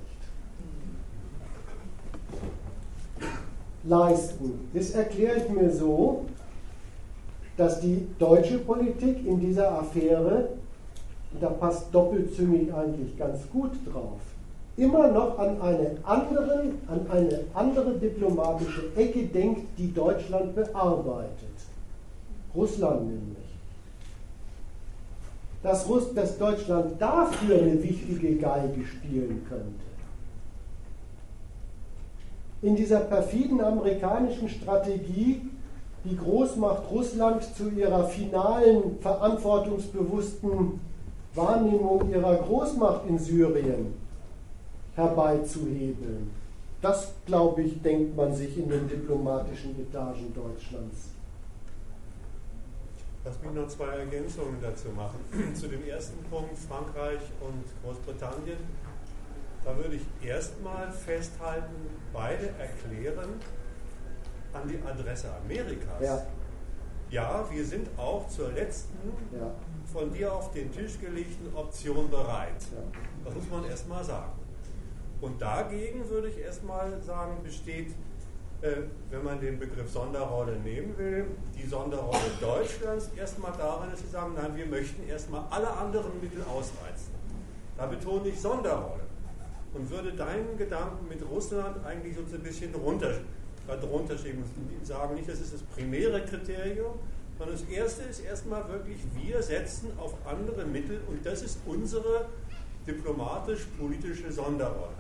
leisten. 3.84 4.70
Das 4.74 4.92
erkläre 4.92 5.38
ich 5.38 5.50
mir 5.50 5.72
so, 5.72 6.26
dass 7.56 7.80
die 7.80 8.08
deutsche 8.20 8.60
Politik 8.60 9.26
in 9.26 9.40
dieser 9.40 9.80
Affäre 9.80 10.50
da 11.40 11.50
passt 11.50 11.94
doppelzüngig 11.94 12.74
eigentlich 12.74 13.18
ganz 13.18 13.42
gut 13.52 13.72
drauf, 13.86 14.20
immer 14.78 15.08
noch 15.08 15.38
an 15.38 15.62
eine, 15.62 15.98
anderen, 16.04 16.76
an 16.88 17.06
eine 17.10 17.40
andere 17.54 17.94
diplomatische 17.94 18.84
Ecke 18.96 19.24
denkt, 19.24 19.68
die 19.78 19.94
Deutschland 19.94 20.56
bearbeitet. 20.56 21.48
Russland 22.56 23.08
nämlich. 23.08 23.38
Dass, 25.64 25.88
Russ, 25.90 26.14
dass 26.14 26.38
Deutschland 26.38 27.02
dafür 27.02 27.58
eine 27.58 27.82
wichtige 27.84 28.36
Geige 28.36 28.86
spielen 28.86 29.46
könnte. 29.50 29.88
In 32.62 32.76
dieser 32.76 33.02
perfiden 33.02 33.62
amerikanischen 33.62 34.50
Strategie, 34.50 35.42
die 36.04 36.16
Großmacht 36.16 36.84
Russland 36.90 37.44
zu 37.56 37.70
ihrer 37.70 38.06
finalen, 38.06 38.98
verantwortungsbewussten 39.02 40.80
Wahrnehmung 41.36 42.10
ihrer 42.10 42.36
Großmacht 42.38 43.08
in 43.08 43.20
Syrien 43.20 43.94
herbeizuhebeln. 44.96 46.32
Das, 46.82 47.14
glaube 47.26 47.64
ich, 47.64 47.82
denkt 47.82 48.16
man 48.16 48.34
sich 48.36 48.58
in 48.58 48.70
den 48.70 48.88
diplomatischen 48.88 49.80
Etagen 49.80 50.34
Deutschlands. 50.34 51.10
Lass 53.24 53.42
mich 53.42 53.52
noch 53.52 53.68
zwei 53.68 53.98
Ergänzungen 53.98 54.58
dazu 54.62 54.90
machen. 54.90 55.20
Zu 55.54 55.68
dem 55.68 55.88
ersten 55.88 56.24
Punkt 56.30 56.58
Frankreich 56.58 57.20
und 57.42 57.64
Großbritannien. 57.84 58.58
Da 59.64 59.76
würde 59.76 59.96
ich 59.96 60.28
erstmal 60.28 60.92
festhalten, 60.92 61.76
beide 62.14 62.48
erklären 62.58 63.30
an 64.54 64.68
die 64.70 64.80
Adresse 64.88 65.28
Amerikas. 65.44 66.02
Ja, 66.02 66.26
ja 67.10 67.46
wir 67.52 67.66
sind 67.66 67.90
auch 67.98 68.28
zur 68.30 68.52
letzten 68.54 68.98
ja 69.38 69.52
von 69.98 70.14
dir 70.14 70.32
auf 70.32 70.52
den 70.52 70.72
Tisch 70.72 71.00
gelegten 71.00 71.56
Option 71.56 72.08
bereit. 72.12 72.62
Das 73.26 73.34
muss 73.34 73.50
man 73.50 73.66
erstmal 73.66 74.04
sagen. 74.04 74.32
Und 75.22 75.42
dagegen 75.42 76.08
würde 76.08 76.28
ich 76.28 76.38
erstmal 76.38 77.02
sagen, 77.02 77.42
besteht, 77.44 77.90
äh, 78.62 78.74
wenn 79.10 79.24
man 79.24 79.42
den 79.42 79.58
Begriff 79.58 79.92
Sonderrolle 79.92 80.58
nehmen 80.60 80.96
will, 81.00 81.26
die 81.58 81.68
Sonderrolle 81.68 82.30
Deutschlands 82.40 83.10
erstmal 83.18 83.54
darin, 83.58 83.90
dass 83.90 84.02
sie 84.02 84.10
sagen, 84.10 84.34
nein, 84.36 84.56
wir 84.56 84.68
möchten 84.68 85.08
erstmal 85.10 85.46
alle 85.50 85.72
anderen 85.72 86.22
Mittel 86.22 86.44
ausreizen. 86.44 87.14
Da 87.76 87.88
betone 87.88 88.30
ich 88.30 88.40
Sonderrolle 88.40 89.02
und 89.74 89.90
würde 89.90 90.14
deinen 90.14 90.60
Gedanken 90.60 91.08
mit 91.08 91.28
Russland 91.28 91.84
eigentlich 91.84 92.16
so 92.16 92.36
ein 92.36 92.44
bisschen 92.44 92.76
runter, 92.76 93.14
drunter 93.68 94.16
schieben 94.16 94.44
und 94.44 94.86
sagen, 94.86 95.16
nicht, 95.16 95.28
das 95.28 95.40
ist 95.40 95.56
das 95.56 95.64
primäre 95.64 96.24
Kriterium, 96.24 97.00
sondern 97.38 97.58
das 97.58 97.70
Erste 97.70 98.04
ist 98.04 98.20
erstmal 98.20 98.68
wirklich, 98.70 98.98
wir 99.22 99.42
setzen 99.42 99.92
auf 99.98 100.14
andere 100.26 100.66
Mittel 100.66 101.02
und 101.08 101.26
das 101.26 101.42
ist 101.42 101.60
unsere 101.66 102.26
diplomatisch-politische 102.88 104.32
Sonderrolle. 104.32 104.98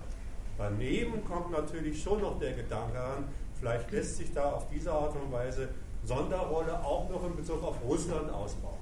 Daneben 0.58 1.24
kommt 1.26 1.52
natürlich 1.52 2.02
schon 2.02 2.22
noch 2.22 2.40
der 2.40 2.54
Gedanke 2.54 3.00
an, 3.00 3.26
vielleicht 3.60 3.92
lässt 3.92 4.18
sich 4.18 4.34
da 4.34 4.52
auf 4.52 4.68
diese 4.74 4.92
Art 4.92 5.16
und 5.16 5.32
Weise 5.32 5.70
Sonderrolle 6.04 6.84
auch 6.84 7.10
noch 7.10 7.26
in 7.26 7.36
Bezug 7.36 7.64
auf 7.64 7.76
Russland 7.88 8.32
ausbauen. 8.32 8.78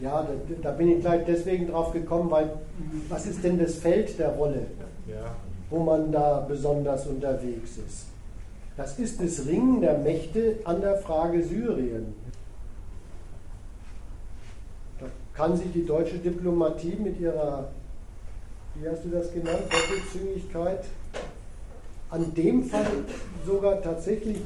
Ja, 0.00 0.22
da, 0.22 0.32
da 0.62 0.70
bin 0.72 0.88
ich 0.90 1.00
gleich 1.00 1.24
deswegen 1.24 1.68
drauf 1.68 1.92
gekommen, 1.92 2.30
weil 2.30 2.50
was 3.08 3.26
ist 3.26 3.44
denn 3.44 3.58
das 3.58 3.76
Feld 3.76 4.18
der 4.18 4.30
Rolle, 4.30 4.66
ja. 5.06 5.36
wo 5.70 5.80
man 5.80 6.10
da 6.10 6.40
besonders 6.40 7.06
unterwegs 7.06 7.78
ist? 7.78 8.06
Das 8.76 8.98
ist 8.98 9.22
das 9.22 9.46
Ringen 9.46 9.80
der 9.80 9.98
Mächte 9.98 10.56
an 10.64 10.80
der 10.80 10.96
Frage 10.96 11.44
Syrien. 11.44 12.14
Kann 15.36 15.56
sich 15.56 15.72
die 15.72 15.84
deutsche 15.84 16.18
Diplomatie 16.18 16.96
mit 16.96 17.20
ihrer, 17.20 17.68
wie 18.76 18.88
hast 18.88 19.04
du 19.04 19.08
das 19.10 19.32
genannt, 19.32 19.64
Doppelzüngigkeit 19.70 20.84
an 22.10 22.32
dem 22.34 22.64
Fall 22.64 22.86
sogar 23.44 23.82
tatsächlich 23.82 24.38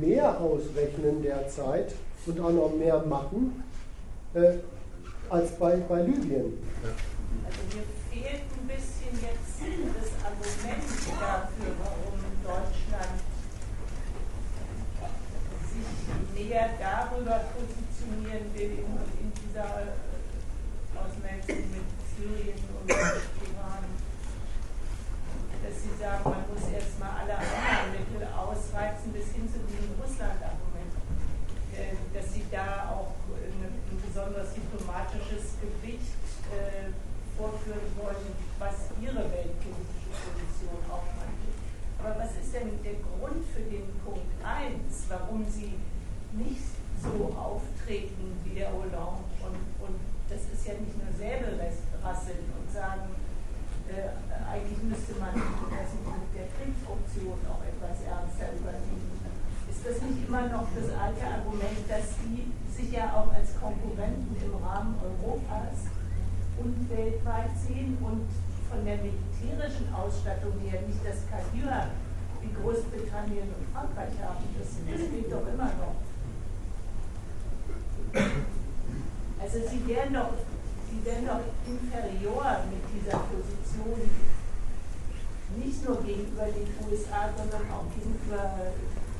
mehr 0.00 0.40
ausrechnen 0.40 1.22
derzeit 1.22 1.92
und 2.26 2.40
auch 2.40 2.52
noch 2.52 2.72
mehr 2.76 3.02
machen 3.04 3.64
äh, 4.34 4.58
als 5.28 5.50
bei, 5.52 5.76
bei 5.76 6.02
Libyen. 6.02 6.58
Also 7.44 7.60
mir 7.74 7.84
fehlt 8.10 8.42
ein 8.42 8.66
bisschen 8.68 9.18
jetzt 9.20 9.58
das 9.98 10.10
Argument 10.24 10.84
dafür, 11.18 11.72
warum 11.82 12.18
Deutschland 12.44 13.18
sich 15.72 16.48
näher 16.48 16.70
darüber 16.78 17.40
positionieren 17.56 18.46
will 18.54 18.78
in, 18.78 19.24
in 19.24 19.32
dieser 19.34 19.88
Ausmelzen 21.08 21.72
mit 21.72 21.88
Syrien 22.12 22.60
und 22.68 22.84
Iran, 22.84 23.84
dass 25.64 25.76
Sie 25.80 25.94
sagen, 25.96 26.20
man 26.24 26.44
muss 26.52 26.68
erstmal 26.68 27.24
alle 27.24 27.40
anderen 27.40 27.96
Mittel 27.96 28.28
ausreizen, 28.28 29.12
bis 29.16 29.32
hin 29.32 29.48
zu 29.48 29.64
diesem 29.64 29.96
Russland-Argument, 29.96 30.92
äh, 31.72 31.96
dass 32.12 32.28
Sie 32.34 32.44
da 32.52 32.92
auch 32.92 33.16
eine 33.32 33.72
besonders 34.04 34.52
diplomatisches 34.52 35.56
Gewicht 35.64 36.12
äh, 36.52 36.92
vorführen 37.40 37.88
wollen, 37.96 38.28
was 38.60 38.92
ihre 39.00 39.24
weltpolitische 39.32 40.12
Position 40.12 40.76
auch 40.92 41.08
angeht. 41.24 41.56
Aber 42.04 42.20
was 42.20 42.36
ist 42.36 42.52
denn 42.52 42.76
der 42.84 43.00
Grund 43.00 43.48
für 43.48 43.64
den 43.64 43.88
Punkt 44.04 44.28
1, 44.44 45.08
warum 45.08 45.46
sie 45.48 45.72
nicht 46.36 46.68
so 47.00 47.32
auftreten 47.32 48.36
wie 48.44 48.60
der 48.60 48.68
Hollande 48.72 49.27
das 50.28 50.42
ist 50.52 50.66
ja 50.68 50.74
nicht 50.76 50.92
nur 50.92 51.08
Säbelrasseln 51.16 52.44
und 52.52 52.68
sagen, 52.68 53.16
äh, 53.88 54.12
eigentlich 54.44 54.80
müsste 54.84 55.16
man 55.16 55.32
das 55.32 55.88
mit 55.96 56.28
der 56.36 56.48
Kriegsoption 56.52 57.40
auch 57.48 57.64
etwas 57.64 58.04
ernster 58.04 58.52
übernehmen. 58.52 59.16
Ist 59.68 59.84
das 59.84 60.00
nicht 60.04 60.28
immer 60.28 60.48
noch 60.48 60.68
das 60.76 60.92
alte 60.92 61.24
Argument, 61.24 61.80
dass 61.88 62.20
die 62.24 62.52
sich 62.68 62.92
ja 62.92 63.12
auch 63.16 63.32
als 63.32 63.56
Konkurrenten 63.56 64.36
im 64.36 64.54
Rahmen 64.60 64.96
Europas 65.00 65.88
und 66.60 66.88
weltweit 66.90 67.52
sehen 67.56 67.96
und 68.00 68.28
von 68.68 68.84
der 68.84 68.98
militärischen 69.00 69.88
Ausstattung 69.94 70.52
her 70.60 70.82
nicht 70.84 71.00
das 71.04 71.24
Kaliber 71.28 71.88
wie 72.40 72.52
Großbritannien 72.52 73.48
und 73.48 73.64
Frankreich 73.72 74.12
haben. 74.20 74.44
Das, 74.58 74.68
das 74.84 75.10
geht 75.10 75.32
doch 75.32 75.46
immer 75.48 75.72
noch. 75.80 75.96
Also 79.40 79.58
sie 79.70 79.86
wären 79.86 80.12
doch, 80.14 80.34
sie 80.90 81.04
wären 81.06 81.26
doch 81.26 81.40
inferior 81.64 82.66
mit 82.66 82.82
dieser 82.90 83.22
Position, 83.30 84.02
nicht 85.56 85.80
nur 85.86 86.02
gegenüber 86.02 86.44
den 86.50 86.68
USA, 86.84 87.32
sondern 87.32 87.64
auch 87.72 87.86
gegenüber 87.94 88.74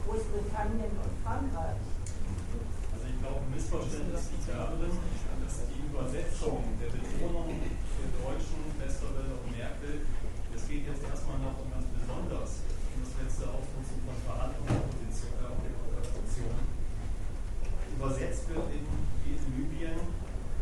Großbritannien 0.05 0.93
und 0.93 1.15
Frankreich. 1.25 1.81
Also 2.93 3.05
ich 3.09 3.19
glaube, 3.23 3.41
ein 3.47 3.53
Missverständnis 3.55 4.29
liegt 4.35 4.49
darin, 4.51 4.93
dass 4.93 5.55
die 5.71 5.81
Übersetzung 5.89 6.65
der 6.83 6.93
Betonung 6.93 7.49
der 7.49 8.11
Deutschen, 8.21 8.61
Westerwelle 8.77 9.39
und 9.41 9.57
Merkel, 9.57 10.05
es 10.53 10.63
geht 10.69 10.85
jetzt 10.85 11.05
erstmal 11.07 11.41
noch 11.41 11.57
um 11.63 11.73
ganz 11.73 11.87
besonders 11.95 12.67
um 12.93 13.01
das 13.01 13.15
letzte 13.23 13.49
Aufrufen 13.49 13.97
von 14.05 14.17
Verhandlungen 14.27 14.83
und 14.85 14.99
Opposition, 15.97 16.59
übersetzt 17.97 18.49
wird 18.53 18.69
in, 18.77 18.85
in 19.37 19.53
Libyen, 19.59 20.01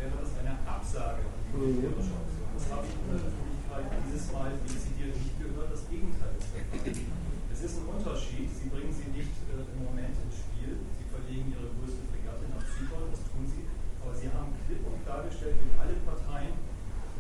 wäre 0.00 0.16
das 0.18 0.32
eine 0.42 0.58
Absage 0.66 1.22
an 1.22 1.38
die 1.46 1.54
militärische 1.54 2.14
Option. 2.16 2.50
Das 2.56 2.66
habe 2.72 2.84
ich 2.88 2.94
in 2.96 3.06
der 3.06 3.20
Öffentlichkeit 3.22 3.86
dieses 4.02 4.26
Mal 4.32 4.50
dezidiert 4.64 5.14
nicht 5.14 5.36
gehört. 5.38 5.70
Das 5.70 5.84
Gegenteil 5.86 6.32
ist 6.40 6.50
der 6.50 6.64
Fall. 6.66 7.26
Es 7.56 7.60
ist 7.64 7.80
ein 7.80 7.88
Unterschied. 7.88 8.52
Sie 8.52 8.68
bringen 8.68 8.92
sie 8.92 9.08
nicht 9.16 9.32
äh, 9.48 9.64
im 9.64 9.80
Moment 9.88 10.12
ins 10.12 10.44
Spiel. 10.44 10.76
Sie 10.76 11.06
verlegen 11.08 11.48
ihre 11.56 11.72
größte 11.72 12.04
Fregatte 12.12 12.44
nach 12.52 12.60
Zypern, 12.68 13.08
das 13.08 13.24
tun 13.32 13.48
sie. 13.48 13.64
Aber 14.04 14.12
sie 14.12 14.28
haben 14.28 14.52
klipp 14.68 14.84
und 14.84 15.00
klar 15.08 15.24
gestellt, 15.24 15.56
durch 15.56 15.72
alle 15.80 15.96
Parteien, 16.04 16.52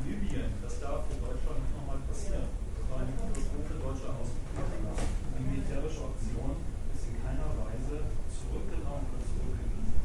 Libyen, 0.04 0.52
das 0.60 0.76
darf 0.76 1.08
für 1.08 1.16
Deutschland 1.24 1.56
nicht 1.64 1.72
nochmal 1.72 2.04
passieren. 2.04 2.52
Das 2.52 2.84
war 2.92 3.00
eine 3.00 3.16
Katastrophe 3.16 3.80
deutscher 3.80 4.12
Außenpolitik. 4.12 5.08
Die 5.40 5.44
militärische 5.48 6.04
Option 6.04 6.52
ist 6.92 7.08
in 7.08 7.16
keiner 7.24 7.48
Weise 7.56 8.04
zurückgenommen 8.28 9.08
oder 9.08 9.24
zurückgewiesen. 9.24 9.96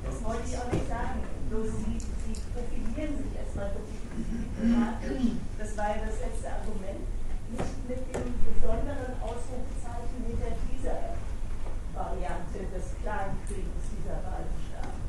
Das 0.00 0.16
wollte 0.24 0.44
ich 0.48 0.56
auch 0.56 0.72
nicht 0.72 0.88
sagen. 0.88 1.20
Bloß 1.52 1.68
sie, 1.76 2.00
sie 2.00 2.34
profilieren 2.56 3.14
sich 3.20 3.32
erstmal 3.36 3.68
diplomatisch. 3.76 5.36
Ja 5.80 5.96
das 5.96 6.20
letzte 6.20 6.44
Argument. 6.60 7.08
Nicht 7.56 7.88
mit 7.88 8.04
dem 8.12 8.36
besonderen 8.44 9.16
Ausrufezeichen 9.24 10.28
hinter 10.28 10.52
dieser 10.68 11.16
Variante 11.96 12.68
des 12.68 13.00
Kleinkrieges 13.00 13.88
dieser 13.88 14.20
beiden 14.20 14.60
Staaten. 14.60 15.00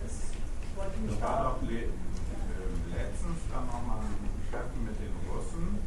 Das 0.00 0.32
wollte 0.72 0.96
ich 0.96 1.04
nicht 1.04 1.20
war 1.20 1.52
doch 1.52 1.60
le 1.68 1.84
äh, 1.84 2.72
letztens 2.96 3.44
dann 3.52 3.68
nochmal 3.68 4.00
ein 4.00 4.24
Treffen 4.48 4.88
mit 4.88 4.96
den 4.96 5.12
Russen, 5.28 5.84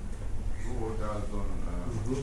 wo 0.69 0.93
da 1.01 1.17
so 1.25 1.41
ein 1.41 1.57
äh, 1.65 2.21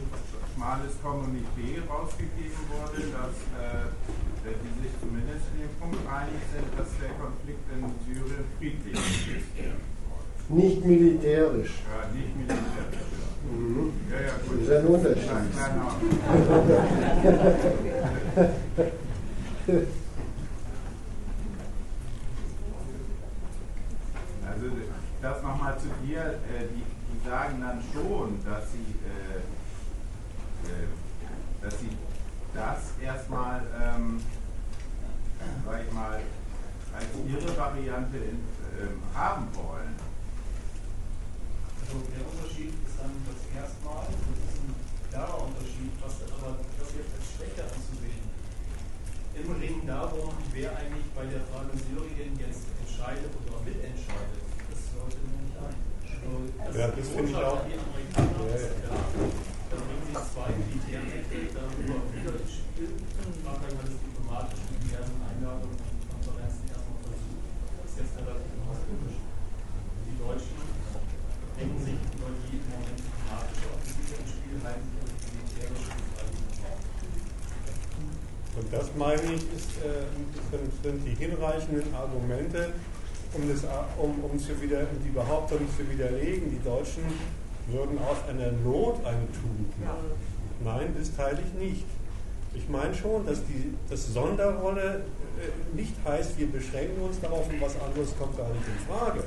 schmales 0.55 0.95
Kommuniqué 1.03 1.83
rausgegeben 1.91 2.63
wurde, 2.71 3.03
dass 3.19 3.35
äh, 3.59 3.91
dass 4.47 4.57
die 4.63 4.75
sich 4.79 4.95
zumindest 5.03 5.51
in 5.59 5.67
dem 5.67 5.75
Punkt 5.83 6.07
einig 6.07 6.39
sind, 6.55 6.71
dass 6.79 6.91
der 7.03 7.11
Konflikt 7.19 7.67
in 7.67 7.83
Syrien 8.07 8.47
friedlich 8.57 8.95
ist. 9.27 10.02
Nicht 10.53 10.85
militärisch. 10.85 11.81
Ja, 11.89 12.15
nicht 12.15 12.37
militärisch. 12.37 12.63
Mhm. 13.51 13.93
Ja, 14.11 14.21
ja, 14.21 14.33
gut. 14.47 14.61
Das 14.61 14.69
ist 14.69 14.77
ein 14.77 14.87
Unterschied. 14.87 15.31
Also 24.47 24.67
das 25.23 25.43
nochmal 25.43 25.79
zu 25.79 25.87
dir, 26.05 26.21
äh, 26.21 26.67
die, 26.75 26.85
die 26.85 27.29
sagen 27.29 27.61
dann 27.63 27.83
schon, 27.95 28.39
dass 28.45 28.73
sie, 28.73 28.95
äh, 29.09 29.39
äh, 30.69 30.87
dass 31.63 31.81
sie 31.81 31.97
das 32.55 32.93
erstmal, 33.03 33.63
ähm, 33.83 34.21
sag 35.65 35.81
ich 35.87 35.93
mal, 35.95 36.21
als 36.95 37.07
ihre 37.27 37.57
Variante 37.57 38.19
in, 38.19 38.41
ähm, 38.79 39.01
haben 39.15 39.49
wollen. 39.55 40.02
Also 41.93 42.09
der 42.09 42.25
Unterschied 42.25 42.73
ist 42.89 42.97
dann 42.97 43.13
das 43.29 43.37
erstmal, 43.53 44.09
das 44.09 44.17
ist 44.17 44.65
ein 44.65 44.73
klarer 45.13 45.45
Unterschied, 45.45 45.93
was 46.01 46.25
aber 46.25 46.57
das 46.81 46.89
jetzt 46.89 47.13
als 47.13 47.27
Schwäche 47.37 47.69
anzusehen. 47.69 48.33
Im 49.37 49.53
Ring 49.61 49.85
darum, 49.85 50.33
wer 50.57 50.73
eigentlich 50.73 51.05
bei 51.13 51.29
der 51.29 51.45
Frage 51.53 51.77
Syrien 51.77 52.33
jetzt 52.41 52.65
entscheidet 52.81 53.29
oder 53.45 53.61
mitentscheidet, 53.61 54.41
das 54.73 54.81
sollte 54.89 55.21
mir 55.21 55.37
nicht 55.45 55.53
ein. 55.61 55.77
Also, 56.65 56.81
Ja, 56.81 56.89
das 56.97 57.09
finde 57.13 57.29
ich 57.29 57.45
auch. 57.45 57.61
Die 57.69 57.77
Amerikaner 57.77 58.41
Ja, 58.41 58.73
ja. 58.73 58.97
Da 59.69 59.77
bringen 59.77 60.09
sie 60.09 60.17
zwei 60.17 60.49
Militärmächte 60.49 61.37
darüber 61.53 61.97
wieder 62.09 62.33
ins 62.41 62.57
Spiel. 62.57 62.89
Frankreich 63.45 63.77
hat 63.77 63.85
es 63.93 64.01
diplomatisch 64.01 64.65
mit 64.65 64.81
diversen 64.81 65.21
Einladungen 65.29 65.77
und 65.77 66.09
Konferenzen 66.09 66.73
erstmal 66.73 67.05
versucht. 67.05 67.45
Das 67.53 67.85
ist 67.85 67.97
jetzt 68.01 68.17
relativ 68.17 68.57
ausgemischt. 68.65 69.21
Die 70.09 70.17
Deutschen 70.17 70.57
bringen 71.63 71.79
sich 71.79 71.95
über 71.95 72.27
die 72.43 72.59
im 72.59 72.67
Moment 72.75 72.99
diplomatische 72.99 73.67
Offensive 73.71 74.15
ins 74.19 74.31
Spiel, 74.35 74.59
halten 74.67 74.89
ihre 74.99 75.15
militärische 75.15 75.95
Verteidigung. 75.95 76.49
Und 78.53 78.62
das 78.73 78.91
meine 78.97 79.23
ich, 79.23 79.43
ist, 79.55 79.77
äh, 79.85 80.09
sind, 80.51 80.83
sind 80.83 81.07
die 81.07 81.15
hinreichenden 81.15 81.95
Argumente, 81.95 82.73
um, 83.35 83.49
das, 83.49 83.65
um, 83.99 84.25
um, 84.25 84.39
zu 84.39 84.61
wieder, 84.61 84.81
um 84.81 85.05
die 85.05 85.11
Behauptung 85.11 85.61
zu 85.77 85.89
widerlegen, 85.89 86.51
die 86.51 86.65
Deutschen 86.65 87.05
würden 87.69 87.99
aus 87.99 88.17
einer 88.29 88.51
Not 88.65 89.05
eine 89.05 89.29
Tugend 89.31 89.79
machen. 89.85 90.13
Nein, 90.65 90.95
das 90.99 91.15
teile 91.15 91.39
ich 91.41 91.53
nicht. 91.55 91.85
Ich 92.55 92.69
meine 92.69 92.95
schon, 92.95 93.25
dass 93.25 93.45
die 93.45 93.75
dass 93.89 94.13
Sonderrolle 94.13 95.05
äh, 95.39 95.77
nicht 95.77 95.95
heißt, 96.05 96.39
wir 96.39 96.51
beschränken 96.51 97.03
uns 97.03 97.21
darauf 97.21 97.49
und 97.49 97.61
was 97.61 97.81
anderes 97.81 98.17
kommt 98.19 98.37
gar 98.37 98.49
nicht 98.49 98.65
in 98.67 98.95
Frage. 98.95 99.25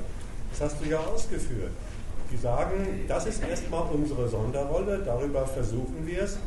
Das 0.50 0.60
hast 0.60 0.84
du 0.84 0.88
ja 0.88 0.98
ausgeführt. 0.98 1.72
Die 2.30 2.36
sagen, 2.36 3.04
das 3.06 3.26
ist 3.26 3.42
erstmal 3.42 3.84
unsere 3.92 4.28
Sonderrolle, 4.28 5.02
darüber 5.04 5.46
versuchen 5.46 6.04
wir 6.04 6.22
es. 6.22 6.38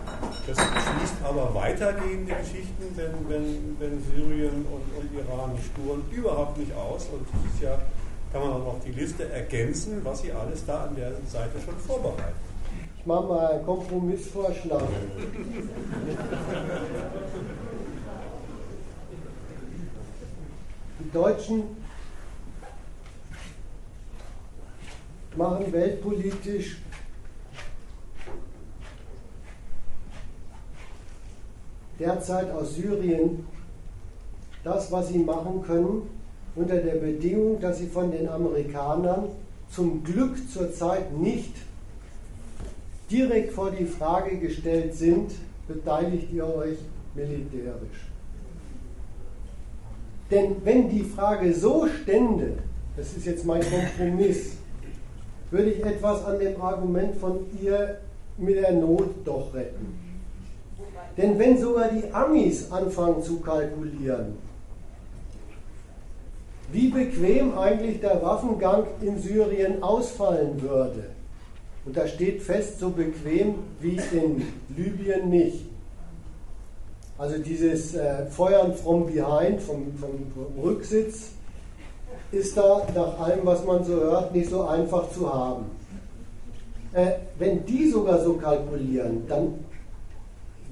Das 0.46 0.58
schließt 0.58 1.16
aber 1.24 1.56
weitergehende 1.56 2.34
Geschichten, 2.36 2.84
wenn, 2.96 3.30
wenn, 3.30 3.78
wenn 3.80 4.04
Syrien 4.04 4.66
und, 4.66 4.84
und 4.98 5.10
Iran 5.14 5.52
die 5.56 5.64
Spuren 5.64 6.04
überhaupt 6.12 6.58
nicht 6.58 6.74
aus. 6.76 7.08
Und 7.14 7.26
das 7.32 7.54
ist 7.54 7.64
ja, 7.64 7.78
kann 8.34 8.42
man 8.42 8.52
auch 8.52 8.66
noch 8.66 8.80
die 8.86 8.92
Liste 8.92 9.30
ergänzen, 9.30 10.02
was 10.04 10.22
sie 10.22 10.34
alles 10.34 10.66
da 10.66 10.84
an 10.86 10.96
der 10.96 11.12
Seite 11.28 11.60
schon 11.64 11.78
vorbereiten. 11.78 12.36
Ich 12.98 13.06
mache 13.06 13.28
mal 13.28 13.48
einen 13.54 13.66
Kompromissvorschlag. 13.66 14.84
Die 21.00 21.12
Deutschen 21.12 21.64
machen 25.36 25.72
weltpolitisch 25.72 26.78
derzeit 32.00 32.52
aus 32.52 32.76
Syrien 32.76 33.46
das, 34.64 34.92
was 34.92 35.10
sie 35.10 35.20
machen 35.20 35.62
können, 35.66 36.10
unter 36.56 36.78
der 36.78 36.96
Bedingung, 36.96 37.60
dass 37.60 37.78
sie 37.78 37.88
von 37.88 38.12
den 38.12 38.28
Amerikanern 38.28 39.30
zum 39.70 40.04
Glück 40.04 40.38
zurzeit 40.52 41.14
nicht 41.18 41.54
direkt 43.10 43.54
vor 43.54 43.72
die 43.72 43.86
Frage 43.86 44.38
gestellt 44.38 44.94
sind, 44.96 45.32
beteiligt 45.68 46.32
ihr 46.34 46.46
euch 46.46 46.78
militärisch. 47.16 48.10
Denn 50.30 50.58
wenn 50.64 50.90
die 50.90 51.04
Frage 51.04 51.54
so 51.54 51.88
stände, 51.88 52.58
das 52.98 53.14
ist 53.14 53.26
jetzt 53.26 53.46
mein 53.46 53.62
Kompromiss, 53.62 54.58
würde 55.52 55.72
ich 55.72 55.86
etwas 55.86 56.26
an 56.26 56.40
dem 56.40 56.62
Argument 56.62 57.16
von 57.16 57.40
ihr 57.62 57.98
mit 58.38 58.56
der 58.56 58.74
Not 58.74 59.10
doch 59.26 59.54
retten. 59.54 60.00
Denn 61.18 61.38
wenn 61.38 61.58
sogar 61.58 61.90
die 61.90 62.12
Amis 62.14 62.72
anfangen 62.72 63.22
zu 63.22 63.40
kalkulieren, 63.40 64.38
wie 66.72 66.90
bequem 66.90 67.58
eigentlich 67.58 68.00
der 68.00 68.22
Waffengang 68.22 68.86
in 69.02 69.20
Syrien 69.20 69.82
ausfallen 69.82 70.62
würde. 70.62 71.06
Und 71.86 71.98
da 71.98 72.08
steht 72.08 72.42
fest, 72.42 72.80
so 72.80 72.92
bequem 72.92 73.56
wie 73.80 74.00
in 74.12 74.44
Libyen 74.78 75.30
nicht. 75.30 75.66
Also 77.18 77.38
dieses 77.38 77.96
äh, 77.96 78.28
Feuern 78.28 78.74
from 78.76 79.08
behind, 79.08 79.62
vom, 79.62 79.94
vom 79.98 80.64
Rücksitz, 80.64 81.32
ist 82.32 82.56
da 82.56 82.86
nach 82.94 83.20
allem, 83.20 83.46
was 83.46 83.64
man 83.66 83.84
so 83.84 83.94
hört, 83.94 84.34
nicht 84.34 84.50
so 84.50 84.66
einfach 84.66 85.10
zu 85.12 85.32
haben. 85.34 85.66
Äh, 86.94 87.12
wenn 87.38 87.66
die 87.66 87.90
sogar 87.90 88.22
so 88.22 88.34
kalkulieren, 88.34 89.28
dann 89.28 89.66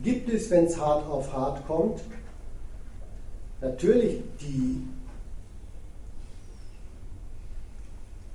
gibt 0.03 0.29
es, 0.29 0.49
wenn 0.49 0.65
es 0.65 0.79
hart 0.79 1.07
auf 1.09 1.33
hart 1.33 1.65
kommt, 1.67 2.01
natürlich 3.61 4.21
die 4.39 4.87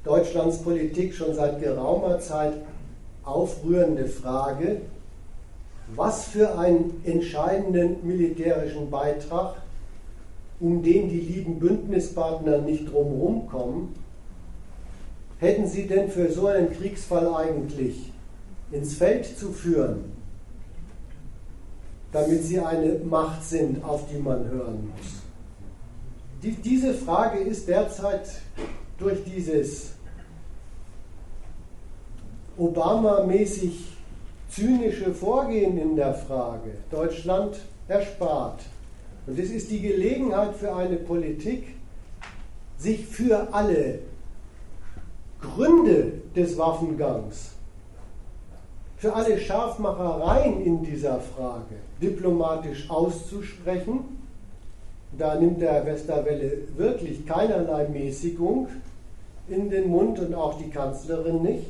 Deutschlands 0.05 0.59
Politik 0.62 1.15
schon 1.15 1.35
seit 1.35 1.61
geraumer 1.61 2.19
Zeit 2.19 2.55
aufrührende 3.23 4.07
Frage, 4.07 4.81
was 5.94 6.24
für 6.24 6.59
einen 6.59 7.03
entscheidenden 7.05 8.05
militärischen 8.07 8.90
Beitrag, 8.90 9.61
um 10.62 10.80
den 10.80 11.09
die 11.09 11.20
lieben 11.20 11.59
Bündnispartner 11.59 12.59
nicht 12.59 12.90
drumherum 12.90 13.48
kommen, 13.48 13.94
hätten 15.39 15.66
sie 15.66 15.89
denn 15.89 16.09
für 16.09 16.30
so 16.30 16.47
einen 16.47 16.72
Kriegsfall 16.72 17.34
eigentlich 17.34 18.12
ins 18.70 18.94
Feld 18.94 19.26
zu 19.26 19.51
führen, 19.51 20.05
damit 22.12 22.44
sie 22.44 22.60
eine 22.60 23.01
Macht 23.01 23.43
sind, 23.43 23.82
auf 23.82 24.06
die 24.09 24.20
man 24.20 24.48
hören 24.48 24.89
muss? 24.97 25.22
Die, 26.44 26.52
diese 26.52 26.94
Frage 26.94 27.39
ist 27.40 27.66
derzeit 27.66 28.28
durch 28.98 29.18
dieses 29.24 29.94
Obama-mäßig 32.56 33.97
zynische 34.48 35.12
Vorgehen 35.12 35.76
in 35.76 35.97
der 35.97 36.14
Frage 36.14 36.70
Deutschland 36.89 37.59
erspart. 37.89 38.60
Und 39.27 39.39
es 39.39 39.51
ist 39.51 39.70
die 39.70 39.81
Gelegenheit 39.81 40.55
für 40.57 40.74
eine 40.74 40.97
Politik, 40.97 41.77
sich 42.77 43.07
für 43.07 43.53
alle 43.53 44.01
Gründe 45.40 46.12
des 46.35 46.59
Waffengangs, 46.59 47.53
für 48.97 49.15
alle 49.15 49.39
Scharfmachereien 49.39 50.65
in 50.65 50.82
dieser 50.82 51.20
Frage 51.20 51.77
diplomatisch 52.01 52.90
auszusprechen. 52.90 54.01
Da 55.16 55.35
nimmt 55.35 55.61
der 55.61 55.85
Westerwelle 55.85 56.59
wirklich 56.77 57.27
keinerlei 57.27 57.86
Mäßigung 57.89 58.69
in 59.49 59.70
den 59.70 59.89
Mund 59.89 60.19
und 60.19 60.35
auch 60.35 60.59
die 60.59 60.70
Kanzlerin 60.70 61.43
nicht 61.43 61.66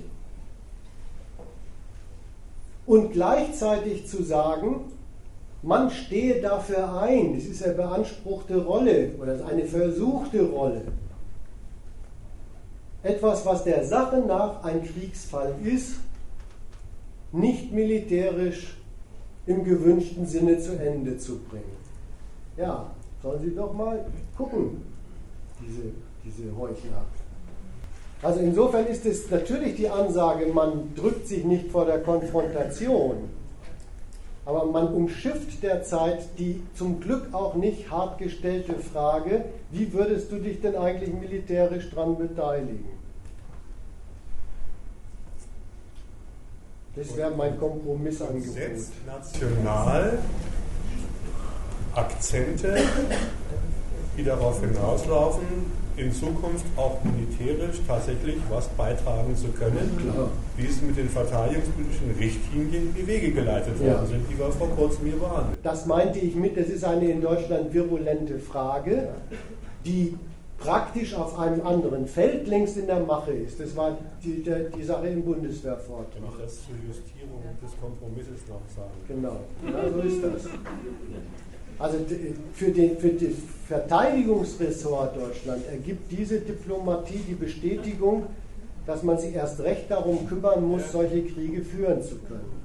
und 2.87 3.12
gleichzeitig 3.12 4.07
zu 4.07 4.23
sagen, 4.23 4.91
man 5.63 5.91
stehe 5.91 6.41
dafür 6.41 7.01
ein, 7.01 7.35
das 7.35 7.45
ist 7.45 7.63
eine 7.63 7.75
beanspruchte 7.75 8.65
Rolle 8.65 9.13
oder 9.21 9.47
eine 9.47 9.65
versuchte 9.65 10.43
Rolle. 10.43 10.83
Etwas, 13.05 13.47
was 13.47 13.65
der 13.65 13.85
Sache 13.85 14.19
nach 14.19 14.63
ein 14.65 14.83
Kriegsfall 14.85 15.55
ist, 15.63 15.97
nicht 17.33 17.73
militärisch 17.73 18.77
im 19.47 19.65
gewünschten 19.65 20.27
Sinne 20.27 20.59
zu 20.59 20.79
Ende 20.79 21.17
zu 21.17 21.39
bringen. 21.39 21.77
Ja, 22.57 22.91
sollen 23.23 23.43
Sie 23.43 23.55
doch 23.55 23.73
mal 23.73 24.05
gucken, 24.37 24.83
diese, 25.61 25.93
diese 26.25 26.57
Heuchler. 26.57 27.05
Also 28.23 28.39
insofern 28.41 28.87
ist 28.87 29.05
es 29.05 29.29
natürlich 29.31 29.77
die 29.77 29.89
Ansage, 29.89 30.47
man 30.47 30.95
drückt 30.95 31.27
sich 31.27 31.45
nicht 31.45 31.71
vor 31.71 31.87
der 31.87 32.01
Konfrontation, 32.01 33.29
aber 34.44 34.64
man 34.66 34.93
umschifft 34.93 35.62
derzeit 35.62 36.39
die 36.39 36.62
zum 36.74 37.01
Glück 37.01 37.32
auch 37.32 37.55
nicht 37.55 37.90
hart 37.90 38.19
gestellte 38.19 38.74
Frage, 38.74 39.44
wie 39.70 39.93
würdest 39.93 40.32
du 40.32 40.39
dich 40.39 40.60
denn 40.60 40.77
eigentlich 40.77 41.14
militärisch 41.14 41.90
daran 41.90 42.19
beteiligen? 42.19 42.89
Das 46.94 47.16
wäre 47.16 47.31
mein 47.31 47.59
Kompromissangebot. 47.59 48.52
Setzt 48.52 48.93
national 49.06 50.19
Akzente, 51.94 52.77
die 54.16 54.24
darauf 54.24 54.60
hinauslaufen, 54.60 55.82
in 55.97 56.12
Zukunft 56.12 56.64
auch 56.77 56.98
militärisch 57.05 57.81
tatsächlich 57.86 58.36
was 58.48 58.69
beitragen 58.69 59.36
zu 59.36 59.48
können, 59.48 59.98
Klar. 60.01 60.31
wie 60.56 60.66
es 60.66 60.81
mit 60.81 60.97
den 60.97 61.09
verteidigungspolitischen 61.09 62.10
Richtlinien 62.19 62.89
in 62.89 62.94
die 62.94 63.06
Wege 63.06 63.32
geleitet 63.32 63.78
worden 63.78 63.89
ja. 63.89 64.06
sind, 64.06 64.24
die 64.31 64.39
wir 64.39 64.51
vor 64.51 64.70
kurzem 64.70 65.06
hier 65.06 65.19
behandelt 65.19 65.59
Das 65.62 65.86
meinte 65.86 66.19
ich 66.19 66.35
mit, 66.35 66.56
das 66.56 66.69
ist 66.69 66.85
eine 66.85 67.10
in 67.10 67.20
Deutschland 67.20 67.73
virulente 67.73 68.39
Frage, 68.39 69.09
die 69.85 70.16
praktisch 70.59 71.14
auf 71.14 71.39
einem 71.39 71.66
anderen 71.66 72.06
Feld 72.06 72.47
längst 72.47 72.77
in 72.77 72.86
der 72.86 73.01
Mache 73.01 73.32
ist. 73.32 73.59
Das 73.60 73.77
war 73.77 73.98
die, 74.23 74.43
die, 74.43 74.77
die 74.77 74.85
Sache 74.85 75.09
im 75.09 75.24
Bundeswehrvortrag. 75.24 76.06
Ich 76.14 76.43
das 76.43 76.55
zur 76.64 76.74
Justierung 76.86 77.43
des 77.62 77.70
Kompromisses 77.81 78.47
noch 78.48 78.62
sagen. 78.74 78.93
Genau, 79.09 79.40
ja, 79.66 79.90
so 79.90 80.01
ist 80.01 80.23
das. 80.23 80.52
Also 81.78 81.99
für, 82.55 82.70
den, 82.70 82.99
für 82.99 83.11
das 83.11 83.32
Verteidigungsressort 83.66 85.16
Deutschland 85.16 85.66
ergibt 85.69 86.11
diese 86.12 86.40
Diplomatie 86.40 87.20
die 87.27 87.35
Bestätigung, 87.35 88.27
dass 88.86 89.03
man 89.03 89.19
sich 89.19 89.35
erst 89.35 89.61
recht 89.61 89.90
darum 89.90 90.27
kümmern 90.28 90.65
muss, 90.65 90.93
solche 90.93 91.23
Kriege 91.24 91.62
führen 91.62 92.03
zu 92.03 92.16
können. 92.19 92.62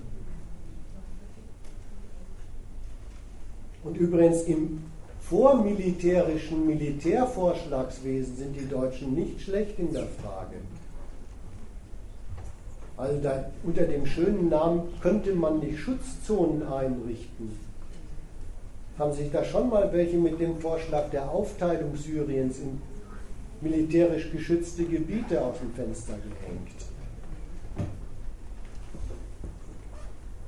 Und 3.84 3.98
übrigens 3.98 4.42
im 4.44 4.84
vormilitärischen 5.22 6.66
Militärvorschlagswesen 6.68 8.36
sind 8.36 8.56
die 8.56 8.68
Deutschen 8.68 9.14
nicht 9.14 9.42
schlecht 9.42 9.80
in 9.80 9.94
der 9.94 10.08
Frage. 10.22 10.56
Also 12.98 13.20
da, 13.22 13.46
unter 13.64 13.84
dem 13.84 14.06
schönen 14.06 14.50
Namen 14.50 14.82
könnte 15.02 15.34
man 15.34 15.60
nicht 15.60 15.80
Schutzzonen 15.80 16.64
einrichten 16.64 17.67
haben 18.98 19.14
sich 19.14 19.32
da 19.32 19.44
schon 19.44 19.70
mal 19.70 19.92
welche 19.94 20.18
mit 20.18 20.40
dem 20.40 20.58
Vorschlag 20.58 21.10
der 21.12 21.30
Aufteilung 21.30 21.96
Syriens 21.96 22.60
in 22.60 22.82
militärisch 23.62 24.32
geschützte 24.32 24.86
Gebiete 24.86 25.42
aus 25.42 25.60
dem 25.60 25.74
Fenster 25.74 26.14
gehängt. 26.14 26.86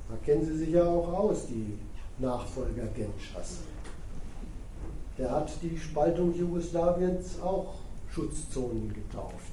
Da 0.08 0.16
kennen 0.24 0.44
Sie 0.44 0.56
sich 0.56 0.70
ja 0.70 0.84
auch 0.84 1.12
aus, 1.12 1.46
die 1.46 1.78
Nachfolger 2.18 2.86
Genschas. 2.94 3.58
Der 5.16 5.30
hat 5.30 5.50
die 5.62 5.78
Spaltung 5.78 6.34
Jugoslawiens 6.34 7.40
auch 7.40 7.74
Schutzzonen 8.10 8.92
getauft. 8.92 9.52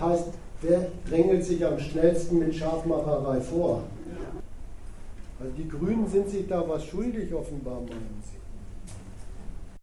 Heißt, 0.00 0.26
wer 0.62 0.86
drängelt 1.08 1.44
sich 1.44 1.64
am 1.64 1.78
schnellsten 1.78 2.38
mit 2.38 2.54
Scharfmacherei 2.54 3.40
vor. 3.40 3.82
Also 5.38 5.52
die 5.56 5.68
Grünen 5.68 6.06
sind 6.08 6.28
sich 6.28 6.46
da 6.48 6.66
was 6.68 6.84
schuldig, 6.84 7.32
offenbar, 7.32 7.80
meinen 7.80 8.22
Sie. 8.22 8.39